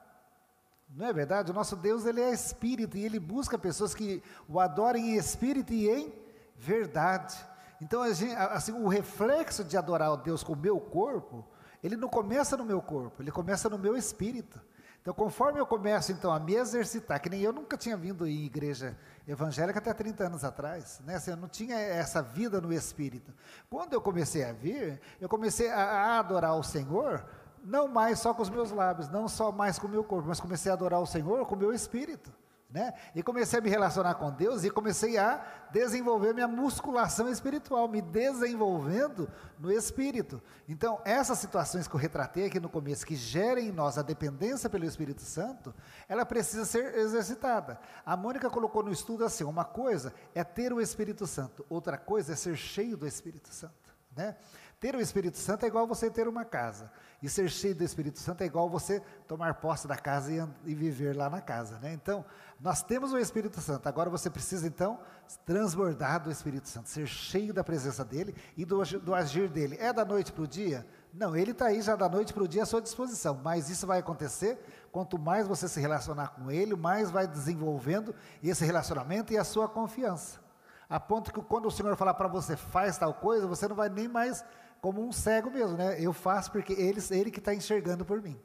Não 0.89 1.07
é 1.07 1.13
verdade? 1.13 1.51
O 1.51 1.55
nosso 1.55 1.77
Deus, 1.77 2.05
ele 2.05 2.21
é 2.21 2.33
espírito 2.33 2.97
e 2.97 3.05
ele 3.05 3.21
busca 3.21 3.57
pessoas 3.57 3.95
que 3.95 4.23
o 4.49 4.59
adorem 4.59 5.11
em 5.11 5.17
espírito 5.17 5.73
e 5.73 5.89
em 5.89 6.13
verdade. 6.57 7.37
Então, 7.81 8.03
assim, 8.03 8.73
o 8.73 8.89
reflexo 8.89 9.65
de 9.65 9.77
adorar 9.77 10.11
a 10.11 10.17
Deus 10.17 10.43
com 10.43 10.53
o 10.53 10.57
meu 10.57 10.81
corpo, 10.81 11.47
ele 11.83 11.97
não 11.97 12.09
começa 12.09 12.57
no 12.57 12.65
meu 12.65 12.83
corpo, 12.83 13.23
ele 13.23 13.31
começa 13.31 13.69
no 13.69 13.79
meu 13.79 13.97
espírito. 13.97 14.61
Então, 15.01 15.15
conforme 15.15 15.59
eu 15.59 15.67
começo 15.67 16.13
então 16.13 16.31
a 16.31 16.39
me 16.39 16.55
exercitar, 16.55 17.21
que 17.21 17.31
nem 17.31 17.41
eu 17.41 17.53
nunca 17.53 17.77
tinha 17.77 17.97
vindo 17.97 18.27
em 18.27 18.45
igreja 18.45 18.97
evangélica 19.27 19.79
até 19.79 19.95
30 19.95 20.25
anos 20.25 20.45
atrás, 20.45 21.01
né? 21.07 21.15
Assim, 21.15 21.31
eu 21.31 21.37
não 21.39 21.49
tinha 21.49 21.75
essa 21.77 22.23
vida 22.23 22.61
no 22.61 22.71
espírito. 22.71 23.33
Quando 23.71 23.95
eu 23.95 24.01
comecei 24.01 24.45
a 24.45 24.53
vir, 24.53 25.01
eu 25.19 25.29
comecei 25.29 25.71
a, 25.71 26.19
adorar 26.19 26.55
o 26.55 26.63
Senhor, 26.63 27.25
não 27.65 27.89
mais 27.89 28.19
só 28.19 28.35
com 28.35 28.43
os 28.43 28.51
meus 28.51 28.71
lábios, 28.71 29.09
não 29.09 29.27
só 29.27 29.51
mais 29.51 29.79
com 29.79 29.87
o 29.87 29.91
meu 29.91 30.05
corpo, 30.05 30.29
mas 30.29 30.39
comecei 30.39 30.71
a 30.71 30.75
adorar 30.75 31.01
o 31.01 31.07
Senhor 31.07 31.47
com 31.47 31.55
o 31.55 31.59
meu 31.59 31.73
espírito. 31.73 32.31
Né? 32.71 32.95
E 33.17 33.23
comecei 33.23 33.59
a 33.59 33.63
me 33.63 33.69
relacionar 33.69 34.15
com 34.15 34.31
Deus 34.31 34.63
e 34.63 34.71
comecei 34.71 35.19
a 35.19 35.45
desenvolver 35.73 36.33
minha 36.33 36.47
musculação 36.47 37.29
espiritual, 37.29 37.89
me 37.89 38.01
desenvolvendo 38.01 39.29
no 39.59 39.73
espírito. 39.73 40.41
Então, 40.69 41.01
essas 41.05 41.39
situações 41.39 41.89
que 41.89 41.95
eu 41.95 41.99
retratei 41.99 42.47
aqui 42.47 42.61
no 42.61 42.69
começo, 42.69 43.05
que 43.05 43.17
gerem 43.17 43.69
em 43.69 43.73
nós 43.73 43.99
a 43.99 44.03
dependência 44.03 44.71
pelo 44.71 44.85
Espírito 44.85 45.23
Santo, 45.23 45.75
ela 46.09 46.25
precisa 46.25 46.65
ser 46.65 46.95
exercitada. 46.97 47.81
A 48.07 48.17
Mônica 48.17 48.49
colocou 48.49 48.85
no 48.85 48.93
estudo 48.93 49.25
assim: 49.25 49.43
uma 49.43 49.65
coisa 49.65 50.15
é 50.33 50.45
ter 50.45 50.73
o 50.73 50.81
Espírito 50.81 51.27
Santo, 51.27 51.67
outra 51.69 51.99
coisa 51.99 52.35
é 52.35 52.37
ser 52.37 52.57
cheio 52.57 52.97
do 52.97 53.07
Espírito 53.07 53.53
Santo. 53.53 53.75
Né? 54.17 54.37
Ter 54.79 54.95
o 54.95 55.01
Espírito 55.01 55.39
Santo 55.39 55.65
é 55.65 55.69
igual 55.69 55.87
você 55.87 56.09
ter 56.09 56.29
uma 56.29 56.45
casa. 56.45 56.91
E 57.23 57.29
ser 57.29 57.51
cheio 57.51 57.75
do 57.75 57.85
Espírito 57.85 58.19
Santo 58.19 58.43
é 58.43 58.47
igual 58.47 58.69
você 58.69 59.01
tomar 59.29 59.55
posse 59.55 59.87
da 59.87 59.97
casa 59.97 60.33
e, 60.33 60.71
e, 60.71 60.75
viver 60.75 61.15
lá 61.15 61.29
na 61.29 61.41
casa. 61.41 61.79
Né? 61.79 61.93
Então, 61.93 62.25
nós 62.59 62.83
temos 62.83 63.13
o 63.13 63.19
Espírito 63.19 63.61
Santo. 63.61 63.87
Agora 63.87 64.09
você 64.09 64.31
precisa, 64.31 64.67
então, 64.67 64.99
transbordar 65.45 66.23
do 66.23 66.31
Espírito 66.31 66.67
Santo, 66.67 66.89
ser 66.89 67.07
cheio 67.07 67.53
da 67.53 67.63
presença 67.63 68.03
dele 68.05 68.35
e 68.57 68.65
do, 68.65 68.83
do 69.01 69.15
agir 69.15 69.51
dele. 69.51 69.77
É 69.79 69.93
da 69.93 70.03
noite 70.03 70.33
para 70.33 70.45
o 70.45 70.47
dia? 70.47 70.87
Não, 71.13 71.37
ele 71.37 71.51
está 71.51 71.67
aí 71.67 71.83
já 71.83 71.95
da 71.95 72.09
noite 72.09 72.33
para 72.33 72.43
o 72.43 72.49
dia 72.49 72.63
à 72.63 72.67
sua 72.67 72.81
disposição. 72.81 73.39
Mas 73.45 73.69
isso 73.69 73.87
vai 73.87 73.99
acontecer 73.99 74.59
quanto 74.91 75.19
mais 75.19 75.47
você 75.47 75.69
se 75.69 75.79
relacionar 75.79 76.29
com 76.29 76.51
ele, 76.51 76.75
mais 76.75 77.11
vai 77.11 77.27
desenvolvendo 77.27 78.15
esse 78.43 78.65
relacionamento 78.65 79.31
e 79.33 79.37
a 79.37 79.45
sua 79.45 79.69
confiança. 79.69 80.41
A 80.89 80.99
ponto 80.99 81.33
que 81.33 81.41
quando 81.43 81.67
o 81.67 81.71
Senhor 81.71 81.95
falar 81.97 82.15
para 82.15 82.27
você, 82.27 82.57
faz 82.57 82.99
tal 82.99 83.15
coisa, 83.15 83.47
você 83.47 83.69
não 83.69 83.77
vai 83.77 83.89
nem 83.89 84.09
mais 84.09 84.45
como 84.81 85.07
um 85.07 85.13
cego 85.13 85.51
mesmo, 85.51 85.77
né? 85.77 86.01
Eu 86.01 86.13
faço 86.13 86.51
porque 86.51 86.73
ele, 86.73 87.01
ele 87.11 87.31
que 87.31 87.39
está 87.39 87.55
enxergando 87.55 88.05
por 88.05 88.23
mim. 88.23 88.41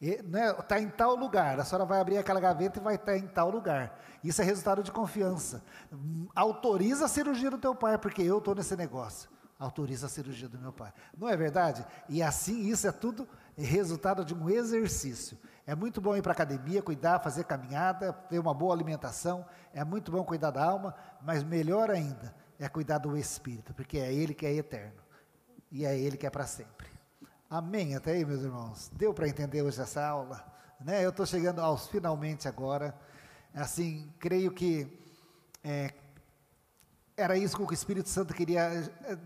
Está 0.00 0.22
né? 0.22 0.52
Tá 0.52 0.80
em 0.80 0.88
tal 0.88 1.14
lugar, 1.14 1.60
a 1.60 1.64
senhora 1.64 1.84
vai 1.84 2.00
abrir 2.00 2.16
aquela 2.16 2.40
gaveta 2.40 2.78
e 2.78 2.82
vai 2.82 2.94
estar 2.94 3.12
tá 3.12 3.18
em 3.18 3.26
tal 3.26 3.50
lugar. 3.50 3.98
Isso 4.24 4.40
é 4.40 4.44
resultado 4.44 4.82
de 4.82 4.90
confiança. 4.90 5.62
Autoriza 6.34 7.04
a 7.04 7.08
cirurgia 7.08 7.50
do 7.50 7.58
teu 7.58 7.74
pai, 7.74 7.98
porque 7.98 8.22
eu 8.22 8.38
estou 8.38 8.54
nesse 8.54 8.74
negócio. 8.76 9.28
Autoriza 9.58 10.06
a 10.06 10.08
cirurgia 10.08 10.48
do 10.48 10.58
meu 10.58 10.72
pai. 10.72 10.90
Não 11.16 11.28
é 11.28 11.36
verdade? 11.36 11.84
E 12.08 12.22
assim, 12.22 12.62
isso 12.62 12.86
é 12.86 12.92
tudo 12.92 13.28
resultado 13.54 14.24
de 14.24 14.32
um 14.32 14.48
exercício. 14.48 15.36
É 15.66 15.74
muito 15.74 16.00
bom 16.00 16.16
ir 16.16 16.22
para 16.22 16.32
a 16.32 16.32
academia, 16.32 16.80
cuidar, 16.80 17.20
fazer 17.20 17.44
caminhada, 17.44 18.10
ter 18.10 18.38
uma 18.38 18.54
boa 18.54 18.74
alimentação. 18.74 19.44
É 19.74 19.84
muito 19.84 20.10
bom 20.10 20.24
cuidar 20.24 20.50
da 20.50 20.64
alma, 20.64 20.94
mas 21.20 21.44
melhor 21.44 21.90
ainda 21.90 22.34
é 22.58 22.68
cuidar 22.70 22.98
do 22.98 23.16
espírito, 23.18 23.74
porque 23.74 23.98
é 23.98 24.12
ele 24.12 24.32
que 24.32 24.46
é 24.46 24.54
eterno 24.54 25.09
e 25.70 25.84
é 25.84 25.98
Ele 25.98 26.16
que 26.16 26.26
é 26.26 26.30
para 26.30 26.46
sempre. 26.46 26.88
Amém? 27.48 27.94
Até 27.94 28.12
aí, 28.12 28.24
meus 28.24 28.42
irmãos. 28.42 28.90
Deu 28.92 29.12
para 29.12 29.28
entender 29.28 29.62
hoje 29.62 29.80
essa 29.80 30.06
aula? 30.06 30.44
Né? 30.80 31.04
Eu 31.04 31.10
estou 31.10 31.26
chegando 31.26 31.60
aos 31.60 31.88
finalmente 31.88 32.48
agora. 32.48 32.94
Assim, 33.54 34.12
creio 34.18 34.52
que 34.52 34.98
é, 35.62 35.92
era 37.16 37.36
isso 37.36 37.56
que 37.56 37.62
o 37.62 37.74
Espírito 37.74 38.08
Santo 38.08 38.32
queria 38.32 38.62
é, 38.62 39.18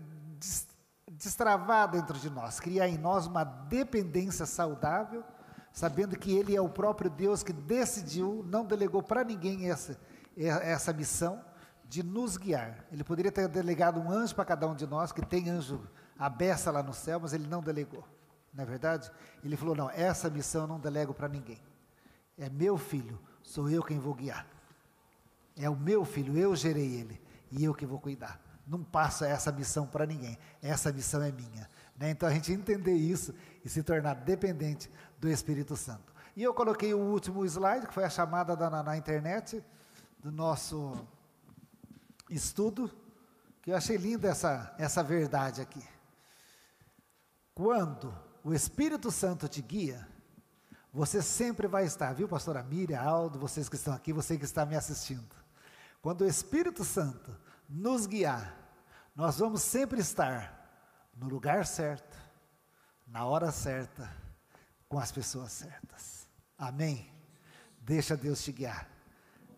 destravar 1.11 1.89
dentro 1.89 2.17
de 2.19 2.29
nós, 2.29 2.59
criar 2.59 2.87
em 2.87 2.97
nós 2.97 3.25
uma 3.25 3.43
dependência 3.43 4.45
saudável, 4.45 5.23
sabendo 5.71 6.17
que 6.17 6.35
Ele 6.35 6.55
é 6.55 6.61
o 6.61 6.69
próprio 6.69 7.09
Deus 7.09 7.43
que 7.43 7.53
decidiu, 7.53 8.43
não 8.47 8.65
delegou 8.65 9.01
para 9.01 9.23
ninguém 9.23 9.69
essa, 9.69 9.97
essa 10.35 10.91
missão 10.91 11.43
de 11.87 12.03
nos 12.03 12.37
guiar. 12.37 12.85
Ele 12.91 13.03
poderia 13.03 13.31
ter 13.31 13.47
delegado 13.47 13.99
um 13.99 14.11
anjo 14.11 14.35
para 14.35 14.45
cada 14.45 14.67
um 14.67 14.75
de 14.75 14.87
nós, 14.87 15.11
que 15.11 15.25
tem 15.25 15.49
anjo 15.49 15.87
a 16.17 16.29
beça 16.29 16.71
lá 16.71 16.81
no 16.81 16.93
céu, 16.93 17.19
mas 17.19 17.33
ele 17.33 17.47
não 17.47 17.61
delegou. 17.61 18.03
Não 18.53 18.63
é 18.63 18.65
verdade? 18.65 19.11
Ele 19.43 19.57
falou: 19.57 19.75
não, 19.75 19.89
essa 19.89 20.29
missão 20.29 20.61
eu 20.61 20.67
não 20.67 20.79
delego 20.79 21.13
para 21.13 21.27
ninguém. 21.27 21.61
É 22.37 22.49
meu 22.49 22.77
filho, 22.77 23.19
sou 23.43 23.69
eu 23.69 23.83
quem 23.83 23.99
vou 23.99 24.13
guiar. 24.13 24.45
É 25.57 25.69
o 25.69 25.75
meu 25.75 26.03
filho, 26.03 26.37
eu 26.37 26.55
gerei 26.55 26.95
ele 26.95 27.21
e 27.51 27.63
eu 27.63 27.73
que 27.73 27.85
vou 27.85 27.99
cuidar. 27.99 28.39
Não 28.67 28.83
passa 28.83 29.27
essa 29.27 29.51
missão 29.51 29.85
para 29.85 30.05
ninguém. 30.05 30.37
Essa 30.61 30.91
missão 30.91 31.21
é 31.21 31.31
minha. 31.31 31.69
Né? 31.97 32.09
Então 32.09 32.27
a 32.27 32.31
gente 32.31 32.51
entender 32.51 32.95
isso 32.95 33.33
e 33.63 33.69
se 33.69 33.83
tornar 33.83 34.15
dependente 34.15 34.89
do 35.19 35.29
Espírito 35.29 35.75
Santo. 35.75 36.13
E 36.35 36.43
eu 36.43 36.53
coloquei 36.53 36.93
o 36.93 36.99
último 36.99 37.45
slide, 37.45 37.87
que 37.87 37.93
foi 37.93 38.03
a 38.03 38.09
chamada 38.09 38.55
da, 38.55 38.69
na, 38.69 38.83
na 38.83 38.97
internet 38.97 39.63
do 40.19 40.31
nosso 40.31 41.07
estudo, 42.29 42.91
que 43.61 43.71
eu 43.71 43.77
achei 43.77 43.95
linda 43.95 44.27
essa, 44.27 44.73
essa 44.77 45.01
verdade 45.03 45.61
aqui. 45.61 45.81
Quando 47.55 48.13
o 48.43 48.53
Espírito 48.53 49.09
Santo 49.09 49.47
te 49.47 49.61
guia, 49.61 50.05
você 50.91 51.21
sempre 51.21 51.67
vai 51.67 51.85
estar, 51.85 52.13
viu, 52.13 52.27
pastora 52.27 52.61
Miriam, 52.61 53.01
Aldo, 53.01 53.39
vocês 53.39 53.69
que 53.69 53.77
estão 53.77 53.93
aqui, 53.93 54.11
você 54.11 54.37
que 54.37 54.43
está 54.43 54.65
me 54.65 54.75
assistindo. 54.75 55.33
quando 56.01 56.21
o 56.21 56.27
Espírito 56.27 56.83
Santo 56.83 57.35
nos 57.67 58.05
guiar, 58.05 58.53
nós 59.15 59.39
vamos 59.39 59.61
sempre 59.61 60.01
estar 60.01 61.09
no 61.15 61.29
lugar 61.29 61.65
certo, 61.65 62.17
na 63.07 63.25
hora 63.25 63.51
certa, 63.51 64.13
com 64.89 64.99
as 64.99 65.11
pessoas 65.11 65.53
certas. 65.53 66.27
Amém? 66.57 67.09
Deixa 67.79 68.17
Deus 68.17 68.43
te 68.43 68.51
guiar. 68.51 68.89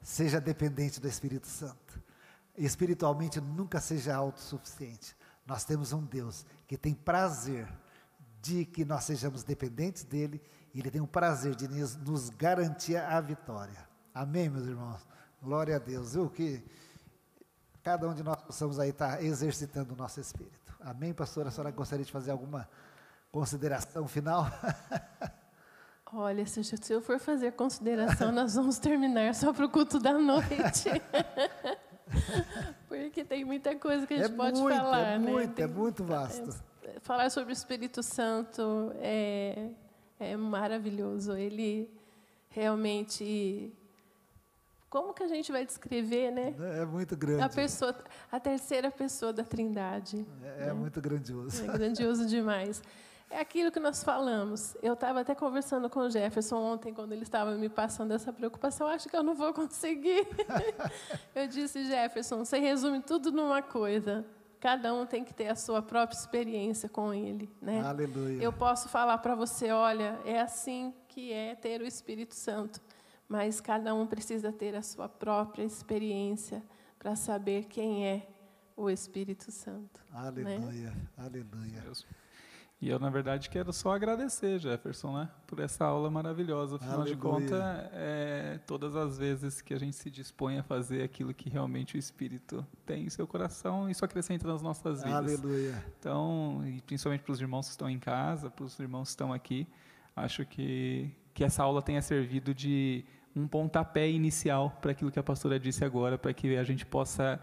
Seja 0.03 0.39
dependente 0.39 1.01
do 1.01 1.07
Espírito 1.07 1.47
Santo. 1.47 2.01
Espiritualmente, 2.55 3.41
nunca 3.41 3.81
seja 3.81 4.15
autossuficiente. 4.15 5.17
Nós 5.45 5.65
temos 5.65 5.91
um 5.91 6.05
Deus 6.05 6.45
que 6.67 6.77
tem 6.77 6.93
prazer 6.93 7.67
de 8.47 8.65
que 8.65 8.85
nós 8.85 9.03
sejamos 9.03 9.43
dependentes 9.43 10.03
dele 10.03 10.41
e 10.73 10.79
ele 10.79 10.89
tem 10.89 11.01
o 11.01 11.07
prazer 11.07 11.53
de 11.53 11.67
nos, 11.67 12.29
garantir 12.29 12.95
a 12.95 13.19
vitória. 13.19 13.87
Amém, 14.13 14.49
meus 14.49 14.65
irmãos? 14.65 15.05
Glória 15.41 15.75
a 15.75 15.79
Deus. 15.79 16.15
O 16.15 16.29
que 16.29 16.63
cada 17.83 18.07
um 18.07 18.13
de 18.13 18.23
nós 18.23 18.41
possamos 18.41 18.79
aí 18.79 18.89
estar 18.89 19.21
exercitando 19.21 19.93
o 19.93 19.97
nosso 19.97 20.21
espírito. 20.21 20.75
Amém, 20.79 21.13
pastora? 21.13 21.49
A 21.49 21.51
senhora 21.51 21.71
gostaria 21.71 22.05
de 22.05 22.11
fazer 22.11 22.31
alguma 22.31 22.69
consideração 23.31 24.07
final? 24.07 24.47
Olha, 26.13 26.45
se 26.45 26.61
eu 26.89 27.01
for 27.01 27.19
fazer 27.19 27.51
consideração, 27.51 28.31
nós 28.31 28.55
vamos 28.55 28.79
terminar 28.79 29.35
só 29.35 29.51
para 29.51 29.65
o 29.65 29.69
culto 29.69 29.99
da 29.99 30.13
noite. 30.13 30.89
Porque 32.87 33.25
tem 33.25 33.43
muita 33.43 33.75
coisa 33.75 34.07
que 34.07 34.13
a 34.13 34.17
gente 34.17 34.31
é 34.31 34.35
pode 34.35 34.57
muito, 34.57 34.77
falar. 34.77 34.99
É 34.99 35.19
né? 35.19 35.31
muito, 35.31 35.53
tem, 35.53 35.65
é 35.65 35.67
muito 35.67 36.05
vasto. 36.05 36.66
É, 36.87 36.99
falar 37.01 37.29
sobre 37.29 37.51
o 37.51 37.53
Espírito 37.53 38.01
Santo 38.01 38.91
é, 38.95 39.69
é 40.19 40.37
maravilhoso. 40.37 41.33
Ele 41.33 41.89
realmente 42.49 43.73
como 44.89 45.13
que 45.13 45.21
a 45.21 45.27
gente 45.27 45.51
vai 45.51 45.65
descrever, 45.65 46.31
né? 46.31 46.55
É 46.79 46.85
muito 46.85 47.15
grande. 47.17 47.41
A 47.41 47.49
pessoa, 47.49 47.95
a 48.31 48.39
terceira 48.39 48.89
pessoa 48.89 49.33
da 49.33 49.43
Trindade. 49.43 50.25
É, 50.41 50.63
é 50.63 50.65
né? 50.67 50.73
muito 50.73 51.01
grandioso. 51.01 51.63
É 51.63 51.67
grandioso 51.67 52.25
demais. 52.25 52.81
É 53.29 53.41
aquilo 53.41 53.69
que 53.69 53.79
nós 53.81 54.01
falamos. 54.01 54.77
Eu 54.81 54.93
estava 54.93 55.19
até 55.19 55.35
conversando 55.35 55.89
com 55.89 55.99
o 55.99 56.09
Jefferson 56.09 56.55
ontem, 56.55 56.93
quando 56.93 57.11
ele 57.11 57.23
estava 57.23 57.53
me 57.55 57.67
passando 57.67 58.13
essa 58.13 58.31
preocupação. 58.31 58.87
Acho 58.87 59.09
que 59.09 59.17
eu 59.17 59.23
não 59.23 59.35
vou 59.35 59.53
conseguir. 59.53 60.25
eu 61.35 61.45
disse, 61.47 61.83
Jefferson, 61.85 62.45
você 62.45 62.57
resume 62.57 63.01
tudo 63.01 63.29
numa 63.29 63.61
coisa. 63.61 64.25
Cada 64.59 64.93
um 64.93 65.05
tem 65.05 65.23
que 65.23 65.33
ter 65.33 65.47
a 65.47 65.55
sua 65.55 65.81
própria 65.81 66.17
experiência 66.17 66.89
com 66.89 67.13
ele, 67.13 67.49
né? 67.61 67.81
Aleluia. 67.81 68.41
Eu 68.41 68.51
posso 68.51 68.89
falar 68.89 69.17
para 69.19 69.35
você, 69.35 69.71
olha, 69.71 70.19
é 70.25 70.41
assim 70.41 70.93
que 71.07 71.31
é 71.31 71.53
ter 71.55 71.81
o 71.81 71.85
Espírito 71.85 72.33
Santo, 72.33 72.81
mas 73.29 73.61
cada 73.61 73.93
um 73.93 74.07
precisa 74.07 74.51
ter 74.51 74.75
a 74.75 74.81
sua 74.81 75.07
própria 75.07 75.63
experiência 75.63 76.63
para 76.97 77.15
saber 77.15 77.65
quem 77.65 78.07
é 78.07 78.27
o 78.75 78.89
Espírito 78.89 79.51
Santo. 79.51 80.01
Aleluia, 80.11 80.89
né? 80.91 81.07
aleluia. 81.17 81.83
E 82.79 82.89
eu, 82.89 82.99
na 82.99 83.09
verdade, 83.09 83.49
quero 83.49 83.73
só 83.73 83.93
agradecer, 83.93 84.59
Jefferson, 84.59 85.17
né, 85.17 85.29
por 85.47 85.59
essa 85.59 85.83
aula 85.83 86.11
maravilhosa. 86.11 86.75
Afinal 86.75 87.01
Aleluia. 87.01 87.15
de 87.15 87.21
contas, 87.21 87.59
é, 87.91 88.59
todas 88.67 88.95
as 88.95 89.17
vezes 89.17 89.61
que 89.61 89.73
a 89.73 89.79
gente 89.79 89.95
se 89.95 90.11
dispõe 90.11 90.59
a 90.59 90.63
fazer 90.63 91.01
aquilo 91.01 91.33
que 91.33 91.49
realmente 91.49 91.95
o 91.95 91.97
Espírito 91.97 92.63
tem 92.85 93.05
em 93.05 93.09
seu 93.09 93.25
coração, 93.25 93.89
isso 93.89 94.05
acrescenta 94.05 94.47
nas 94.47 94.61
nossas 94.61 95.03
vidas. 95.03 95.39
Aleluia. 95.39 95.83
Então, 95.99 96.61
e 96.67 96.79
principalmente 96.81 97.23
para 97.23 97.31
os 97.31 97.41
irmãos 97.41 97.65
que 97.65 97.71
estão 97.71 97.89
em 97.89 97.97
casa, 97.97 98.47
para 98.51 98.63
os 98.63 98.77
irmãos 98.79 99.05
que 99.05 99.09
estão 99.09 99.33
aqui, 99.33 99.67
acho 100.15 100.45
que, 100.45 101.11
que 101.33 101.43
essa 101.43 101.63
aula 101.63 101.81
tenha 101.81 102.01
servido 102.01 102.53
de 102.53 103.03
um 103.35 103.47
pontapé 103.47 104.07
inicial 104.07 104.77
para 104.79 104.91
aquilo 104.91 105.11
que 105.11 105.17
a 105.17 105.23
pastora 105.23 105.59
disse 105.59 105.83
agora, 105.83 106.15
para 106.15 106.31
que 106.31 106.55
a 106.55 106.63
gente 106.63 106.85
possa 106.85 107.39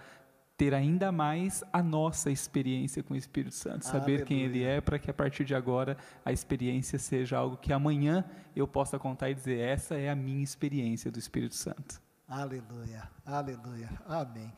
ter 0.56 0.72
ainda 0.72 1.10
mais 1.10 1.64
a 1.72 1.82
nossa 1.82 2.30
experiência 2.30 3.02
com 3.02 3.14
o 3.14 3.16
Espírito 3.16 3.54
Santo, 3.54 3.84
saber 3.84 3.98
Aleluia. 4.00 4.24
quem 4.24 4.42
Ele 4.42 4.62
é, 4.62 4.80
para 4.80 4.98
que 4.98 5.10
a 5.10 5.14
partir 5.14 5.44
de 5.44 5.54
agora 5.54 5.96
a 6.24 6.32
experiência 6.32 6.98
seja 6.98 7.36
algo 7.36 7.56
que 7.56 7.72
amanhã 7.72 8.24
eu 8.54 8.66
possa 8.66 8.98
contar 8.98 9.30
e 9.30 9.34
dizer: 9.34 9.58
essa 9.58 9.96
é 9.96 10.08
a 10.08 10.14
minha 10.14 10.42
experiência 10.42 11.10
do 11.10 11.18
Espírito 11.18 11.56
Santo. 11.56 12.00
Aleluia, 12.28 13.08
aleluia, 13.26 13.90
amém. 14.06 14.52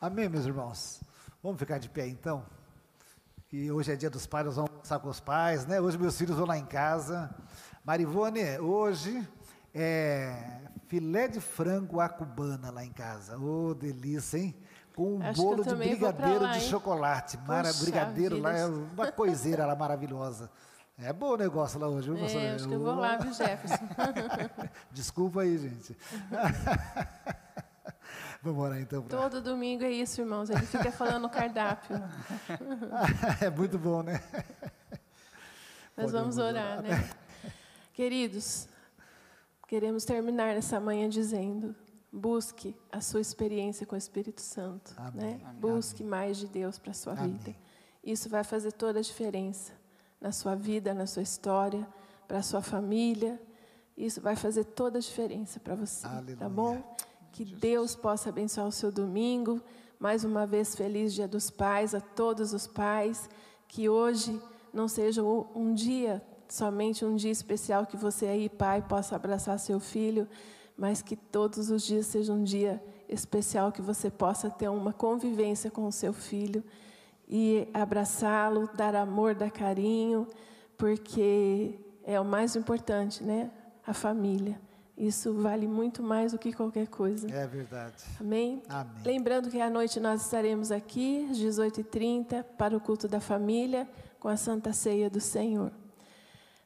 Amém, 0.00 0.28
meus 0.28 0.46
irmãos. 0.46 1.02
Vamos 1.42 1.58
ficar 1.58 1.78
de 1.78 1.88
pé 1.88 2.06
então? 2.06 2.44
E 3.52 3.70
hoje 3.70 3.92
é 3.92 3.96
dia 3.96 4.08
dos 4.08 4.26
pais, 4.26 4.46
nós 4.46 4.56
vamos 4.56 4.70
almoçar 4.70 4.98
com 5.00 5.08
os 5.08 5.20
pais, 5.20 5.66
né? 5.66 5.80
Hoje 5.80 5.98
meus 5.98 6.16
filhos 6.16 6.36
vão 6.36 6.46
lá 6.46 6.56
em 6.56 6.64
casa. 6.64 7.34
Marivone, 7.84 8.58
hoje 8.58 9.28
é 9.74 10.60
filé 10.86 11.26
de 11.26 11.40
frango 11.40 12.00
à 12.00 12.08
cubana 12.08 12.70
lá 12.70 12.84
em 12.84 12.92
casa. 12.92 13.38
Ô, 13.38 13.70
oh, 13.70 13.74
delícia, 13.74 14.38
hein? 14.38 14.54
Com 14.94 15.16
um 15.16 15.22
Acho 15.22 15.42
bolo 15.42 15.64
de 15.64 15.74
brigadeiro 15.74 16.42
lá, 16.42 16.52
de 16.52 16.60
chocolate. 16.60 17.38
Mara, 17.46 17.72
brigadeiro 17.72 18.36
vida. 18.36 18.48
lá 18.48 18.56
é 18.56 18.66
uma 18.66 19.12
coiseira 19.12 19.66
lá 19.66 19.74
maravilhosa. 19.74 20.50
É 20.98 21.12
bom 21.12 21.32
o 21.32 21.36
negócio 21.36 21.80
lá 21.80 21.88
hoje, 21.88 22.10
viu, 22.12 22.24
é, 22.24 22.54
acho 22.54 22.68
que 22.68 22.74
eu 22.74 22.80
vou 22.80 22.94
lá, 22.94 23.16
viu, 23.16 23.32
Jefferson? 23.32 23.88
Desculpa 24.92 25.40
aí, 25.40 25.58
gente. 25.58 25.96
Vamos 28.42 28.64
orar 28.64 28.80
então. 28.80 29.02
Pra... 29.02 29.18
Todo 29.18 29.40
domingo 29.40 29.84
é 29.84 29.90
isso, 29.90 30.20
irmãos. 30.20 30.50
Ele 30.50 30.66
fica 30.66 30.90
falando 30.90 31.28
cardápio. 31.28 31.96
é 33.40 33.48
muito 33.48 33.78
bom, 33.78 34.02
né? 34.02 34.20
Nós 35.96 36.10
Podemos 36.10 36.36
vamos 36.36 36.38
orar, 36.38 36.78
orar, 36.78 36.82
né? 36.82 37.10
Queridos, 37.94 38.68
queremos 39.68 40.04
terminar 40.04 40.56
essa 40.56 40.80
manhã 40.80 41.08
dizendo: 41.08 41.74
Busque 42.12 42.76
a 42.90 43.00
sua 43.00 43.22
experiência 43.22 43.86
com 43.86 43.94
o 43.94 43.98
Espírito 43.98 44.42
Santo. 44.42 44.94
Né? 45.14 45.40
Busque 45.58 46.04
mais 46.04 46.36
de 46.36 46.46
Deus 46.46 46.78
para 46.78 46.90
a 46.90 46.94
sua 46.94 47.14
Amém. 47.14 47.38
vida. 47.38 47.56
Isso 48.04 48.28
vai 48.28 48.44
fazer 48.44 48.72
toda 48.72 48.98
a 48.98 49.02
diferença 49.02 49.72
na 50.20 50.30
sua 50.30 50.54
vida, 50.54 50.92
na 50.92 51.06
sua 51.06 51.22
história, 51.22 51.88
para 52.28 52.38
a 52.38 52.42
sua 52.42 52.60
família. 52.60 53.40
Isso 53.96 54.20
vai 54.20 54.36
fazer 54.36 54.64
toda 54.64 54.98
a 54.98 55.00
diferença 55.00 55.58
para 55.58 55.74
você. 55.74 56.02
Tá 56.02 56.16
Aleluia. 56.16 56.36
Tá 56.36 56.48
bom? 56.50 56.96
Que 57.32 57.44
Jesus. 57.44 57.60
Deus 57.60 57.96
possa 57.96 58.28
abençoar 58.28 58.66
o 58.66 58.72
seu 58.72 58.92
domingo. 58.92 59.62
Mais 59.98 60.22
uma 60.22 60.46
vez, 60.46 60.74
feliz 60.74 61.14
Dia 61.14 61.26
dos 61.26 61.48
Pais 61.48 61.94
a 61.94 62.00
todos 62.00 62.52
os 62.52 62.66
pais. 62.66 63.28
Que 63.66 63.88
hoje 63.88 64.38
não 64.70 64.86
seja 64.86 65.22
um 65.22 65.72
dia, 65.72 66.22
somente 66.46 67.06
um 67.06 67.16
dia 67.16 67.30
especial 67.30 67.86
que 67.86 67.96
você 67.96 68.26
aí, 68.26 68.50
pai, 68.50 68.82
possa 68.82 69.16
abraçar 69.16 69.58
seu 69.58 69.80
filho 69.80 70.28
mas 70.76 71.02
que 71.02 71.16
todos 71.16 71.70
os 71.70 71.82
dias 71.82 72.06
seja 72.06 72.32
um 72.32 72.42
dia 72.42 72.82
especial 73.08 73.70
que 73.70 73.82
você 73.82 74.10
possa 74.10 74.50
ter 74.50 74.68
uma 74.68 74.92
convivência 74.92 75.70
com 75.70 75.86
o 75.86 75.92
seu 75.92 76.12
filho 76.12 76.64
e 77.28 77.68
abraçá-lo, 77.72 78.68
dar 78.74 78.94
amor, 78.94 79.34
dar 79.34 79.50
carinho, 79.50 80.26
porque 80.76 81.78
é 82.04 82.18
o 82.18 82.24
mais 82.24 82.56
importante, 82.56 83.22
né? 83.22 83.50
A 83.86 83.92
família. 83.92 84.60
Isso 84.96 85.32
vale 85.34 85.66
muito 85.66 86.02
mais 86.02 86.32
do 86.32 86.38
que 86.38 86.52
qualquer 86.52 86.86
coisa. 86.86 87.28
É 87.30 87.46
verdade. 87.46 88.04
Amém? 88.20 88.62
Amém. 88.68 89.02
Lembrando 89.04 89.50
que 89.50 89.60
à 89.60 89.70
noite 89.70 89.98
nós 89.98 90.24
estaremos 90.24 90.70
aqui, 90.70 91.26
às 91.30 91.38
18h30, 91.38 92.44
para 92.58 92.76
o 92.76 92.80
culto 92.80 93.08
da 93.08 93.18
família, 93.18 93.88
com 94.20 94.28
a 94.28 94.36
Santa 94.36 94.72
Ceia 94.72 95.08
do 95.08 95.20
Senhor. 95.20 95.72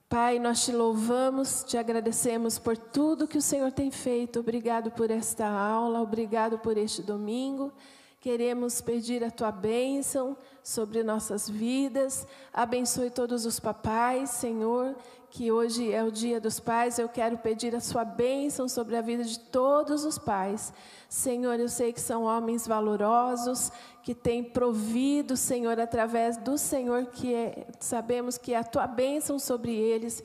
Pai, 0.09 0.39
nós 0.39 0.65
te 0.65 0.71
louvamos, 0.71 1.65
te 1.65 1.77
agradecemos 1.77 2.61
por 2.61 2.77
tudo 2.79 3.27
que 3.27 3.39
o 3.39 3.43
Senhor 3.43 3.73
tem 3.73 3.91
feito. 3.91 4.39
Obrigado 4.39 4.89
por 4.93 5.11
esta 5.11 5.49
aula, 5.49 6.01
obrigado 6.01 6.61
por 6.61 6.79
este 6.79 7.03
domingo. 7.03 7.73
Queremos 8.21 8.81
pedir 8.81 9.25
a 9.25 9.33
tua 9.33 9.51
bênção 9.51 10.37
sobre 10.63 11.03
nossas 11.03 11.51
vidas. 11.51 12.25
Abençoe 12.53 13.11
todos 13.11 13.45
os 13.45 13.59
papais, 13.59 14.31
Senhor, 14.31 14.95
que 15.29 15.51
hoje 15.51 15.93
é 15.93 16.05
o 16.05 16.11
dia 16.13 16.41
dos 16.41 16.61
pais. 16.61 17.01
Eu 17.01 17.09
quero 17.09 17.39
pedir 17.39 17.75
a 17.75 17.81
sua 17.81 18.05
bênção 18.05 18.69
sobre 18.69 18.97
a 18.97 19.01
vida 19.01 19.25
de 19.25 19.41
todos 19.41 20.05
os 20.05 20.19
pais. 20.19 20.73
Senhor, 21.09 21.59
eu 21.59 21.69
sei 21.69 21.93
que 21.93 22.01
são 22.01 22.23
homens 22.23 22.65
valorosos, 22.65 23.73
que 24.07 24.15
têm 24.15 24.45
provido, 24.45 25.37
Senhor, 25.37 25.81
através 25.81 26.37
do 26.37 26.57
Senhor, 26.57 27.07
que 27.07 27.35
é, 27.35 27.67
sabemos 27.81 28.39
que 28.39 28.55
é 28.55 28.59
a 28.59 28.63
tua 28.63 28.87
bênção 28.87 29.37
sobre 29.37 29.75
eles 29.75 30.23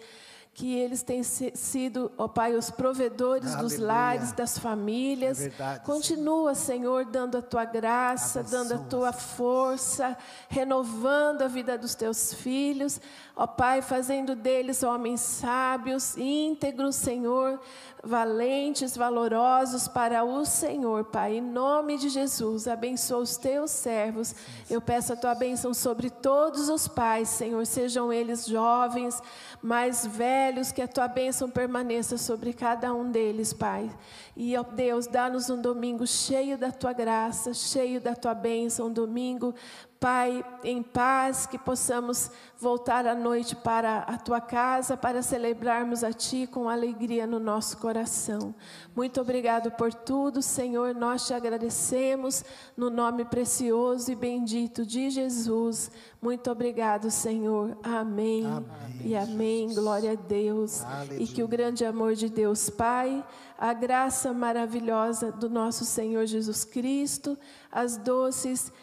que 0.53 0.76
eles 0.76 1.02
têm 1.02 1.24
sido, 1.24 2.12
ó 2.18 2.28
Pai, 2.28 2.56
os 2.56 2.70
provedores 2.70 3.53
Aleluia. 3.53 3.64
dos 3.64 3.78
lares, 3.78 4.32
das 4.34 4.58
famílias. 4.58 5.40
É 5.40 5.49
verdade, 5.49 5.86
Continua, 5.86 6.53
Senhor, 6.53 7.06
dando 7.06 7.38
a 7.38 7.41
tua 7.41 7.64
graça, 7.64 8.41
Abençoa. 8.41 8.60
dando 8.60 8.74
a 8.74 8.78
tua 8.86 9.14
força, 9.14 10.18
renovando 10.49 11.44
a 11.44 11.48
vida 11.48 11.78
dos 11.78 11.95
teus 11.95 12.34
filhos. 12.34 12.99
Ó 13.34 13.48
Pai, 13.48 13.82
fazendo 13.82 14.36
deles 14.36 14.84
homens 14.84 15.22
sábios, 15.22 16.18
íntegros, 16.18 16.98
Senhor, 16.98 17.60
valentes, 18.03 18.98
valorosos 18.98 19.88
para 19.88 20.23
o 20.23 20.44
Senhor, 20.45 21.06
Pai. 21.06 21.38
Em 21.38 21.41
nome 21.41 21.98
de 21.98 22.10
Jesus, 22.10 22.68
abençoa 22.68 23.19
os 23.19 23.38
teus 23.38 23.72
servos. 23.72 24.36
Eu 24.69 24.82
peço 24.82 25.14
a 25.14 25.15
tua 25.15 25.36
bênção 25.36 25.73
sobre 25.73 26.10
todos 26.10 26.68
os 26.69 26.88
pais, 26.88 27.30
Senhor, 27.30 27.65
sejam 27.65 28.11
eles 28.11 28.45
jovens, 28.45 29.22
mais 29.61 30.06
velhos 30.06 30.72
que 30.72 30.82
a 30.82 30.88
tua 30.88 31.07
bênção 31.07 31.49
permaneça 31.49 32.18
sobre 32.18 32.53
cada 32.53 32.94
um 32.94 33.11
deles, 33.11 33.53
Pai. 33.53 33.90
E, 34.36 34.57
ó 34.57 34.64
Deus, 34.64 35.06
dá-nos 35.06 35.49
um 35.49 35.61
domingo 35.61 36.07
cheio 36.07 36.57
da 36.57 36.72
tua 36.72 36.94
graça, 36.94 37.53
cheio 37.53 38.02
da 38.02 38.15
tua 38.15 38.34
bênção, 38.34 38.88
um 38.88 38.94
domingo 38.94 39.53
Pai, 40.02 40.44
em 40.64 40.82
paz, 40.82 41.45
que 41.45 41.60
possamos 41.60 42.32
voltar 42.57 43.06
à 43.06 43.14
noite 43.14 43.56
para 43.56 43.99
a 43.99 44.18
tua 44.18 44.41
casa, 44.41 44.98
para 44.98 45.22
celebrarmos 45.22 46.03
a 46.03 46.11
Ti 46.11 46.48
com 46.48 46.68
alegria 46.68 47.28
no 47.28 47.40
nosso 47.40 47.78
coração. 47.78 48.56
Muito 48.95 49.22
obrigado 49.22 49.69
por 49.69 49.94
tudo, 49.94 50.41
Senhor. 50.41 50.95
Nós 50.95 51.28
te 51.28 51.36
agradecemos 51.36 52.44
no 52.76 52.90
nome 52.90 53.26
precioso 53.26 54.11
e 54.11 54.15
bendito 54.15 54.88
de 54.88 55.11
Jesus. 55.11 55.91
Muito 56.19 56.49
obrigado, 56.49 57.11
Senhor. 57.11 57.78
Amém. 57.84 58.44
amém 58.44 58.65
e 59.06 59.15
amém. 59.15 59.72
Glória 59.72 60.14
a 60.14 60.15
Deus. 60.15 60.84
Aleluia. 60.84 61.22
E 61.22 61.28
que 61.28 61.44
o 61.44 61.48
grande 61.48 61.86
amor 61.86 62.15
de 62.15 62.28
Deus, 62.28 62.72
Pai, 62.72 63.23
a 63.56 63.72
graça 63.72 64.34
maravilhosa 64.34 65.32
do 65.32 65.48
nosso 65.48 65.86
Senhor 65.86 66.26
Jesus 66.26 66.65
Cristo, 66.65 67.38
as 67.72 67.98
doces 67.98 68.73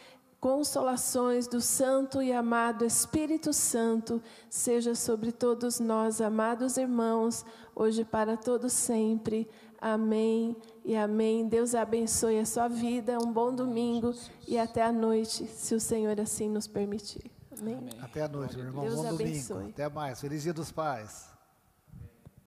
consolações 0.40 1.46
do 1.46 1.60
Santo 1.60 2.22
e 2.22 2.32
amado 2.32 2.84
Espírito 2.84 3.52
Santo 3.52 4.22
seja 4.48 4.94
sobre 4.94 5.32
todos 5.32 5.80
nós, 5.80 6.20
amados 6.20 6.76
irmãos, 6.76 7.44
hoje 7.74 8.04
para 8.04 8.36
todos 8.36 8.72
sempre. 8.72 9.48
Amém 9.80 10.56
e 10.84 10.96
amém. 10.96 11.48
Deus 11.48 11.74
abençoe 11.74 12.38
a 12.38 12.46
sua 12.46 12.68
vida. 12.68 13.18
Um 13.18 13.32
bom 13.32 13.54
domingo 13.54 14.14
e 14.46 14.58
até 14.58 14.82
a 14.82 14.92
noite, 14.92 15.46
se 15.46 15.74
o 15.74 15.80
Senhor 15.80 16.20
assim 16.20 16.48
nos 16.48 16.66
permitir. 16.66 17.30
Amém. 17.58 17.88
Até 18.00 18.22
a 18.22 18.28
noite, 18.28 18.56
meu 18.56 18.66
irmão. 18.66 18.84
Deus 18.84 18.96
bom 18.96 19.08
abençoe. 19.08 19.54
domingo. 19.54 19.70
Até 19.70 19.88
mais. 19.88 20.20
Feliz 20.20 20.42
Dia 20.42 20.52
dos 20.52 20.70
Pais. 20.70 21.37